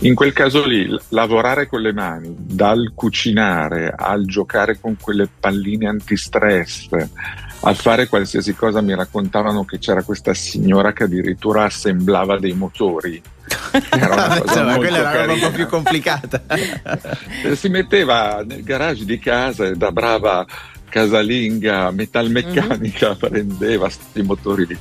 in 0.00 0.14
quel 0.14 0.32
caso 0.32 0.64
lì, 0.64 0.88
lavorare 1.08 1.66
con 1.66 1.80
le 1.80 1.92
mani, 1.92 2.34
dal 2.36 2.92
cucinare 2.94 3.92
al 3.94 4.24
giocare 4.24 4.78
con 4.80 4.96
quelle 4.98 5.28
palline 5.28 5.88
antistress, 5.88 6.88
al 7.62 7.76
fare 7.76 8.08
qualsiasi 8.08 8.54
cosa, 8.54 8.80
mi 8.80 8.94
raccontavano 8.94 9.64
che 9.64 9.78
c'era 9.78 10.02
questa 10.02 10.32
signora 10.32 10.94
che 10.94 11.04
addirittura 11.04 11.64
assemblava 11.64 12.38
dei 12.38 12.54
motori. 12.54 13.20
Era 13.90 14.14
una 14.14 14.40
cosa 14.40 14.64
molto 14.64 14.78
quella 14.78 15.00
una 15.00 15.24
roba 15.24 15.32
un 15.32 15.40
po' 15.40 15.50
più 15.50 15.66
complicata. 15.66 16.42
Si 17.54 17.68
metteva 17.68 18.42
nel 18.46 18.62
garage 18.62 19.04
di 19.04 19.18
casa 19.18 19.66
e 19.66 19.74
da 19.74 19.92
brava 19.92 20.46
casalinga 20.88 21.90
metalmeccanica 21.90 23.14
prendeva 23.16 23.84
questi 23.84 24.22
motori 24.22 24.66
lì. 24.66 24.78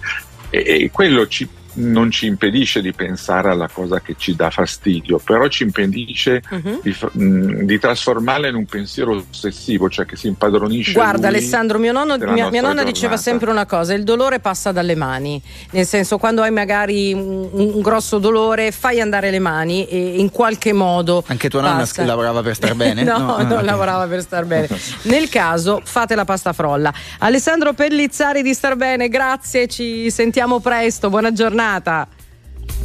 E, 0.49 0.63
e 0.65 0.89
quello 0.91 1.27
ci- 1.27 1.47
non 1.79 2.11
ci 2.11 2.25
impedisce 2.27 2.81
di 2.81 2.93
pensare 2.93 3.49
alla 3.49 3.67
cosa 3.71 3.99
che 3.99 4.15
ci 4.17 4.35
dà 4.35 4.49
fastidio, 4.49 5.19
però 5.19 5.47
ci 5.47 5.63
impedisce 5.63 6.41
Mhm. 6.49 6.79
di, 6.81 6.95
mh, 7.11 7.63
di 7.65 7.79
trasformarla 7.79 8.47
in 8.47 8.55
un 8.55 8.65
pensiero 8.65 9.23
ossessivo, 9.29 9.89
cioè 9.89 10.05
che 10.05 10.15
si 10.15 10.27
impadronisce. 10.27 10.93
Guarda 10.93 11.29
lui 11.29 11.37
Alessandro, 11.37 11.79
mio 11.79 11.91
nonno- 11.91 12.17
mia, 12.17 12.49
mia 12.49 12.61
nonna 12.61 12.83
diceva 12.83 13.17
sempre 13.17 13.49
una 13.49 13.65
cosa, 13.65 13.93
il 13.93 14.03
dolore 14.03 14.39
passa 14.39 14.71
dalle 14.71 14.95
mani, 14.95 15.41
nel 15.71 15.85
senso 15.85 16.17
quando 16.17 16.41
hai 16.41 16.51
magari 16.51 17.13
un, 17.13 17.47
un 17.51 17.81
grosso 17.81 18.17
dolore 18.17 18.71
fai 18.71 18.99
andare 18.99 19.29
le 19.31 19.39
mani 19.39 19.85
e 19.87 20.19
in 20.19 20.29
qualche 20.31 20.73
modo... 20.73 21.23
Anche 21.27 21.49
tua 21.49 21.61
nonna 21.61 21.77
passa. 21.77 22.03
lavorava 22.03 22.41
per 22.41 22.55
star 22.55 22.75
bene? 22.75 23.03
no, 23.03 23.17
No, 23.19 23.37
non 23.43 23.51
ok. 23.59 23.63
lavorava 23.63 24.05
per 24.07 24.21
star 24.21 24.45
bene. 24.45 24.67
Nel 25.03 25.29
caso 25.29 25.81
fate 25.83 26.15
la 26.15 26.25
pasta 26.25 26.53
frolla. 26.53 26.93
Alessandro 27.19 27.73
Pellizzari 27.73 28.41
di 28.41 28.53
Star 28.53 28.75
Bene, 28.75 29.07
grazie, 29.09 29.67
ci 29.67 30.09
sentiamo 30.11 30.59
presto, 30.59 31.09
buona 31.09 31.31
giornata. 31.31 31.67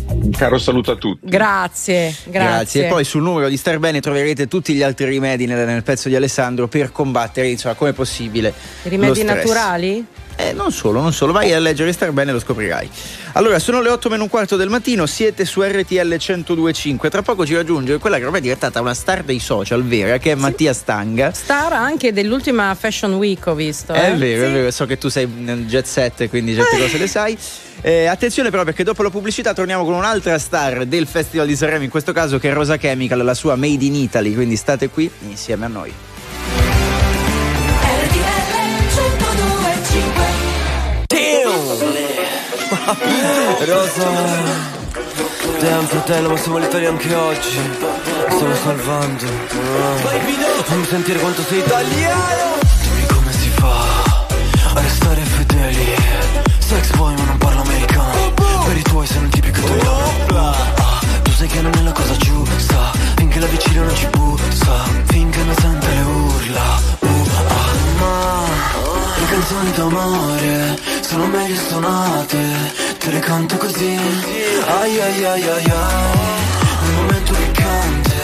Un 0.07 0.31
caro 0.31 0.59
saluto 0.59 0.93
a 0.93 0.97
tutti. 0.97 1.27
Grazie, 1.27 2.15
grazie. 2.25 2.87
E 2.87 2.89
poi 2.89 3.05
sul 3.05 3.23
numero 3.23 3.49
di 3.49 3.57
Star 3.57 3.79
Bene 3.79 4.01
troverete 4.01 4.47
tutti 4.49 4.75
gli 4.75 4.83
altri 4.83 5.07
rimedi 5.07 5.47
nel, 5.47 5.67
nel 5.67 5.83
pezzo 5.83 6.09
di 6.09 6.17
Alessandro 6.17 6.69
per 6.69 6.93
combattere, 6.93 7.49
insomma, 7.49 7.75
come 7.75 7.91
è 7.91 7.93
possibile. 7.95 8.53
Rimedi 8.83 9.07
lo 9.07 9.15
stress. 9.15 9.35
naturali? 9.37 10.07
Eh, 10.37 10.53
non 10.53 10.73
solo, 10.73 11.01
non 11.01 11.13
solo, 11.13 11.33
vai 11.33 11.53
a 11.53 11.59
leggere 11.59 11.93
Star 11.93 12.11
Bene 12.11 12.31
e 12.31 12.35
lo 12.35 12.41
scoprirai. 12.41 12.89
Allora, 13.33 13.59
sono 13.59 13.81
le 13.81 13.89
8 13.91 14.09
meno 14.09 14.25
un 14.25 14.29
quarto 14.29 14.57
del 14.57 14.69
mattino, 14.69 15.07
siete 15.07 15.45
su 15.45 15.63
RTL 15.63 16.17
1025. 16.19 17.09
Tra 17.09 17.23
poco 17.23 17.47
ci 17.47 17.55
raggiunge 17.55 17.99
quella 17.99 18.19
che 18.19 18.25
ormai 18.25 18.41
è 18.41 18.43
diventata 18.43 18.81
una 18.81 18.95
star 18.95 19.23
dei 19.23 19.39
social 19.39 19.85
vera, 19.85 20.19
che 20.19 20.33
è 20.33 20.35
Mattia 20.35 20.73
Stanga. 20.73 21.33
Star 21.33 21.73
anche 21.73 22.13
dell'ultima 22.13 22.75
Fashion 22.75 23.15
Week, 23.15 23.47
ho 23.47 23.55
visto. 23.55 23.93
È 23.93 24.11
eh? 24.11 24.17
vero, 24.17 24.45
Sì. 24.45 24.51
è 24.51 24.53
vero, 24.53 24.71
so 24.71 24.87
che 24.87 24.99
tu 24.99 25.09
sei 25.09 25.27
nel 25.27 25.67
jet 25.67 25.87
set, 25.87 26.29
quindi 26.29 26.55
certe 26.55 26.79
cose 26.79 26.99
le 26.99 27.07
sai. 27.07 27.39
Eh, 27.81 28.07
attenzione 28.07 28.51
però 28.51 28.65
perché 28.65 28.83
dopo 28.83 29.03
la 29.03 29.11
pubblicità 29.11 29.53
torniamo 29.53 29.85
con 29.85 29.95
un'altra 29.95 30.39
star 30.39 30.87
del 30.87 31.07
Festival 31.07 31.47
di 31.47 31.55
Sanremo, 31.55 31.85
in 31.85 31.91
questo 31.91 32.13
caso 32.13 32.39
che 32.39 32.51
è 32.51 32.53
Rosa 32.53 32.77
Chemical, 32.77 33.23
la 33.23 33.35
sua 33.35 33.57
Made 33.57 33.85
in 33.85 33.95
Italy, 33.95 34.35
quindi 34.35 34.57
state 34.57 34.89
qui 34.89 35.11
insieme 35.29 35.67
a 35.67 35.69
noi. 35.69 35.93
Rosa 42.87 44.11
Damn 45.59 45.87
fratello 45.87 46.29
ma 46.29 46.37
siamo 46.37 46.59
l'Italia 46.59 46.91
anche 46.91 47.15
oggi. 47.15 47.57
Mi 47.59 48.35
Stiamo 48.35 48.55
salvando. 48.63 49.25
Fammi 50.65 50.85
sentire 50.85 51.19
quanto 51.19 51.43
sei 51.45 51.61
italiano. 51.61 52.59
Dimmi 52.83 53.07
come 53.07 53.33
si 53.33 53.49
fa 53.49 53.85
A 54.75 54.81
restare 54.81 55.23
fedeli. 55.23 55.95
Sex 56.59 56.95
boy 56.97 57.15
ma 57.15 57.25
non 57.25 57.39
parlo 57.39 57.63
americano. 57.63 58.33
Per 58.67 58.77
i 58.77 58.83
tuoi 58.83 59.07
sei 59.07 59.19
un 59.23 59.29
tipico 59.31 59.61
italiano 59.61 60.13
Ah, 60.35 61.01
Tu 61.23 61.31
sai 61.31 61.47
che 61.49 61.61
non 61.63 61.73
è 61.75 61.81
la 61.81 61.93
cosa 61.93 62.15
giusta. 62.17 62.91
Finché 63.17 63.39
la 63.41 63.47
vicina 63.47 63.83
non 63.85 63.95
ci 63.97 64.07
bussa. 64.09 64.83
Finché 65.05 65.43
non 65.43 65.55
sente 65.59 65.87
le 65.87 66.03
le 69.25 69.31
canzoni 69.31 69.73
d'amore 69.73 70.79
sono 71.01 71.27
meglio 71.27 71.57
suonate, 71.57 72.39
te 72.99 73.11
le 73.11 73.19
canto 73.21 73.57
così. 73.57 73.99
Ai 74.81 75.01
ai 75.01 75.25
ai 75.25 75.49
ai 75.49 75.65
ai, 75.65 76.19
nel 76.83 76.95
momento 76.95 77.33
piccante, 77.33 78.15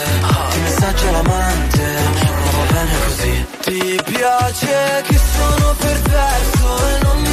ti 0.51 0.59
messaggia 0.61 1.11
l'amante, 1.11 1.85
ma 2.43 2.51
va 2.57 2.73
bene 2.73 2.97
così. 3.07 3.47
Ti 3.65 4.01
piace 4.05 5.05
che 5.07 5.19
sono 5.37 5.75
perverso 5.79 6.87
e 6.89 7.03
non 7.03 7.21
mi 7.21 7.30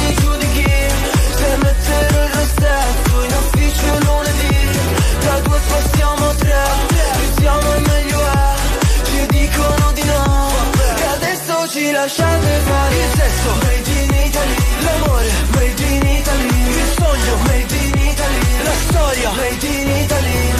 lasciate 12.08 12.60
fare 12.64 12.94
il 12.96 13.10
sesso, 13.16 13.54
made 13.60 13.90
in 13.90 14.26
Italy, 14.26 14.56
l'amore, 14.80 15.30
made 15.52 15.82
in 15.82 16.06
Italy, 16.06 16.46
il 16.46 16.92
sogno, 16.96 17.36
made 17.44 17.76
in 17.76 18.08
Italy, 18.08 18.62
la 18.62 18.72
storia, 18.88 19.30
made 19.32 19.66
in 19.66 19.90
Italy. 19.90 20.52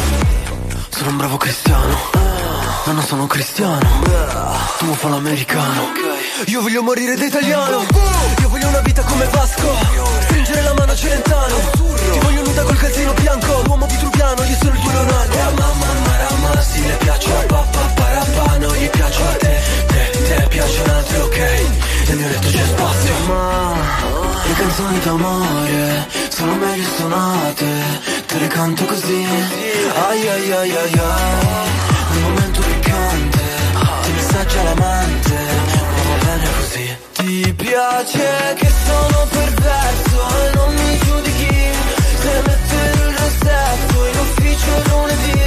Sono 0.90 1.08
un 1.08 1.16
bravo 1.16 1.36
cristiano, 1.38 1.96
ma 2.84 2.92
non 2.92 3.02
sono 3.02 3.26
cristiano, 3.26 3.88
tu 4.76 4.92
fa 4.92 5.08
l'americano. 5.08 5.92
Io 6.48 6.60
voglio 6.60 6.82
morire 6.82 7.16
da 7.16 7.24
italiano, 7.24 7.86
io 8.40 8.48
voglio 8.50 8.68
una 8.68 8.80
vita 8.80 9.00
come 9.02 9.24
Vasco, 9.24 9.74
stringere 10.24 10.60
la 10.60 10.74
mano 10.74 10.92
a 10.92 10.96
Celentano, 10.96 11.56
ti 12.12 12.18
voglio 12.18 12.42
nuda 12.42 12.62
col 12.62 12.76
calzino 12.76 13.12
bianco, 13.14 13.62
l'uomo 13.64 13.86
vitruviano, 13.86 14.42
io 14.42 14.56
sono 14.60 14.74
il 14.74 14.80
tuo 14.80 14.90
Leonardo. 14.90 15.34
Eh, 15.34 15.52
mamma, 15.56 15.86
marama, 16.04 16.60
sì 16.60 16.86
le 16.86 16.96
piaccio 16.96 17.38
a 17.38 17.42
papà, 17.44 17.80
parapà, 17.94 18.58
non 18.58 18.74
gli 18.74 18.88
piaccio 18.90 19.22
a 19.22 19.32
te, 19.38 19.60
te, 20.28 20.34
te 20.34 20.48
piacciono 20.48 20.92
altri, 20.92 21.18
ok, 21.18 21.38
nel 22.08 22.16
mio 22.16 22.28
letto 22.28 22.48
c'è 22.48 22.64
spazio. 22.64 23.12
Ma 23.26 23.74
le 24.46 24.54
canzoni 24.54 24.98
d'amore 25.00 26.06
sono 26.28 26.54
meglio 26.54 26.88
suonate, 26.96 27.66
te 28.26 28.38
le 28.38 28.46
canto 28.46 28.84
così, 28.84 29.26
ai 30.08 30.28
ai 30.28 30.52
ai 30.52 30.76
ai 30.76 30.92
ai, 30.92 31.68
nel 32.12 32.22
momento 32.22 32.60
piccante, 32.60 33.40
ti 34.02 34.10
messaggia 34.12 34.62
l'amante, 34.62 35.38
ma 35.94 36.02
va 36.08 36.24
bene 36.24 36.48
così. 36.58 36.96
Ti 37.12 37.54
piace 37.54 38.54
che 38.56 38.70
sono 38.86 39.26
perverso 39.30 40.18
e 40.44 40.50
non 40.54 40.74
mi 40.74 40.98
giudichi, 41.04 41.70
se 42.20 42.42
mettere 42.46 42.90
il 42.92 43.16
rossetto 43.18 44.06
in 44.06 44.18
ufficio 44.18 44.72
lunedì, 44.88 45.40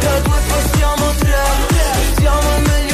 da 0.00 0.18
due 0.20 0.40
passiamo 0.48 1.08
a 1.08 1.14
tre, 1.18 1.46
siamo 2.18 2.58
meglio 2.66 2.93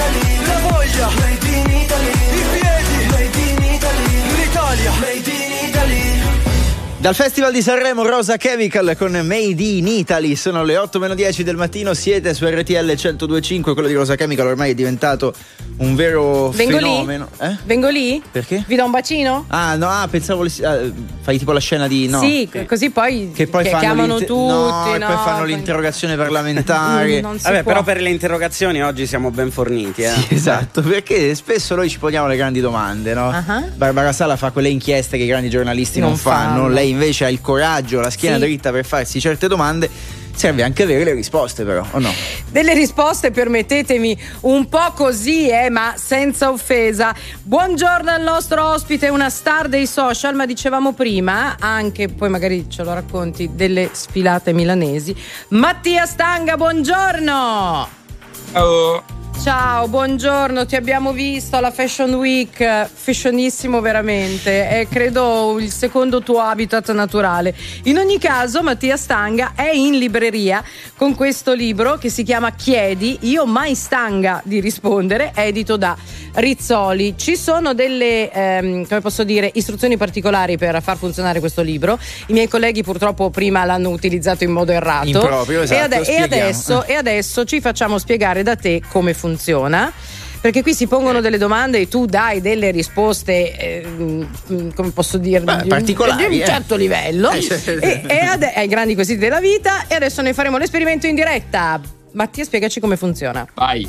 La 0.00 0.58
voglia, 0.60 1.08
made 1.20 1.46
in 1.46 1.70
Italy 1.70 2.10
I 2.10 2.44
piedi, 2.52 3.06
made 3.12 3.38
in 3.38 3.62
Italy 3.74 4.22
L'Italia, 4.38 4.92
made 4.98 5.28
in 5.28 5.68
Italy 5.68 6.29
Dal 7.00 7.14
Festival 7.14 7.50
di 7.50 7.62
Sanremo 7.62 8.04
Rosa 8.06 8.36
Chemical 8.36 8.94
con 8.98 9.12
Made 9.12 9.62
in 9.62 9.86
Italy, 9.86 10.36
sono 10.36 10.62
le 10.64 10.76
8 10.76 10.98
meno 10.98 11.14
10 11.14 11.42
del 11.42 11.56
mattino, 11.56 11.94
siete 11.94 12.34
su 12.34 12.44
RTL 12.44 12.84
1025, 12.84 13.72
quello 13.72 13.88
di 13.88 13.94
Rosa 13.94 14.16
Chemical 14.16 14.48
ormai 14.48 14.72
è 14.72 14.74
diventato 14.74 15.32
un 15.78 15.94
vero 15.94 16.50
Vengo 16.50 16.76
fenomeno. 16.76 17.28
lì? 17.40 17.46
Eh? 17.46 17.56
Vengo 17.64 17.88
lì? 17.88 18.22
Perché? 18.30 18.64
Vi 18.66 18.76
do 18.76 18.84
un 18.84 18.90
bacino? 18.90 19.46
Ah 19.48 19.76
no, 19.76 19.88
ah, 19.88 20.06
pensavo 20.10 20.42
le- 20.42 20.50
ah, 20.62 20.78
fai 21.22 21.38
tipo 21.38 21.52
la 21.52 21.58
scena 21.58 21.88
di 21.88 22.06
no. 22.06 22.20
Sì, 22.20 22.46
così 22.68 22.90
poi 22.90 23.32
Che 23.34 23.46
poi 23.46 23.62
che 23.64 23.70
fanno 23.70 23.82
chiamano 23.82 24.16
l'inter- 24.18 24.28
tutti. 24.28 24.46
no, 24.52 24.94
e 24.94 24.98
no, 24.98 25.06
poi 25.06 25.16
fanno 25.24 25.44
l'interrogazione 25.44 26.16
parlamentare. 26.16 27.20
Non 27.30 27.38
si 27.38 27.44
Vabbè, 27.44 27.62
può. 27.62 27.72
però 27.72 27.82
per 27.82 28.02
le 28.02 28.10
interrogazioni 28.10 28.82
oggi 28.82 29.06
siamo 29.06 29.30
ben 29.30 29.50
forniti, 29.50 30.02
eh. 30.02 30.10
Sì, 30.10 30.34
esatto, 30.34 30.82
perché 30.82 31.34
spesso 31.34 31.74
noi 31.74 31.88
ci 31.88 31.98
poniamo 31.98 32.26
le 32.26 32.36
grandi 32.36 32.60
domande, 32.60 33.14
no? 33.14 33.30
Ah. 33.30 33.64
Barbara 33.74 34.12
Sala 34.12 34.36
fa 34.36 34.50
quelle 34.50 34.68
inchieste 34.68 35.16
che 35.16 35.22
i 35.22 35.26
grandi 35.28 35.48
giornalisti 35.48 35.98
non, 35.98 36.10
Non 36.10 36.18
fanno. 36.18 36.60
fanno. 36.60 36.68
lei 36.68 36.88
invece 36.90 37.24
ha 37.24 37.28
il 37.28 37.40
coraggio, 37.40 38.00
la 38.00 38.10
schiena 38.10 38.36
Sì. 38.36 38.42
dritta 38.42 38.70
per 38.70 38.84
farsi 38.84 39.20
certe 39.20 39.48
domande. 39.48 40.18
Serve 40.32 40.62
anche 40.62 40.84
avere 40.84 41.04
le 41.04 41.12
risposte, 41.12 41.64
però, 41.64 41.84
o 41.90 41.98
no? 41.98 42.10
Delle 42.48 42.72
risposte, 42.72 43.30
permettetemi, 43.30 44.18
un 44.42 44.68
po' 44.70 44.92
così, 44.94 45.48
eh, 45.50 45.68
ma 45.68 45.94
senza 45.98 46.50
offesa. 46.50 47.14
Buongiorno 47.42 48.10
al 48.10 48.22
nostro 48.22 48.64
ospite, 48.68 49.08
una 49.08 49.28
star 49.28 49.68
dei 49.68 49.86
social, 49.86 50.34
ma 50.34 50.46
dicevamo 50.46 50.94
prima, 50.94 51.56
anche 51.58 52.08
poi 52.08 52.30
magari 52.30 52.66
ce 52.70 52.82
lo 52.84 52.94
racconti, 52.94 53.50
delle 53.52 53.90
sfilate 53.92 54.52
milanesi. 54.54 55.14
Mattia 55.48 56.06
Stanga, 56.06 56.56
buongiorno! 56.56 57.88
Ciao. 58.52 59.19
Ciao, 59.42 59.88
buongiorno, 59.88 60.66
ti 60.66 60.76
abbiamo 60.76 61.12
visto 61.12 61.56
alla 61.56 61.70
Fashion 61.70 62.12
Week, 62.12 62.86
fashionissimo 62.92 63.80
veramente, 63.80 64.68
è 64.68 64.86
credo 64.86 65.58
il 65.58 65.72
secondo 65.72 66.20
tuo 66.20 66.40
habitat 66.40 66.92
naturale. 66.92 67.54
In 67.84 67.96
ogni 67.96 68.18
caso, 68.18 68.62
Mattia 68.62 68.98
Stanga 68.98 69.52
è 69.54 69.70
in 69.70 69.96
libreria 69.96 70.62
con 70.94 71.14
questo 71.14 71.54
libro 71.54 71.96
che 71.96 72.10
si 72.10 72.22
chiama 72.22 72.52
Chiedi, 72.52 73.16
io 73.22 73.46
mai 73.46 73.74
stanga 73.74 74.42
di 74.44 74.60
rispondere, 74.60 75.32
edito 75.34 75.78
da 75.78 75.96
Rizzoli. 76.34 77.14
Ci 77.16 77.34
sono 77.34 77.72
delle, 77.72 78.30
ehm, 78.30 78.86
come 78.86 79.00
posso 79.00 79.24
dire, 79.24 79.50
istruzioni 79.54 79.96
particolari 79.96 80.58
per 80.58 80.82
far 80.82 80.98
funzionare 80.98 81.40
questo 81.40 81.62
libro. 81.62 81.98
I 82.26 82.34
miei 82.34 82.46
colleghi 82.46 82.82
purtroppo 82.82 83.30
prima 83.30 83.64
l'hanno 83.64 83.88
utilizzato 83.88 84.44
in 84.44 84.50
modo 84.50 84.70
errato. 84.70 85.08
Improprio, 85.08 85.62
esatto, 85.62 85.80
e, 85.80 85.82
ade- 85.82 86.14
e 86.14 86.20
adesso, 86.20 86.84
e 86.84 86.92
adesso 86.92 87.44
ci 87.44 87.62
facciamo 87.62 87.96
spiegare 87.96 88.42
da 88.42 88.54
te 88.54 88.82
come 88.86 89.14
funziona. 89.14 89.28
Perché 90.40 90.62
qui 90.62 90.72
si 90.72 90.86
pongono 90.86 91.20
delle 91.20 91.36
domande 91.36 91.80
e 91.80 91.88
tu 91.88 92.06
dai 92.06 92.40
delle 92.40 92.70
risposte, 92.70 93.56
eh, 93.58 93.86
mm, 93.86 94.70
come 94.74 94.90
posso 94.90 95.18
dire, 95.18 95.44
di, 95.44 95.50
un- 95.50 95.64
particolari, 95.68 96.28
di 96.28 96.36
un 96.36 96.40
eh. 96.40 96.46
certo 96.46 96.76
livello. 96.76 97.30
Eh, 97.30 97.42
sì. 97.42 97.70
e, 97.78 98.02
e 98.06 98.18
ade- 98.20 98.54
ai 98.54 98.66
grandi 98.66 98.94
quesiti 98.94 99.18
della 99.18 99.40
vita. 99.40 99.86
E 99.86 99.94
adesso 99.94 100.22
ne 100.22 100.32
faremo 100.32 100.56
l'esperimento 100.56 101.06
in 101.06 101.14
diretta. 101.14 101.78
Mattia, 102.12 102.44
spiegaci 102.44 102.80
come 102.80 102.96
funziona. 102.96 103.46
Vai. 103.54 103.86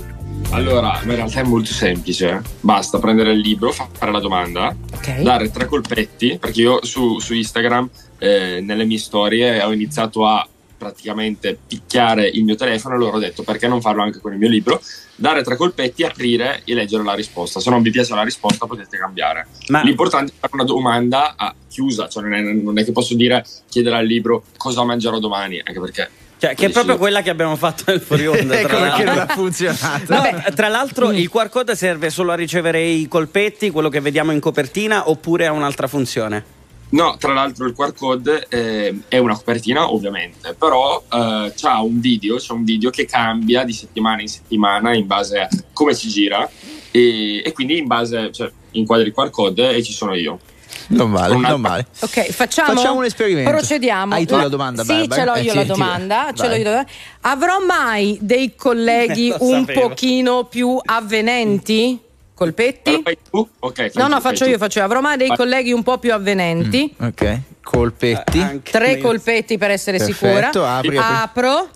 Allora, 0.49 0.99
ma 1.05 1.11
in 1.11 1.15
realtà 1.15 1.39
è 1.39 1.43
molto 1.43 1.71
semplice. 1.71 2.41
Basta 2.59 2.99
prendere 2.99 3.31
il 3.31 3.39
libro, 3.39 3.71
fa- 3.71 3.87
fare 3.89 4.11
la 4.11 4.19
domanda, 4.19 4.75
dare 5.21 5.49
tre 5.51 5.65
colpetti, 5.67 6.37
perché 6.37 6.61
io 6.61 6.83
su, 6.83 7.19
su 7.19 7.33
Instagram, 7.33 7.89
eh, 8.19 8.59
nelle 8.61 8.83
mie 8.83 8.97
storie, 8.97 9.63
ho 9.63 9.71
iniziato 9.71 10.25
a 10.27 10.45
praticamente 10.81 11.55
picchiare 11.67 12.27
il 12.27 12.43
mio 12.43 12.55
telefono 12.55 12.95
e 12.95 12.97
loro 12.97 13.17
ho 13.17 13.19
detto 13.19 13.43
perché 13.43 13.67
non 13.67 13.81
farlo 13.81 14.01
anche 14.01 14.19
con 14.19 14.33
il 14.33 14.39
mio 14.39 14.49
libro 14.49 14.81
dare 15.15 15.43
tre 15.43 15.55
colpetti, 15.55 16.03
aprire 16.03 16.63
e 16.65 16.73
leggere 16.73 17.03
la 17.03 17.13
risposta 17.13 17.59
se 17.59 17.69
non 17.69 17.83
vi 17.83 17.91
piace 17.91 18.15
la 18.15 18.23
risposta 18.23 18.65
potete 18.65 18.97
cambiare 18.97 19.45
l'importante 19.83 20.31
è 20.31 20.35
fare 20.39 20.53
una 20.53 20.63
domanda 20.63 21.35
a 21.37 21.53
chiusa 21.69 22.07
cioè 22.09 22.23
non 22.23 22.33
è, 22.33 22.41
non 22.41 22.79
è 22.79 22.83
che 22.83 22.91
posso 22.91 23.13
dire 23.13 23.45
chiedere 23.69 23.97
al 23.97 24.07
libro 24.07 24.43
cosa 24.57 24.83
mangerò 24.83 25.19
domani 25.19 25.61
anche 25.63 25.79
perché 25.79 26.09
Cioè, 26.39 26.55
che 26.55 26.65
è 26.65 26.69
proprio 26.71 26.97
quella 26.97 27.21
che 27.21 27.29
abbiamo 27.29 27.55
fatto 27.55 27.83
nel 27.85 28.01
fuori 28.01 28.25
onda. 28.25 28.57
Ecco 28.59 28.67
tra 28.69 28.79
perché 28.79 29.03
non 29.03 29.15
l'altro. 29.15 29.33
ha 29.33 29.37
funzionato. 29.37 30.13
No, 30.15 30.43
tra 30.55 30.69
l'altro 30.69 31.11
il 31.11 31.29
QR 31.29 31.49
code 31.49 31.75
serve 31.75 32.09
solo 32.09 32.31
a 32.31 32.35
ricevere 32.35 32.81
i 32.81 33.07
colpetti, 33.07 33.69
quello 33.69 33.89
che 33.89 33.99
vediamo 33.99 34.31
in 34.31 34.39
copertina, 34.39 35.07
oppure 35.07 35.45
ha 35.45 35.51
un'altra 35.51 35.85
funzione? 35.85 36.60
No, 36.91 37.15
tra 37.17 37.31
l'altro 37.33 37.65
il 37.67 37.73
QR 37.73 37.93
code 37.93 38.47
eh, 38.49 38.99
è 39.07 39.17
una 39.17 39.35
copertina 39.35 39.91
ovviamente, 39.93 40.53
però 40.53 41.01
eh, 41.09 41.53
c'ha 41.55 41.79
un 41.81 41.99
video, 42.01 42.35
c'è 42.35 42.51
un 42.53 42.63
video 42.65 42.89
che 42.89 43.05
cambia 43.05 43.63
di 43.63 43.71
settimana 43.73 44.21
in 44.21 44.27
settimana 44.27 44.93
in 44.93 45.07
base 45.07 45.39
a 45.39 45.47
come 45.71 45.93
si 45.93 46.09
gira 46.09 46.49
e, 46.91 47.41
e 47.45 47.51
quindi 47.53 47.77
in 47.77 47.87
base, 47.87 48.31
cioè 48.33 48.51
inquadri 48.71 49.07
il 49.07 49.13
QR 49.13 49.29
code 49.29 49.69
e 49.75 49.81
ci 49.83 49.93
sono 49.93 50.13
io. 50.15 50.39
Non 50.87 51.09
male, 51.11 51.33
Con 51.33 51.41
non 51.43 51.61
male. 51.61 51.85
Ok, 52.01 52.31
facciamo, 52.31 52.73
Facciamo 52.73 52.97
un 52.99 53.05
esperimento. 53.05 53.49
Procediamo. 53.49 54.13
Hai 54.13 54.25
tu 54.25 54.35
la 54.35 54.49
domanda, 54.49 54.83
Sì, 54.83 54.89
Barbara? 55.07 55.15
ce 55.21 55.25
l'ho 55.25 55.33
Eh, 55.35 55.41
io 55.43 55.53
la 55.53 55.63
domanda. 55.63 56.25
ce 56.33 56.47
vai. 56.47 56.49
l'ho 56.49 56.55
io 56.55 56.63
la 56.63 56.69
domanda. 56.69 56.91
Avrò 57.21 57.65
mai 57.65 58.17
dei 58.19 58.53
colleghi 58.57 59.33
un 59.39 59.61
sapevo. 59.65 59.87
pochino 59.87 60.43
più 60.45 60.77
avvenenti? 60.83 61.97
Colpetti? 62.41 63.03
Tu? 63.29 63.47
Ok, 63.59 63.75
fai 63.75 63.91
No, 63.93 64.05
tu, 64.05 64.09
no, 64.09 64.19
fai 64.19 64.31
faccio 64.31 64.45
tu. 64.45 64.49
io, 64.49 64.57
faccio 64.57 64.79
io. 64.79 64.85
Avrò 64.85 64.99
mai 64.99 65.15
dei 65.15 65.27
Vai. 65.27 65.37
colleghi 65.37 65.71
un 65.73 65.83
po' 65.83 65.99
più 65.99 66.11
avvenenti? 66.11 66.91
Ok, 66.99 67.39
colpetti. 67.61 68.61
Tre 68.63 68.97
colpetti 68.97 69.59
per 69.59 69.69
essere 69.69 69.97
Perfetto, 69.99 70.17
sicura. 70.25 70.77
apri, 70.77 70.97
apri. 70.97 70.97
Apro. 70.97 71.69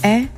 Eh? 0.00 0.28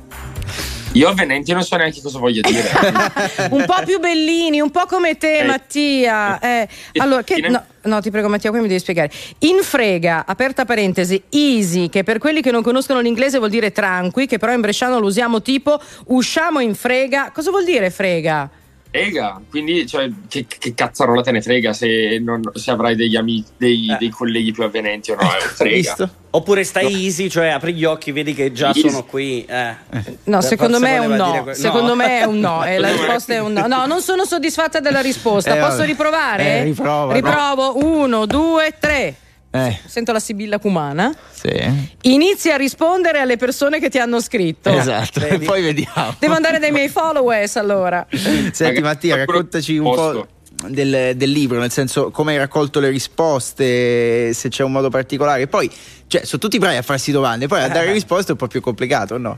Io 0.93 1.07
avvenenti 1.07 1.51
non 1.53 1.63
so 1.63 1.75
neanche 1.75 2.01
cosa 2.01 2.19
voglia 2.19 2.41
dire. 2.41 2.69
un 3.51 3.65
po' 3.65 3.81
più 3.85 3.99
bellini, 3.99 4.59
un 4.59 4.71
po' 4.71 4.85
come 4.87 5.17
te, 5.17 5.39
Eh. 5.39 5.43
Mattia. 5.43 6.39
Eh, 6.39 6.67
allora, 6.95 7.23
che, 7.23 7.39
no, 7.47 7.63
no, 7.83 8.01
ti 8.01 8.09
prego, 8.09 8.27
Mattia, 8.29 8.49
qui 8.49 8.59
mi 8.59 8.67
devi 8.67 8.79
spiegare. 8.79 9.11
In 9.39 9.59
frega, 9.61 10.25
aperta 10.25 10.65
parentesi, 10.65 11.21
easy, 11.29 11.89
che 11.89 12.03
per 12.03 12.17
quelli 12.17 12.41
che 12.41 12.51
non 12.51 12.63
conoscono 12.63 12.99
l'inglese 12.99 13.37
vuol 13.37 13.49
dire 13.49 13.71
tranqui, 13.71 14.25
che 14.25 14.37
però 14.37 14.53
in 14.53 14.61
bresciano 14.61 14.99
lo 14.99 15.07
usiamo 15.07 15.41
tipo 15.41 15.79
usciamo 16.07 16.59
in 16.59 16.73
frega. 16.73 17.31
Cosa 17.33 17.51
vuol 17.51 17.65
dire 17.65 17.89
frega? 17.89 18.49
Frega, 18.89 19.41
quindi 19.49 19.85
cioè, 19.85 20.09
che, 20.27 20.45
che 20.47 20.73
cazzarola 20.73 21.21
te 21.21 21.31
ne 21.31 21.41
frega 21.41 21.73
se, 21.73 22.19
non- 22.21 22.41
se 22.53 22.71
avrai 22.71 22.95
degli 22.95 23.15
amici, 23.15 23.49
dei, 23.57 23.91
Eh. 23.91 23.97
dei 23.99 24.09
colleghi 24.09 24.51
più 24.51 24.63
avvenenti 24.63 25.11
o 25.11 25.15
no? 25.19 25.27
Frega. 25.29 26.09
Oppure 26.31 26.63
stai 26.63 27.05
easy, 27.05 27.29
cioè 27.29 27.47
apri 27.47 27.73
gli 27.73 27.83
occhi, 27.85 28.11
vedi 28.11 28.33
che 28.33 28.51
già 28.51 28.67
Easy. 28.67 28.89
sono 28.89 29.03
qui. 29.05 29.43
eh. 29.45 29.75
No, 30.25 30.41
secondo 30.41 30.79
me 30.79 30.95
è 30.95 30.99
un 30.99 31.13
no. 31.13 31.43
que- 31.43 31.53
Secondo 31.55 31.89
no. 31.89 31.95
me 31.95 32.19
è 32.19 32.23
un 32.25 32.39
no. 32.39 32.63
E 32.65 32.77
la 32.77 32.91
risposta 32.91 33.33
è 33.33 33.39
un 33.39 33.53
no. 33.53 33.65
No, 33.67 33.85
non 33.85 34.01
sono 34.01 34.23
soddisfatta 34.25 34.79
della 34.79 35.01
risposta. 35.01 35.55
Eh, 35.55 35.59
Posso 35.59 35.77
vabbè. 35.77 35.85
riprovare? 35.85 36.43
Eh, 36.43 36.63
riprova, 36.63 37.13
Riprovo. 37.13 37.77
Uno, 37.83 38.25
due, 38.25 38.75
tre. 38.79 39.15
Eh, 39.49 39.79
Sento 39.85 40.11
la 40.11 40.19
sibilla 40.19 40.59
cumana. 40.59 41.15
sì. 41.31 41.49
Inizia 42.01 42.55
a 42.55 42.57
rispondere 42.57 43.19
alle 43.19 43.37
persone 43.37 43.79
che 43.79 43.89
ti 43.89 43.97
hanno 43.97 44.19
scritto. 44.19 44.69
Esatto, 44.69 45.25
e 45.25 45.39
poi 45.39 45.61
vediamo. 45.61 46.15
Devo 46.19 46.33
andare 46.33 46.59
dai 46.59 46.71
miei 46.71 46.89
followers 46.89 47.55
allora. 47.55 48.05
Senti 48.51 48.81
Mattia, 48.81 49.15
raccontaci 49.15 49.77
un 49.77 49.93
po' 49.93 50.27
del, 50.67 51.15
del 51.15 51.31
libro, 51.31 51.59
nel 51.59 51.71
senso 51.71 52.11
come 52.11 52.33
hai 52.33 52.37
raccolto 52.37 52.79
le 52.79 52.89
risposte, 52.89 54.33
se 54.33 54.49
c'è 54.49 54.63
un 54.63 54.71
modo 54.71 54.89
particolare. 54.89 55.47
Poi, 55.47 55.71
cioè, 56.07 56.25
sono 56.25 56.41
tutti 56.41 56.57
bravi 56.57 56.77
a 56.77 56.81
farsi 56.81 57.11
domande, 57.11 57.47
poi 57.47 57.61
a 57.63 57.67
dare 57.69 57.91
risposte 57.91 58.29
è 58.29 58.31
un 58.31 58.37
po' 58.37 58.47
più 58.47 58.61
complicato, 58.61 59.17
no? 59.17 59.37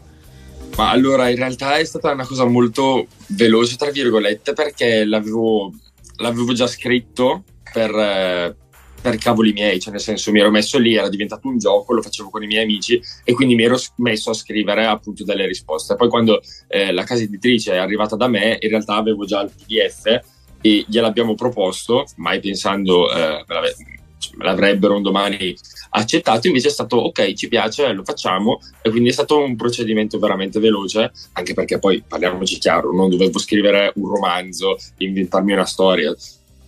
Ma 0.75 0.89
allora, 0.91 1.29
in 1.29 1.35
realtà 1.35 1.77
è 1.77 1.83
stata 1.83 2.11
una 2.11 2.25
cosa 2.25 2.45
molto 2.45 3.07
veloce, 3.27 3.75
tra 3.75 3.89
virgolette, 3.91 4.53
perché 4.53 5.03
l'avevo, 5.03 5.73
l'avevo 6.17 6.53
già 6.53 6.67
scritto 6.67 7.43
per, 7.71 7.89
eh, 7.93 8.55
per 9.01 9.17
cavoli 9.17 9.53
miei, 9.53 9.79
cioè 9.79 9.91
nel 9.91 10.01
senso 10.01 10.31
mi 10.31 10.39
ero 10.39 10.51
messo 10.51 10.77
lì, 10.77 10.95
era 10.95 11.09
diventato 11.09 11.47
un 11.47 11.57
gioco, 11.57 11.93
lo 11.93 12.01
facevo 12.01 12.29
con 12.29 12.43
i 12.43 12.47
miei 12.47 12.63
amici 12.63 13.01
e 13.23 13.33
quindi 13.33 13.55
mi 13.55 13.63
ero 13.63 13.77
messo 13.97 14.31
a 14.31 14.33
scrivere 14.33 14.85
appunto 14.85 15.23
delle 15.23 15.47
risposte. 15.47 15.95
Poi 15.95 16.09
quando 16.09 16.41
eh, 16.67 16.91
la 16.91 17.03
casa 17.03 17.23
editrice 17.23 17.73
è 17.73 17.77
arrivata 17.77 18.15
da 18.15 18.27
me, 18.27 18.57
in 18.59 18.69
realtà 18.69 18.95
avevo 18.95 19.25
già 19.25 19.41
il 19.41 19.51
PDF 19.55 20.21
e 20.61 20.85
gliel'abbiamo 20.87 21.35
proposto, 21.35 22.05
mai 22.17 22.39
pensando 22.39 23.11
eh, 23.11 23.45
me 23.47 23.97
me 24.35 24.45
l'avrebbero 24.45 24.95
un 24.95 25.01
domani 25.01 25.55
accettato, 25.91 26.47
invece 26.47 26.67
è 26.67 26.71
stato 26.71 26.97
ok, 26.97 27.33
ci 27.33 27.47
piace, 27.47 27.91
lo 27.93 28.03
facciamo 28.03 28.59
e 28.81 28.89
quindi 28.89 29.09
è 29.09 29.13
stato 29.13 29.39
un 29.39 29.55
procedimento 29.55 30.19
veramente 30.19 30.59
veloce, 30.59 31.11
anche 31.33 31.53
perché 31.53 31.79
poi 31.79 32.03
parliamoci 32.05 32.57
chiaro, 32.57 32.93
non 32.93 33.09
dovevo 33.09 33.39
scrivere 33.39 33.91
un 33.95 34.07
romanzo, 34.07 34.77
inventarmi 34.97 35.53
una 35.53 35.65
storia. 35.65 36.13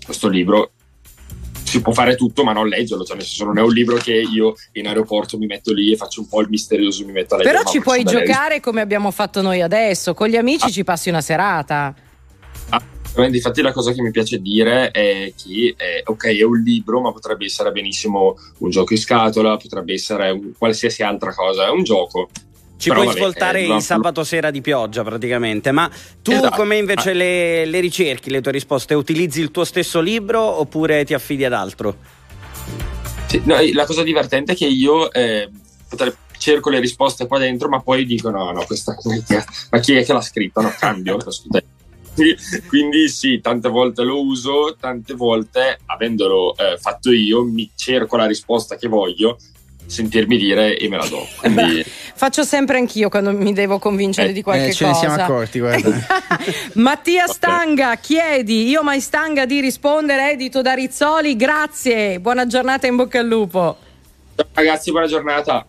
Questo 0.03 0.27
libro 0.27 0.71
si 1.71 1.81
può 1.81 1.93
fare 1.93 2.15
tutto, 2.15 2.43
ma 2.43 2.51
non 2.51 2.67
leggerlo, 2.67 3.05
cioè 3.05 3.15
nel 3.15 3.25
senso 3.25 3.45
non 3.45 3.57
è 3.57 3.61
un 3.61 3.71
libro 3.71 3.95
che 3.95 4.13
io 4.13 4.55
in 4.73 4.87
aeroporto 4.87 5.37
mi 5.37 5.45
metto 5.45 5.71
lì 5.71 5.91
e 5.91 5.95
faccio 5.95 6.19
un 6.19 6.27
po' 6.27 6.41
il 6.41 6.49
misterioso, 6.49 7.05
mi 7.05 7.13
metto 7.13 7.35
a 7.35 7.37
leggere. 7.37 7.57
Però 7.57 7.69
ci 7.69 7.79
puoi 7.79 8.03
giocare 8.03 8.59
come 8.59 8.81
abbiamo 8.81 9.09
fatto 9.11 9.41
noi 9.41 9.61
adesso. 9.61 10.13
Con 10.13 10.27
gli 10.27 10.35
amici 10.35 10.69
ci 10.69 10.83
passi 10.83 11.07
una 11.09 11.21
serata. 11.21 11.95
Assolutamente, 12.69 13.37
Infatti, 13.37 13.61
la 13.61 13.71
cosa 13.73 13.91
che 13.91 14.01
mi 14.01 14.11
piace 14.11 14.39
dire 14.39 14.91
è 14.91 15.33
che, 15.35 15.75
eh, 15.77 16.01
ok, 16.05 16.25
è 16.27 16.43
un 16.43 16.59
libro, 16.59 17.01
ma 17.01 17.11
potrebbe 17.11 17.45
essere 17.45 17.71
benissimo 17.71 18.37
un 18.59 18.69
gioco 18.69 18.93
in 18.93 18.99
scatola, 18.99 19.57
potrebbe 19.57 19.93
essere 19.93 20.29
un- 20.29 20.51
qualsiasi 20.57 21.03
altra 21.03 21.33
cosa. 21.33 21.67
È 21.67 21.69
un 21.69 21.83
gioco. 21.83 22.29
Ci 22.81 22.89
Però 22.89 23.01
puoi 23.01 23.13
vabbè, 23.13 23.19
svoltare 23.19 23.59
eh, 23.59 23.75
il 23.75 23.81
sabato 23.83 24.23
sera 24.23 24.49
di 24.49 24.59
pioggia 24.59 25.03
praticamente, 25.03 25.71
ma 25.71 25.87
tu 26.23 26.31
Esatto. 26.31 26.55
come 26.55 26.77
invece 26.77 27.11
Ah. 27.11 27.13
le, 27.13 27.65
le 27.65 27.79
ricerchi, 27.79 28.31
le 28.31 28.41
tue 28.41 28.51
risposte? 28.51 28.95
Utilizzi 28.95 29.39
il 29.39 29.51
tuo 29.51 29.65
stesso 29.65 30.01
libro 30.01 30.41
oppure 30.41 31.05
ti 31.05 31.13
affidi 31.13 31.45
ad 31.45 31.53
altro? 31.53 31.95
Sì, 33.27 33.39
no, 33.45 33.57
la 33.73 33.85
cosa 33.85 34.01
divertente 34.01 34.53
è 34.53 34.55
che 34.55 34.65
io 34.65 35.11
eh, 35.11 35.47
cerco 36.39 36.71
le 36.71 36.79
risposte 36.79 37.27
qua 37.27 37.37
dentro, 37.37 37.69
ma 37.69 37.81
poi 37.81 38.03
dico: 38.03 38.31
no, 38.31 38.49
no, 38.51 38.65
questa 38.65 38.95
ma 39.69 39.79
chi 39.79 39.93
è 39.93 40.03
che 40.03 40.13
l'ha 40.13 40.21
scritta? 40.21 40.61
No, 40.61 40.73
cambio. 40.75 41.17
Quindi, 42.13 42.35
quindi 42.67 43.07
sì, 43.09 43.39
tante 43.39 43.69
volte 43.69 44.03
lo 44.03 44.21
uso, 44.21 44.75
tante 44.77 45.13
volte, 45.13 45.79
avendolo 45.85 46.53
eh, 46.57 46.77
fatto 46.77 47.09
io, 47.09 47.45
mi 47.45 47.71
cerco 47.73 48.17
la 48.17 48.25
risposta 48.25 48.75
che 48.75 48.89
voglio, 48.89 49.37
sentirmi 49.91 50.37
dire 50.37 50.77
e 50.77 50.87
me 50.87 50.97
la 50.97 51.05
do. 51.07 51.27
Quindi, 51.37 51.83
Faccio 52.15 52.43
sempre 52.43 52.77
anch'io 52.77 53.09
quando 53.09 53.31
mi 53.33 53.51
devo 53.51 53.77
convincere 53.79 54.31
di 54.31 54.41
qualche 54.41 54.67
Eh, 54.67 54.73
ce 54.73 54.85
ne 54.85 54.91
cosa. 54.91 55.07
siamo 55.07 55.21
accorti, 55.23 55.59
guarda. 55.59 55.89
Mattia 56.75 57.27
Stanga, 57.27 57.95
chiedi, 57.95 58.67
io 58.69 58.83
mai 58.83 59.01
Stanga 59.01 59.45
di 59.45 59.59
rispondere, 59.59 60.31
edito 60.31 60.61
da 60.61 60.73
Rizzoli, 60.73 61.35
grazie, 61.35 62.19
buona 62.19 62.45
giornata 62.47 62.87
in 62.87 62.95
bocca 62.95 63.19
al 63.19 63.27
lupo. 63.27 63.77
ciao 64.35 64.47
ragazzi, 64.53 64.91
buona 64.91 65.07
giornata. 65.07 65.65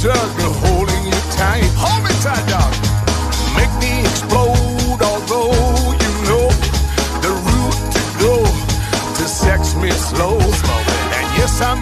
Struggle 0.00 0.54
holding 0.64 1.04
you 1.04 1.20
tight. 1.36 1.68
Hold 1.76 2.00
me 2.04 2.12
tight, 2.24 2.46
dog. 2.48 2.72
Make 3.52 3.72
me 3.84 4.00
explode, 4.00 5.00
although 5.10 5.52
you 6.02 6.12
know 6.24 6.48
the 7.20 7.32
route 7.44 7.80
to 7.96 8.02
go 8.24 8.34
to 9.18 9.24
sex 9.28 9.74
me 9.74 9.90
slow. 9.90 10.40
And 11.16 11.26
yes, 11.36 11.60
I 11.60 11.74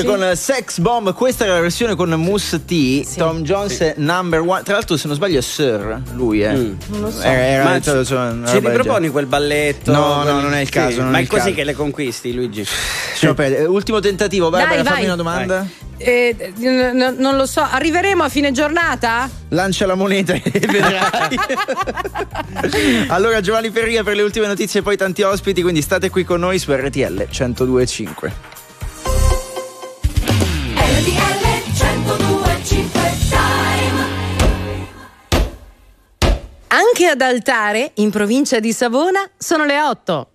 Jones 0.00 0.18
con 0.28 0.36
Sex 0.36 0.78
Bomb, 0.78 1.12
questa 1.14 1.44
era 1.44 1.54
la 1.54 1.60
versione 1.60 1.94
con 1.94 2.10
Mousse 2.10 2.64
T. 2.64 3.14
Tom 3.16 3.42
Jones 3.42 3.94
number 3.96 4.40
one. 4.40 4.62
Tra 4.62 4.74
l'altro, 4.74 4.96
se 4.96 5.06
non 5.06 5.16
sbaglio, 5.16 5.38
è 5.38 5.42
Sir. 5.42 6.00
Lui 6.14 6.40
è. 6.40 6.52
Non 6.52 6.76
lo 6.88 7.10
so. 7.10 7.20
Era, 7.20 7.42
era- 7.42 7.64
Ma 7.64 7.80
ci, 7.80 8.58
riproponi 8.58 9.08
quel 9.08 9.26
balletto? 9.26 9.92
No, 9.92 10.22
no, 10.22 10.40
non 10.40 10.54
è 10.54 10.60
il 10.60 10.66
sì, 10.66 10.72
caso, 10.72 11.02
non 11.02 11.10
ma 11.10 11.18
è 11.18 11.26
così 11.26 11.42
caso. 11.42 11.54
che 11.54 11.64
le 11.64 11.74
conquisti, 11.74 12.32
Luigi. 12.34 12.66
Ultimo 13.68 14.00
tentativo, 14.00 14.50
Barbara, 14.50 14.76
Dai, 14.76 14.84
fammi 14.84 14.96
vai. 14.96 15.04
una 15.06 15.16
domanda. 15.16 15.66
Eh, 15.98 16.52
n- 16.56 16.90
n- 16.94 17.14
non 17.18 17.36
lo 17.36 17.46
so, 17.46 17.60
arriveremo 17.60 18.24
a 18.24 18.28
fine 18.28 18.50
giornata? 18.50 19.30
Lancia 19.50 19.86
la 19.86 19.94
moneta 19.94 20.32
e 20.32 20.42
vedrai. 20.50 21.36
allora, 23.08 23.40
Giovanni 23.40 23.70
Ferria 23.70 24.02
per 24.02 24.16
le 24.16 24.22
ultime 24.22 24.46
notizie 24.48 24.80
e 24.80 24.82
poi 24.82 24.96
tanti 24.96 25.22
ospiti, 25.22 25.62
quindi 25.62 25.80
state 25.80 26.10
qui 26.10 26.24
con 26.24 26.40
noi 26.40 26.58
su 26.58 26.72
RTL 26.72 27.26
1025. 27.30 28.51
Anche 37.02 37.14
ad 37.14 37.20
Altare, 37.20 37.90
in 37.94 38.12
provincia 38.12 38.60
di 38.60 38.72
Savona, 38.72 39.28
sono 39.36 39.64
le 39.64 39.82
8. 39.82 40.31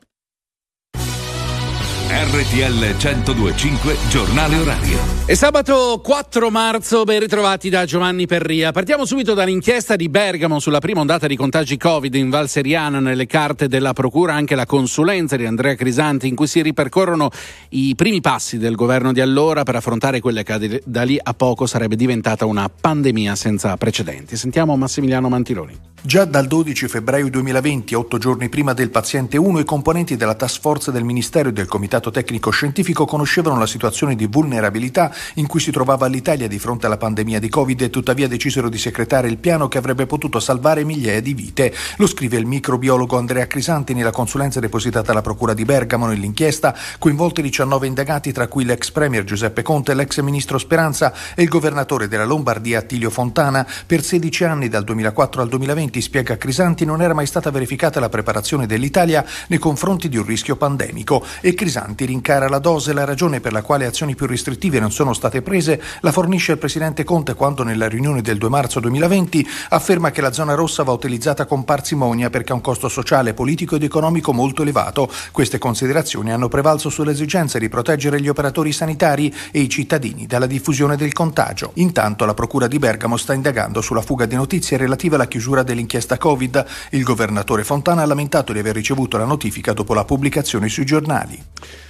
RTL 2.30 2.94
1025 2.98 3.95
Giornale 4.10 4.58
Orario. 4.58 4.99
E 5.26 5.34
sabato 5.36 6.02
4 6.04 6.49
marzo, 6.49 7.06
ben 7.06 7.22
ritrovati 7.22 7.70
da 7.70 7.86
Giovanni 7.86 8.28
Perria. 8.28 8.74
Partiamo 8.74 9.06
subito 9.06 9.34
dall'inchiesta 9.34 9.95
di 9.95 10.10
Bergamo 10.10 10.60
sulla 10.60 10.80
prima 10.80 10.99
ondata 10.99 11.26
di 11.26 11.38
contagi 11.38 11.78
Covid 11.78 12.14
in 12.16 12.30
Val 12.30 12.49
Seriana. 12.49 12.99
Nelle 12.99 13.28
carte 13.28 13.70
della 13.70 13.94
Procura 13.94 14.34
anche 14.34 14.56
la 14.56 14.66
consulenza 14.66 15.38
di 15.38 15.45
Andrea 15.45 15.76
Crisanti 15.76 16.28
in 16.28 16.36
cui 16.36 16.48
si 16.48 16.62
ripercorrono 16.62 17.30
i 17.70 17.95
primi 17.95 18.20
passi 18.20 18.58
del 18.58 18.76
governo 18.76 19.14
di 19.14 19.22
allora 19.22 19.64
per 19.64 19.78
affrontare 19.78 20.20
quella 20.20 20.44
che 20.44 20.82
da 20.84 21.04
lì 21.04 21.18
a 21.22 21.34
poco 21.34 21.66
sarebbe 21.66 21.95
diventata 21.95 22.45
una 22.45 22.70
pandemia 22.70 23.36
senza 23.36 23.78
precedenti. 23.78 24.36
Sentiamo 24.36 24.76
Massimiliano 24.76 25.30
Mantiloni. 25.30 25.95
Già 25.99 26.26
dal 26.26 26.48
12 26.48 26.88
febbraio 26.88 27.30
2020, 27.30 27.95
otto 27.95 28.18
giorni 28.18 28.49
prima 28.49 28.74
del 28.74 28.91
paziente 28.91 29.36
1, 29.36 29.60
i 29.60 29.66
componenti 29.66 30.16
della 30.16 30.36
task 30.36 30.62
force 30.62 30.91
del 30.91 31.04
Ministero 31.04 31.49
e 31.49 31.54
del 31.54 31.66
Comitato 31.66 32.12
Tecnico 32.18 32.49
Scientifico 32.49 33.06
conoscevano 33.06 33.60
la 33.60 33.68
situazione 33.68 34.15
di 34.15 34.26
vulnerabilità 34.26 35.14
in 35.35 35.45
cui 35.45 35.60
si 35.60 35.69
trovava 35.69 36.07
l'Italia 36.07 36.48
di 36.48 36.57
fronte 36.57 36.88
alla 36.88 36.98
pandemia 36.98 37.39
di 37.39 37.48
Covid 37.48 37.80
e 37.80 37.89
tuttavia 37.91 38.27
decisero 38.27 38.69
di 38.69 38.80
secretare 38.80 39.27
il 39.27 39.38
piano 39.38 39.68
che 39.68 39.77
avrebbe 39.77 40.07
potuto 40.07 40.39
salvare 40.39 40.84
migliaia 40.84 41.22
di 41.22 41.35
vite. 41.35 41.72
Lo 41.98 42.07
scrive 42.07 42.38
il 42.38 42.48
microbiologo 42.48 43.19
Andrea 43.19 43.45
Crisanti 43.45 43.94
nella 43.94 44.10
consulenza 44.10 44.60
depositata 44.60 45.11
alla 45.11 45.22
Procura 45.22 45.53
di 45.53 45.64
Bergamo 45.64 46.07
nell'inchiesta, 46.07 46.76
coinvolti 46.98 47.44
19 47.44 47.85
indagati 47.85 48.31
tra 48.31 48.48
cui 48.48 48.65
l'ex 48.65 48.89
premier 48.89 49.23
Giuseppe 49.23 49.61
Conte, 49.61 49.94
l'ex 49.94 50.19
ministro 50.22 50.57
Speranza 50.57 51.14
e 51.35 51.44
il 51.44 51.49
governatore 51.49 52.07
della 52.07 52.26
Lombardia 52.26 52.80
Attilio 52.80 53.11
Fontana. 53.11 53.64
Per 53.85 54.03
16 54.03 54.44
anni, 54.44 54.69
dal 54.69 54.84
2004 54.84 55.44
al 55.44 55.49
2020, 55.49 56.02
spiega 56.02 56.35
Crisanti, 56.35 56.84
non 56.84 57.03
era 57.03 57.14
mai 57.14 57.27
stata 57.27 57.52
verificata 57.52 57.99
la 57.99 58.10
preparazione 58.10 58.65
dell'Italia 58.65 59.23
nei 59.49 59.60
confronti 59.60 60.10
di 60.10 60.18
un 60.18 60.26
rischio 60.26 60.56
pandemico 60.56 61.23
e 61.41 61.53
Crisanti 61.53 62.06
rincara 62.08 62.50
la 62.50 62.58
dose. 62.58 62.94
La 62.94 63.06
ragione 63.06 63.40
per 63.40 63.52
la 63.52 63.62
quale 63.62 63.86
azioni 63.86 64.16
più 64.16 64.26
restrittive 64.26 64.80
non 64.80 64.92
sono 64.92 65.14
state 65.14 65.44
prese 65.44 65.80
la 66.02 66.12
fornisce 66.12 66.54
il 66.54 66.58
presidente 66.58 67.04
Conte 67.04 67.36
quando 67.36 67.64
nella 67.64 67.88
riunione 67.88 68.22
del 68.22 68.38
2 68.38 68.50
marzo 68.50 68.80
2020 68.80 69.48
afferma 69.70 70.10
che 70.10 70.22
la 70.22 70.32
zona 70.32 70.56
rossa 70.56 70.84
va 70.84 70.92
utilizzata 70.92 71.46
con 71.46 71.64
parsimonia 71.64 72.30
perché 72.30 72.52
ha 72.52 72.56
un 72.56 72.62
costo 72.62 72.90
sociale, 72.90 73.34
politico 73.34 73.76
ed 73.76 73.84
economico 73.84 74.34
molto 74.34 74.64
elevato. 74.64 75.12
Queste 75.32 75.58
considerazioni 75.58 76.32
hanno 76.32 76.48
prevalso 76.48 76.90
sull'esigenza 76.90 77.60
di 77.60 77.70
proteggere 77.70 78.22
gli 78.22 78.30
operatori 78.30 78.72
sanitari 78.72 79.34
e 79.52 79.60
i 79.60 79.70
cittadini 79.70 80.26
dalla 80.26 80.48
diffusione 80.48 80.96
del 80.96 81.14
contagio. 81.14 81.72
Intanto 81.76 82.26
la 82.26 82.34
Procura 82.34 82.68
di 82.68 82.80
Bergamo 82.80 83.18
sta 83.18 83.34
indagando 83.34 83.82
sulla 83.82 84.02
fuga 84.02 84.26
di 84.26 84.36
notizie 84.36 84.78
relative 84.78 85.16
alla 85.16 85.28
chiusura 85.28 85.64
dell'inchiesta 85.64 86.18
Covid. 86.18 86.66
Il 86.92 87.04
governatore 87.04 87.64
Fontana 87.64 88.04
ha 88.04 88.06
lamentato 88.06 88.54
di 88.54 88.60
aver 88.60 88.76
ricevuto 88.76 89.18
la 89.18 89.26
notifica 89.26 89.74
dopo 89.74 89.94
la 89.94 90.06
pubblicazione 90.06 90.70
sui 90.70 90.86
giornali. 90.86 91.44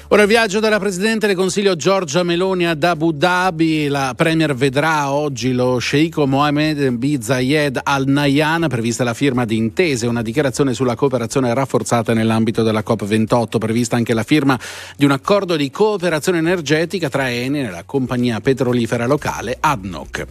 Ora 0.09 0.21
il 0.21 0.29
viaggio 0.29 0.61
della 0.61 0.79
Presidente 0.79 1.27
del 1.27 1.35
Consiglio 1.35 1.75
Giorgia 1.75 2.23
Meloni 2.23 2.65
ad 2.65 2.81
Abu 2.81 3.11
Dhabi. 3.11 3.89
La 3.89 4.13
Premier 4.15 4.55
vedrà 4.55 5.11
oggi 5.11 5.51
lo 5.51 5.79
sceicco 5.79 6.25
Mohammed 6.25 6.91
bin 6.91 7.21
Zayed 7.21 7.81
Al 7.84 8.07
Nahyan, 8.07 8.67
prevista 8.69 9.03
la 9.03 9.13
firma 9.13 9.43
di 9.43 9.57
intese, 9.57 10.07
una 10.07 10.21
dichiarazione 10.21 10.73
sulla 10.73 10.95
cooperazione 10.95 11.53
rafforzata 11.53 12.13
nell'ambito 12.13 12.63
della 12.63 12.85
COP28, 12.88 13.57
prevista 13.57 13.97
anche 13.97 14.13
la 14.13 14.23
firma 14.23 14.57
di 14.95 15.03
un 15.03 15.11
accordo 15.11 15.57
di 15.57 15.69
cooperazione 15.69 16.38
energetica 16.38 17.09
tra 17.09 17.29
Eni 17.29 17.65
e 17.65 17.69
la 17.69 17.84
compagnia 17.85 18.39
petrolifera 18.39 19.07
locale 19.07 19.57
ADNOC. 19.59 20.25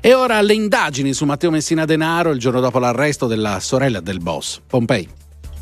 E 0.00 0.14
ora 0.14 0.40
le 0.40 0.54
indagini 0.54 1.12
su 1.12 1.26
Matteo 1.26 1.50
Messina 1.50 1.84
Denaro 1.84 2.30
il 2.30 2.38
giorno 2.38 2.60
dopo 2.60 2.78
l'arresto 2.78 3.26
della 3.26 3.60
sorella 3.60 4.00
del 4.00 4.20
boss, 4.20 4.60
Pompei. 4.66 5.06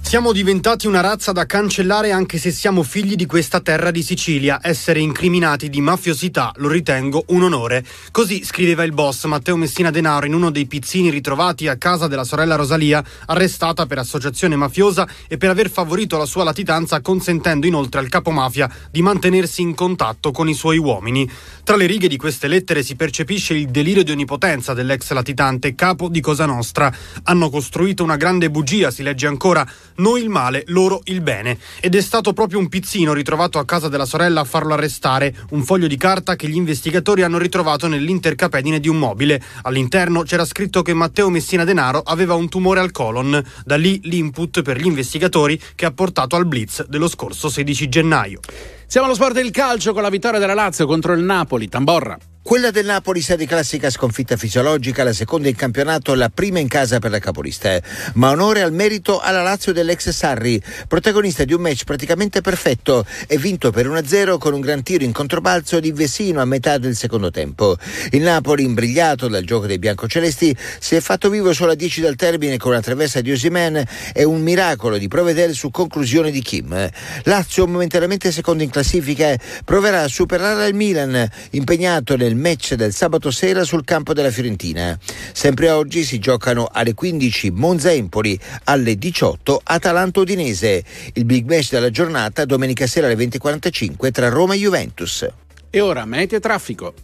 Siamo 0.01 0.33
diventati 0.33 0.87
una 0.87 1.03
razza 1.03 1.33
da 1.33 1.45
cancellare 1.45 2.13
anche 2.13 2.39
se 2.39 2.51
siamo 2.51 2.83
figli 2.83 3.15
di 3.15 3.27
questa 3.27 3.61
terra 3.61 3.91
di 3.91 4.03
Sicilia. 4.03 4.59
Essere 4.63 5.01
incriminati 5.01 5.69
di 5.69 5.83
mafiosità 5.83 6.51
lo 6.57 6.69
ritengo 6.69 7.25
un 7.29 7.43
onore. 7.43 7.85
Così 8.11 8.43
scriveva 8.43 8.85
il 8.85 8.93
boss 8.93 9.27
Matteo 9.27 9.57
Messina 9.57 9.91
Denaro 9.91 10.25
in 10.25 10.33
uno 10.33 10.51
dei 10.51 10.65
pizzini 10.65 11.11
ritrovati 11.11 11.69
a 11.69 11.77
casa 11.77 12.07
della 12.07 12.25
sorella 12.25 12.55
Rosalia, 12.55 13.05
arrestata 13.27 13.85
per 13.85 13.99
associazione 13.99 14.57
mafiosa 14.57 15.07
e 15.29 15.37
per 15.37 15.51
aver 15.51 15.69
favorito 15.69 16.17
la 16.17 16.25
sua 16.25 16.43
latitanza 16.43 17.03
consentendo 17.03 17.67
inoltre 17.67 18.01
al 18.01 18.09
capomafia 18.09 18.71
di 18.91 19.03
mantenersi 19.03 19.61
in 19.61 19.75
contatto 19.75 20.31
con 20.31 20.49
i 20.49 20.55
suoi 20.55 20.79
uomini. 20.79 21.31
Tra 21.63 21.77
le 21.77 21.85
righe 21.85 22.09
di 22.09 22.17
queste 22.17 22.49
lettere 22.49 22.83
si 22.83 22.97
percepisce 22.97 23.53
il 23.53 23.69
delirio 23.69 24.03
di 24.03 24.13
onnipotenza 24.13 24.73
dell'ex 24.73 25.11
latitante 25.11 25.75
capo 25.75 26.09
di 26.09 26.23
Cosa 26.23 26.47
Nostra. 26.47 26.91
Hanno 27.25 27.51
costruito 27.51 28.03
una 28.03 28.17
grande 28.17 28.49
bugia, 28.49 28.91
si 28.91 29.03
legge 29.03 29.27
ancora, 29.27 29.71
noi 29.99 30.23
il 30.23 30.29
male, 30.29 30.65
loro 30.67 31.01
il 31.05 31.21
bene. 31.21 31.59
Ed 31.81 31.95
è 31.95 32.01
stato 32.01 32.33
proprio 32.33 32.59
un 32.59 32.69
pizzino 32.69 33.13
ritrovato 33.13 33.59
a 33.59 33.65
casa 33.65 33.89
della 33.89 34.05
sorella 34.05 34.41
a 34.41 34.45
farlo 34.45 34.75
arrestare, 34.75 35.35
un 35.51 35.63
foglio 35.63 35.87
di 35.87 35.97
carta 35.97 36.37
che 36.37 36.49
gli 36.49 36.57
investigatori 36.57 37.23
hanno 37.23 37.39
ritrovato 37.39 37.87
nell'intercapedine 37.87 38.81
di 38.81 38.89
un 38.89 38.99
mobile. 38.99 39.43
All'interno 39.63 40.23
c'era 40.23 40.45
scritto 40.45 40.83
che 40.83 40.95
Matteo 40.95 41.31
Messina 41.31 41.65
Denaro 41.65 42.03
aveva 42.05 42.35
un 42.35 42.49
tumore 42.49 42.81
al 42.81 42.91
colon. 42.91 43.43
Da 43.65 43.77
lì 43.77 44.01
l'input 44.05 44.63
per 44.63 44.79
gli 44.79 44.87
investigatori 44.87 45.61
che 45.75 45.87
ha 45.87 45.93
portato 45.93 46.37
al 46.37 46.47
blitz 46.47 46.87
dello 46.87 47.09
scorso 47.09 47.49
16 47.49 47.89
gennaio. 47.89 48.41
Siamo 48.87 49.07
allo 49.07 49.17
sport 49.17 49.35
del 49.35 49.51
calcio 49.51 49.93
con 49.93 50.03
la 50.03 50.11
vittoria 50.11 50.39
della 50.39 50.55
Lazio 50.55 50.87
contro 50.87 51.13
il 51.13 51.23
Napoli. 51.23 51.69
Tamborra. 51.69 52.19
Quella 52.49 52.71
del 52.71 52.87
Napoli 52.87 53.21
sa 53.21 53.37
di 53.37 53.45
classica 53.45 53.91
sconfitta 53.91 54.39
fisiologica, 54.39 55.05
la 55.05 55.13
seconda 55.13 55.49
in 55.49 55.55
campionato, 55.55 56.15
la 56.15 56.31
prima 56.31 56.59
in 56.59 56.67
casa 56.67 56.99
per 56.99 57.11
la 57.11 57.19
capolista. 57.19 57.79
Ma 58.15 58.31
onore 58.31 58.63
al 58.63 58.73
merito 58.73 59.21
alla 59.21 59.43
Lazio 59.43 59.75
dell'ex 59.75 60.09
Sarri, 60.09 60.59
protagonista 60.89 61.45
di 61.45 61.53
un 61.53 61.61
match 61.61 61.85
praticamente 61.85 62.41
perfetto 62.41 63.05
e 63.27 63.37
vinto 63.37 63.71
per 63.71 63.87
1-0 63.87 64.39
con 64.39 64.55
un 64.55 64.61
gran 64.61 64.83
tiro 64.83 65.05
in 65.05 65.13
controbalzo 65.13 65.79
di 65.79 65.93
Vesino 65.93 66.41
a 66.41 66.47
metà 66.47 66.79
del 66.79 66.97
secondo 66.97 67.31
tempo. 67.31 67.77
Il 68.13 68.23
Napoli, 68.23 68.65
imbrigliato 68.65 69.29
dal 69.29 69.45
gioco 69.45 69.67
dei 69.67 69.79
biancocelesti, 69.79 70.57
si 70.79 70.95
è 70.95 71.01
fatto 71.01 71.29
vivo 71.29 71.53
solo 71.53 71.73
a 71.73 71.75
10 71.75 72.01
dal 72.01 72.17
termine 72.17 72.57
con 72.57 72.71
una 72.71 72.81
traversa 72.81 73.21
di 73.21 73.31
Osimen 73.31 73.85
e 74.15 74.25
un 74.25 74.41
miracolo 74.41 74.97
di 74.97 75.07
Provedel 75.07 75.53
su 75.53 75.71
conclusione 75.71 76.31
di 76.31 76.41
Kim. 76.41 76.91
Lazio, 77.25 77.67
momentaneamente 77.67 78.33
secondo 78.33 78.63
in 78.63 78.71
classifica, 78.71 79.37
proverà 79.67 80.05
a 80.05 80.09
superare 80.09 80.67
il 80.67 80.75
Milan, 80.75 81.31
impegnato 81.51 82.17
nel 82.17 82.37
match 82.39 82.75
del 82.75 82.95
sabato 82.95 83.31
sera 83.31 83.65
sul 83.65 83.85
campo 83.85 84.13
della 84.13 84.31
Fiorentina. 84.31 84.99
Sempre 85.33 85.71
oggi 85.71 86.05
si 86.05 86.19
giocano 86.19 86.69
alle 86.71 86.95
15 86.95 87.51
Monza-Empoli, 87.51 88.39
alle 88.65 88.97
18 88.97 89.61
Atalanta-Udinese. 89.63 90.85
Il 91.15 91.25
big 91.25 91.49
match 91.49 91.71
della 91.71 91.91
giornata 91.91 92.45
domenica 92.45 92.87
sera 92.87 93.07
alle 93.07 93.17
20.45 93.17 94.11
tra 94.11 94.29
Roma 94.29 94.55
e 94.55 94.59
Juventus. 94.59 95.29
E 95.71 95.81
ora 95.81 96.05
meteo 96.05 96.39
e 96.39 96.41
traffico. 96.41 96.95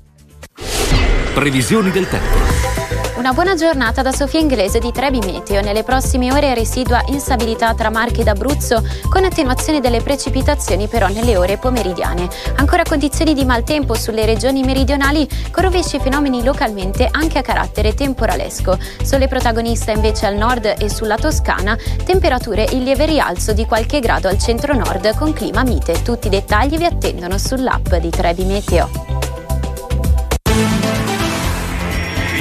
Previsioni 1.34 1.90
del 1.90 2.08
tempo. 2.08 2.93
Una 3.16 3.32
buona 3.32 3.54
giornata 3.54 4.02
da 4.02 4.10
Sofia 4.10 4.40
Inglese 4.40 4.80
di 4.80 4.90
Trebi 4.90 5.20
Meteo. 5.20 5.62
Nelle 5.62 5.84
prossime 5.84 6.32
ore 6.32 6.52
residua 6.52 7.00
instabilità 7.06 7.72
tra 7.72 7.88
Marche 7.88 8.22
ed 8.22 8.28
Abruzzo 8.28 8.84
con 9.08 9.24
attenuazione 9.24 9.80
delle 9.80 10.00
precipitazioni 10.00 10.88
però 10.88 11.06
nelle 11.06 11.36
ore 11.36 11.56
pomeridiane. 11.56 12.28
Ancora 12.56 12.82
condizioni 12.82 13.32
di 13.32 13.44
maltempo 13.44 13.94
sulle 13.94 14.26
regioni 14.26 14.64
meridionali 14.64 15.28
con 15.52 15.62
rovesci 15.62 16.00
fenomeni 16.00 16.42
localmente 16.42 17.06
anche 17.08 17.38
a 17.38 17.42
carattere 17.42 17.94
temporalesco. 17.94 18.76
Sole 19.04 19.28
protagonista 19.28 19.92
invece 19.92 20.26
al 20.26 20.34
nord 20.34 20.74
e 20.76 20.90
sulla 20.90 21.16
Toscana, 21.16 21.78
temperature 22.04 22.66
in 22.72 22.82
lieve 22.82 23.06
rialzo 23.06 23.52
di 23.52 23.64
qualche 23.64 24.00
grado 24.00 24.26
al 24.26 24.40
centro-nord 24.40 25.14
con 25.14 25.32
clima 25.32 25.62
mite. 25.62 26.02
Tutti 26.02 26.26
i 26.26 26.30
dettagli 26.30 26.76
vi 26.76 26.84
attendono 26.84 27.38
sull'app 27.38 27.94
di 27.94 28.10
Trebi 28.10 28.44
Meteo. 28.44 29.23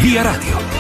Via 0.04 0.22
Radio. 0.22 0.73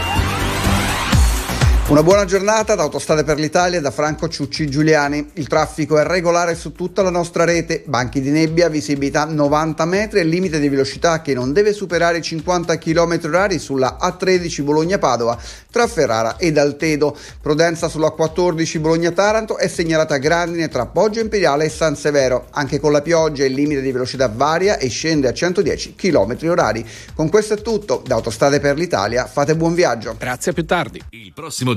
Una 1.94 2.02
buona 2.02 2.26
giornata 2.26 2.74
da 2.74 2.82
Autostrade 2.82 3.24
per 3.24 3.38
l'Italia 3.38 3.80
da 3.80 3.92
Franco 3.92 4.28
Ciucci 4.28 4.68
Giuliani. 4.68 5.30
Il 5.34 5.48
traffico 5.48 6.00
è 6.00 6.04
regolare 6.04 6.56
su 6.56 6.72
tutta 6.72 7.04
la 7.04 7.12
nostra 7.12 7.44
rete, 7.44 7.84
banchi 7.86 8.20
di 8.20 8.32
nebbia, 8.32 8.68
visibilità 8.68 9.26
90 9.26 9.86
metri 9.86 10.20
e 10.20 10.24
limite 10.24 10.60
di 10.60 10.70
velocità 10.70 11.22
che 11.22 11.36
non 11.36 11.54
deve 11.54 11.72
superare 11.72 12.18
i 12.18 12.24
50 12.24 12.80
km 12.80 13.20
h 13.20 13.60
sulla 13.60 14.00
A13 14.02 14.64
Bologna-Padova 14.64 15.38
tra 15.70 15.86
Ferrara 15.86 16.38
ed 16.38 16.58
Altedo. 16.58 17.16
Prudenza 17.40 17.88
sulla 17.88 18.10
14 18.10 18.80
Bologna-Taranto 18.80 19.58
è 19.58 19.68
segnalata 19.68 20.18
grandine 20.18 20.70
tra 20.70 20.88
Poggio 20.88 21.20
Imperiale 21.20 21.66
e 21.66 21.70
San 21.70 21.96
Severo. 21.96 22.48
Anche 22.54 22.80
con 22.80 22.92
la 22.92 23.04
pioggia 23.04 23.46
il 23.46 23.54
limite 23.54 23.82
di 23.82 23.92
velocità 23.92 24.28
varia 24.30 24.80
e 24.80 24.88
scende 24.88 25.28
a 25.28 25.32
110 25.32 25.94
km 25.94 26.38
h 26.40 26.84
Con 27.14 27.30
questo 27.30 27.54
è 27.54 27.62
tutto, 27.62 28.02
da 28.04 28.16
Autostrade 28.16 28.60
per 28.60 28.78
l'Italia 28.78 29.28
fate 29.28 29.56
buon 29.56 29.76
viaggio. 29.76 30.16
Grazie, 30.18 30.50
a 30.50 30.54
più 30.56 30.66
tardi. 30.66 31.00
Il 31.12 31.34
prossimo 31.34 31.76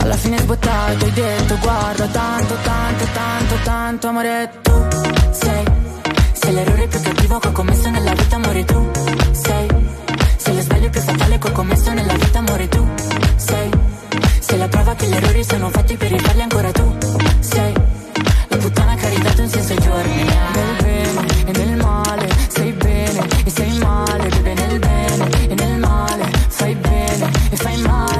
alla 0.00 0.16
fine 0.16 0.38
sbottato, 0.38 1.04
hai 1.04 1.12
detto 1.12 1.58
guarda 1.58 2.06
tanto, 2.06 2.54
tanto, 2.62 3.04
tanto, 3.12 3.54
tanto 3.62 4.06
amore 4.08 4.50
tu 4.62 4.86
sei 5.30 5.64
Sei 6.32 6.52
l'errore 6.54 6.86
più 6.86 7.00
cattivo 7.00 7.38
che 7.38 7.48
ho 7.48 7.52
commesso 7.52 7.90
nella 7.90 8.12
vita 8.14 8.36
amore 8.36 8.64
tu 8.64 8.90
sei 9.32 9.68
Sei 10.36 10.54
lo 10.54 10.60
sbaglio 10.62 10.88
più 10.90 11.00
fatale 11.00 11.38
che 11.38 11.48
ho 11.48 11.52
commesso 11.52 11.92
nella 11.92 12.14
vita 12.14 12.38
amore 12.38 12.68
tu 12.68 12.88
sei 13.36 13.70
Sei 14.38 14.58
la 14.58 14.68
prova 14.68 14.94
che 14.94 15.06
gli 15.06 15.14
errori 15.14 15.44
sono 15.44 15.68
fatti 15.70 15.96
per 15.96 16.10
rifarli 16.10 16.42
ancora 16.42 16.72
tu 16.72 16.96
sei 17.40 17.72
La 18.48 18.56
puttana 18.56 18.94
che 18.94 19.06
ha 19.06 19.08
ridato 19.10 19.42
un 19.42 19.48
senso 19.48 19.72
ai 19.72 19.80
giorni. 19.80 20.24
Nel 20.54 20.76
bene 20.82 21.26
e 21.46 21.52
nel 21.52 21.76
male 21.76 22.28
sei 22.48 22.72
bene 22.72 23.26
e 23.44 23.50
sei 23.50 23.78
male 23.78 24.28
Bebe 24.28 24.54
nel 24.54 24.78
bene 24.78 25.48
e 25.48 25.54
nel 25.54 25.78
male 25.78 26.30
fai 26.48 26.74
bene 26.74 27.30
e 27.50 27.56
fai 27.56 27.76
male 27.82 28.19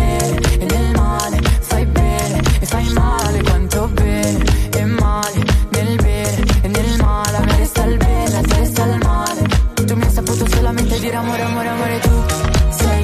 te 10.91 10.99
dirò 10.99 11.19
amore, 11.19 11.41
amore, 11.43 11.67
amore 11.69 11.99
tu 11.99 12.23
sei. 12.69 13.03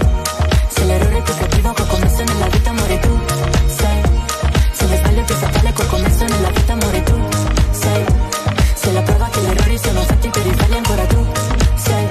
Se 0.68 0.84
l'errore 0.84 1.22
più 1.22 1.34
cattivo 1.36 1.72
che 1.72 1.82
ho 1.82 1.86
commesso 1.86 2.24
nella 2.24 2.48
vita 2.48 2.70
amore 2.70 3.00
tu 3.00 3.20
sei. 3.68 4.02
Se 4.74 4.88
le 4.88 4.98
sbaglio 4.98 5.24
più 5.24 5.36
fatale 5.36 5.72
che 5.72 5.82
ho 5.82 5.86
commesso 5.86 6.26
nella 6.26 6.50
vita 6.50 6.74
amore 6.74 7.04
tu 7.04 7.18
sei. 7.72 8.06
Se 8.74 8.92
la 8.92 9.02
prova 9.02 9.28
che 9.30 9.40
gli 9.40 9.46
errori 9.46 9.78
sono 9.78 10.02
fatti 10.02 10.28
per 10.28 10.46
i 10.46 10.54
falli 10.54 10.76
ancora 10.76 11.06
tu 11.06 11.26
sei. 11.76 12.08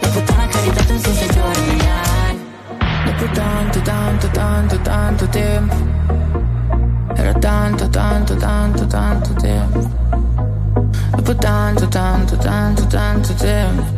La 0.00 0.08
puttana 0.08 0.46
che 0.46 0.58
ha 0.58 0.60
ridato 0.62 0.92
in 0.92 1.00
senso 1.00 1.26
giorni 1.34 1.76
Dopo 3.04 3.32
tanto, 3.34 3.80
tanto, 3.82 4.28
tanto, 4.28 4.80
tanto 4.80 5.28
tempo. 5.28 5.74
Era 7.14 7.32
tanto, 7.34 7.88
tanto, 7.90 8.36
tanto, 8.36 8.86
tanto 8.86 9.32
tempo. 9.34 9.80
Dopo 11.10 11.36
tanto, 11.36 11.88
tanto, 11.88 12.36
tanto, 12.38 12.86
tanto 12.86 13.34
tempo. 13.34 13.93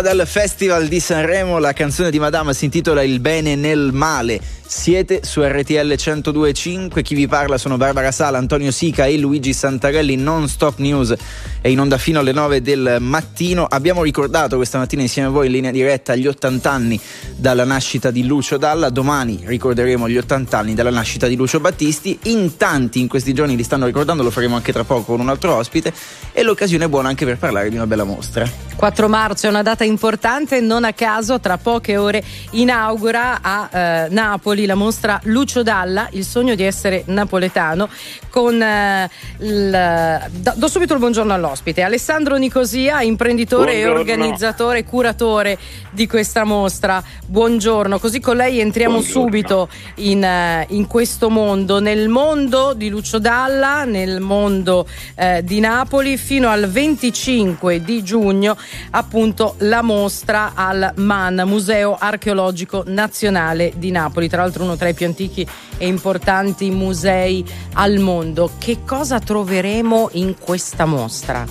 Dal 0.00 0.24
Festival 0.26 0.86
di 0.86 1.00
Sanremo, 1.00 1.58
la 1.58 1.72
canzone 1.72 2.10
di 2.10 2.18
Madama 2.18 2.52
si 2.52 2.66
intitola 2.66 3.02
Il 3.02 3.20
bene 3.20 3.56
nel 3.56 3.90
male. 3.92 4.40
Siete 4.70 5.20
su 5.24 5.40
RTL 5.42 5.94
102.5, 5.94 7.00
chi 7.00 7.14
vi 7.14 7.26
parla 7.26 7.56
sono 7.56 7.78
Barbara 7.78 8.12
Sala, 8.12 8.36
Antonio 8.36 8.70
Sica 8.70 9.06
e 9.06 9.16
Luigi 9.16 9.54
Santarelli, 9.54 10.14
non 10.14 10.46
stop 10.46 10.76
news 10.76 11.14
è 11.62 11.68
in 11.68 11.80
onda 11.80 11.96
fino 11.96 12.20
alle 12.20 12.32
9 12.32 12.60
del 12.60 12.98
mattino. 13.00 13.64
Abbiamo 13.64 14.02
ricordato 14.02 14.56
questa 14.56 14.76
mattina 14.76 15.00
insieme 15.00 15.28
a 15.28 15.30
voi 15.30 15.46
in 15.46 15.52
linea 15.52 15.70
diretta 15.70 16.14
gli 16.14 16.26
80 16.26 16.70
anni 16.70 17.00
dalla 17.34 17.64
nascita 17.64 18.10
di 18.10 18.26
Lucio 18.26 18.58
Dalla, 18.58 18.90
domani 18.90 19.40
ricorderemo 19.42 20.06
gli 20.06 20.18
80 20.18 20.58
anni 20.58 20.74
dalla 20.74 20.90
nascita 20.90 21.26
di 21.28 21.34
Lucio 21.34 21.60
Battisti, 21.60 22.18
in 22.24 22.58
tanti 22.58 23.00
in 23.00 23.08
questi 23.08 23.32
giorni 23.32 23.56
li 23.56 23.62
stanno 23.62 23.86
ricordando, 23.86 24.22
lo 24.22 24.30
faremo 24.30 24.54
anche 24.54 24.72
tra 24.72 24.84
poco 24.84 25.12
con 25.12 25.20
un 25.20 25.30
altro 25.30 25.54
ospite 25.54 25.94
e 26.30 26.42
l'occasione 26.42 26.84
è 26.84 26.88
buona 26.88 27.08
anche 27.08 27.24
per 27.24 27.38
parlare 27.38 27.70
di 27.70 27.76
una 27.76 27.86
bella 27.86 28.04
mostra. 28.04 28.46
4 28.76 29.08
marzo 29.08 29.46
è 29.46 29.48
una 29.48 29.62
data 29.62 29.82
importante, 29.82 30.60
non 30.60 30.84
a 30.84 30.92
caso 30.92 31.40
tra 31.40 31.56
poche 31.56 31.96
ore 31.96 32.22
inaugura 32.50 33.40
a 33.40 33.68
eh, 33.72 34.08
Napoli 34.10 34.57
la 34.66 34.74
mostra 34.74 35.20
Lucio 35.24 35.62
Dalla, 35.62 36.08
il 36.12 36.24
sogno 36.24 36.54
di 36.54 36.62
essere 36.62 37.02
napoletano, 37.06 37.88
con 38.30 38.60
eh, 38.60 39.08
il, 39.40 40.30
do, 40.30 40.52
do 40.56 40.68
subito 40.68 40.92
il 40.94 41.00
buongiorno 41.00 41.32
all'ospite, 41.32 41.82
Alessandro 41.82 42.36
Nicosia, 42.36 43.02
imprenditore 43.02 43.72
e 43.72 43.82
Buongiorno. 43.82 44.00
organizzatore, 44.00 44.84
curatore 44.84 45.58
di 45.90 46.06
questa 46.06 46.44
mostra. 46.44 47.02
Buongiorno, 47.26 47.98
così 47.98 48.20
con 48.20 48.36
lei 48.36 48.60
entriamo 48.60 48.98
Buongiorno. 48.98 49.22
subito 49.22 49.68
in, 49.96 50.22
eh, 50.24 50.66
in 50.70 50.86
questo 50.86 51.30
mondo, 51.30 51.80
nel 51.80 52.08
mondo 52.08 52.74
di 52.74 52.88
Lucio 52.88 53.18
Dalla, 53.18 53.84
nel 53.84 54.20
mondo 54.20 54.86
eh, 55.14 55.42
di 55.44 55.60
Napoli, 55.60 56.16
fino 56.16 56.48
al 56.48 56.68
25 56.68 57.82
di 57.82 58.02
giugno 58.02 58.56
appunto 58.90 59.54
la 59.58 59.82
mostra 59.82 60.52
al 60.54 60.92
MAN, 60.96 61.42
Museo 61.46 61.96
Archeologico 61.98 62.84
Nazionale 62.86 63.72
di 63.76 63.90
Napoli, 63.90 64.28
tra 64.28 64.42
l'altro 64.48 64.64
uno 64.64 64.76
tra 64.76 64.88
i 64.88 64.94
più 64.94 65.06
antichi 65.06 65.46
e 65.76 65.86
importanti 65.86 66.70
musei 66.70 67.44
al 67.74 67.98
mondo. 67.98 68.50
Che 68.58 68.78
cosa 68.84 69.20
troveremo 69.20 70.10
in 70.12 70.36
questa 70.38 70.86
mostra? 70.86 71.46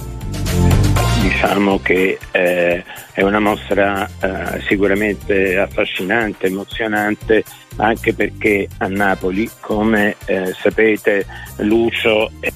Diciamo 1.22 1.80
che 1.82 2.18
eh, 2.32 2.84
è 3.11 3.22
una 3.22 3.40
mostra 3.40 4.07
eh, 4.19 4.64
sicuramente 4.68 5.57
affascinante, 5.57 6.48
emozionante, 6.48 7.44
anche 7.78 8.14
perché 8.14 8.68
a 8.78 8.88
Napoli, 8.88 9.49
come 9.60 10.15
eh, 10.26 10.56
sapete, 10.60 11.26
Lucio 11.57 12.32
è 12.40 12.52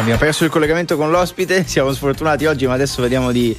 Abbiamo 0.00 0.18
perso 0.18 0.44
il 0.44 0.50
collegamento 0.50 0.96
con 0.96 1.10
l'ospite, 1.10 1.66
siamo 1.66 1.92
sfortunati 1.92 2.46
oggi, 2.46 2.66
ma 2.66 2.72
adesso 2.72 3.02
vediamo 3.02 3.32
di, 3.32 3.54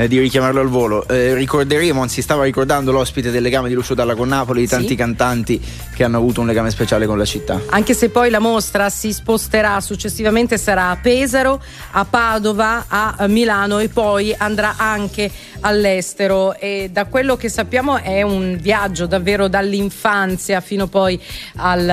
eh, 0.00 0.08
di 0.08 0.18
richiamarlo 0.18 0.60
al 0.60 0.68
volo. 0.68 1.06
Eh, 1.08 1.34
ricorderemo, 1.34 2.00
anzi 2.00 2.22
stava 2.22 2.44
ricordando 2.44 2.90
l'ospite 2.92 3.30
del 3.30 3.42
legame 3.42 3.68
di 3.68 3.74
Lucio 3.74 3.94
Dalla 3.94 4.14
con 4.14 4.28
Napoli, 4.28 4.60
di 4.60 4.66
tanti 4.66 4.88
Sì. 4.88 4.94
cantanti 4.94 5.60
che 5.94 6.04
hanno 6.04 6.16
avuto 6.16 6.40
un 6.40 6.46
legame 6.46 6.70
speciale 6.70 7.04
con 7.06 7.18
la 7.18 7.24
città. 7.26 7.60
Anche 7.68 7.92
se 7.94 8.08
poi 8.08 8.30
la 8.30 8.38
mostra 8.38 8.88
si 8.88 9.12
sposterà 9.12 9.80
successivamente, 9.80 10.56
sarà 10.56 10.88
a 10.90 10.96
Pesaro, 10.96 11.60
a 11.92 12.04
Padova, 12.06 12.86
a 12.88 13.26
Milano 13.26 13.78
e 13.78 13.88
poi 13.88 14.34
andrà 14.36 14.74
anche 14.78 15.30
all'estero. 15.60 16.54
E 16.58 16.88
da 16.92 17.04
quello 17.04 17.36
che 17.36 17.48
sappiamo 17.50 17.98
è 17.98 18.22
un 18.22 18.56
viaggio 18.60 19.06
davvero 19.06 19.48
dall'infanzia 19.48 20.60
fino 20.60 20.86
poi 20.86 21.20
al- 21.56 21.88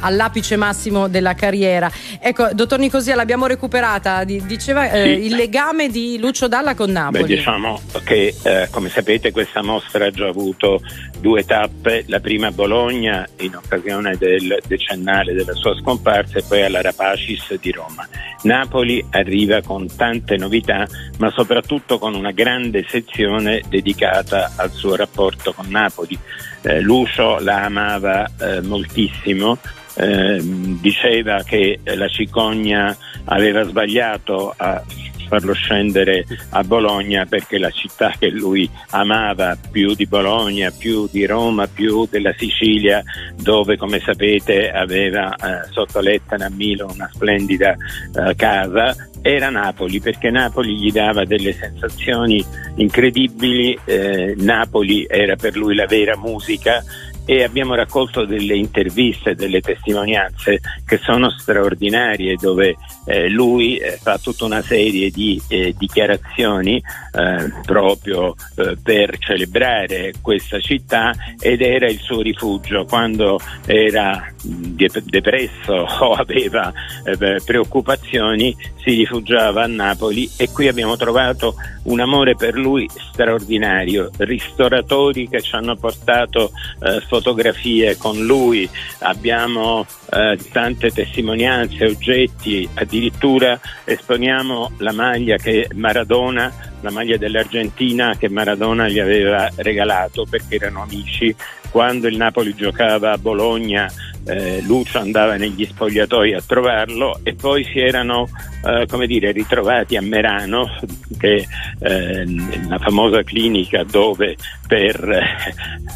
all'apice 0.00 0.56
massimo 0.56 1.08
della 1.08 1.34
carriera. 1.34 1.90
Ecco, 2.20 2.48
dottor 2.52 2.78
Nicosia, 2.78 3.14
l'abbiamo 3.14 3.46
recuperata. 3.46 4.24
Di- 4.24 4.42
Diceva 4.46 4.90
eh, 4.90 5.16
Sì. 5.20 5.26
il 5.26 5.34
legame 5.34 5.88
di 5.90 6.18
Lucio 6.18 6.48
Dalla 6.48 6.74
con 6.74 6.90
Napoli. 6.90 7.22
Beh, 7.22 7.42
diciamo 7.50 7.80
che 8.04 8.34
eh, 8.44 8.68
come 8.70 8.88
sapete 8.88 9.32
questa 9.32 9.60
mostra 9.62 10.06
ha 10.06 10.10
già 10.10 10.28
avuto 10.28 10.80
due 11.18 11.44
tappe, 11.44 12.04
la 12.06 12.20
prima 12.20 12.46
a 12.48 12.52
Bologna 12.52 13.26
in 13.40 13.56
occasione 13.56 14.16
del 14.16 14.60
decennale 14.66 15.32
della 15.34 15.54
sua 15.54 15.76
scomparsa 15.76 16.38
e 16.38 16.44
poi 16.46 16.62
alla 16.62 16.80
Rapacis 16.80 17.58
di 17.58 17.72
Roma. 17.72 18.08
Napoli 18.42 19.04
arriva 19.10 19.62
con 19.62 19.88
tante 19.96 20.36
novità, 20.36 20.86
ma 21.18 21.30
soprattutto 21.30 21.98
con 21.98 22.14
una 22.14 22.30
grande 22.30 22.86
sezione 22.88 23.62
dedicata 23.68 24.52
al 24.56 24.70
suo 24.70 24.94
rapporto 24.94 25.52
con 25.52 25.66
Napoli. 25.68 26.16
Eh, 26.62 26.80
Lucio 26.80 27.40
la 27.40 27.64
amava 27.64 28.30
eh, 28.38 28.60
moltissimo, 28.60 29.58
eh, 29.96 30.38
diceva 30.40 31.42
che 31.42 31.80
la 31.82 32.08
cicogna 32.08 32.96
aveva 33.24 33.64
sbagliato 33.64 34.54
a 34.56 34.82
farlo 35.30 35.52
scendere 35.52 36.26
a 36.50 36.64
Bologna 36.64 37.24
perché 37.24 37.56
la 37.56 37.70
città 37.70 38.12
che 38.18 38.30
lui 38.30 38.68
amava 38.90 39.56
più 39.70 39.94
di 39.94 40.04
Bologna, 40.06 40.72
più 40.76 41.08
di 41.08 41.24
Roma, 41.24 41.68
più 41.68 42.08
della 42.10 42.34
Sicilia, 42.36 43.00
dove 43.36 43.76
come 43.76 44.00
sapete 44.00 44.72
aveva 44.72 45.32
eh, 45.36 45.68
sotto 45.70 46.00
l'Etna 46.00 46.46
a 46.46 46.50
Milo 46.50 46.88
una 46.92 47.08
splendida 47.12 47.76
eh, 47.76 48.34
casa, 48.34 48.96
era 49.22 49.50
Napoli 49.50 50.00
perché 50.00 50.30
Napoli 50.30 50.76
gli 50.76 50.90
dava 50.90 51.24
delle 51.24 51.52
sensazioni 51.52 52.44
incredibili, 52.76 53.78
eh, 53.84 54.34
Napoli 54.36 55.06
era 55.08 55.36
per 55.36 55.56
lui 55.56 55.76
la 55.76 55.86
vera 55.86 56.16
musica 56.16 56.82
e 57.24 57.44
abbiamo 57.44 57.74
raccolto 57.74 58.24
delle 58.24 58.56
interviste, 58.56 59.34
delle 59.34 59.60
testimonianze 59.60 60.60
che 60.84 60.98
sono 60.98 61.30
straordinarie 61.30 62.36
dove 62.36 62.76
eh, 63.06 63.28
lui 63.28 63.76
eh, 63.76 63.98
fa 64.00 64.18
tutta 64.18 64.44
una 64.44 64.62
serie 64.62 65.10
di 65.10 65.40
eh, 65.48 65.74
dichiarazioni 65.76 66.76
eh, 66.76 67.52
proprio 67.64 68.34
eh, 68.56 68.76
per 68.82 69.18
celebrare 69.18 70.12
questa 70.20 70.58
città 70.60 71.12
ed 71.38 71.62
era 71.62 71.88
il 71.88 71.98
suo 71.98 72.20
rifugio. 72.20 72.84
Quando 72.84 73.38
era 73.66 74.32
mh, 74.42 74.48
de- 74.74 75.02
depresso 75.04 75.74
o 76.04 76.12
aveva 76.12 76.72
eh, 77.04 77.40
preoccupazioni 77.44 78.56
si 78.82 78.94
rifugiava 78.94 79.64
a 79.64 79.66
Napoli 79.66 80.28
e 80.36 80.50
qui 80.50 80.68
abbiamo 80.68 80.96
trovato 80.96 81.54
un 81.90 82.00
amore 82.00 82.36
per 82.36 82.54
lui 82.54 82.88
straordinario, 83.12 84.10
ristoratori 84.18 85.28
che 85.28 85.40
ci 85.40 85.54
hanno 85.54 85.74
portato 85.76 86.52
eh, 86.80 87.00
fotografie 87.00 87.96
con 87.96 88.24
lui, 88.24 88.68
abbiamo 89.00 89.84
eh, 90.10 90.38
tante 90.52 90.90
testimonianze, 90.90 91.84
oggetti, 91.84 92.68
addirittura 92.74 93.58
esponiamo 93.84 94.72
la 94.78 94.92
maglia 94.92 95.36
che 95.36 95.68
Maradona, 95.74 96.52
la 96.80 96.90
maglia 96.90 97.16
dell'Argentina 97.16 98.16
che 98.16 98.28
Maradona 98.28 98.88
gli 98.88 99.00
aveva 99.00 99.50
regalato 99.56 100.26
perché 100.28 100.54
erano 100.54 100.82
amici. 100.82 101.34
Quando 101.70 102.08
il 102.08 102.16
Napoli 102.16 102.54
giocava 102.54 103.12
a 103.12 103.18
Bologna, 103.18 103.88
eh, 104.30 104.62
Lucio 104.62 104.98
andava 104.98 105.36
negli 105.36 105.66
spogliatoi 105.66 106.34
a 106.34 106.42
trovarlo 106.46 107.20
e 107.22 107.34
poi 107.34 107.64
si 107.64 107.78
erano 107.80 108.28
eh, 108.64 108.86
come 108.86 109.06
dire, 109.06 109.32
ritrovati 109.32 109.96
a 109.96 110.02
Merano, 110.02 110.70
che 111.18 111.46
è 111.78 112.24
la 112.68 112.78
famosa 112.78 113.22
clinica 113.22 113.84
dove 113.84 114.36
per 114.66 115.48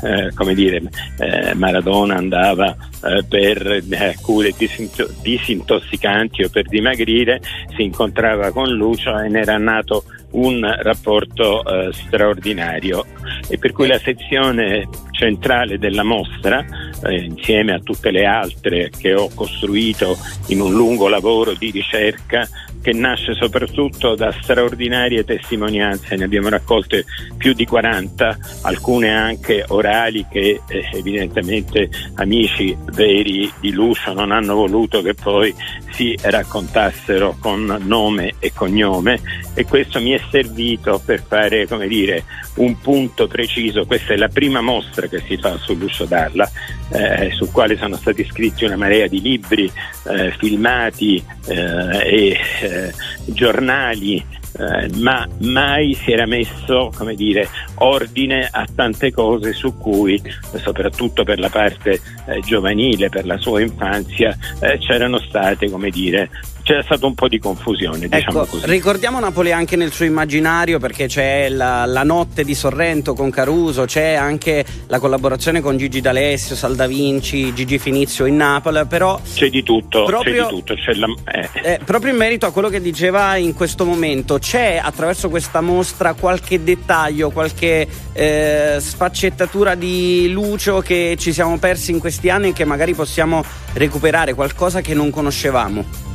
eh, 0.02 0.32
come 0.34 0.54
dire, 0.54 0.82
eh, 1.18 1.54
Maradona 1.54 2.16
andava 2.16 2.74
eh, 3.04 3.24
per 3.28 3.82
eh, 3.90 4.16
cure 4.20 4.52
disinto- 4.56 5.08
disintossicanti 5.22 6.42
o 6.42 6.48
per 6.48 6.66
dimagrire, 6.66 7.40
si 7.76 7.82
incontrava 7.82 8.50
con 8.50 8.68
Lucio 8.68 9.18
e 9.18 9.28
ne 9.28 9.40
era 9.40 9.56
nato 9.58 10.04
un 10.34 10.60
rapporto 10.80 11.64
eh, 11.64 11.92
straordinario. 11.92 13.04
E 13.48 13.58
per 13.58 13.72
cui 13.72 13.86
la 13.86 13.98
sezione 13.98 14.88
centrale 15.12 15.78
della 15.78 16.02
mostra 16.02 16.64
eh, 17.04 17.24
insieme 17.24 17.72
a 17.72 17.78
tutte 17.78 18.10
le 18.10 18.23
altre 18.24 18.90
che 18.90 19.14
ho 19.14 19.28
costruito 19.34 20.16
in 20.46 20.60
un 20.60 20.72
lungo 20.72 21.08
lavoro 21.08 21.54
di 21.54 21.70
ricerca 21.70 22.48
che 22.84 22.92
nasce 22.92 23.32
soprattutto 23.32 24.14
da 24.14 24.30
straordinarie 24.42 25.24
testimonianze, 25.24 26.16
ne 26.16 26.24
abbiamo 26.24 26.50
raccolte 26.50 27.06
più 27.38 27.54
di 27.54 27.64
40, 27.64 28.36
alcune 28.60 29.08
anche 29.08 29.64
orali 29.68 30.26
che 30.30 30.60
eh, 30.68 30.88
evidentemente 30.92 31.88
amici 32.16 32.76
veri 32.92 33.50
di 33.58 33.72
Lucio 33.72 34.12
non 34.12 34.32
hanno 34.32 34.54
voluto 34.54 35.00
che 35.00 35.14
poi 35.14 35.54
si 35.92 36.14
raccontassero 36.20 37.36
con 37.40 37.64
nome 37.84 38.34
e 38.38 38.52
cognome. 38.52 39.18
E 39.54 39.64
questo 39.64 40.00
mi 40.00 40.10
è 40.10 40.20
servito 40.30 41.00
per 41.02 41.22
fare 41.26 41.66
come 41.66 41.86
dire, 41.86 42.24
un 42.56 42.78
punto 42.80 43.26
preciso, 43.28 43.86
questa 43.86 44.12
è 44.12 44.16
la 44.16 44.28
prima 44.28 44.60
mostra 44.60 45.06
che 45.06 45.22
si 45.26 45.38
fa 45.38 45.56
su 45.58 45.74
Lucio 45.74 46.04
Dalla, 46.04 46.50
eh, 46.90 47.30
sul 47.32 47.50
quale 47.50 47.78
sono 47.78 47.96
stati 47.96 48.26
scritti 48.30 48.64
una 48.64 48.76
marea 48.76 49.06
di 49.06 49.22
libri, 49.22 49.70
eh, 50.08 50.34
filmati 50.36 51.22
eh, 51.46 51.54
e 51.54 52.38
eh, 52.74 52.94
giornali 53.26 54.42
eh, 54.56 54.88
ma 54.98 55.26
mai 55.38 55.94
si 55.94 56.12
era 56.12 56.26
messo 56.26 56.92
dire, 57.16 57.48
ordine 57.78 58.48
a 58.50 58.64
tante 58.72 59.10
cose 59.10 59.52
su 59.52 59.76
cui, 59.76 60.20
soprattutto 60.62 61.24
per 61.24 61.40
la 61.40 61.48
parte 61.48 62.00
eh, 62.26 62.40
giovanile, 62.40 63.08
per 63.08 63.26
la 63.26 63.36
sua 63.36 63.60
infanzia, 63.60 64.36
eh, 64.60 64.78
c'erano 64.78 65.18
state 65.18 65.68
come 65.68 65.90
dire, 65.90 66.30
c'era 66.64 66.82
stato 66.82 67.06
un 67.06 67.14
po' 67.14 67.28
di 67.28 67.38
confusione, 67.38 68.08
diciamo 68.08 68.42
Ecco, 68.42 68.46
così. 68.46 68.66
ricordiamo 68.66 69.20
Napoli 69.20 69.52
anche 69.52 69.76
nel 69.76 69.92
suo 69.92 70.06
immaginario 70.06 70.78
perché 70.78 71.06
c'è 71.06 71.50
la, 71.50 71.84
la 71.84 72.02
notte 72.02 72.42
di 72.42 72.54
Sorrento 72.54 73.12
con 73.12 73.28
Caruso, 73.30 73.84
c'è 73.84 74.14
anche 74.14 74.64
la 74.86 74.98
collaborazione 74.98 75.60
con 75.60 75.76
Gigi 75.76 76.00
D'Alessio, 76.00 76.56
Salda 76.56 76.86
Vinci, 76.86 77.52
Gigi 77.52 77.78
Finizio 77.78 78.24
in 78.24 78.36
Napoli, 78.36 78.84
però 78.86 79.20
C'è 79.34 79.50
di 79.50 79.62
tutto, 79.62 80.04
Proprio- 80.04 80.46
c'è 80.46 80.50
di 80.50 80.56
tutto. 80.56 80.74
C'è 80.74 80.94
la, 80.94 81.06
eh. 81.30 81.48
eh, 81.74 81.80
proprio 81.84 82.12
in 82.12 82.16
merito 82.18 82.46
a 82.46 82.50
quello 82.50 82.70
che 82.70 82.80
diceva 82.80 83.36
in 83.36 83.52
questo 83.52 83.84
momento, 83.84 84.38
c'è 84.38 84.80
attraverso 84.82 85.28
questa 85.28 85.60
mostra 85.60 86.14
qualche 86.14 86.64
dettaglio, 86.64 87.30
qualche 87.30 87.86
eh, 88.14 88.76
sfaccettatura 88.80 89.74
di 89.74 90.30
Lucio 90.30 90.80
che 90.80 91.16
ci 91.18 91.32
siamo 91.34 91.58
persi 91.58 91.90
in 91.90 91.98
questi 91.98 92.30
anni 92.30 92.48
e 92.48 92.52
che 92.54 92.64
magari 92.64 92.94
possiamo 92.94 93.44
recuperare, 93.74 94.32
qualcosa 94.32 94.80
che 94.80 94.94
non 94.94 95.10
conoscevamo? 95.10 96.12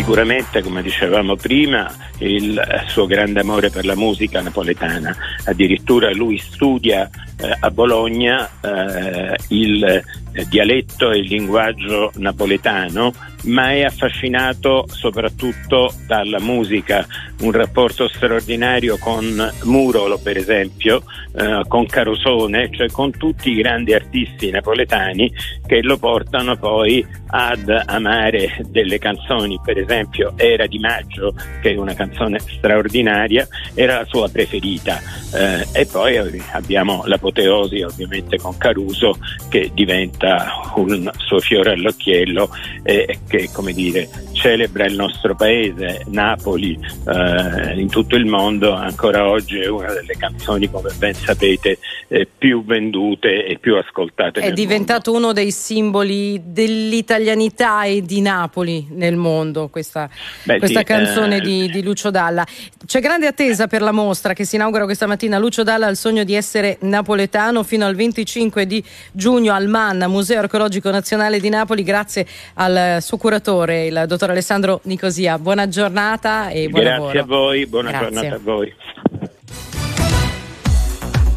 Sicuramente, 0.00 0.62
come 0.62 0.80
dicevamo 0.80 1.36
prima, 1.36 1.94
il 2.20 2.84
suo 2.86 3.06
grande 3.06 3.40
amore 3.40 3.70
per 3.70 3.84
la 3.84 3.96
musica 3.96 4.40
napoletana. 4.40 5.14
Addirittura 5.44 6.10
lui 6.12 6.38
studia 6.38 7.08
eh, 7.40 7.56
a 7.58 7.70
Bologna 7.70 8.48
eh, 8.60 9.36
il 9.48 9.84
eh, 9.84 10.46
dialetto 10.48 11.10
e 11.10 11.18
il 11.18 11.26
linguaggio 11.26 12.12
napoletano, 12.16 13.12
ma 13.44 13.72
è 13.72 13.82
affascinato 13.82 14.86
soprattutto 14.88 15.92
dalla 16.06 16.40
musica, 16.40 17.06
un 17.40 17.52
rapporto 17.52 18.08
straordinario 18.08 18.98
con 18.98 19.50
Murolo, 19.64 20.18
per 20.18 20.36
esempio, 20.36 21.02
eh, 21.34 21.62
con 21.66 21.86
Carosone, 21.86 22.70
cioè 22.72 22.90
con 22.90 23.10
tutti 23.12 23.50
i 23.50 23.56
grandi 23.56 23.94
artisti 23.94 24.50
napoletani 24.50 25.32
che 25.66 25.82
lo 25.82 25.96
portano 25.96 26.56
poi 26.56 27.04
ad 27.28 27.68
amare 27.86 28.60
delle 28.68 28.98
canzoni, 28.98 29.58
per 29.64 29.78
esempio 29.78 30.34
Era 30.36 30.66
di 30.66 30.78
Maggio, 30.78 31.34
che 31.62 31.72
è 31.72 31.76
una 31.76 31.94
canzone 31.94 32.09
straordinaria, 32.12 33.46
era 33.74 33.98
la 33.98 34.04
sua 34.04 34.28
preferita. 34.28 35.00
Eh, 35.32 35.66
e 35.72 35.86
poi 35.86 36.16
eh, 36.16 36.42
abbiamo 36.52 37.02
l'apoteosi 37.06 37.82
ovviamente 37.82 38.36
con 38.38 38.56
Caruso 38.56 39.16
che 39.48 39.70
diventa 39.72 40.72
un 40.74 41.10
suo 41.18 41.38
fiore 41.38 41.72
all'occhiello 41.72 42.50
e 42.82 43.18
che 43.28 43.48
come 43.52 43.72
dire 43.72 44.08
celebra 44.40 44.86
il 44.86 44.94
nostro 44.94 45.34
paese, 45.34 46.02
Napoli, 46.06 46.78
eh, 47.06 47.78
in 47.78 47.90
tutto 47.90 48.16
il 48.16 48.24
mondo, 48.24 48.72
ancora 48.72 49.28
oggi 49.28 49.58
è 49.58 49.68
una 49.68 49.92
delle 49.92 50.16
canzoni, 50.16 50.70
come 50.70 50.90
ben 50.96 51.12
sapete, 51.12 51.78
eh, 52.08 52.26
più 52.26 52.64
vendute 52.64 53.44
e 53.44 53.58
più 53.58 53.76
ascoltate 53.76 54.40
È 54.40 54.52
diventato 54.52 55.12
uno 55.12 55.34
dei 55.34 55.50
simboli 55.50 56.40
dell'italianità 56.42 57.84
e 57.84 58.00
di 58.00 58.22
Napoli 58.22 58.86
nel 58.92 59.16
mondo, 59.16 59.68
questa, 59.68 60.08
Beh, 60.44 60.56
questa 60.58 60.80
sì, 60.80 60.84
canzone 60.86 61.36
eh, 61.36 61.40
di, 61.40 61.70
di 61.70 61.82
Lucio 61.82 62.10
Dalla. 62.10 62.46
C'è 62.86 63.00
grande 63.00 63.26
attesa 63.26 63.66
per 63.66 63.82
la 63.82 63.92
mostra 63.92 64.32
che 64.32 64.46
si 64.46 64.54
inaugura 64.54 64.84
questa 64.84 65.06
mattina. 65.06 65.36
Lucio 65.36 65.62
Dalla 65.62 65.86
ha 65.86 65.90
il 65.90 65.96
sogno 65.96 66.24
di 66.24 66.34
essere 66.34 66.78
napoletano 66.80 67.62
fino 67.62 67.84
al 67.84 67.94
25 67.94 68.66
di 68.66 68.82
giugno 69.12 69.52
al 69.52 69.68
MAN, 69.68 70.06
Museo 70.08 70.38
Archeologico 70.38 70.90
Nazionale 70.90 71.40
di 71.40 71.50
Napoli, 71.50 71.82
grazie 71.82 72.26
al 72.54 73.02
suo 73.02 73.18
curatore, 73.18 73.84
il 73.84 74.04
dottor 74.06 74.29
Alessandro 74.30 74.80
Nicosia. 74.84 75.38
Buona 75.38 75.68
giornata 75.68 76.48
e 76.50 76.68
buon 76.68 76.82
Grazie 76.82 76.98
lavoro. 77.00 77.18
a 77.20 77.24
voi, 77.24 77.66
buona 77.66 77.90
Grazie. 77.90 78.10
giornata 78.10 78.34
a 78.34 78.40
voi. 78.42 78.74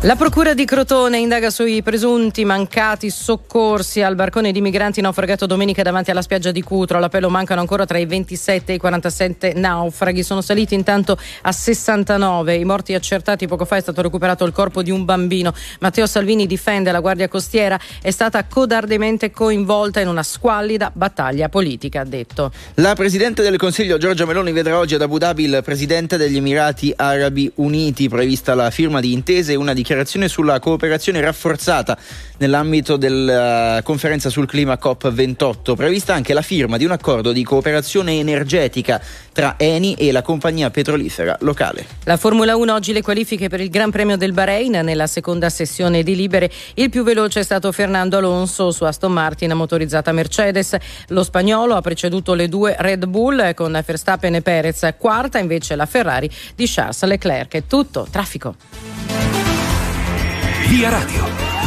La 0.04 0.18
Procura 0.18 0.54
di 0.54 0.66
Crotone 0.66 1.18
indaga 1.18 1.50
sui 1.50 1.82
presunti 1.82 2.44
mancati 2.44 3.10
soccorsi 3.10 4.02
al 4.02 4.16
barcone 4.16 4.52
di 4.52 4.60
migranti 4.60 5.00
naufragato 5.00 5.46
domenica 5.46 5.82
davanti 5.82 6.12
alla 6.12 6.22
spiaggia 6.22 6.52
di 6.52 6.62
Cutro. 6.62 6.98
All'appello 6.98 7.30
mancano 7.30 7.62
ancora 7.62 7.86
tra 7.86 7.98
i 7.98 8.06
27 8.06 8.74
e 8.74 8.76
i 8.76 8.78
47 8.80 9.54
naufraghi. 9.56 10.22
Sono 10.22 10.42
saliti 10.42 10.74
intanto 10.74 11.18
a 11.44 11.52
69. 11.54 12.54
I 12.54 12.66
morti 12.66 12.94
accertati 12.94 13.48
poco 13.48 13.64
fa 13.64 13.78
è 13.78 13.80
stato 13.80 14.02
recuperato 14.02 14.44
il 14.44 14.52
corpo 14.52 14.84
di 14.84 14.92
un 14.92 15.06
bambino. 15.06 15.54
Matteo 15.80 16.06
Salvini 16.06 16.48
difende 16.48 16.92
la 16.92 17.00
Guardia 17.00 17.30
Costiera. 17.30 17.80
È 18.02 18.12
stata 18.12 18.44
codardemente 18.44 19.32
coinvolta 19.32 20.02
in 20.02 20.10
una 20.10 20.24
squallida 20.24 20.92
battaglia 20.94 21.48
politica, 21.48 22.02
ha 22.02 22.06
detto. 22.06 22.52
La 22.74 22.94
Presidente 22.94 23.42
del 23.42 23.56
Consiglio 23.56 23.98
Giorgia 23.98 24.26
Meloni 24.26 24.52
vedrà 24.52 24.78
oggi 24.78 24.96
ad 24.96 25.02
Abu 25.02 25.18
Dhabi 25.18 25.46
il 25.46 25.62
Presidente 25.64 26.18
degli 26.18 26.36
Emirati 26.36 26.92
Arabi 26.94 27.50
Uniti, 27.56 28.10
prevista 28.10 28.54
la 28.54 28.70
firma 28.70 29.00
di 29.00 29.14
intese 29.14 29.54
e 29.54 29.56
una 29.56 29.72
dichiarazione 29.72 29.92
sulla 30.28 30.60
cooperazione 30.60 31.22
rafforzata 31.22 31.98
nell'ambito 32.38 32.98
della 32.98 33.82
conferenza 33.84 34.30
sul 34.30 34.48
clima 34.48 34.78
COP28, 34.82 35.76
prevista 35.76 36.14
anche 36.14 36.34
la 36.34 36.41
firma 36.41 36.78
di 36.78 36.86
un 36.86 36.91
accordo 36.91 37.32
di 37.32 37.44
cooperazione 37.44 38.20
energetica 38.20 39.02
tra 39.32 39.56
Eni 39.57 39.94
e 39.95 40.11
la 40.11 40.22
compagnia 40.22 40.70
petrolifera 40.70 41.38
locale. 41.41 41.86
La 42.03 42.18
Formula 42.18 42.56
1 42.56 42.74
oggi 42.74 42.94
le 42.94 43.02
qualifiche 43.02 43.49
per 43.49 43.61
il 43.61 43.70
Gran 43.70 43.91
Premio 43.91 44.18
del 44.18 44.34
Bahrain 44.34 44.72
nella 44.84 45.07
seconda 45.07 45.49
sessione 45.49 46.03
di 46.03 46.15
libere. 46.15 46.52
Il 46.76 46.90
più 46.90 47.03
veloce 47.03 47.40
è 47.40 47.44
stato 47.44 47.72
Fernando 47.72 48.18
Alonso 48.18 48.72
su 48.72 48.84
Aston 48.84 49.11
Martin 49.11 49.52
motorizzata 49.53 50.11
Mercedes. 50.11 50.76
Lo 51.07 51.24
spagnolo 51.24 51.76
ha 51.76 51.82
preceduto 51.82 52.34
le 52.34 52.49
due 52.49 52.76
Red 52.78 53.06
Bull 53.06 53.53
con 53.53 53.82
Verstappen 53.86 54.36
e 54.36 54.41
Perez. 54.41 54.94
Quarta 54.98 55.40
invece 55.40 55.76
la 55.76 55.86
Ferrari 55.86 56.30
di 56.56 56.65
Charles 56.68 57.03
Leclerc. 57.03 57.53
È 57.53 57.64
tutto, 57.68 58.07
traffico. 58.10 59.43
Via 60.74 60.90
Radio. 60.90 61.62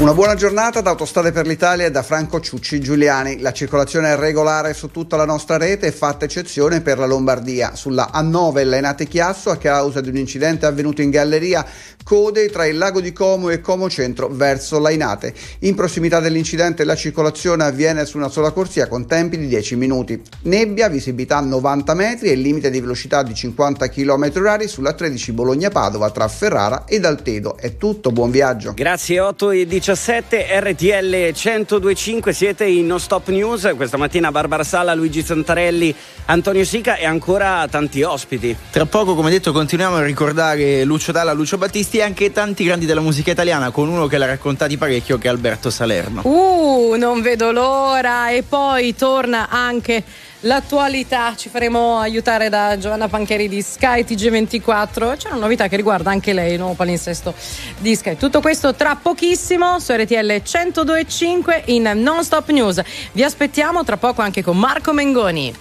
Una 0.00 0.14
buona 0.14 0.34
giornata 0.34 0.80
da 0.80 0.88
Autostrade 0.88 1.30
per 1.30 1.46
l'Italia 1.46 1.84
e 1.84 1.90
da 1.90 2.02
Franco 2.02 2.40
Ciucci 2.40 2.80
Giuliani. 2.80 3.38
La 3.40 3.52
circolazione 3.52 4.10
è 4.10 4.16
regolare 4.16 4.72
su 4.72 4.90
tutta 4.90 5.14
la 5.14 5.26
nostra 5.26 5.58
rete 5.58 5.92
fatta 5.92 6.24
eccezione 6.24 6.80
per 6.80 6.96
la 6.96 7.04
Lombardia. 7.04 7.74
Sulla 7.74 8.10
A9 8.10 8.66
Lainate 8.66 9.06
Chiasso 9.06 9.50
a 9.50 9.58
causa 9.58 10.00
di 10.00 10.08
un 10.08 10.16
incidente 10.16 10.64
avvenuto 10.64 11.02
in 11.02 11.10
galleria 11.10 11.66
code 12.02 12.48
tra 12.48 12.64
il 12.64 12.78
lago 12.78 13.02
di 13.02 13.12
Como 13.12 13.50
e 13.50 13.60
Como 13.60 13.90
Centro 13.90 14.28
verso 14.28 14.78
Lainate. 14.78 15.34
In 15.60 15.74
prossimità 15.74 16.18
dell'incidente 16.18 16.84
la 16.84 16.96
circolazione 16.96 17.64
avviene 17.64 18.06
su 18.06 18.16
una 18.16 18.28
sola 18.28 18.52
corsia 18.52 18.88
con 18.88 19.06
tempi 19.06 19.36
di 19.36 19.48
10 19.48 19.76
minuti. 19.76 20.20
Nebbia, 20.44 20.88
visibilità 20.88 21.40
90 21.40 21.92
metri 21.92 22.30
e 22.30 22.36
limite 22.36 22.70
di 22.70 22.80
velocità 22.80 23.22
di 23.22 23.34
50 23.34 23.88
km 23.90 24.32
h 24.32 24.66
sulla 24.66 24.94
13 24.94 25.32
Bologna-Padova 25.32 26.10
tra 26.10 26.26
Ferrara 26.26 26.84
ed 26.86 27.04
Altedo. 27.04 27.58
È 27.58 27.76
tutto, 27.76 28.10
buon 28.10 28.30
viaggio. 28.30 28.72
Grazie 28.74 29.20
8 29.20 29.50
e 29.50 29.66
17 29.90 30.46
RTL 30.60 31.32
1025 31.34 32.32
siete 32.32 32.64
in 32.64 32.86
No 32.86 32.96
Stop 32.96 33.26
News 33.30 33.72
questa 33.74 33.96
mattina 33.96 34.30
Barbara 34.30 34.62
Sala, 34.62 34.94
Luigi 34.94 35.20
Santarelli, 35.20 35.92
Antonio 36.26 36.64
Sica 36.64 36.94
e 36.94 37.04
ancora 37.04 37.66
tanti 37.68 38.00
ospiti. 38.04 38.56
Tra 38.70 38.86
poco, 38.86 39.16
come 39.16 39.30
detto, 39.30 39.50
continuiamo 39.50 39.96
a 39.96 40.02
ricordare 40.04 40.84
Lucio 40.84 41.10
Dalla, 41.10 41.32
Lucio 41.32 41.58
Battisti 41.58 41.98
e 41.98 42.02
anche 42.02 42.30
tanti 42.30 42.62
grandi 42.62 42.86
della 42.86 43.00
musica 43.00 43.32
italiana, 43.32 43.72
con 43.72 43.88
uno 43.88 44.06
che 44.06 44.16
l'ha 44.16 44.26
raccontati 44.26 44.78
parecchio, 44.78 45.18
che 45.18 45.26
è 45.26 45.30
Alberto 45.30 45.70
Salerno. 45.70 46.20
Uh, 46.22 46.94
non 46.96 47.20
vedo 47.20 47.50
l'ora. 47.50 48.30
E 48.30 48.44
poi 48.44 48.94
torna 48.94 49.48
anche 49.48 50.04
l'attualità. 50.40 51.34
Ci 51.36 51.48
faremo 51.48 51.98
aiutare 51.98 52.48
da 52.48 52.78
Giovanna 52.78 53.08
Pancheri 53.08 53.48
di 53.48 53.62
Sky 53.62 54.02
TG24. 54.02 55.16
C'è 55.16 55.28
una 55.28 55.38
novità 55.38 55.68
che 55.68 55.76
riguarda 55.76 56.10
anche 56.10 56.32
lei, 56.32 56.52
il 56.52 56.58
nuovo 56.58 56.74
palinsesto 56.74 57.34
di 57.78 57.94
Sky. 57.94 58.16
Tutto 58.16 58.40
questo 58.40 58.74
tra 58.74 58.96
pochissimo 58.96 59.78
su 59.78 59.92
RTL 59.92 60.42
102.5 60.42 61.62
in 61.66 61.90
Non 61.96 62.24
Stop 62.24 62.50
News. 62.50 62.80
Vi 63.12 63.22
aspettiamo 63.22 63.84
tra 63.84 63.96
poco 63.96 64.22
anche 64.22 64.42
con 64.42 64.56
Marco 64.58 64.92
Mengoni. 64.92 65.54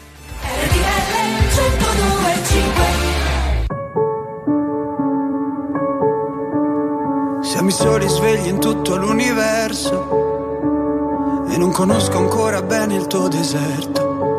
Siamo 7.41 7.69
i 7.69 7.73
soli 7.73 8.07
svegli 8.07 8.47
in 8.47 8.59
tutto 8.59 8.95
l'universo 8.95 10.27
e 11.49 11.57
non 11.57 11.71
conosco 11.71 12.17
ancora 12.17 12.61
bene 12.61 12.95
il 12.95 13.07
tuo 13.07 13.27
deserto. 13.27 14.38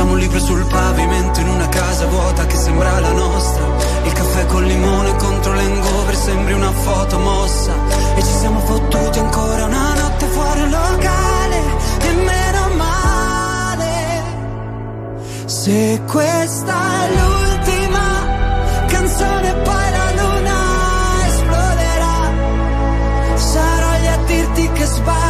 Siamo 0.00 0.14
un 0.14 0.20
libro 0.20 0.38
sul 0.40 0.64
pavimento 0.64 1.40
in 1.40 1.48
una 1.48 1.68
casa 1.68 2.06
vuota 2.06 2.46
che 2.46 2.56
sembra 2.56 3.00
la 3.00 3.12
nostra. 3.12 3.62
Il 4.04 4.12
caffè 4.14 4.46
col 4.46 4.64
limone 4.64 5.14
contro 5.16 5.52
l'engover 5.52 6.16
sembri 6.16 6.54
una 6.54 6.72
foto 6.72 7.18
mossa. 7.18 7.74
E 8.14 8.22
ci 8.22 8.32
siamo 8.32 8.60
fottuti 8.60 9.18
ancora 9.18 9.66
una 9.66 9.92
notte 9.92 10.24
fuori 10.24 10.62
un 10.62 10.70
locale. 10.70 11.62
E 12.00 12.12
meno 12.14 12.68
male. 12.76 14.22
Se 15.44 16.00
questa 16.06 17.04
è 17.04 17.10
l'ultima 17.10 18.24
canzone 18.86 19.52
poi 19.52 19.90
la 19.90 20.12
luna 20.22 21.26
esploderà. 21.26 22.30
Sarò 23.34 23.98
lì 24.00 24.06
a 24.06 24.16
dirti 24.24 24.70
che 24.72 24.84
sbagli, 24.86 25.29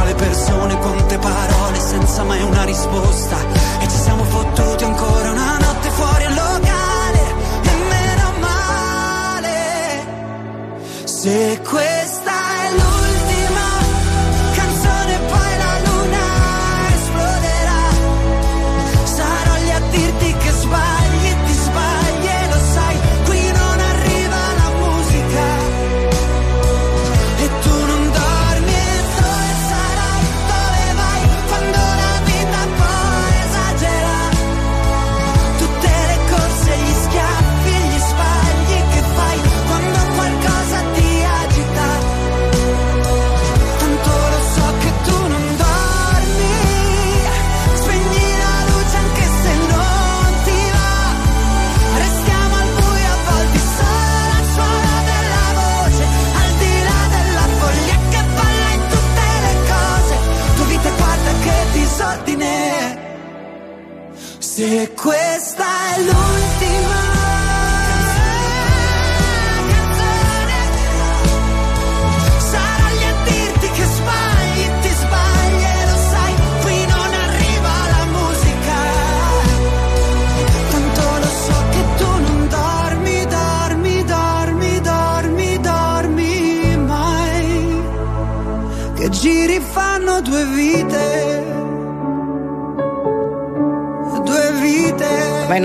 Tra 0.00 0.08
le 0.08 0.14
persone, 0.14 0.78
quante 0.78 1.18
parole 1.18 1.78
senza 1.78 2.22
mai 2.22 2.40
una 2.40 2.64
risposta. 2.64 3.36
E 3.80 3.86
ci 3.86 3.98
siamo 3.98 4.24
fottuti 4.24 4.84
ancora 4.84 5.30
una 5.30 5.58
notte 5.58 5.90
fuori 5.90 6.24
al 6.24 6.34
locale. 6.34 7.34
E 7.64 7.70
meno 7.90 8.32
male. 8.40 10.06
Se 11.04 11.60
questa 11.68 11.89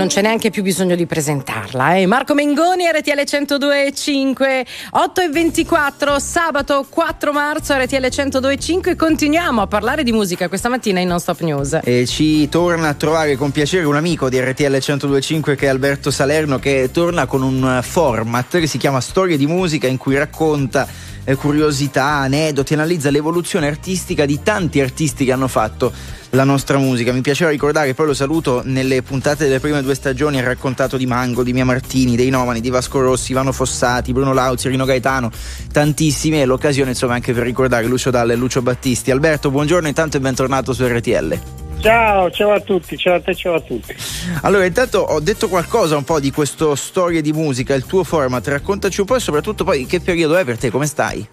non 0.06 0.14
c'è 0.14 0.22
neanche 0.22 0.50
più 0.50 0.62
bisogno 0.62 0.94
di 0.94 1.04
presentarla. 1.04 1.96
Eh? 1.96 2.06
Marco 2.06 2.32
Mengoni, 2.32 2.84
RTL 2.86 3.22
102.5, 3.22 4.66
8 4.90 5.20
e 5.20 5.28
24, 5.28 6.20
sabato 6.20 6.86
4 6.88 7.32
marzo, 7.32 7.74
RTL 7.74 8.06
102.5. 8.06 8.94
Continuiamo 8.94 9.62
a 9.62 9.66
parlare 9.66 10.04
di 10.04 10.12
musica 10.12 10.46
questa 10.46 10.68
mattina 10.68 11.00
in 11.00 11.08
Non 11.08 11.18
Stop 11.18 11.40
News. 11.40 11.80
E 11.82 12.06
ci 12.06 12.48
torna 12.48 12.90
a 12.90 12.94
trovare 12.94 13.34
con 13.34 13.50
piacere 13.50 13.84
un 13.84 13.96
amico 13.96 14.28
di 14.28 14.38
RTL 14.38 14.70
1025 14.70 15.56
che 15.56 15.66
è 15.66 15.70
Alberto 15.70 16.12
Salerno 16.12 16.60
che 16.60 16.90
torna 16.92 17.26
con 17.26 17.42
un 17.42 17.80
format 17.82 18.60
che 18.60 18.68
si 18.68 18.78
chiama 18.78 19.00
Storie 19.00 19.36
di 19.36 19.46
musica 19.46 19.88
in 19.88 19.96
cui 19.96 20.16
racconta 20.16 20.86
curiosità, 21.34 22.04
aneddoti, 22.04 22.74
analizza 22.74 23.10
l'evoluzione 23.10 23.66
artistica 23.66 24.24
di 24.24 24.42
tanti 24.44 24.80
artisti 24.80 25.24
che 25.24 25.32
hanno 25.32 25.48
fatto 25.48 25.92
la 26.30 26.44
nostra 26.44 26.78
musica. 26.78 27.12
Mi 27.12 27.20
piaceva 27.20 27.50
ricordare, 27.50 27.94
poi 27.94 28.06
lo 28.06 28.14
saluto, 28.14 28.62
nelle 28.64 29.02
puntate 29.02 29.44
delle 29.44 29.58
prime 29.58 29.82
due 29.82 29.96
stagioni 29.96 30.38
ha 30.38 30.44
raccontato 30.44 30.96
di 30.96 31.06
Mango, 31.06 31.42
di 31.42 31.52
Mia 31.52 31.64
Martini, 31.64 32.14
dei 32.14 32.30
Nomani, 32.30 32.60
di 32.60 32.70
Vasco 32.70 33.00
Rossi, 33.00 33.32
Ivano 33.32 33.50
Fossati, 33.50 34.12
Bruno 34.12 34.32
Lauzi, 34.32 34.68
Rino 34.68 34.84
Gaetano, 34.84 35.30
tantissimi 35.72 36.40
e 36.40 36.44
l'occasione 36.44 36.90
insomma 36.90 37.14
anche 37.14 37.32
per 37.32 37.42
ricordare 37.42 37.86
Lucio 37.86 38.10
Dalle 38.10 38.34
e 38.34 38.36
Lucio 38.36 38.62
Battisti. 38.62 39.10
Alberto, 39.10 39.50
buongiorno 39.50 39.88
intanto 39.88 40.18
e 40.18 40.20
bentornato 40.20 40.72
su 40.72 40.86
RTL. 40.86 41.65
Ciao, 41.80 42.30
ciao 42.30 42.52
a 42.52 42.60
tutti, 42.60 42.96
ciao 42.96 43.14
a 43.14 43.20
te, 43.20 43.34
ciao 43.34 43.54
a 43.54 43.60
tutti. 43.60 43.94
Allora, 44.42 44.64
intanto 44.64 44.98
ho 44.98 45.20
detto 45.20 45.48
qualcosa 45.48 45.96
un 45.96 46.04
po' 46.04 46.18
di 46.20 46.30
questo 46.30 46.74
storie 46.74 47.22
di 47.22 47.32
musica, 47.32 47.74
il 47.74 47.86
tuo 47.86 48.02
format, 48.02 48.46
raccontaci 48.48 49.00
un 49.00 49.06
po' 49.06 49.16
e 49.16 49.20
soprattutto 49.20 49.64
poi 49.64 49.86
che 49.86 50.00
periodo 50.00 50.36
è 50.36 50.44
per 50.44 50.58
te, 50.58 50.70
come 50.70 50.86
stai? 50.86 51.26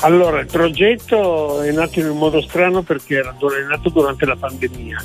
Allora, 0.00 0.40
il 0.40 0.46
progetto 0.46 1.60
è 1.60 1.70
nato 1.70 2.00
in 2.00 2.10
un 2.10 2.18
modo 2.18 2.40
strano 2.42 2.82
perché 2.82 3.16
era 3.16 3.30
è 3.30 3.66
nato 3.68 3.88
durante 3.88 4.26
la 4.26 4.36
pandemia. 4.36 5.04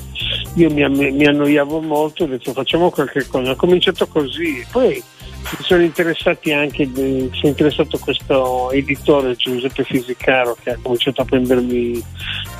Io 0.54 0.70
mi, 0.70 0.88
mi 0.88 1.26
annoiavo 1.26 1.80
molto 1.80 2.22
e 2.22 2.26
ho 2.26 2.28
detto 2.30 2.52
facciamo 2.52 2.90
qualche 2.90 3.26
cosa. 3.26 3.52
Ho 3.52 3.56
cominciato 3.56 4.06
così, 4.06 4.64
poi 4.70 5.02
mi 5.56 5.64
sono 5.64 5.82
interessati 5.82 6.52
anche, 6.52 6.88
si 6.94 7.40
è 7.42 7.46
interessato 7.46 7.98
questo 7.98 8.70
editore 8.72 9.36
Giuseppe 9.36 9.84
Fisicaro 9.84 10.56
che 10.62 10.70
ha 10.70 10.78
cominciato 10.82 11.22
a 11.22 11.24
prendermi 11.24 12.02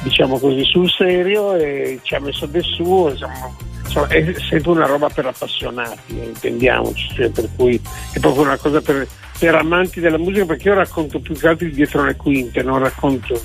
diciamo 0.02 0.38
così 0.38 0.64
sul 0.64 0.88
serio 0.88 1.54
e 1.54 1.98
ci 2.02 2.14
ha 2.14 2.20
messo 2.20 2.46
del 2.46 2.62
suo, 2.62 3.10
insomma, 3.10 3.54
insomma, 3.84 4.06
è 4.08 4.34
sempre 4.48 4.70
una 4.70 4.86
roba 4.86 5.08
per 5.08 5.26
appassionati, 5.26 6.18
eh, 6.20 6.24
intendiamoci, 6.24 7.14
cioè, 7.14 7.30
per 7.30 7.48
cui 7.56 7.80
è 8.12 8.18
proprio 8.20 8.42
una 8.42 8.56
cosa 8.56 8.80
per, 8.80 9.06
per 9.38 9.54
amanti 9.54 10.00
della 10.00 10.18
musica 10.18 10.44
perché 10.44 10.68
io 10.68 10.74
racconto 10.74 11.20
più 11.20 11.34
che 11.34 11.48
altro 11.48 11.66
di 11.66 11.74
dietro 11.74 12.04
le 12.04 12.16
quinte, 12.16 12.62
non 12.62 12.78
racconto. 12.78 13.40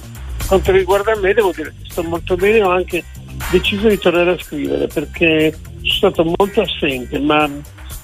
Quanto 0.48 0.72
riguarda 0.72 1.16
me 1.16 1.34
devo 1.34 1.52
dire 1.56 1.74
che 1.82 1.90
sto 1.90 2.04
molto 2.04 2.36
bene, 2.36 2.62
ho 2.62 2.70
anche 2.70 3.04
deciso 3.52 3.88
di 3.88 3.98
tornare 3.98 4.32
a 4.32 4.38
scrivere 4.38 4.88
perché 4.88 5.54
sono 5.82 6.12
stato 6.12 6.34
molto 6.38 6.62
assente, 6.62 7.20
ma 7.20 7.50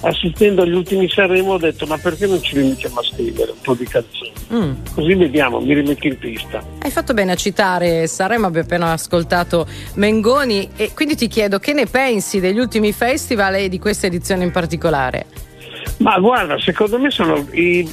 assistendo 0.01 0.61
agli 0.61 0.73
ultimi 0.73 1.09
Sanremo 1.09 1.53
ho 1.53 1.57
detto 1.57 1.85
ma 1.85 1.97
perché 1.97 2.25
non 2.25 2.41
ci 2.41 2.55
rimettiamo 2.57 2.99
a 2.99 3.03
scrivere 3.03 3.51
un 3.51 3.57
po' 3.61 3.73
di 3.73 3.85
canzoni? 3.85 4.31
Mm. 4.53 4.71
Così 4.93 5.13
vediamo, 5.15 5.59
mi 5.59 5.73
rimetto 5.73 6.07
in 6.07 6.17
pista. 6.17 6.63
Hai 6.81 6.91
fatto 6.91 7.13
bene 7.13 7.33
a 7.33 7.35
citare 7.35 8.07
Sanremo, 8.07 8.47
abbiamo 8.47 8.65
appena 8.65 8.91
ascoltato 8.91 9.67
Mengoni 9.95 10.69
e 10.75 10.91
quindi 10.93 11.15
ti 11.15 11.27
chiedo 11.27 11.59
che 11.59 11.73
ne 11.73 11.85
pensi 11.85 12.39
degli 12.39 12.59
ultimi 12.59 12.93
festival 12.93 13.55
e 13.55 13.69
di 13.69 13.79
questa 13.79 14.07
edizione 14.07 14.43
in 14.43 14.51
particolare? 14.51 15.48
Ma 15.97 16.17
guarda, 16.19 16.59
secondo 16.59 16.97
me 16.99 17.09
sono 17.09 17.47
i, 17.51 17.87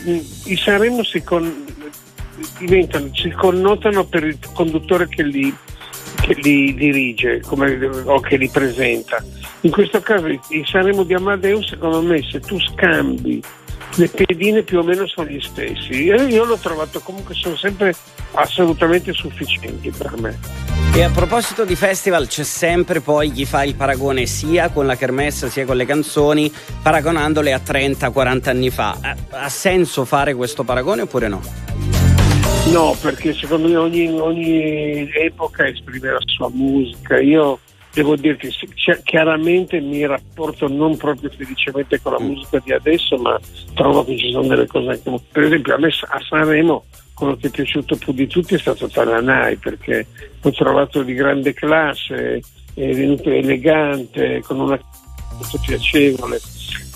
i 0.45 0.57
Sanremo 0.57 1.03
si, 1.03 1.23
con- 1.23 1.65
diventano, 2.59 3.11
si 3.13 3.31
connotano 3.31 4.05
per 4.05 4.25
il 4.25 4.39
conduttore 4.53 5.09
che 5.09 5.23
li, 5.23 5.55
che 6.21 6.35
li 6.35 6.75
dirige 6.75 7.41
come- 7.41 7.75
o 8.05 8.21
che 8.21 8.37
li 8.37 8.49
presenta. 8.49 9.23
In 9.63 9.71
questo 9.71 10.01
caso 10.01 10.27
i, 10.29 10.41
Sanremo 10.65 11.03
di 11.03 11.15
Amadeus, 11.15 11.69
secondo 11.69 12.03
me, 12.03 12.23
se 12.23 12.41
tu 12.41 12.59
scambi 12.61 13.43
le 13.97 14.09
pedine 14.09 14.62
più 14.62 14.78
o 14.78 14.82
meno 14.82 15.07
sono 15.07 15.28
gli 15.28 15.40
stessi. 15.40 16.05
Io, 16.05 16.44
l'ho 16.44 16.57
trovato 16.57 17.01
comunque 17.01 17.35
sono 17.35 17.57
sempre 17.57 17.94
assolutamente 18.32 19.12
sufficienti 19.12 19.90
per 19.90 20.19
me. 20.19 20.39
E 20.94 21.03
a 21.03 21.11
proposito 21.11 21.65
di 21.65 21.77
festival, 21.77 22.27
c'è 22.27 22.43
sempre 22.43 23.01
poi 23.01 23.31
chi 23.31 23.44
fa 23.44 23.65
il 23.65 23.74
paragone 23.74 24.27
sia 24.27 24.70
con 24.70 24.86
la 24.86 24.97
kermesse 24.97 25.51
sia 25.51 25.65
con 25.65 25.77
le 25.77 25.85
canzoni, 25.85 26.53
paragonandole 26.82 27.53
a 27.53 27.61
30-40 27.65 28.48
anni 28.48 28.70
fa. 28.70 28.98
Ha 29.31 29.48
senso 29.48 30.05
fare 30.05 30.35
questo 30.35 30.65
paragone 30.65 31.03
oppure 31.03 31.28
no? 31.28 31.40
No, 32.70 32.97
perché 33.01 33.32
secondo 33.32 33.69
me 33.69 33.77
ogni, 33.77 34.09
ogni 34.09 35.09
epoca 35.12 35.66
esprime 35.66 36.11
la 36.11 36.23
sua 36.24 36.51
musica. 36.51 37.20
Io 37.20 37.61
devo 37.97 38.14
dirti, 38.14 38.48
chi- 38.48 39.01
chiaramente 39.05 39.81
mi 39.81 40.05
rapporto 40.05 40.68
non 40.68 40.98
proprio 40.98 41.31
felicemente 41.31 41.98
con 42.02 42.12
la 42.12 42.20
musica 42.20 42.60
di 42.62 42.73
adesso, 42.73 43.16
ma 43.16 43.40
trovo 43.73 44.05
che 44.05 44.18
ci 44.18 44.31
sono 44.31 44.48
delle 44.48 44.66
cose 44.66 44.90
anche. 44.90 45.24
Per 45.32 45.44
esempio, 45.44 45.74
a 45.74 45.78
me 45.78 45.86
a 45.86 46.20
Sanremo 46.20 46.85
quello 47.14 47.36
che 47.36 47.47
è 47.47 47.51
piaciuto 47.51 47.97
più 47.97 48.12
di 48.12 48.27
tutti 48.27 48.55
è 48.55 48.59
stato 48.59 48.86
Tananai, 48.86 49.56
perché 49.56 50.06
l'ho 50.43 50.52
trovato 50.52 51.02
di 51.02 51.14
grande 51.14 51.55
classe, 51.55 52.43
è 52.74 52.93
venuto 52.93 53.31
elegante, 53.31 54.43
con 54.43 54.60
una 54.60 54.78
molto 55.32 55.59
piacevole. 55.64 56.39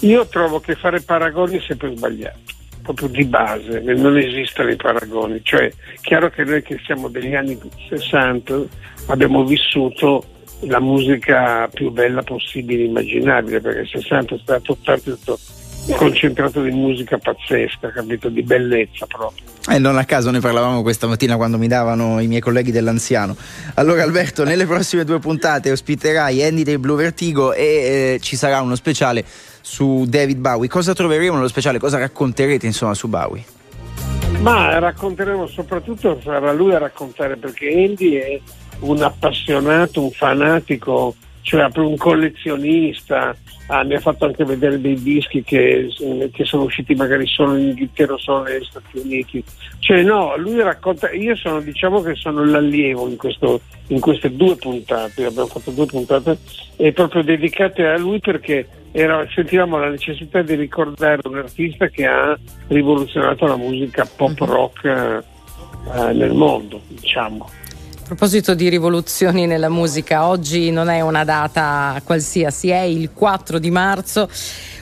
Io 0.00 0.26
trovo 0.26 0.60
che 0.60 0.74
fare 0.74 1.00
paragoni 1.00 1.56
è 1.56 1.62
sempre 1.66 1.96
sbagliato 1.96 2.38
proprio 2.82 3.08
di 3.08 3.24
base, 3.24 3.80
non 3.80 4.18
esistono 4.18 4.70
i 4.70 4.76
paragoni. 4.76 5.40
Cioè, 5.42 5.70
chiaro 6.00 6.28
che 6.28 6.44
noi 6.44 6.62
che 6.62 6.78
siamo 6.84 7.08
degli 7.08 7.34
anni 7.34 7.58
60 7.88 8.62
abbiamo 9.06 9.44
vissuto 9.44 10.24
la 10.60 10.80
musica 10.80 11.68
più 11.72 11.90
bella 11.90 12.22
possibile, 12.22 12.84
immaginabile, 12.84 13.60
perché 13.60 13.80
il 13.80 13.88
60 13.88 14.34
è 14.34 14.38
stato 14.42 14.76
tanto 14.82 15.38
concentrato 15.96 16.62
di 16.62 16.70
musica 16.70 17.18
pazzesca, 17.18 17.90
capito? 17.90 18.28
Di 18.28 18.42
bellezza 18.42 19.06
proprio. 19.06 19.44
E 19.68 19.78
non 19.78 19.96
a 19.98 20.04
caso 20.04 20.30
ne 20.30 20.40
parlavamo 20.40 20.82
questa 20.82 21.06
mattina 21.06 21.36
quando 21.36 21.58
mi 21.58 21.68
davano 21.68 22.20
i 22.20 22.26
miei 22.26 22.40
colleghi 22.40 22.70
dell'anziano. 22.70 23.36
Allora 23.74 24.02
Alberto, 24.02 24.44
nelle 24.44 24.66
prossime 24.66 25.04
due 25.04 25.18
puntate 25.18 25.70
ospiterai 25.70 26.42
Andy 26.42 26.62
dei 26.62 26.78
Blue 26.78 26.96
Vertigo 26.96 27.52
e 27.52 27.64
eh, 27.64 28.18
ci 28.20 28.36
sarà 28.36 28.60
uno 28.60 28.74
speciale 28.74 29.24
su 29.60 30.04
David 30.06 30.38
Bowie. 30.38 30.68
Cosa 30.68 30.92
troveremo 30.92 31.34
nello 31.34 31.48
speciale? 31.48 31.78
Cosa 31.78 31.98
racconterete 31.98 32.66
insomma 32.66 32.94
su 32.94 33.08
Bowie? 33.08 33.44
Ma 34.40 34.78
racconteremo 34.78 35.46
soprattutto, 35.46 36.18
sarà 36.22 36.52
lui 36.52 36.74
a 36.74 36.78
raccontare 36.78 37.36
perché 37.36 37.68
Andy 37.68 38.14
è 38.14 38.40
un 38.80 39.02
appassionato, 39.02 40.02
un 40.02 40.10
fanatico, 40.10 41.14
cioè 41.42 41.62
proprio 41.62 41.88
un 41.88 41.96
collezionista, 41.96 43.34
ah, 43.68 43.84
mi 43.84 43.94
ha 43.94 44.00
fatto 44.00 44.26
anche 44.26 44.44
vedere 44.44 44.80
dei 44.80 45.00
dischi 45.00 45.42
che, 45.42 45.88
che 46.32 46.44
sono 46.44 46.64
usciti 46.64 46.94
magari 46.94 47.26
solo 47.26 47.56
in 47.56 47.68
Inghilterra 47.68 48.14
o 48.14 48.18
solo 48.18 48.42
negli 48.42 48.64
Stati 48.64 48.98
Uniti. 48.98 49.42
Cioè 49.78 50.02
no, 50.02 50.36
lui 50.36 50.60
racconta, 50.60 51.10
io 51.10 51.34
sono 51.36 51.60
diciamo 51.60 52.02
che 52.02 52.14
sono 52.14 52.44
l'allievo 52.44 53.08
in, 53.08 53.16
questo, 53.16 53.60
in 53.88 54.00
queste 54.00 54.34
due 54.34 54.56
puntate, 54.56 55.24
abbiamo 55.24 55.48
fatto 55.48 55.70
due 55.70 55.86
puntate 55.86 56.38
e 56.76 56.92
proprio 56.92 57.22
dedicate 57.22 57.86
a 57.86 57.98
lui 57.98 58.20
perché 58.20 58.68
era- 58.92 59.26
sentivamo 59.34 59.78
la 59.78 59.88
necessità 59.88 60.42
di 60.42 60.54
ricordare 60.54 61.20
un 61.24 61.38
artista 61.38 61.88
che 61.88 62.06
ha 62.06 62.38
rivoluzionato 62.68 63.46
la 63.46 63.56
musica 63.56 64.08
pop 64.16 64.38
rock 64.40 64.84
eh, 64.84 66.12
nel 66.12 66.34
mondo, 66.34 66.80
diciamo. 66.88 67.59
A 68.10 68.14
proposito 68.16 68.54
di 68.54 68.68
rivoluzioni 68.68 69.46
nella 69.46 69.68
musica, 69.68 70.26
oggi 70.26 70.72
non 70.72 70.88
è 70.88 71.00
una 71.00 71.22
data 71.22 72.00
qualsiasi, 72.02 72.70
è 72.70 72.80
il 72.80 73.12
4 73.14 73.60
di 73.60 73.70
marzo. 73.70 74.28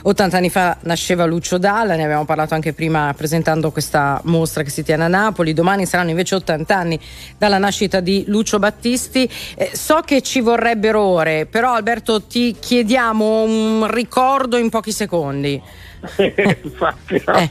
80 0.01 0.35
anni 0.35 0.49
fa 0.49 0.75
nasceva 0.81 1.25
Lucio 1.25 1.59
Dalla, 1.59 1.95
ne 1.95 2.05
abbiamo 2.05 2.25
parlato 2.25 2.55
anche 2.55 2.73
prima 2.73 3.13
presentando 3.15 3.69
questa 3.69 4.19
mostra 4.23 4.63
che 4.63 4.71
si 4.71 4.81
tiene 4.81 5.03
a 5.03 5.07
Napoli. 5.07 5.53
Domani 5.53 5.85
saranno 5.85 6.09
invece 6.09 6.33
80 6.33 6.75
anni 6.75 6.99
dalla 7.37 7.59
nascita 7.59 7.99
di 7.99 8.23
Lucio 8.25 8.57
Battisti. 8.57 9.29
Eh, 9.53 9.69
so 9.75 10.01
che 10.03 10.23
ci 10.23 10.41
vorrebbero 10.41 10.99
ore, 10.99 11.45
però 11.45 11.75
Alberto 11.75 12.23
ti 12.23 12.55
chiediamo 12.59 13.43
un 13.43 13.87
ricordo 13.91 14.57
in 14.57 14.69
pochi 14.69 14.91
secondi. 14.91 15.61
Infatti, 16.63 17.21
no, 17.25 17.49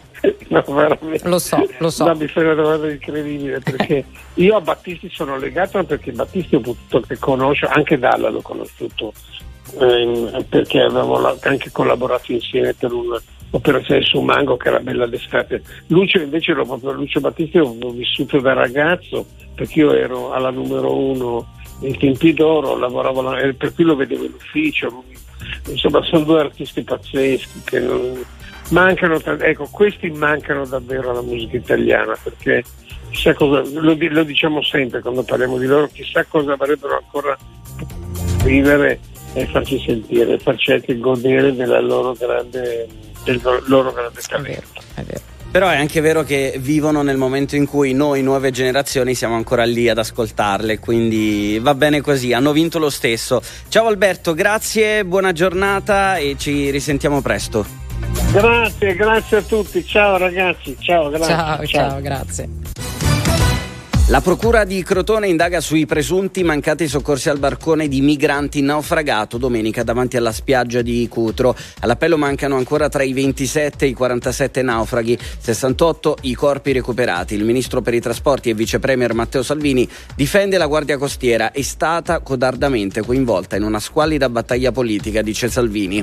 no, 0.49 0.75
veramente. 0.75 1.25
Eh. 1.25 1.29
Lo 1.29 1.39
so, 1.39 1.66
lo 1.79 1.91
so. 1.91 2.07
No, 2.07 2.15
mi 2.15 2.27
fai 2.27 2.45
una 2.45 2.55
domanda 2.55 2.91
incredibile 2.91 3.61
perché 3.61 4.05
io 4.35 4.57
a 4.57 4.61
Battisti 4.61 5.11
sono 5.11 5.37
legato 5.37 5.83
perché 5.85 6.12
Battisti 6.12 6.57
ho 6.57 6.61
potuto 6.61 7.01
che 7.01 7.19
conoscere, 7.19 7.73
anche 7.73 7.99
Dalla 7.99 8.31
l'ho 8.31 8.43
conosciuto 8.43 9.12
ehm, 9.79 10.45
perché 10.49 10.81
avevamo 10.81 11.37
anche 11.41 11.70
collaborato 11.70 12.33
insieme 12.33 12.75
per 12.75 12.93
un'operazione 12.93 14.03
su 14.03 14.20
Mango 14.20 14.57
che 14.57 14.69
era 14.69 14.81
bella 14.81 15.07
d'estate. 15.07 15.62
Lucio 15.89 16.20
invece 16.20 16.53
l'ho 16.53 16.65
proprio 16.65 16.93
Lucio 16.93 17.20
Battisti 17.20 17.59
l'ho 17.59 17.91
vissuto 17.91 18.41
da 18.41 18.55
ragazzo 18.55 19.27
perché 19.55 19.81
io 19.81 19.93
ero 19.93 20.33
alla 20.33 20.51
numero 20.51 20.95
uno 20.95 21.57
nei 21.81 21.97
tempi 21.97 22.33
d'oro, 22.33 22.77
lavoravo 22.77 23.23
per 23.57 23.75
cui 23.75 23.85
lo 23.85 23.95
vedevo 23.95 24.25
in 24.25 24.33
ufficio. 24.35 24.89
lui- 24.89 25.18
Insomma, 25.69 26.02
sono 26.02 26.24
due 26.24 26.40
artisti 26.40 26.82
pazzeschi 26.82 27.62
che 27.65 27.78
non, 27.81 28.24
mancano, 28.70 29.20
ecco, 29.23 29.69
questi 29.70 30.10
mancano 30.10 30.66
davvero 30.66 31.10
alla 31.10 31.23
musica 31.23 31.56
italiana 31.56 32.16
perché 32.23 32.62
chissà 33.10 33.35
cosa, 33.35 33.62
lo, 33.81 33.97
lo 33.98 34.23
diciamo 34.23 34.62
sempre 34.62 35.01
quando 35.01 35.23
parliamo 35.23 35.59
di 35.59 35.66
loro, 35.66 35.89
chissà 35.93 36.24
cosa 36.24 36.52
avrebbero 36.52 36.97
ancora 36.97 37.36
vivere 38.44 39.01
e 39.35 39.47
farci 39.47 39.78
sentire, 39.81 40.39
farci 40.39 40.73
anche 40.73 40.98
godere 40.98 41.55
della 41.55 41.81
loro 41.81 42.12
grande, 42.12 42.86
del 43.24 43.40
loro 43.66 43.93
grande 43.93 44.20
talento. 44.27 44.81
Però 45.51 45.69
è 45.69 45.77
anche 45.77 46.01
vero 46.01 46.25
che 46.25 46.57
vivono 46.59 47.03
nel 47.03 47.16
momento 47.16 47.57
in 47.57 47.66
cui 47.66 47.95
noi, 47.95 48.23
nuove 48.23 48.51
generazioni, 48.51 49.15
siamo 49.15 49.35
ancora 49.35 49.65
lì 49.65 49.89
ad 49.89 49.97
ascoltarle, 49.97 50.79
quindi 50.79 51.59
va 51.61 51.75
bene 51.75 52.03
così, 52.03 52.35
hanno 52.35 52.53
vinto 52.53 52.79
lo 52.79 52.91
stesso. 52.91 53.41
Ciao 53.69 53.87
Alberto, 53.87 54.35
grazie, 54.35 55.07
buona 55.07 55.33
giornata 55.33 56.16
e 56.16 56.37
ci 56.39 56.70
risentiamo 56.70 57.23
presto. 57.23 57.65
Grazie, 58.31 58.95
grazie 58.95 59.37
a 59.39 59.43
tutti, 59.43 59.85
ciao 59.85 60.19
ragazzi, 60.19 60.77
ciao, 60.79 61.09
grazie. 61.09 61.35
Ciao, 61.35 61.66
ciao, 61.66 62.01
grazie. 62.03 62.49
La 64.11 64.23
procura 64.23 64.65
di 64.65 64.83
Crotone 64.83 65.29
indaga 65.29 65.61
sui 65.61 65.85
presunti 65.85 66.43
mancati 66.43 66.89
soccorsi 66.89 67.29
al 67.29 67.39
barcone 67.39 67.89
di 67.89 68.01
migranti 68.01 68.63
naufragato 68.63 69.37
domenica 69.37 69.83
davanti 69.83 70.17
alla 70.17 70.33
spiaggia 70.33 70.81
di 70.81 71.07
Cutro. 71.11 71.55
All'appello 71.81 72.17
mancano 72.17 72.57
ancora 72.57 72.89
tra 72.89 73.03
i 73.03 73.13
27 73.13 73.85
e 73.85 73.89
i 73.89 73.93
47 73.93 74.63
naufraghi, 74.63 75.19
68 75.39 76.17
i 76.23 76.35
corpi 76.35 76.73
recuperati. 76.73 77.35
Il 77.35 77.45
ministro 77.45 77.83
per 77.83 77.93
i 77.93 78.01
trasporti 78.01 78.49
e 78.49 78.55
vice 78.55 78.79
premier 78.79 79.13
Matteo 79.13 79.43
Salvini 79.43 79.87
difende 80.17 80.57
la 80.57 80.67
Guardia 80.67 80.97
Costiera, 80.97 81.53
è 81.53 81.61
stata 81.61 82.21
codardamente 82.21 83.03
coinvolta 83.03 83.57
in 83.57 83.63
una 83.63 83.79
squallida 83.79 84.31
battaglia 84.31 84.73
politica, 84.73 85.21
dice 85.21 85.51
Salvini. 85.51 86.03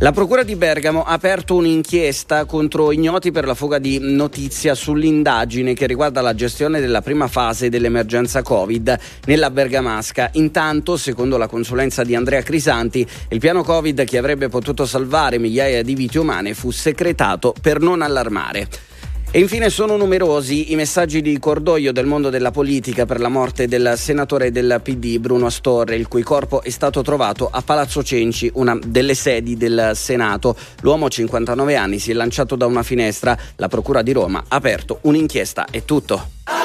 La 0.00 0.10
procura 0.10 0.42
di 0.42 0.56
Bergamo 0.56 1.04
ha 1.04 1.12
aperto 1.12 1.54
un'inchiesta 1.54 2.46
contro 2.46 2.90
ignoti 2.90 3.30
per 3.30 3.46
la 3.46 3.54
fuga 3.54 3.78
di 3.78 3.98
notizia 4.00 4.74
sull'indagine 4.74 5.72
che 5.72 5.86
riguarda 5.86 6.20
la 6.20 6.34
gestione 6.34 6.80
della 6.80 7.00
prima 7.00 7.28
fase 7.28 7.42
dell'emergenza 7.52 8.42
Covid 8.42 8.98
nella 9.26 9.50
Bergamasca. 9.50 10.30
Intanto, 10.32 10.96
secondo 10.96 11.36
la 11.36 11.46
consulenza 11.46 12.02
di 12.04 12.14
Andrea 12.14 12.42
Crisanti, 12.42 13.06
il 13.28 13.38
piano 13.38 13.62
Covid 13.62 14.04
che 14.04 14.18
avrebbe 14.18 14.48
potuto 14.48 14.86
salvare 14.86 15.38
migliaia 15.38 15.82
di 15.82 15.94
vite 15.94 16.18
umane 16.18 16.54
fu 16.54 16.70
secretato 16.70 17.54
per 17.60 17.80
non 17.80 18.00
allarmare. 18.02 18.68
E 19.36 19.40
infine 19.40 19.68
sono 19.68 19.96
numerosi 19.96 20.70
i 20.70 20.76
messaggi 20.76 21.20
di 21.20 21.36
cordoglio 21.40 21.90
del 21.90 22.06
mondo 22.06 22.30
della 22.30 22.52
politica 22.52 23.04
per 23.04 23.18
la 23.18 23.28
morte 23.28 23.66
del 23.66 23.94
senatore 23.96 24.52
del 24.52 24.80
PD 24.80 25.18
Bruno 25.18 25.46
Astorre, 25.46 25.96
il 25.96 26.06
cui 26.06 26.22
corpo 26.22 26.62
è 26.62 26.70
stato 26.70 27.02
trovato 27.02 27.48
a 27.50 27.60
Palazzo 27.60 28.04
Cenci, 28.04 28.48
una 28.54 28.78
delle 28.80 29.14
sedi 29.14 29.56
del 29.56 29.90
Senato. 29.94 30.56
L'uomo, 30.82 31.10
59 31.10 31.74
anni, 31.74 31.98
si 31.98 32.12
è 32.12 32.14
lanciato 32.14 32.54
da 32.54 32.66
una 32.66 32.84
finestra. 32.84 33.36
La 33.56 33.66
Procura 33.66 34.02
di 34.02 34.12
Roma 34.12 34.38
ha 34.46 34.54
aperto 34.54 34.98
un'inchiesta. 35.00 35.66
È 35.68 35.84
tutto. 35.84 36.63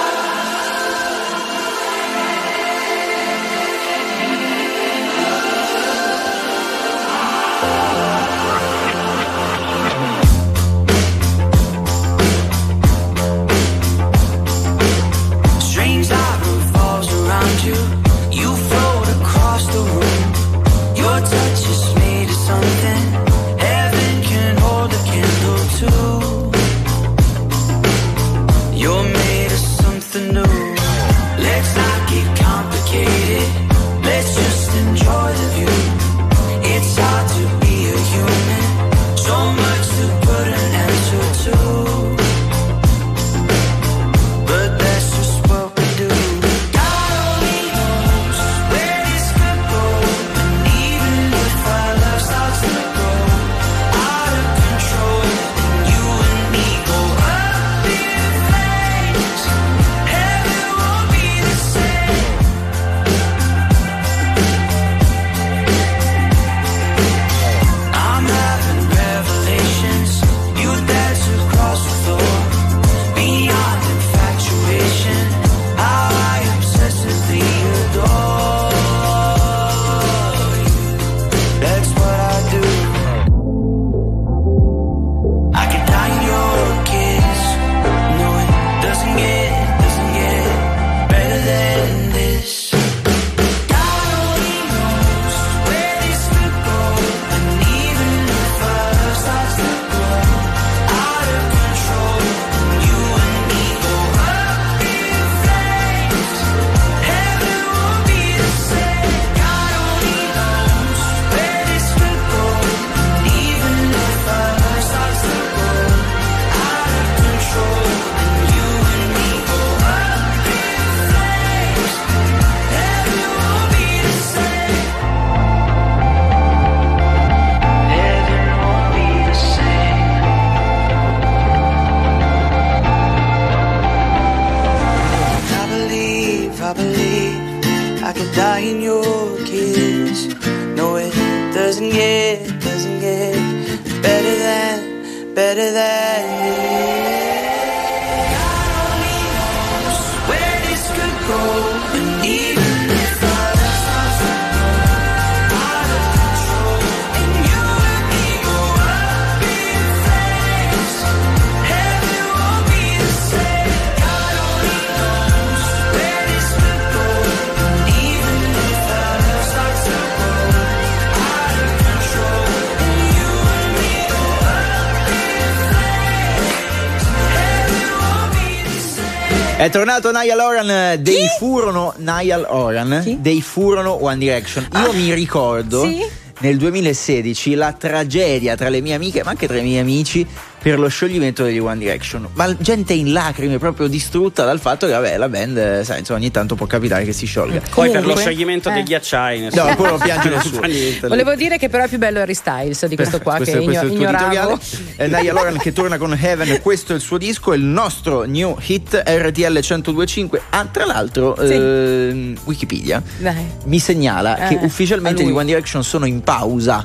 Tornato 179.99 180.11
Niall 180.11 180.39
Horan, 180.39 180.69
eh, 180.69 180.99
dei 180.99 181.25
furono 181.37 181.93
Niall 181.97 182.45
Horan, 182.47 183.17
dei 183.19 183.41
furono 183.41 184.03
One 184.03 184.17
Direction. 184.17 184.67
Io 184.83 184.93
mi 184.93 185.13
ricordo 185.13 185.83
Sì? 185.83 186.03
nel 186.39 186.57
2016 186.57 187.55
la 187.55 187.73
tragedia 187.73 188.55
tra 188.55 188.69
le 188.69 188.81
mie 188.81 188.93
amiche, 188.95 189.23
ma 189.23 189.31
anche 189.31 189.47
tra 189.47 189.57
i 189.57 189.61
miei 189.61 189.79
amici 189.79 190.25
per 190.69 190.79
lo 190.79 190.87
scioglimento 190.87 191.43
degli 191.43 191.57
One 191.57 191.77
Direction. 191.79 192.27
Ma 192.33 192.55
gente 192.57 192.93
in 192.93 193.11
lacrime, 193.11 193.57
proprio 193.57 193.87
distrutta 193.87 194.45
dal 194.45 194.59
fatto 194.59 194.85
che 194.85 194.91
vabbè, 194.93 195.17
la 195.17 195.27
band, 195.29 195.57
eh, 195.57 195.83
sai, 195.83 195.99
insomma, 195.99 196.19
ogni 196.19 196.29
tanto 196.29 196.53
può 196.55 196.67
capitare 196.67 197.03
che 197.05 197.11
si 197.11 197.25
sciolga. 197.25 197.61
Poi 197.73 197.87
per 197.87 197.95
lo 197.97 198.01
Comunque, 198.09 198.21
scioglimento 198.21 198.69
eh. 198.69 198.73
dei 198.73 198.83
ghiacciai 198.83 199.39
nessuno, 199.39 199.63
No, 199.69 199.75
quello 199.75 199.97
piange 199.97 200.29
nessuno. 200.29 200.61
niente. 200.67 201.07
Volevo 201.07 201.33
dire 201.35 201.57
che 201.57 201.69
però 201.69 201.85
è 201.85 201.87
più 201.87 201.97
bello 201.97 202.19
Harry 202.19 202.35
Styles 202.35 202.85
di 202.85 202.95
questo 202.95 203.19
qua 203.19 203.37
questo, 203.37 203.57
che 203.57 203.63
questo 203.63 203.85
è 203.85 203.87
igno- 203.87 203.93
il 203.93 203.97
tuo 203.97 204.07
editoriale. 204.09 204.35
ignoravo. 204.35 204.59
Eh, 204.97 205.07
Niall 205.23 205.35
Horan 205.37 205.57
che 205.57 205.73
torna 205.73 205.97
con 205.97 206.13
Heaven, 206.19 206.61
questo 206.61 206.91
è 206.93 206.95
il 206.95 207.01
suo 207.01 207.17
disco, 207.17 207.51
è 207.51 207.55
il 207.55 207.63
nostro 207.63 208.23
new 208.25 208.55
hit 208.63 208.93
RTL 209.05 209.59
1025. 209.61 210.41
Ah, 210.49 210.65
tra 210.71 210.85
l'altro, 210.85 211.35
Sì. 211.39 211.53
ehm, 211.53 212.37
Wikipedia 212.43 213.01
Dai. 213.17 213.35
mi 213.65 213.79
segnala 213.79 214.37
Eh, 214.45 214.47
che 214.49 214.59
a 214.61 214.63
ufficialmente 214.65 215.23
gli 215.23 215.31
One 215.31 215.45
Direction 215.45 215.83
sono 215.83 216.05
in 216.05 216.21
pausa. 216.21 216.83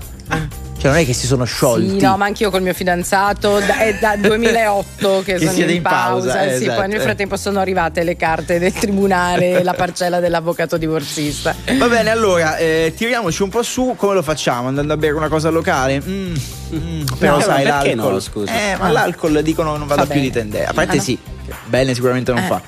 Cioè, 0.85 0.93
non 0.93 1.01
è 1.01 1.07
che 1.07 1.15
si 1.15 1.27
sono 1.27 1.45
sciolti. 1.45 1.89
Sì, 1.99 2.01
no, 2.01 2.19
ma 2.19 2.27
anch'io 2.27 2.51
col 2.51 2.61
mio 2.61 2.75
fidanzato 2.75 3.59
da- 3.61 3.79
è 3.79 3.95
da 3.99 4.17
2008 4.19 5.23
che, 5.25 5.37
Che 5.39 5.49
sono 5.51 5.71
in 5.71 5.81
pausa, 5.81 6.33
pausa. 6.35 6.43
eh, 6.45 6.57
sì, 6.59 6.65
esatto, 6.65 6.81
poi 6.81 6.89
nel 6.89 7.01
eh. 7.01 7.03
frattempo 7.03 7.37
sono 7.39 7.59
arrivate 7.61 8.03
le 8.05 8.17
carte 8.17 8.59
del 8.59 8.71
tribunale 8.75 9.53
e 9.61 9.63
la 9.65 9.73
parcella 9.73 10.21
dell'avvocato 10.21 10.77
divorzista. 10.77 11.55
Va 11.79 11.89
bene, 11.89 12.11
allora 12.11 12.59
eh, 12.59 12.93
tiriamoci 12.95 13.43
un 13.43 13.49
po' 13.49 13.63
su. 13.63 13.95
Come 13.97 14.13
lo 14.13 14.21
facciamo? 14.23 14.69
Andando 14.69 14.93
a 14.93 14.97
bere 14.99 15.15
una 15.15 15.29
cosa 15.29 15.49
locale? 15.49 16.03
Mm, 16.07 16.35
mm, 16.75 17.03
però 17.19 17.37
No, 17.37 17.41
sai, 17.41 17.65
ma 17.65 17.77
perché 17.79 17.95
l'alcol. 17.95 18.13
no, 18.13 18.21
scusa? 18.21 18.53
Eh, 18.53 18.77
ma 18.77 18.85
Ah. 18.85 18.91
l'alcol 18.91 19.43
dicono 19.43 19.77
non 19.79 19.87
vada 19.87 20.05
Fa 20.05 20.13
più 20.13 20.21
di 20.21 20.31
tendenza. 20.31 20.69
A 20.69 20.75
parte 20.75 20.93
Ah, 20.93 20.97
no? 20.97 21.01
sì, 21.03 21.19
bene 21.65 21.95
sicuramente 21.95 22.31
non 22.31 22.43
Eh. 22.43 22.47
fa. 22.47 22.61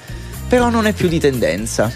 Però 0.48 0.70
non 0.70 0.86
è 0.86 0.94
più 0.94 1.08
di 1.08 1.20
tendenza. 1.20 1.92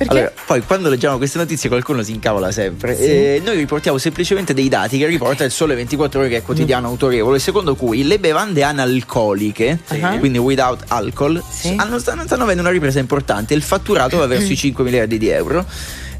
Perché? 0.00 0.14
Allora, 0.16 0.32
poi 0.46 0.62
quando 0.62 0.88
leggiamo 0.88 1.18
queste 1.18 1.36
notizie 1.36 1.68
qualcuno 1.68 2.02
si 2.02 2.12
incavola 2.12 2.50
sempre. 2.50 2.96
Eh, 2.98 3.42
noi 3.44 3.56
riportiamo 3.56 3.98
semplicemente 3.98 4.54
dei 4.54 4.68
dati 4.70 4.96
che 4.96 5.04
riporta 5.06 5.44
il 5.44 5.50
Sole 5.50 5.74
24 5.74 6.20
Ore 6.20 6.28
che 6.30 6.38
è 6.38 6.42
quotidiano 6.42 6.86
Mm. 6.88 6.90
autorevole, 6.90 7.38
secondo 7.38 7.74
cui 7.74 8.06
le 8.06 8.18
bevande 8.18 8.62
analcoliche, 8.62 9.78
Sì. 9.84 10.00
quindi 10.18 10.38
without 10.38 10.84
alcohol, 10.88 11.42
hanno- 11.76 11.98
stanno, 11.98 12.24
stanno 12.24 12.44
avendo 12.44 12.62
una 12.62 12.70
ripresa 12.70 12.98
importante. 12.98 13.52
Il 13.52 13.60
fatturato 13.60 14.16
va 14.16 14.26
verso 14.26 14.50
i 14.50 14.56
5 14.56 14.82
miliardi 14.84 15.18
di 15.18 15.28
euro. 15.28 15.66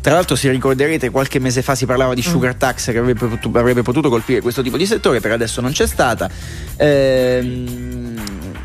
Tra 0.02 0.12
l'altro, 0.15 0.36
se 0.36 0.50
ricorderete, 0.50 1.09
qualche 1.10 1.39
mese 1.39 1.62
fa 1.62 1.75
si 1.75 1.86
parlava 1.86 2.12
di 2.15 2.23
sugar 2.23 2.55
tax 2.57 2.91
che 2.91 2.99
avrebbe 2.99 3.26
potuto, 3.28 3.59
avrebbe 3.59 3.81
potuto 3.83 4.09
colpire 4.10 4.41
questo 4.42 4.60
tipo 4.62 4.76
di 4.76 4.84
settore, 4.86 5.20
per 5.20 5.33
adesso 5.33 5.60
non 5.62 5.73
c'è 5.73 5.86
stata. 5.86 6.28
Ehm, 6.76 8.15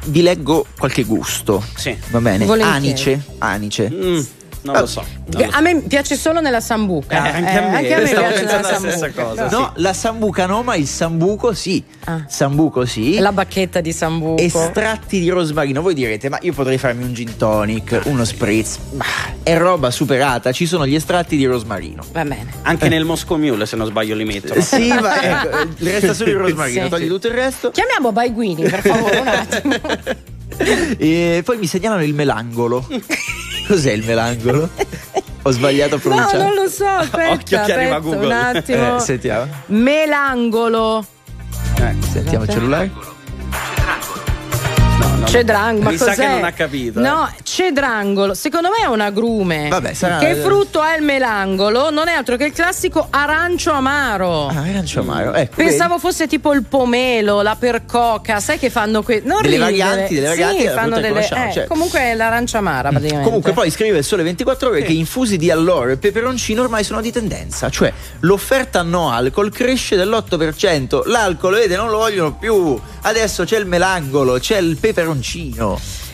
vi 0.07 0.21
leggo 0.21 0.65
qualche 0.77 1.03
gusto. 1.03 1.63
Sì. 1.75 1.95
Va 2.09 2.19
bene. 2.21 2.45
Volentieri. 2.45 3.13
Anice. 3.13 3.21
Anice. 3.39 3.89
Mm, 3.91 4.19
non 4.65 4.81
lo 4.81 4.85
so. 4.85 5.01
non 5.27 5.41
lo 5.43 5.49
so. 5.51 5.57
A 5.57 5.61
me 5.61 5.81
piace 5.81 6.15
solo 6.15 6.41
nella 6.41 6.59
sambuca. 6.59 7.15
Eh, 7.15 7.29
anche 7.29 7.57
a 7.57 7.61
me, 7.61 7.75
anche 7.77 7.93
a 7.93 7.97
me 7.99 8.09
piace 8.09 8.45
nella 8.45 8.61
la 8.61 8.77
stessa 8.77 8.99
sambuca. 8.99 9.23
cosa. 9.23 9.49
No, 9.49 9.71
la 9.75 9.93
sambuca 9.93 10.45
no, 10.45 10.63
ma 10.63 10.75
il 10.75 10.87
sambuco 10.87 11.53
sì. 11.53 11.83
Ah. 12.05 12.23
Sambuco 12.27 12.85
sì. 12.85 13.19
La 13.19 13.31
bacchetta 13.31 13.79
di 13.81 13.91
sambuco. 13.93 14.41
Estratti 14.41 15.19
di 15.19 15.29
rosmarino. 15.29 15.81
Voi 15.81 15.93
direte, 15.93 16.29
ma 16.29 16.37
io 16.41 16.53
potrei 16.53 16.77
farmi 16.77 17.03
un 17.03 17.13
gin 17.13 17.37
tonic, 17.37 18.01
uno 18.05 18.25
spritz. 18.25 18.77
Ma 18.91 19.05
è 19.43 19.57
roba 19.57 19.91
superata. 19.91 20.51
Ci 20.51 20.65
sono 20.65 20.85
gli 20.85 20.95
estratti 20.95 21.37
di 21.37 21.45
rosmarino. 21.45 22.03
Va 22.11 22.23
bene. 22.25 22.47
Anche 22.63 22.89
nel 22.89 23.05
Moscow 23.05 23.37
Mule, 23.37 23.65
se 23.65 23.75
non 23.75 23.85
sbaglio, 23.87 24.15
li 24.15 24.25
mettono. 24.25 24.59
Sì, 24.61 24.87
ma 24.89 25.21
ecco, 25.21 25.57
eh, 25.59 25.67
resta 25.79 26.13
solo 26.13 26.29
il 26.31 26.35
rosmarino, 26.37 26.83
Sì. 26.85 26.89
togli 26.89 27.07
tutto 27.07 27.27
il 27.27 27.33
resto. 27.33 27.71
Chiamiamo 27.71 28.11
Baiguini, 28.11 28.63
per 28.63 28.81
favore, 28.81 29.19
un 29.19 29.27
attimo. 29.27 29.75
E 30.57 31.41
poi 31.43 31.57
mi 31.57 31.67
segnalano 31.67 32.01
il 32.03 32.13
melangolo. 32.13 32.87
Cos'è 33.67 33.91
il 33.91 34.03
melangolo? 34.05 34.69
Ho 35.43 35.51
sbagliato 35.51 35.95
a 35.95 35.97
No, 35.97 36.01
pronunciare. 36.03 36.37
non 36.43 36.53
lo 36.53 36.67
so, 36.67 36.85
aspetta, 36.87 37.31
Occhio 37.31 37.61
che 37.63 37.73
arriva 37.73 37.95
aspetta, 37.97 38.15
Google. 38.15 38.25
un 38.25 38.31
attimo. 38.31 38.95
Eh, 38.95 38.99
sentiamo. 38.99 39.51
Melangolo. 39.67 41.05
Eh, 41.79 41.95
sentiamo 42.11 42.43
il 42.45 42.49
cellulare. 42.49 42.91
No, 45.25 45.31
Cedrangolo, 45.31 45.83
ma 45.83 45.89
Mi 45.91 45.97
sa 45.97 46.05
cos'è? 46.05 46.15
che 46.21 46.27
non 46.27 46.43
ha 46.43 46.51
capito. 46.51 46.99
eh. 46.99 47.01
No, 47.01 47.33
cedrangolo, 47.43 48.33
secondo 48.35 48.69
me 48.69 48.83
è 48.83 48.87
un 48.87 49.01
agrume. 49.01 49.67
Vabbè, 49.69 49.93
sarà- 49.93 50.17
Che 50.19 50.35
frutto 50.35 50.83
è 50.83 50.95
il 50.97 51.03
melangolo? 51.03 51.89
Non 51.89 52.07
è 52.07 52.13
altro 52.13 52.37
che 52.37 52.45
il 52.45 52.53
classico 52.53 53.07
arancio 53.09 53.71
amaro. 53.71 54.47
Ah, 54.47 54.59
arancio 54.61 54.99
amaro, 55.01 55.33
ecco. 55.33 55.55
Pensavo 55.55 55.97
fosse 55.99 56.27
tipo 56.27 56.53
il 56.53 56.63
pomelo, 56.63 57.41
la 57.41 57.55
percoca, 57.57 58.39
sai 58.39 58.59
che 58.59 58.69
fanno 58.69 59.01
que- 59.03 59.21
non 59.25 59.41
Delle 59.41 59.55
ridere. 59.55 59.71
varianti, 59.71 60.13
delle 60.15 60.27
varianti 60.27 60.61
Sì, 60.61 60.67
fanno 60.69 60.99
delle 60.99 61.19
eh, 61.19 61.23
certo. 61.23 61.65
comunque 61.73 61.99
è 61.99 62.13
l'arancia 62.13 62.59
amara 62.59 62.89
praticamente. 62.89 63.23
Comunque 63.27 63.51
poi 63.53 63.71
scrive 63.71 63.97
il 63.97 64.03
Sole 64.03 64.23
24 64.23 64.69
Ore 64.69 64.83
che 64.83 64.91
infusi 64.93 65.37
di 65.37 65.49
alloro 65.49 65.89
e 65.89 65.97
peperoncino 65.97 66.61
ormai 66.61 66.83
sono 66.83 67.01
di 67.01 67.11
tendenza, 67.11 67.69
cioè 67.69 67.91
l'offerta 68.21 68.83
no 68.83 69.11
alcol 69.11 69.51
cresce 69.51 69.95
dell'8%, 69.95 71.01
l'alcol 71.07 71.53
vedete 71.55 71.75
non 71.75 71.89
lo 71.89 71.97
vogliono 71.97 72.33
più, 72.35 72.79
adesso 73.01 73.43
c'è 73.43 73.57
il 73.57 73.65
melangolo, 73.65 74.37
c'è 74.39 74.57
il 74.57 74.75
peperoncino. 74.77 75.13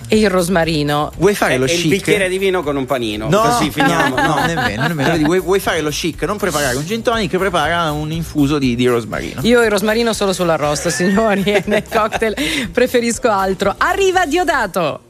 E 0.08 0.18
il 0.18 0.30
rosmarino. 0.30 1.12
Vuoi 1.18 1.34
fare 1.36 1.58
lo 1.58 1.66
e 1.66 1.74
il 1.74 1.80
chic? 1.80 1.90
bicchiere 1.90 2.28
di 2.28 2.38
vino 2.38 2.62
con 2.64 2.76
un 2.76 2.86
panino. 2.86 3.30
No, 3.30 3.42
Così 3.42 3.72
finiamo. 3.72 4.16
no, 4.16 4.36
no, 4.36 4.46
nemmeno, 4.46 4.88
nemmeno. 4.88 5.12
Vedi, 5.12 5.24
vuoi, 5.24 5.40
vuoi 5.40 5.60
fare 5.60 5.80
lo 5.82 5.90
chic, 5.90 6.24
non 6.24 6.38
preparare 6.38 6.76
un 6.76 6.86
gin 6.86 7.02
tonic, 7.02 7.38
prepara 7.38 7.92
un 7.92 8.12
infuso 8.12 8.58
di, 8.60 8.76
di 8.76 8.88
rosmarino. 8.88 9.40
Io 9.44 9.64
il 9.64 9.70
rosmarino 9.70 10.12
solo 10.12 10.34
sull'arrosto, 10.34 10.90
signori, 10.92 11.44
e 11.44 11.64
nel 11.68 11.84
cocktail 11.90 12.70
preferisco 12.72 13.30
altro. 13.30 13.74
Arriva 13.78 14.26
Diodato. 14.26 15.02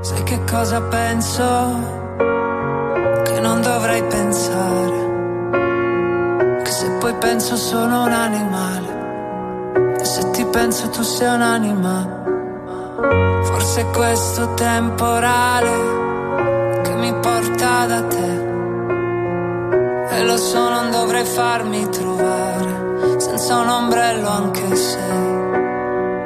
Sai 0.00 0.22
che 0.24 0.40
cosa 0.50 0.80
penso? 0.82 2.02
Che 3.24 3.40
non 3.40 3.60
dovrei 3.62 4.02
pensare. 4.02 5.12
Che 6.64 6.70
se 6.70 6.90
poi 6.98 7.14
penso 7.14 7.56
sono 7.56 8.04
un 8.04 8.12
animale. 8.12 9.96
E 10.00 10.04
se 10.04 10.28
ti 10.32 10.44
penso 10.46 10.88
tu 10.88 11.02
sei 11.02 11.32
un 11.32 11.40
anima. 11.42 12.22
Forse 12.96 13.84
questo 13.92 14.54
temporale 14.54 16.82
che 16.82 16.94
mi 16.94 17.12
porta 17.14 17.86
da 17.86 18.02
te. 18.02 18.42
E 20.10 20.24
lo 20.24 20.36
so, 20.36 20.68
non 20.68 20.90
dovrei 20.90 21.24
farmi 21.24 21.88
trovare 21.88 23.18
senza 23.18 23.56
un 23.58 23.68
ombrello 23.68 24.28
anche 24.28 24.76
se 24.76 24.98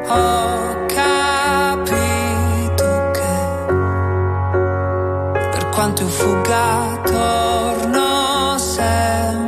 ho 0.08 0.86
capito 0.86 3.10
che 3.12 3.36
per 5.50 5.68
quanto 5.70 6.02
io 6.02 6.08
fugga 6.08 7.00
torno 7.04 8.58
sempre 8.58 9.47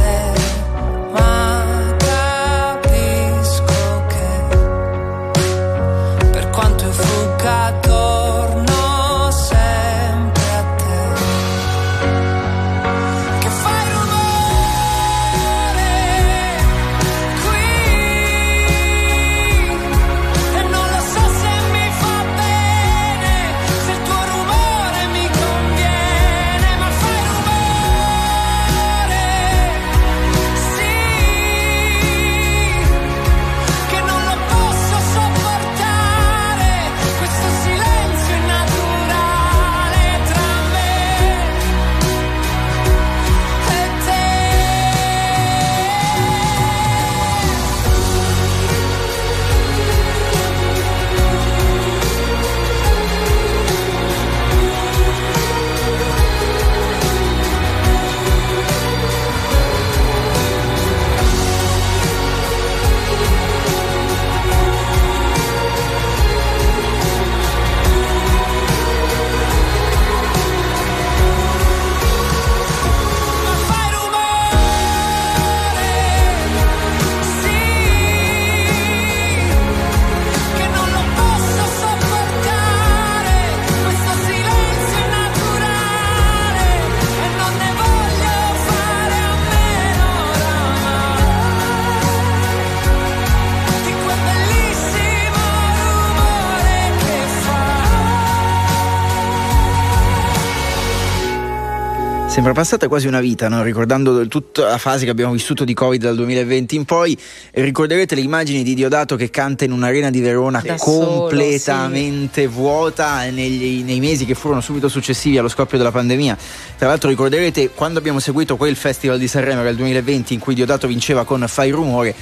Sembra 102.41 102.59
passata 102.59 102.87
quasi 102.87 103.05
una 103.05 103.19
vita, 103.19 103.49
no? 103.49 103.61
ricordando 103.61 104.27
tutta 104.27 104.67
la 104.67 104.79
fase 104.79 105.05
che 105.05 105.11
abbiamo 105.11 105.31
vissuto 105.31 105.63
di 105.63 105.75
Covid 105.75 106.01
dal 106.01 106.15
2020 106.15 106.75
in 106.75 106.85
poi. 106.85 107.15
Ricorderete 107.51 108.15
le 108.15 108.21
immagini 108.21 108.63
di 108.63 108.73
Diodato 108.73 109.15
che 109.15 109.29
canta 109.29 109.63
in 109.63 109.71
un'arena 109.71 110.09
di 110.09 110.21
Verona 110.21 110.59
Da 110.59 110.75
solo, 110.75 111.05
completamente 111.05 112.47
vuota 112.47 113.29
negli- 113.29 113.83
nei 113.83 113.99
mesi 113.99 114.25
che 114.25 114.33
furono 114.33 114.59
subito 114.59 114.87
successivi 114.87 115.37
allo 115.37 115.49
scoppio 115.49 115.77
della 115.77 115.91
pandemia. 115.91 116.35
Tra 116.79 116.87
l'altro 116.87 117.09
ricorderete 117.09 117.69
quando 117.75 117.99
abbiamo 117.99 118.17
seguito 118.17 118.57
quel 118.57 118.75
festival 118.75 119.19
di 119.19 119.27
Sanremo 119.27 119.59
era 119.59 119.69
il 119.69 119.75
2020 119.75 120.33
in 120.33 120.39
cui 120.39 120.55
Diodato 120.55 120.87
vinceva 120.87 121.23
con 121.25 121.45
Fai 121.47 121.69
rumore. 121.69 122.15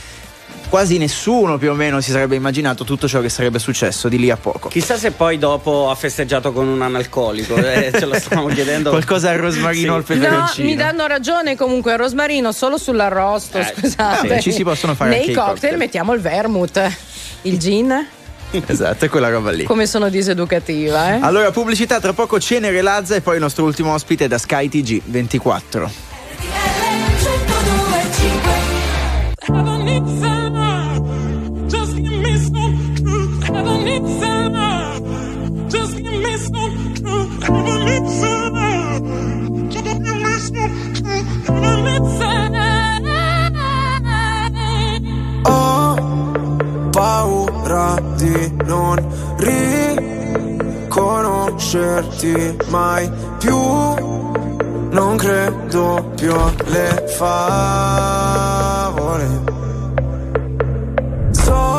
Quasi 0.70 1.00
nessuno 1.00 1.58
più 1.58 1.72
o 1.72 1.74
meno 1.74 2.00
si 2.00 2.12
sarebbe 2.12 2.36
immaginato 2.36 2.84
tutto 2.84 3.08
ciò 3.08 3.22
che 3.22 3.30
sarebbe 3.30 3.58
successo 3.58 4.08
di 4.08 4.20
lì 4.20 4.30
a 4.30 4.38
poco. 4.38 4.70
Chissà 4.70 4.98
se 4.98 5.10
poi 5.12 5.40
dopo 5.40 5.90
ha 5.90 5.96
festeggiato 5.96 6.52
con 6.52 6.68
un 6.68 6.82
analcolico, 6.84 7.56
eh, 7.56 7.92
ce 7.98 8.06
lo 8.06 8.14
stavamo 8.20 8.50
chiedendo. 8.50 8.92
Qualcosa 8.92 9.32
al 9.32 9.38
rosmarino 9.40 9.94
o 9.94 9.96
al 9.96 10.04
No, 10.08 10.14
peperoncino. 10.16 10.68
mi 10.68 10.76
danno 10.76 11.08
ragione 11.08 11.56
comunque 11.56 11.94
il 11.94 11.98
rosmarino 11.98 12.52
solo 12.52 12.78
sull'arrosto, 12.78 13.58
Eh, 13.58 13.74
scusate. 13.76 14.36
sì, 14.36 14.42
ci 14.42 14.52
si 14.52 14.64
possono 14.64 14.94
fare 14.94 15.10
Nei 15.10 15.20
anche 15.22 15.32
i 15.32 15.34
cocktail, 15.34 15.54
cocktail. 15.56 15.78
mettiamo 15.78 16.14
il 16.14 16.22
vermouth, 16.22 16.98
il 17.44 17.58
gin. 17.58 18.08
Esatto, 18.66 19.06
è 19.06 19.10
quella 19.10 19.30
roba 19.30 19.50
lì. 19.52 19.64
Come 19.64 19.88
sono 19.88 20.10
diseducativa, 20.10 21.16
eh? 21.16 21.20
Allora, 21.22 21.50
pubblicità, 21.50 22.00
tra 22.00 22.14
poco 22.14 22.40
Cenere 22.40 22.82
Lazza 22.82 23.16
e 23.16 23.22
poi 23.22 23.36
il 23.36 23.42
nostro 23.42 23.64
ultimo 23.64 23.92
ospite 23.94 24.28
da 24.28 24.38
Sky 24.38 24.70
TG 24.70 25.02
24. 25.06 25.92
Mai 52.70 53.12
più. 53.38 53.58
Non 54.92 55.18
credo 55.18 56.12
più 56.16 56.34
alle 56.34 57.06
favole. 57.18 58.48
So 61.32 61.79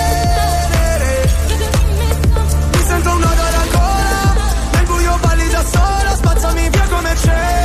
Mi 2.71 2.83
sento 2.83 3.09
un 3.09 3.19
nodo 3.19 3.41
alla 3.41 3.65
gola 3.71 4.33
Nel 4.71 4.85
buio 4.85 5.17
balli 5.21 5.49
da 5.49 5.63
sola 5.63 6.15
Spazzami 6.15 6.69
via 6.69 6.87
come 6.89 7.15
cenere 7.15 7.64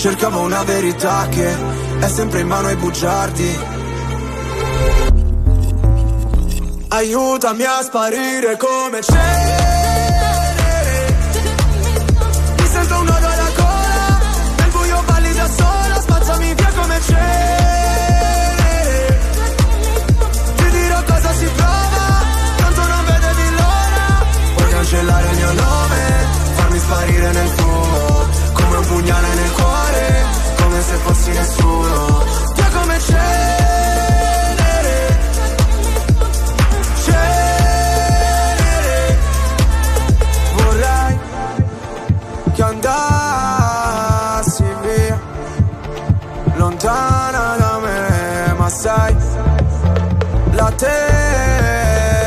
Cercavo 0.00 0.40
una 0.40 0.62
verità 0.62 1.28
che 1.28 1.54
è 1.98 2.08
sempre 2.08 2.40
in 2.40 2.46
mano 2.46 2.68
ai 2.68 2.76
bugiardi. 2.76 3.58
Aiutami 6.88 7.64
a 7.64 7.82
sparire 7.82 8.56
come 8.56 9.02
cenere. 9.02 9.69
Fossi 31.04 31.30
nessuno. 31.30 32.24
Via 32.54 32.68
come 32.68 32.98
cenere, 33.00 34.38
cenere. 37.04 37.38
Che 42.54 42.62
andassi 42.62 43.84
via, 44.82 45.18
lontana 46.54 47.56
da 47.56 47.78
me, 47.78 48.54
ma 48.56 48.68
sai, 48.68 49.16
la 50.52 50.72
terapia. 50.72 52.18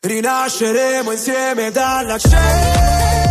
Rinasceremo 0.00 1.10
insieme 1.12 1.70
dalla 1.72 2.16
cenere. 2.18 3.25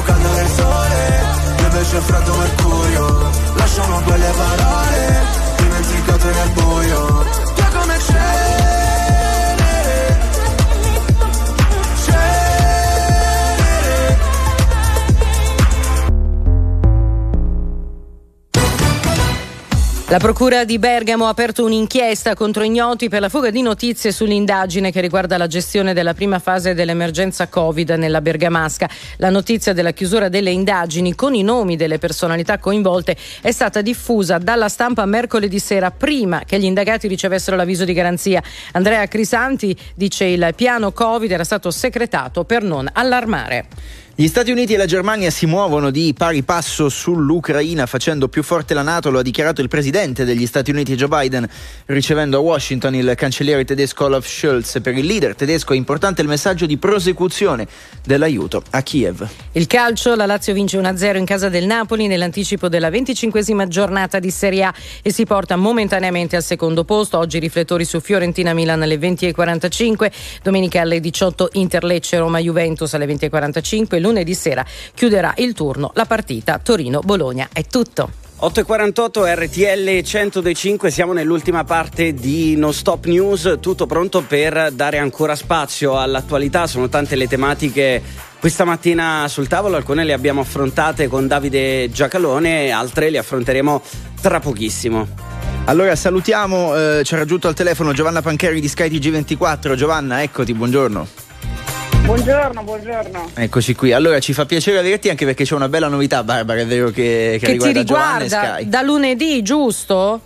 Più 0.00 0.02
caldo 0.02 0.28
del 0.34 0.48
sole, 0.48 1.22
io 1.58 1.64
invece 1.64 2.00
freddo 2.00 2.34
mercurio. 2.36 3.30
Lasciamo 3.54 4.00
quelle 4.00 4.30
parole, 4.36 5.22
dimenticate 5.56 6.32
nel 6.32 6.50
buio. 6.50 7.29
La 20.10 20.18
Procura 20.18 20.64
di 20.64 20.80
Bergamo 20.80 21.26
ha 21.26 21.28
aperto 21.28 21.64
un'inchiesta 21.64 22.34
contro 22.34 22.64
ignoti 22.64 23.08
per 23.08 23.20
la 23.20 23.28
fuga 23.28 23.50
di 23.50 23.62
notizie 23.62 24.10
sull'indagine 24.10 24.90
che 24.90 25.00
riguarda 25.00 25.36
la 25.38 25.46
gestione 25.46 25.94
della 25.94 26.14
prima 26.14 26.40
fase 26.40 26.74
dell'emergenza 26.74 27.46
Covid 27.46 27.90
nella 27.90 28.20
Bergamasca. 28.20 28.90
La 29.18 29.30
notizia 29.30 29.72
della 29.72 29.92
chiusura 29.92 30.28
delle 30.28 30.50
indagini 30.50 31.14
con 31.14 31.36
i 31.36 31.44
nomi 31.44 31.76
delle 31.76 31.98
personalità 31.98 32.58
coinvolte 32.58 33.16
è 33.40 33.52
stata 33.52 33.82
diffusa 33.82 34.38
dalla 34.38 34.68
stampa 34.68 35.06
mercoledì 35.06 35.60
sera 35.60 35.92
prima 35.92 36.42
che 36.44 36.58
gli 36.58 36.64
indagati 36.64 37.06
ricevessero 37.06 37.56
l'avviso 37.56 37.84
di 37.84 37.92
garanzia. 37.92 38.42
Andrea 38.72 39.06
Crisanti 39.06 39.78
dice 39.94 40.24
il 40.24 40.54
piano 40.56 40.90
Covid 40.90 41.30
era 41.30 41.44
stato 41.44 41.70
secretato 41.70 42.42
per 42.42 42.64
non 42.64 42.88
allarmare. 42.92 43.68
Gli 44.20 44.28
Stati 44.28 44.50
Uniti 44.50 44.74
e 44.74 44.76
la 44.76 44.84
Germania 44.84 45.30
si 45.30 45.46
muovono 45.46 45.90
di 45.90 46.12
pari 46.14 46.42
passo 46.42 46.90
sull'Ucraina 46.90 47.86
facendo 47.86 48.28
più 48.28 48.42
forte 48.42 48.74
la 48.74 48.82
Nato, 48.82 49.08
lo 49.08 49.20
ha 49.20 49.22
dichiarato 49.22 49.62
il 49.62 49.68
presidente 49.68 50.26
degli 50.26 50.44
Stati 50.44 50.70
Uniti 50.70 50.94
Joe 50.94 51.08
Biden 51.08 51.48
ricevendo 51.86 52.36
a 52.36 52.40
Washington 52.40 52.94
il 52.96 53.14
cancelliere 53.16 53.64
tedesco 53.64 54.04
Olaf 54.04 54.28
Scholz. 54.28 54.80
Per 54.82 54.94
il 54.94 55.06
leader 55.06 55.34
tedesco 55.34 55.72
è 55.72 55.76
importante 55.76 56.20
il 56.20 56.28
messaggio 56.28 56.66
di 56.66 56.76
prosecuzione 56.76 57.66
dell'aiuto 58.04 58.62
a 58.72 58.82
Kiev. 58.82 59.26
Il 59.52 59.66
calcio, 59.66 60.14
la 60.14 60.26
Lazio 60.26 60.52
vince 60.52 60.78
1-0 60.78 61.16
in 61.16 61.24
casa 61.24 61.48
del 61.48 61.64
Napoli 61.64 62.06
nell'anticipo 62.06 62.68
della 62.68 62.90
venticinquesima 62.90 63.68
giornata 63.68 64.18
di 64.18 64.30
Serie 64.30 64.64
A 64.64 64.74
e 65.00 65.10
si 65.14 65.24
porta 65.24 65.56
momentaneamente 65.56 66.36
al 66.36 66.42
secondo 66.42 66.84
posto. 66.84 67.16
Oggi 67.16 67.38
riflettori 67.38 67.86
su 67.86 68.00
Fiorentina-Milan 68.00 68.82
alle 68.82 68.96
20.45, 68.96 70.12
domenica 70.42 70.82
alle 70.82 71.00
18 71.00 71.48
Inter-Lecce 71.52 72.18
Roma-Juventus 72.18 72.92
alle 72.92 73.06
20.45, 73.06 74.08
lunedì 74.10 74.34
sera 74.34 74.64
chiuderà 74.94 75.32
il 75.36 75.54
turno 75.54 75.92
la 75.94 76.04
partita 76.04 76.58
Torino-Bologna. 76.58 77.48
È 77.52 77.64
tutto. 77.64 78.10
8.48 78.40 79.34
RTL 79.34 80.02
105, 80.02 80.90
siamo 80.90 81.12
nell'ultima 81.12 81.62
parte 81.64 82.14
di 82.14 82.56
No 82.56 82.72
Stop 82.72 83.04
News, 83.04 83.58
tutto 83.60 83.84
pronto 83.86 84.22
per 84.22 84.72
dare 84.72 84.96
ancora 84.96 85.34
spazio 85.34 85.98
all'attualità, 85.98 86.66
sono 86.66 86.88
tante 86.88 87.16
le 87.16 87.28
tematiche 87.28 88.02
questa 88.40 88.64
mattina 88.64 89.26
sul 89.28 89.46
tavolo, 89.46 89.76
alcune 89.76 90.04
le 90.04 90.14
abbiamo 90.14 90.40
affrontate 90.40 91.06
con 91.06 91.26
Davide 91.26 91.90
Giacalone, 91.90 92.70
altre 92.70 93.10
le 93.10 93.18
affronteremo 93.18 93.82
tra 94.22 94.40
pochissimo. 94.40 95.06
Allora 95.66 95.94
salutiamo, 95.94 96.74
eh, 96.74 97.04
ci 97.04 97.12
ha 97.12 97.18
raggiunto 97.18 97.46
al 97.46 97.54
telefono 97.54 97.92
Giovanna 97.92 98.22
Pancheri 98.22 98.62
di 98.62 98.68
Sky 98.68 98.88
TG24. 98.88 99.74
Giovanna, 99.74 100.22
eccoti, 100.22 100.54
buongiorno. 100.54 101.29
Buongiorno, 102.10 102.64
buongiorno. 102.64 103.30
Eccoci 103.36 103.76
qui. 103.76 103.92
Allora 103.92 104.18
ci 104.18 104.32
fa 104.32 104.44
piacere 104.44 104.78
averti 104.78 105.08
anche 105.10 105.24
perché 105.24 105.44
c'è 105.44 105.54
una 105.54 105.68
bella 105.68 105.86
novità, 105.86 106.24
Barbara, 106.24 106.60
è 106.60 106.66
vero 106.66 106.90
che, 106.90 107.38
che, 107.40 107.52
Che 107.52 107.56
ti 107.56 107.72
riguarda 107.72 107.78
e 107.78 107.82
riguarda 107.82 108.54
Sky. 108.54 108.68
da 108.68 108.82
lunedì, 108.82 109.42
giusto? 109.42 110.20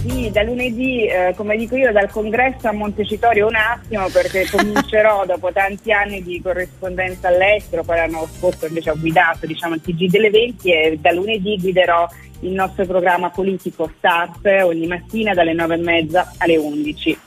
Sì, 0.00 0.30
da 0.30 0.44
lunedì, 0.44 1.08
eh, 1.08 1.34
come 1.36 1.56
dico 1.56 1.74
io, 1.74 1.90
dal 1.90 2.08
congresso 2.08 2.68
a 2.68 2.72
Montecitorio 2.72 3.48
un 3.48 3.56
attimo 3.56 4.06
perché 4.10 4.46
comincerò 4.48 5.26
dopo 5.26 5.50
tanti 5.52 5.90
anni 5.90 6.22
di 6.22 6.40
corrispondenza 6.40 7.26
all'estero, 7.26 7.82
poi 7.82 7.96
l'anno 7.96 8.28
scorso 8.38 8.66
invece 8.66 8.90
ho 8.90 8.96
guidato 8.96 9.44
diciamo, 9.44 9.74
il 9.74 9.80
TG 9.80 10.08
delle 10.08 10.30
20 10.30 10.70
e 10.72 10.98
da 11.00 11.10
lunedì 11.10 11.58
guiderò 11.60 12.06
il 12.42 12.52
nostro 12.52 12.86
programma 12.86 13.28
politico 13.28 13.90
Start 13.98 14.46
ogni 14.62 14.86
mattina 14.86 15.34
dalle 15.34 15.52
9 15.52 15.74
e 15.74 15.78
mezza 15.78 16.32
alle 16.38 16.56
11. 16.56 17.18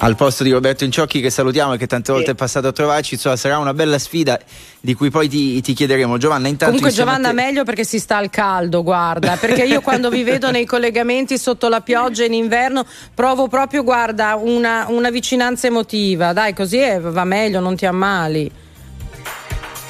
Al 0.00 0.14
posto 0.14 0.44
di 0.44 0.52
Roberto 0.52 0.84
Inciocchi 0.84 1.20
che 1.20 1.28
salutiamo 1.28 1.72
e 1.74 1.76
che 1.76 1.88
tante 1.88 2.12
volte 2.12 2.30
è 2.30 2.34
passato 2.36 2.68
a 2.68 2.72
trovarci, 2.72 3.14
insomma, 3.14 3.34
sarà 3.34 3.58
una 3.58 3.74
bella 3.74 3.98
sfida 3.98 4.38
di 4.80 4.94
cui 4.94 5.10
poi 5.10 5.26
ti, 5.28 5.60
ti 5.60 5.72
chiederemo. 5.72 6.18
Giovanna, 6.18 6.46
intanto 6.46 6.72
Comunque 6.76 6.92
Giovanna 6.96 7.30
te- 7.30 7.34
meglio 7.34 7.64
perché 7.64 7.82
si 7.82 7.98
sta 7.98 8.16
al 8.16 8.30
caldo, 8.30 8.84
guarda, 8.84 9.36
perché 9.36 9.64
io 9.64 9.80
quando 9.80 10.08
vi 10.08 10.22
vedo 10.22 10.52
nei 10.52 10.66
collegamenti 10.66 11.36
sotto 11.36 11.68
la 11.68 11.80
pioggia 11.80 12.22
in 12.24 12.32
inverno 12.32 12.86
provo 13.12 13.48
proprio, 13.48 13.82
guarda, 13.82 14.36
una, 14.40 14.86
una 14.88 15.10
vicinanza 15.10 15.66
emotiva. 15.66 16.32
Dai, 16.32 16.54
così 16.54 16.76
è- 16.76 17.00
va 17.00 17.24
meglio, 17.24 17.58
non 17.58 17.74
ti 17.74 17.84
ammali. 17.84 18.48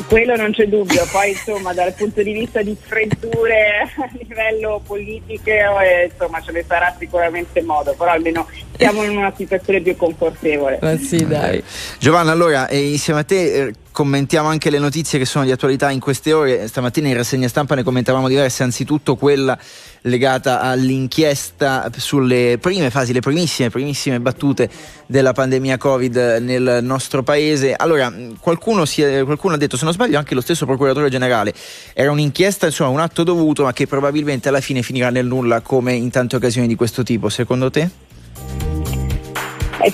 Quello 0.06 0.36
non 0.36 0.52
c'è 0.52 0.66
dubbio, 0.66 1.06
poi 1.10 1.30
insomma 1.30 1.74
dal 1.74 1.92
punto 1.94 2.22
di 2.22 2.32
vista 2.32 2.62
di 2.62 2.76
freddure 2.78 3.82
a 3.98 4.08
livello 4.12 4.80
politico 4.84 5.50
eh, 5.50 6.10
insomma 6.10 6.40
ce 6.40 6.52
ne 6.52 6.64
sarà 6.66 6.94
sicuramente 6.98 7.62
modo, 7.62 7.94
però 7.96 8.12
almeno 8.12 8.46
siamo 8.76 9.02
in 9.02 9.16
una 9.16 9.32
situazione 9.36 9.80
più 9.80 9.96
confortevole. 9.96 10.78
Ma 10.80 10.96
sì, 10.98 11.26
dai. 11.26 11.62
Giovanna, 11.98 12.30
allora, 12.30 12.68
eh, 12.68 12.90
insieme 12.90 13.20
a 13.20 13.24
te 13.24 13.54
eh, 13.54 13.74
commentiamo 13.90 14.48
anche 14.48 14.70
le 14.70 14.78
notizie 14.78 15.18
che 15.18 15.24
sono 15.24 15.44
di 15.44 15.50
attualità 15.50 15.90
in 15.90 16.00
queste 16.00 16.32
ore. 16.32 16.68
Stamattina 16.68 17.08
in 17.08 17.14
rassegna 17.14 17.48
stampa 17.48 17.74
ne 17.74 17.82
commentavamo 17.82 18.28
diverse, 18.28 18.62
anzitutto 18.62 19.16
quella 19.16 19.58
legata 20.02 20.60
all'inchiesta 20.60 21.90
sulle 21.96 22.58
prime 22.60 22.90
fasi, 22.90 23.12
le 23.12 23.20
primissime, 23.20 23.70
primissime 23.70 24.20
battute 24.20 24.68
della 25.06 25.32
pandemia 25.32 25.76
Covid 25.76 26.38
nel 26.40 26.80
nostro 26.82 27.22
paese. 27.22 27.74
Allora, 27.74 28.12
qualcuno, 28.40 28.84
è- 28.84 29.22
qualcuno 29.24 29.54
ha 29.54 29.58
detto, 29.58 29.76
se 29.76 29.84
non 29.84 29.92
sbaglio, 29.92 30.18
anche 30.18 30.34
lo 30.34 30.40
stesso 30.40 30.66
procuratore 30.66 31.08
generale, 31.08 31.54
era 31.92 32.10
un'inchiesta, 32.10 32.66
insomma, 32.66 32.90
un 32.90 33.00
atto 33.00 33.22
dovuto, 33.22 33.64
ma 33.64 33.72
che 33.72 33.86
probabilmente 33.86 34.48
alla 34.48 34.60
fine 34.60 34.82
finirà 34.82 35.10
nel 35.10 35.26
nulla 35.26 35.60
come 35.60 35.94
in 35.94 36.10
tante 36.10 36.36
occasioni 36.36 36.66
di 36.66 36.74
questo 36.74 37.02
tipo. 37.02 37.28
Secondo 37.28 37.70
te? 37.70 38.07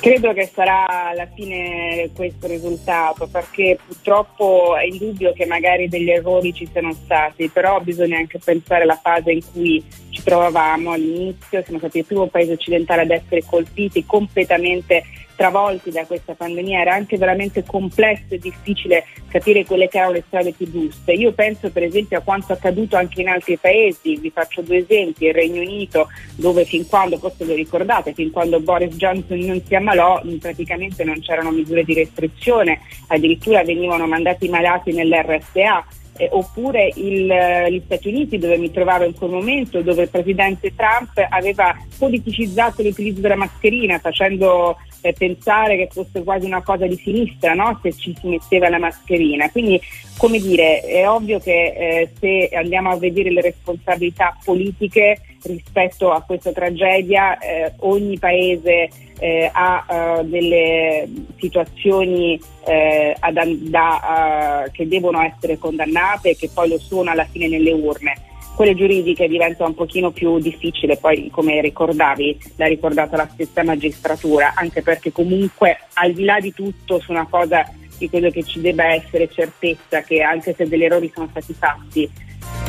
Credo 0.00 0.32
che 0.32 0.50
sarà 0.52 1.08
alla 1.08 1.26
fine 1.34 2.10
questo 2.14 2.46
risultato, 2.46 3.26
perché 3.26 3.78
purtroppo 3.86 4.76
è 4.76 4.84
indubbio 4.84 5.32
che 5.32 5.46
magari 5.46 5.88
degli 5.88 6.10
errori 6.10 6.52
ci 6.52 6.68
siano 6.70 6.92
stati, 6.92 7.48
però 7.48 7.80
bisogna 7.80 8.18
anche 8.18 8.38
pensare 8.38 8.82
alla 8.82 8.98
fase 9.00 9.32
in 9.32 9.40
cui 9.52 9.84
ci 10.10 10.22
trovavamo 10.22 10.92
all'inizio, 10.92 11.62
siamo 11.62 11.78
stati 11.78 11.98
il 11.98 12.04
primo 12.04 12.26
paese 12.26 12.52
occidentale 12.52 13.02
ad 13.02 13.10
essere 13.10 13.44
colpiti 13.44 14.04
completamente 14.04 15.04
travolti 15.34 15.90
da 15.90 16.04
questa 16.04 16.34
pandemia, 16.34 16.80
era 16.80 16.94
anche 16.94 17.16
veramente 17.16 17.64
complesso 17.64 18.34
e 18.34 18.38
difficile 18.38 19.04
capire 19.28 19.64
quelle 19.64 19.88
che 19.88 19.98
erano 19.98 20.12
le 20.12 20.24
strade 20.26 20.52
più 20.52 20.70
giuste. 20.70 21.12
Io 21.12 21.32
penso 21.32 21.70
per 21.70 21.82
esempio 21.82 22.18
a 22.18 22.22
quanto 22.22 22.52
accaduto 22.52 22.96
anche 22.96 23.20
in 23.20 23.28
altri 23.28 23.56
paesi, 23.56 24.16
vi 24.16 24.30
faccio 24.30 24.62
due 24.62 24.78
esempi, 24.78 25.26
il 25.26 25.34
Regno 25.34 25.60
Unito 25.60 26.08
dove 26.36 26.64
fin 26.64 26.86
quando, 26.86 27.18
forse 27.18 27.44
lo 27.44 27.54
ricordate, 27.54 28.14
fin 28.14 28.30
quando 28.30 28.60
Boris 28.60 28.94
Johnson 28.96 29.38
non 29.38 29.62
si 29.64 29.74
ammalò 29.74 30.22
praticamente 30.40 31.04
non 31.04 31.20
c'erano 31.20 31.50
misure 31.50 31.84
di 31.84 31.94
restrizione, 31.94 32.80
addirittura 33.08 33.62
venivano 33.62 34.06
mandati 34.06 34.46
i 34.46 34.50
malati 34.50 34.92
nell'RSA. 34.92 35.84
eh, 36.16 36.28
oppure 36.30 36.90
il, 36.94 37.30
eh, 37.30 37.72
gli 37.72 37.82
Stati 37.84 38.08
Uniti 38.08 38.38
dove 38.38 38.56
mi 38.56 38.70
trovavo 38.70 39.04
in 39.04 39.14
quel 39.14 39.30
momento 39.30 39.82
dove 39.82 40.02
il 40.02 40.08
presidente 40.08 40.74
Trump 40.74 41.10
aveva 41.28 41.76
politicizzato 41.98 42.82
l'utilizzo 42.82 43.20
della 43.20 43.36
mascherina 43.36 43.98
facendo 43.98 44.76
eh, 45.04 45.12
pensare 45.12 45.76
che 45.76 45.88
fosse 45.90 46.22
quasi 46.22 46.46
una 46.46 46.62
cosa 46.62 46.86
di 46.86 46.96
sinistra 46.96 47.52
no? 47.52 47.78
se 47.82 47.92
ci 47.92 48.16
si 48.18 48.28
metteva 48.28 48.70
la 48.70 48.78
mascherina 48.78 49.50
quindi 49.50 49.78
come 50.16 50.38
dire 50.38 50.80
è 50.80 51.06
ovvio 51.06 51.38
che 51.40 51.74
eh, 51.76 52.10
se 52.18 52.48
andiamo 52.56 52.90
a 52.90 52.96
vedere 52.96 53.30
le 53.30 53.42
responsabilità 53.42 54.34
politiche 54.42 55.20
rispetto 55.42 56.10
a 56.10 56.22
questa 56.22 56.52
tragedia 56.52 57.38
eh, 57.38 57.72
ogni 57.80 58.18
paese 58.18 58.88
eh, 59.18 59.50
ha 59.52 59.86
eh, 59.88 60.24
delle 60.24 61.06
situazioni 61.36 62.40
eh, 62.66 63.14
ad- 63.18 63.56
da, 63.68 64.64
eh, 64.64 64.70
che 64.70 64.88
devono 64.88 65.20
essere 65.20 65.58
condannate 65.58 66.30
e 66.30 66.36
che 66.36 66.48
poi 66.52 66.70
lo 66.70 66.78
sono 66.78 67.10
alla 67.10 67.26
fine 67.26 67.48
nelle 67.48 67.72
urne. 67.72 68.14
Quelle 68.54 68.76
giuridiche 68.76 69.26
diventa 69.26 69.66
un 69.66 69.74
pochino 69.74 70.12
più 70.12 70.38
difficile, 70.38 70.96
poi 70.96 71.28
come 71.30 71.60
ricordavi, 71.60 72.38
l'ha 72.54 72.66
ricordata 72.66 73.16
la 73.16 73.28
stessa 73.32 73.64
magistratura, 73.64 74.52
anche 74.54 74.80
perché 74.80 75.10
comunque 75.10 75.76
al 75.94 76.12
di 76.12 76.24
là 76.24 76.38
di 76.38 76.52
tutto 76.54 77.00
su 77.00 77.10
una 77.10 77.26
cosa 77.28 77.68
di 77.98 78.08
quello 78.08 78.30
che 78.30 78.44
ci 78.44 78.60
debba 78.60 78.92
essere 78.92 79.28
certezza 79.28 80.02
che 80.02 80.22
anche 80.22 80.54
se 80.54 80.68
degli 80.68 80.84
errori 80.84 81.10
sono 81.12 81.26
stati 81.30 81.52
fatti, 81.52 82.08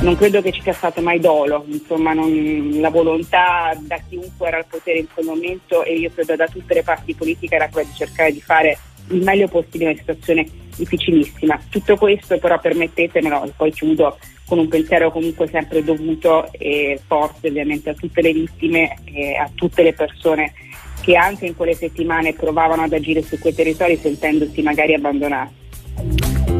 non 0.01 0.15
credo 0.15 0.41
che 0.41 0.51
ci 0.51 0.61
sia 0.61 0.73
stato 0.73 1.01
mai 1.01 1.19
dolo, 1.19 1.64
insomma 1.67 2.14
non- 2.14 2.80
la 2.80 2.89
volontà 2.89 3.77
da 3.80 3.99
chiunque 4.09 4.47
era 4.47 4.57
al 4.57 4.65
potere 4.67 4.99
in 4.99 5.07
quel 5.14 5.25
momento 5.27 5.83
e 5.83 5.93
io 5.93 6.09
credo 6.14 6.35
da 6.35 6.47
tutte 6.47 6.73
le 6.73 6.83
parti 6.83 7.14
politiche 7.14 7.55
era 7.55 7.69
quella 7.69 7.88
di 7.88 7.95
cercare 7.95 8.31
di 8.31 8.41
fare 8.41 8.77
il 9.09 9.22
meglio 9.22 9.47
possibile 9.47 9.83
in 9.83 9.89
una 9.91 9.99
situazione 9.99 10.47
difficilissima. 10.75 11.59
Tutto 11.69 11.95
questo 11.95 12.39
però 12.39 12.59
permettetemelo 12.59 13.45
e 13.45 13.53
poi 13.55 13.72
chiudo 13.72 14.17
con 14.48 14.59
un 14.59 14.67
pensiero 14.67 15.11
comunque 15.11 15.48
sempre 15.48 15.83
dovuto 15.83 16.51
e 16.51 16.99
forte 17.06 17.48
ovviamente 17.48 17.90
a 17.90 17.93
tutte 17.93 18.22
le 18.22 18.32
vittime 18.32 18.98
e 19.06 19.35
a 19.35 19.49
tutte 19.53 19.83
le 19.83 19.93
persone 19.93 20.53
che 21.01 21.15
anche 21.15 21.45
in 21.45 21.56
quelle 21.56 21.75
settimane 21.75 22.33
provavano 22.33 22.83
ad 22.83 22.93
agire 22.93 23.22
su 23.22 23.38
quei 23.38 23.53
territori 23.53 23.98
sentendosi 23.98 24.61
magari 24.61 24.93
abbandonati. 24.93 25.64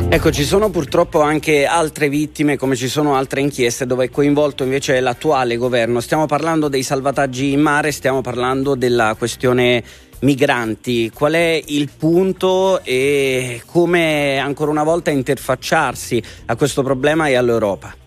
Ecco, 0.08 0.32
ci 0.32 0.44
sono 0.44 0.70
purtroppo 0.70 1.20
anche 1.20 1.66
altre 1.66 2.10
vittime, 2.10 2.58
come 2.58 2.76
ci 2.76 2.88
sono 2.88 3.16
altre 3.16 3.42
inchieste 3.42 3.86
dove 3.86 4.06
è 4.06 4.10
coinvolto 4.10 4.64
invece 4.64 5.00
l'attuale 5.00 5.58
governo. 5.58 6.00
Stiamo 6.00 6.26
parlando 6.26 6.70
dei 6.70 6.84
salvataggi 6.84 7.52
in 7.52 7.60
mare, 7.60 7.92
stiamo 7.92 8.22
parlando 8.22 8.76
della 8.76 9.16
questione 9.18 9.84
migranti. 10.22 11.12
Qual 11.12 11.34
è 11.34 11.62
il 11.66 11.90
punto 11.98 12.84
e 12.84 13.62
come 13.66 14.38
ancora 14.38 14.72
una 14.72 14.84
volta 14.84 15.12
interfacciarsi 15.12 16.22
a 16.46 16.56
questo 16.56 16.84
problema 16.84 17.28
e 17.28 17.36
all'Europa? 17.36 18.04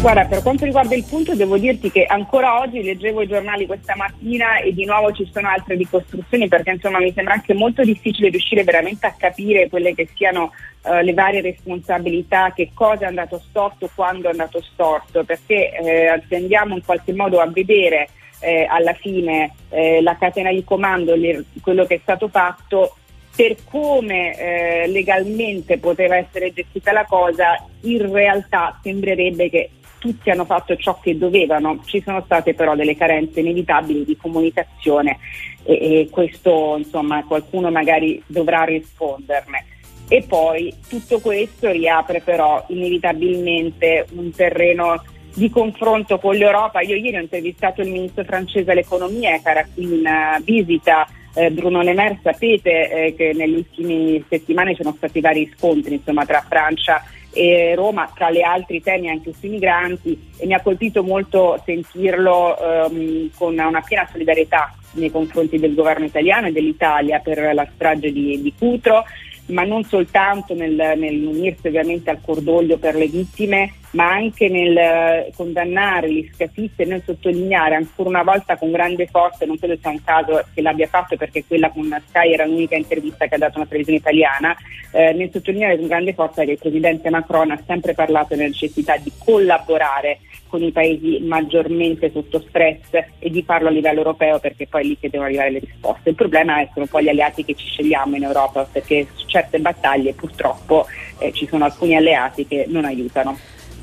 Guarda, 0.00 0.26
per 0.26 0.42
quanto 0.42 0.64
riguarda 0.64 0.94
il 0.94 1.04
punto, 1.04 1.34
devo 1.34 1.58
dirti 1.58 1.90
che 1.90 2.04
ancora 2.04 2.60
oggi 2.60 2.80
leggevo 2.80 3.22
i 3.22 3.26
giornali 3.26 3.66
questa 3.66 3.96
mattina 3.96 4.58
e 4.58 4.72
di 4.72 4.84
nuovo 4.84 5.10
ci 5.10 5.28
sono 5.32 5.48
altre 5.48 5.74
ricostruzioni 5.74 6.46
perché 6.46 6.70
insomma 6.70 7.00
mi 7.00 7.12
sembra 7.12 7.34
anche 7.34 7.54
molto 7.54 7.82
difficile 7.82 8.28
riuscire 8.28 8.62
veramente 8.62 9.06
a 9.06 9.14
capire 9.18 9.68
quelle 9.68 9.94
che 9.94 10.08
siano 10.14 10.52
eh, 10.84 11.02
le 11.02 11.12
varie 11.12 11.40
responsabilità, 11.40 12.52
che 12.54 12.70
cosa 12.72 13.04
è 13.04 13.06
andato 13.06 13.42
storto, 13.48 13.90
quando 13.94 14.28
è 14.28 14.30
andato 14.30 14.62
storto, 14.62 15.24
perché 15.24 15.72
eh, 15.76 16.22
se 16.28 16.36
andiamo 16.36 16.76
in 16.76 16.84
qualche 16.84 17.12
modo 17.12 17.40
a 17.40 17.46
vedere 17.48 18.08
eh, 18.40 18.66
alla 18.68 18.94
fine 18.94 19.54
eh, 19.70 20.00
la 20.02 20.16
catena 20.16 20.50
di 20.50 20.64
comando, 20.64 21.14
le- 21.14 21.44
quello 21.60 21.84
che 21.84 21.96
è 21.96 22.00
stato 22.02 22.28
fatto, 22.28 22.96
per 23.34 23.56
come 23.64 24.38
eh, 24.38 24.86
legalmente 24.88 25.78
poteva 25.78 26.16
essere 26.16 26.52
gestita 26.52 26.92
la 26.92 27.04
cosa, 27.04 27.62
in 27.82 28.10
realtà 28.10 28.78
sembrerebbe 28.82 29.50
che 29.50 29.70
tutti 29.98 30.30
hanno 30.30 30.44
fatto 30.44 30.76
ciò 30.76 30.98
che 31.00 31.18
dovevano, 31.18 31.82
ci 31.84 32.00
sono 32.02 32.22
state 32.24 32.54
però 32.54 32.74
delle 32.74 32.96
carenze 32.96 33.40
inevitabili 33.40 34.04
di 34.04 34.16
comunicazione 34.16 35.18
e, 35.64 36.00
e 36.00 36.08
questo 36.10 36.76
insomma 36.78 37.24
qualcuno 37.24 37.70
magari 37.70 38.22
dovrà 38.26 38.64
risponderne. 38.64 39.66
E 40.08 40.24
poi 40.26 40.72
tutto 40.88 41.18
questo 41.18 41.70
riapre 41.72 42.20
però 42.20 42.64
inevitabilmente 42.68 44.06
un 44.12 44.30
terreno 44.30 45.02
di 45.36 45.50
confronto 45.50 46.18
con 46.18 46.34
l'Europa. 46.34 46.80
Io 46.80 46.96
ieri 46.96 47.16
ho 47.16 47.20
intervistato 47.20 47.82
il 47.82 47.90
ministro 47.90 48.24
francese 48.24 48.70
all'economia 48.70 49.38
che 49.38 49.50
era 49.50 49.66
in 49.74 50.04
eh, 50.04 50.40
visita 50.42 51.06
eh, 51.34 51.50
Bruno 51.50 51.82
Le 51.82 51.92
Maire, 51.92 52.18
sapete 52.22 52.90
eh, 52.90 53.14
che 53.14 53.32
nelle 53.34 53.56
ultime 53.56 54.24
settimane 54.28 54.74
ci 54.74 54.82
sono 54.82 54.94
stati 54.96 55.20
vari 55.20 55.52
scontri 55.54 55.96
insomma, 55.96 56.24
tra 56.24 56.42
Francia 56.48 57.02
e 57.30 57.74
Roma, 57.74 58.10
tra 58.14 58.30
gli 58.30 58.40
altri 58.40 58.80
temi 58.80 59.10
anche 59.10 59.34
sui 59.38 59.50
migranti 59.50 60.18
e 60.38 60.46
mi 60.46 60.54
ha 60.54 60.62
colpito 60.62 61.02
molto 61.02 61.60
sentirlo 61.66 62.56
ehm, 62.58 63.30
con 63.36 63.58
una 63.58 63.82
piena 63.82 64.08
solidarietà 64.10 64.74
nei 64.92 65.10
confronti 65.10 65.58
del 65.58 65.74
governo 65.74 66.06
italiano 66.06 66.46
e 66.46 66.52
dell'Italia 66.52 67.18
per 67.18 67.52
la 67.52 67.68
strage 67.74 68.10
di, 68.10 68.40
di 68.40 68.54
Cutro 68.58 69.04
ma 69.46 69.64
non 69.64 69.84
soltanto 69.84 70.54
nel, 70.54 70.94
nell'unirsi 70.96 71.66
ovviamente 71.66 72.10
al 72.10 72.20
cordoglio 72.24 72.78
per 72.78 72.96
le 72.96 73.06
vittime, 73.06 73.74
ma 73.96 74.10
anche 74.10 74.48
nel 74.50 74.76
eh, 74.76 75.32
condannare 75.34 76.12
gli 76.12 76.28
scafisti 76.32 76.82
e 76.82 76.84
nel 76.84 77.02
sottolineare 77.04 77.74
ancora 77.74 78.10
una 78.10 78.22
volta 78.22 78.56
con 78.56 78.70
grande 78.70 79.06
forza, 79.06 79.46
non 79.46 79.58
credo 79.58 79.78
sia 79.80 79.90
un 79.90 80.04
caso 80.04 80.44
che 80.54 80.60
l'abbia 80.60 80.86
fatto 80.86 81.16
perché 81.16 81.44
quella 81.46 81.70
con 81.70 81.84
Sky 82.08 82.32
era 82.32 82.44
l'unica 82.44 82.76
intervista 82.76 83.26
che 83.26 83.34
ha 83.34 83.38
dato 83.38 83.56
una 83.56 83.66
televisione 83.66 83.98
italiana, 83.98 84.54
eh, 84.92 85.14
nel 85.14 85.30
sottolineare 85.32 85.78
con 85.78 85.86
grande 85.86 86.12
forza 86.12 86.44
che 86.44 86.52
il 86.52 86.58
presidente 86.58 87.08
Macron 87.08 87.50
ha 87.50 87.62
sempre 87.66 87.94
parlato 87.94 88.34
della 88.34 88.48
necessità 88.48 88.98
di 88.98 89.10
collaborare 89.16 90.18
con 90.46 90.62
i 90.62 90.70
paesi 90.70 91.20
maggiormente 91.22 92.10
sotto 92.12 92.44
stress 92.48 92.90
e 93.18 93.30
di 93.30 93.42
farlo 93.42 93.68
a 93.68 93.70
livello 93.70 93.98
europeo 93.98 94.38
perché 94.38 94.66
poi 94.66 94.82
è 94.82 94.84
lì 94.84 94.98
che 94.98 95.08
devono 95.08 95.28
arrivare 95.28 95.50
le 95.50 95.58
risposte. 95.60 96.10
Il 96.10 96.14
problema 96.14 96.60
è 96.60 96.68
sono 96.72 96.86
poi 96.86 97.04
gli 97.04 97.08
alleati 97.08 97.44
che 97.44 97.54
ci 97.54 97.66
scegliamo 97.66 98.14
in 98.14 98.24
Europa 98.24 98.68
perché 98.70 99.06
su 99.14 99.26
certe 99.26 99.58
battaglie 99.58 100.12
purtroppo 100.12 100.86
eh, 101.18 101.32
ci 101.32 101.46
sono 101.46 101.64
alcuni 101.64 101.96
alleati 101.96 102.46
che 102.46 102.66
non 102.68 102.84
aiutano. 102.84 103.36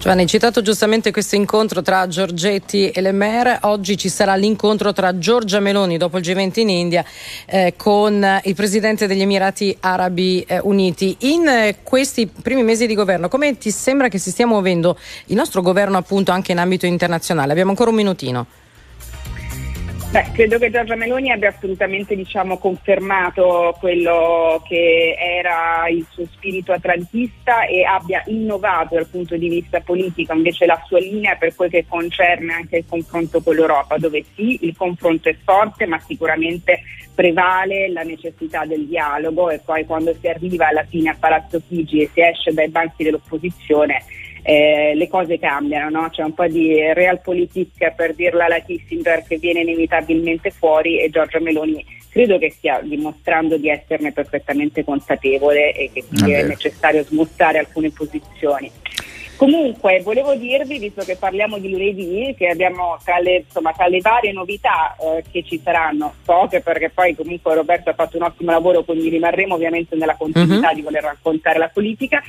Giovanni, 0.04 0.24
hai 0.24 0.28
citato 0.28 0.62
giustamente 0.62 1.12
questo 1.12 1.36
incontro 1.36 1.82
tra 1.82 2.10
Giorgetti 2.10 2.90
e 2.90 3.00
Le 3.00 3.14
Maire. 3.14 3.60
Oggi 3.62 3.96
ci 3.96 4.10
sarà 4.10 4.36
l'incontro 4.36 4.92
tra 4.92 5.18
Giorgia 5.18 5.62
Meloni 5.62 5.96
dopo 5.96 6.18
il 6.18 6.26
G20 6.26 6.60
in 6.60 6.70
India 6.70 7.06
eh, 7.46 7.76
con 7.78 8.42
il 8.44 8.54
presidente 8.54 9.08
degli 9.08 9.22
Emirati 9.22 9.78
Arabi 9.80 10.42
eh, 10.42 10.60
Uniti. 10.62 11.16
In 11.20 11.48
eh, 11.48 11.78
questi 11.84 12.28
primi 12.28 12.64
mesi 12.64 12.86
di 12.86 12.96
governo, 12.96 13.30
come 13.30 13.58
ti 13.58 13.72
sembra 13.72 14.10
che 14.10 14.18
si 14.18 14.32
stia 14.32 14.46
muovendo 14.46 15.00
il 15.28 15.38
nostro 15.38 15.62
governo 15.62 15.98
appunto 15.98 16.34
anche 16.34 16.52
in 16.52 16.58
ambito 16.58 16.86
internazionale? 16.86 17.52
Abbiamo 17.52 17.70
ancora 17.70 17.90
un 17.90 17.96
minutino. 17.96 18.46
Beh, 20.14 20.30
credo 20.32 20.60
che 20.60 20.70
Giorgia 20.70 20.96
Meloni 20.96 21.32
abbia 21.32 21.50
assolutamente 21.50 22.16
diciamo, 22.16 22.60
confermato 22.60 23.76
quello 23.80 24.62
che 24.64 25.16
era 25.18 25.88
il 25.90 26.06
suo 26.12 26.24
spirito 26.32 26.72
atlantista 26.72 27.66
e 27.66 27.84
abbia 27.84 28.22
innovato 28.28 28.94
dal 28.94 29.08
punto 29.08 29.36
di 29.38 29.50
vista 29.50 29.80
politico 29.80 30.34
invece 30.34 30.68
la 30.68 30.80
sua 30.86 31.00
linea 31.00 31.36
per 31.36 31.56
quel 31.56 31.72
che 31.72 31.88
concerne 31.88 32.54
anche 32.54 32.78
il 32.78 32.86
confronto 32.88 33.42
con 33.42 33.56
l'Europa, 33.56 33.98
dove 33.98 34.24
sì, 34.36 34.60
il 34.62 34.78
confronto 34.78 35.30
è 35.30 35.36
forte, 35.44 35.88
ma 35.88 35.98
sicuramente 35.98 36.84
prevale 37.16 37.90
la 37.90 38.04
necessità 38.04 38.66
del 38.66 38.86
dialogo 38.86 39.50
e 39.50 39.62
poi 39.66 39.84
quando 39.84 40.16
si 40.20 40.28
arriva 40.28 40.68
alla 40.68 40.86
fine 40.86 41.10
a 41.10 41.16
Palazzo 41.20 41.60
Chigi 41.68 42.02
e 42.02 42.10
si 42.14 42.22
esce 42.22 42.54
dai 42.54 42.70
banchi 42.70 43.04
dell'opposizione 43.04 44.04
eh, 44.44 44.94
le 44.96 45.08
cose 45.08 45.40
cambiano, 45.40 46.02
no? 46.02 46.10
c'è 46.10 46.22
un 46.24 46.34
po' 46.34 46.46
di 46.48 46.76
realpolitik 46.94 47.94
per 47.96 48.14
dirla 48.14 48.46
alla 48.46 48.60
Kissinger 48.60 49.24
che 49.28 49.38
viene 49.38 49.62
inevitabilmente 49.62 50.52
fuori 50.52 51.00
e 51.00 51.10
Giorgia 51.10 51.40
Meloni 51.40 51.84
credo 52.14 52.38
che 52.38 52.52
stia 52.52 52.80
dimostrando 52.84 53.58
di 53.58 53.70
esserne 53.70 54.12
perfettamente 54.12 54.84
consapevole 54.84 55.74
e 55.74 55.90
che 55.92 56.04
sia 56.12 56.28
vero. 56.28 56.48
necessario 56.50 57.04
smontare 57.04 57.58
alcune 57.58 57.90
posizioni. 57.90 58.70
Comunque, 59.36 60.00
volevo 60.04 60.36
dirvi, 60.36 60.78
visto 60.78 61.04
che 61.04 61.16
parliamo 61.18 61.58
di 61.58 61.72
lunedì, 61.72 62.36
che 62.38 62.48
abbiamo 62.50 62.98
tra 63.04 63.18
le, 63.18 63.38
insomma, 63.46 63.72
tra 63.74 63.88
le 63.88 64.00
varie 64.00 64.32
novità 64.32 64.96
eh, 65.02 65.24
che 65.32 65.44
ci 65.44 65.60
saranno, 65.62 66.14
poche 66.24 66.62
perché 66.62 66.92
poi 66.92 67.16
comunque 67.16 67.56
Roberto 67.56 67.90
ha 67.90 67.94
fatto 67.94 68.18
un 68.18 68.24
ottimo 68.24 68.52
lavoro, 68.52 68.84
quindi 68.84 69.10
rimarremo 69.10 69.56
ovviamente 69.56 69.96
nella 69.96 70.16
continuità 70.16 70.70
Mhm. 70.70 70.76
di 70.76 70.82
voler 70.82 71.04
raccontare 71.04 71.58
la 71.58 71.68
politica, 71.68 72.22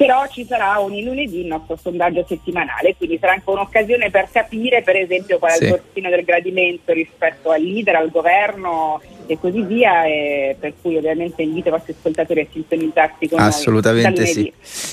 però 0.00 0.26
ci 0.28 0.46
sarà 0.46 0.80
ogni 0.80 1.04
lunedì 1.04 1.40
il 1.40 1.46
nostro 1.46 1.76
sondaggio 1.76 2.24
settimanale, 2.26 2.96
quindi 2.96 3.18
sarà 3.20 3.32
anche 3.32 3.50
un'occasione 3.50 4.08
per 4.08 4.28
capire 4.32 4.80
per 4.80 4.96
esempio 4.96 5.38
qual 5.38 5.50
è 5.52 5.56
Sì. 5.56 5.64
il 5.64 5.68
borsino 5.72 6.08
del 6.08 6.24
gradimento 6.24 6.94
rispetto 6.94 7.50
al 7.50 7.60
leader, 7.60 7.96
al 7.96 8.10
governo 8.10 9.02
e 9.26 9.38
così 9.38 9.60
via, 9.60 10.06
e 10.06 10.56
per 10.58 10.72
cui 10.80 10.96
ovviamente 10.96 11.42
invito 11.42 11.68
i 11.68 11.72
vostri 11.72 11.94
ascoltatori 11.98 12.40
a 12.40 12.46
sintonizzarsi 12.50 13.28
con. 13.28 13.40
Assolutamente 13.40 14.24
sì. 14.24 14.50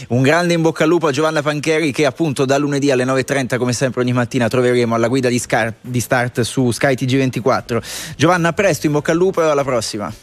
Un 0.09 0.21
grande 0.23 0.53
in 0.55 0.61
bocca 0.61 0.83
al 0.83 0.89
lupo 0.89 1.07
a 1.07 1.11
Giovanna 1.11 1.41
Pancheri 1.41 1.93
che 1.93 2.05
appunto 2.05 2.43
da 2.43 2.57
lunedì 2.57 2.91
alle 2.91 3.05
9.30 3.05 3.57
come 3.57 3.71
sempre 3.71 4.01
ogni 4.01 4.11
mattina 4.11 4.49
troveremo 4.49 4.93
alla 4.93 5.07
guida 5.07 5.29
di, 5.29 5.39
Scar- 5.39 5.73
di 5.79 6.01
start 6.01 6.41
su 6.41 6.69
Sky 6.71 6.95
TG24. 6.95 8.13
Giovanna, 8.17 8.49
a 8.49 8.53
presto, 8.53 8.87
in 8.87 8.91
bocca 8.91 9.13
al 9.13 9.17
lupo 9.17 9.41
e 9.41 9.45
alla 9.45 9.63
prossima. 9.63 10.13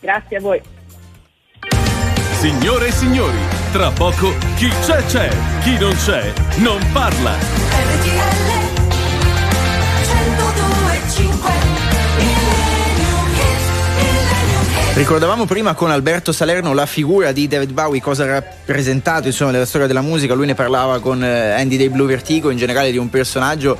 Grazie 0.00 0.36
a 0.36 0.40
voi. 0.40 0.60
Signore 2.42 2.88
e 2.88 2.90
signori, 2.90 3.38
tra 3.70 3.92
poco 3.92 4.34
chi 4.56 4.68
c'è 4.84 5.04
c'è, 5.04 5.30
chi 5.60 5.78
non 5.78 5.94
c'è 5.94 6.32
non 6.56 6.84
parla. 6.90 7.34
RTL 7.34 8.50
102.5 10.02 11.52
Millennium 12.16 13.28
Hits, 13.30 13.68
Millennium 13.94 14.88
Hits. 14.88 14.96
Ricordavamo 14.96 15.44
prima 15.44 15.74
con 15.74 15.92
Alberto 15.92 16.32
Salerno 16.32 16.74
la 16.74 16.86
figura 16.86 17.30
di 17.30 17.46
David 17.46 17.70
Bowie, 17.70 18.00
cosa 18.00 18.24
ha 18.24 18.26
rappresentato 18.26 19.28
insomma 19.28 19.52
nella 19.52 19.64
storia 19.64 19.86
della 19.86 20.00
musica. 20.00 20.34
Lui 20.34 20.46
ne 20.46 20.54
parlava 20.54 20.98
con 20.98 21.22
eh, 21.22 21.52
Andy 21.52 21.76
dei 21.76 21.90
Blue 21.90 22.08
Vertigo, 22.08 22.50
in 22.50 22.56
generale 22.56 22.90
di 22.90 22.98
un 22.98 23.08
personaggio 23.08 23.78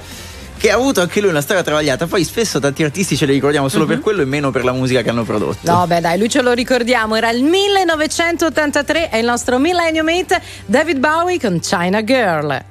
che 0.63 0.71
ha 0.71 0.77
avuto 0.77 1.01
anche 1.01 1.21
lui 1.21 1.29
una 1.29 1.41
storia 1.41 1.65
travagliata. 1.65 2.07
Poi 2.07 2.23
spesso 2.23 2.61
tanti 2.61 2.85
artisti 2.85 3.17
ce 3.17 3.27
li 3.27 3.33
ricordiamo 3.33 3.69
solo 3.69 3.85
per 3.85 3.99
quello 3.99 4.23
e 4.23 4.27
meno 4.27 4.53
per 4.53 4.63
la 4.63 4.71
musica 4.71 5.03
che 5.03 5.11
hanno 5.11 5.25
prodotto. 5.25 5.59
No, 5.63 5.89
beh, 5.89 6.01
dai, 6.01 6.17
lui 6.17 6.29
ce 6.29 6.41
lo 6.41 6.53
ricordiamo. 6.53 7.17
Era 7.17 7.31
il 7.31 7.43
1983, 7.43 9.09
è 9.09 9.17
il 9.17 9.25
nostro 9.25 9.59
Millennium 9.59 10.09
Hit. 10.09 10.41
David 10.67 10.99
Bowie 10.99 11.41
con 11.41 11.59
China 11.59 12.05
Girl. 12.05 12.65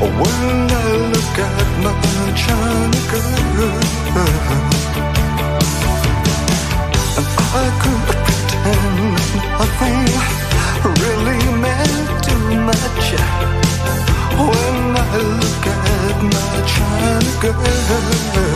When 0.00 0.70
I 0.70 0.88
look 1.12 1.38
at 1.38 1.68
my 1.82 1.92
China 2.36 3.00
girl. 3.10 3.78
I 7.50 7.66
could 7.82 8.02
pretend 8.26 8.98
nothing 9.58 10.00
really 11.02 11.42
meant 11.62 12.24
too 12.24 12.44
much 12.68 13.06
when 14.46 14.96
I 14.96 15.18
look 15.42 15.66
at 15.66 16.16
my 16.32 16.48
China 16.72 17.32
girl. 17.40 18.47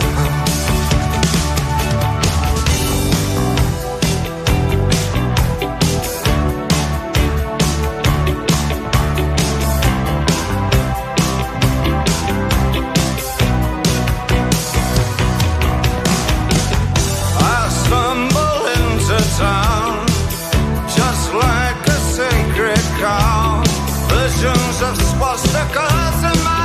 Visions 24.43 24.81
of 24.81 24.97
swastikas 24.97 26.35
in 26.35 26.43
my 26.43 26.62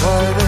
try 0.00 0.39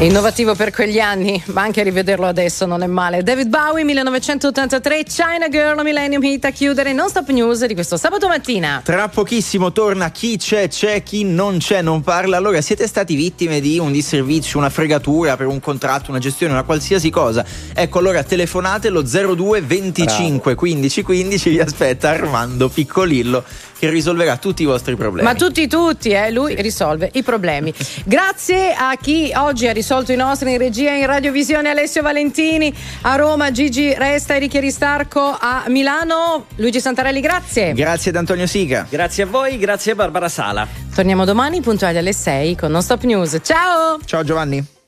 Innovativo 0.00 0.54
per 0.54 0.72
quegli 0.72 0.98
anni, 0.98 1.42
ma 1.48 1.60
anche 1.60 1.82
rivederlo 1.82 2.24
adesso 2.24 2.64
non 2.64 2.82
è 2.82 2.86
male. 2.86 3.22
David 3.22 3.48
Bowie, 3.48 3.84
1983, 3.84 5.04
China 5.04 5.50
Girl, 5.50 5.82
Millennium 5.82 6.22
Hit 6.24 6.46
a 6.46 6.50
chiudere 6.52 6.94
Non 6.94 7.10
Stop 7.10 7.28
News 7.28 7.66
di 7.66 7.74
questo 7.74 7.98
sabato 7.98 8.26
mattina. 8.26 8.80
Tra 8.82 9.08
pochissimo 9.08 9.72
torna 9.72 10.10
chi 10.10 10.38
c'è, 10.38 10.68
c'è, 10.68 11.02
chi 11.02 11.24
non 11.24 11.58
c'è, 11.58 11.82
non 11.82 12.00
parla. 12.00 12.38
Allora, 12.38 12.62
siete 12.62 12.86
stati 12.86 13.14
vittime 13.14 13.60
di 13.60 13.78
un 13.78 13.92
disservizio, 13.92 14.58
una 14.58 14.70
fregatura 14.70 15.36
per 15.36 15.48
un 15.48 15.60
contratto, 15.60 16.10
una 16.10 16.18
gestione, 16.18 16.54
una 16.54 16.62
qualsiasi 16.62 17.10
cosa? 17.10 17.44
Ecco, 17.74 17.98
allora 17.98 18.22
telefonate 18.22 18.88
lo 18.88 19.02
02 19.02 19.60
25 19.60 20.54
15 20.54 21.02
15, 21.02 21.50
vi 21.50 21.60
aspetta 21.60 22.08
Armando 22.08 22.70
Piccolillo 22.70 23.44
che 23.80 23.88
risolverà 23.88 24.36
tutti 24.36 24.60
i 24.60 24.66
vostri 24.66 24.94
problemi. 24.94 25.26
Ma 25.26 25.34
tutti, 25.34 25.66
tutti, 25.66 26.10
eh, 26.10 26.30
lui 26.30 26.54
risolve 26.60 27.08
i 27.14 27.22
problemi. 27.22 27.72
Grazie 28.04 28.74
a 28.74 28.94
chi 29.00 29.32
oggi 29.34 29.68
ha 29.68 29.72
risolto 29.72 30.12
i 30.12 30.16
nostri 30.16 30.52
in 30.52 30.58
regia 30.58 30.90
in 30.90 31.06
radiovisione 31.06 31.70
Alessio 31.70 32.02
Valentini, 32.02 32.70
a 33.02 33.16
Roma 33.16 33.50
Gigi 33.50 33.94
Resta, 33.94 34.34
Enrico 34.34 34.60
Ristarco, 34.60 35.34
a 35.40 35.64
Milano 35.68 36.44
Luigi 36.56 36.78
Santarelli, 36.78 37.20
grazie. 37.22 37.72
Grazie 37.72 38.10
ad 38.10 38.18
Antonio 38.18 38.46
Siga. 38.46 38.86
Grazie 38.86 39.22
a 39.22 39.26
voi, 39.26 39.56
grazie 39.56 39.92
a 39.92 39.94
Barbara 39.94 40.28
Sala. 40.28 40.68
Torniamo 40.94 41.24
domani 41.24 41.62
puntuali 41.62 41.96
alle 41.96 42.12
6 42.12 42.56
con 42.56 42.70
Non 42.70 42.82
Stop 42.82 43.04
News. 43.04 43.38
Ciao! 43.42 43.98
Ciao 44.04 44.22
Giovanni. 44.22 44.79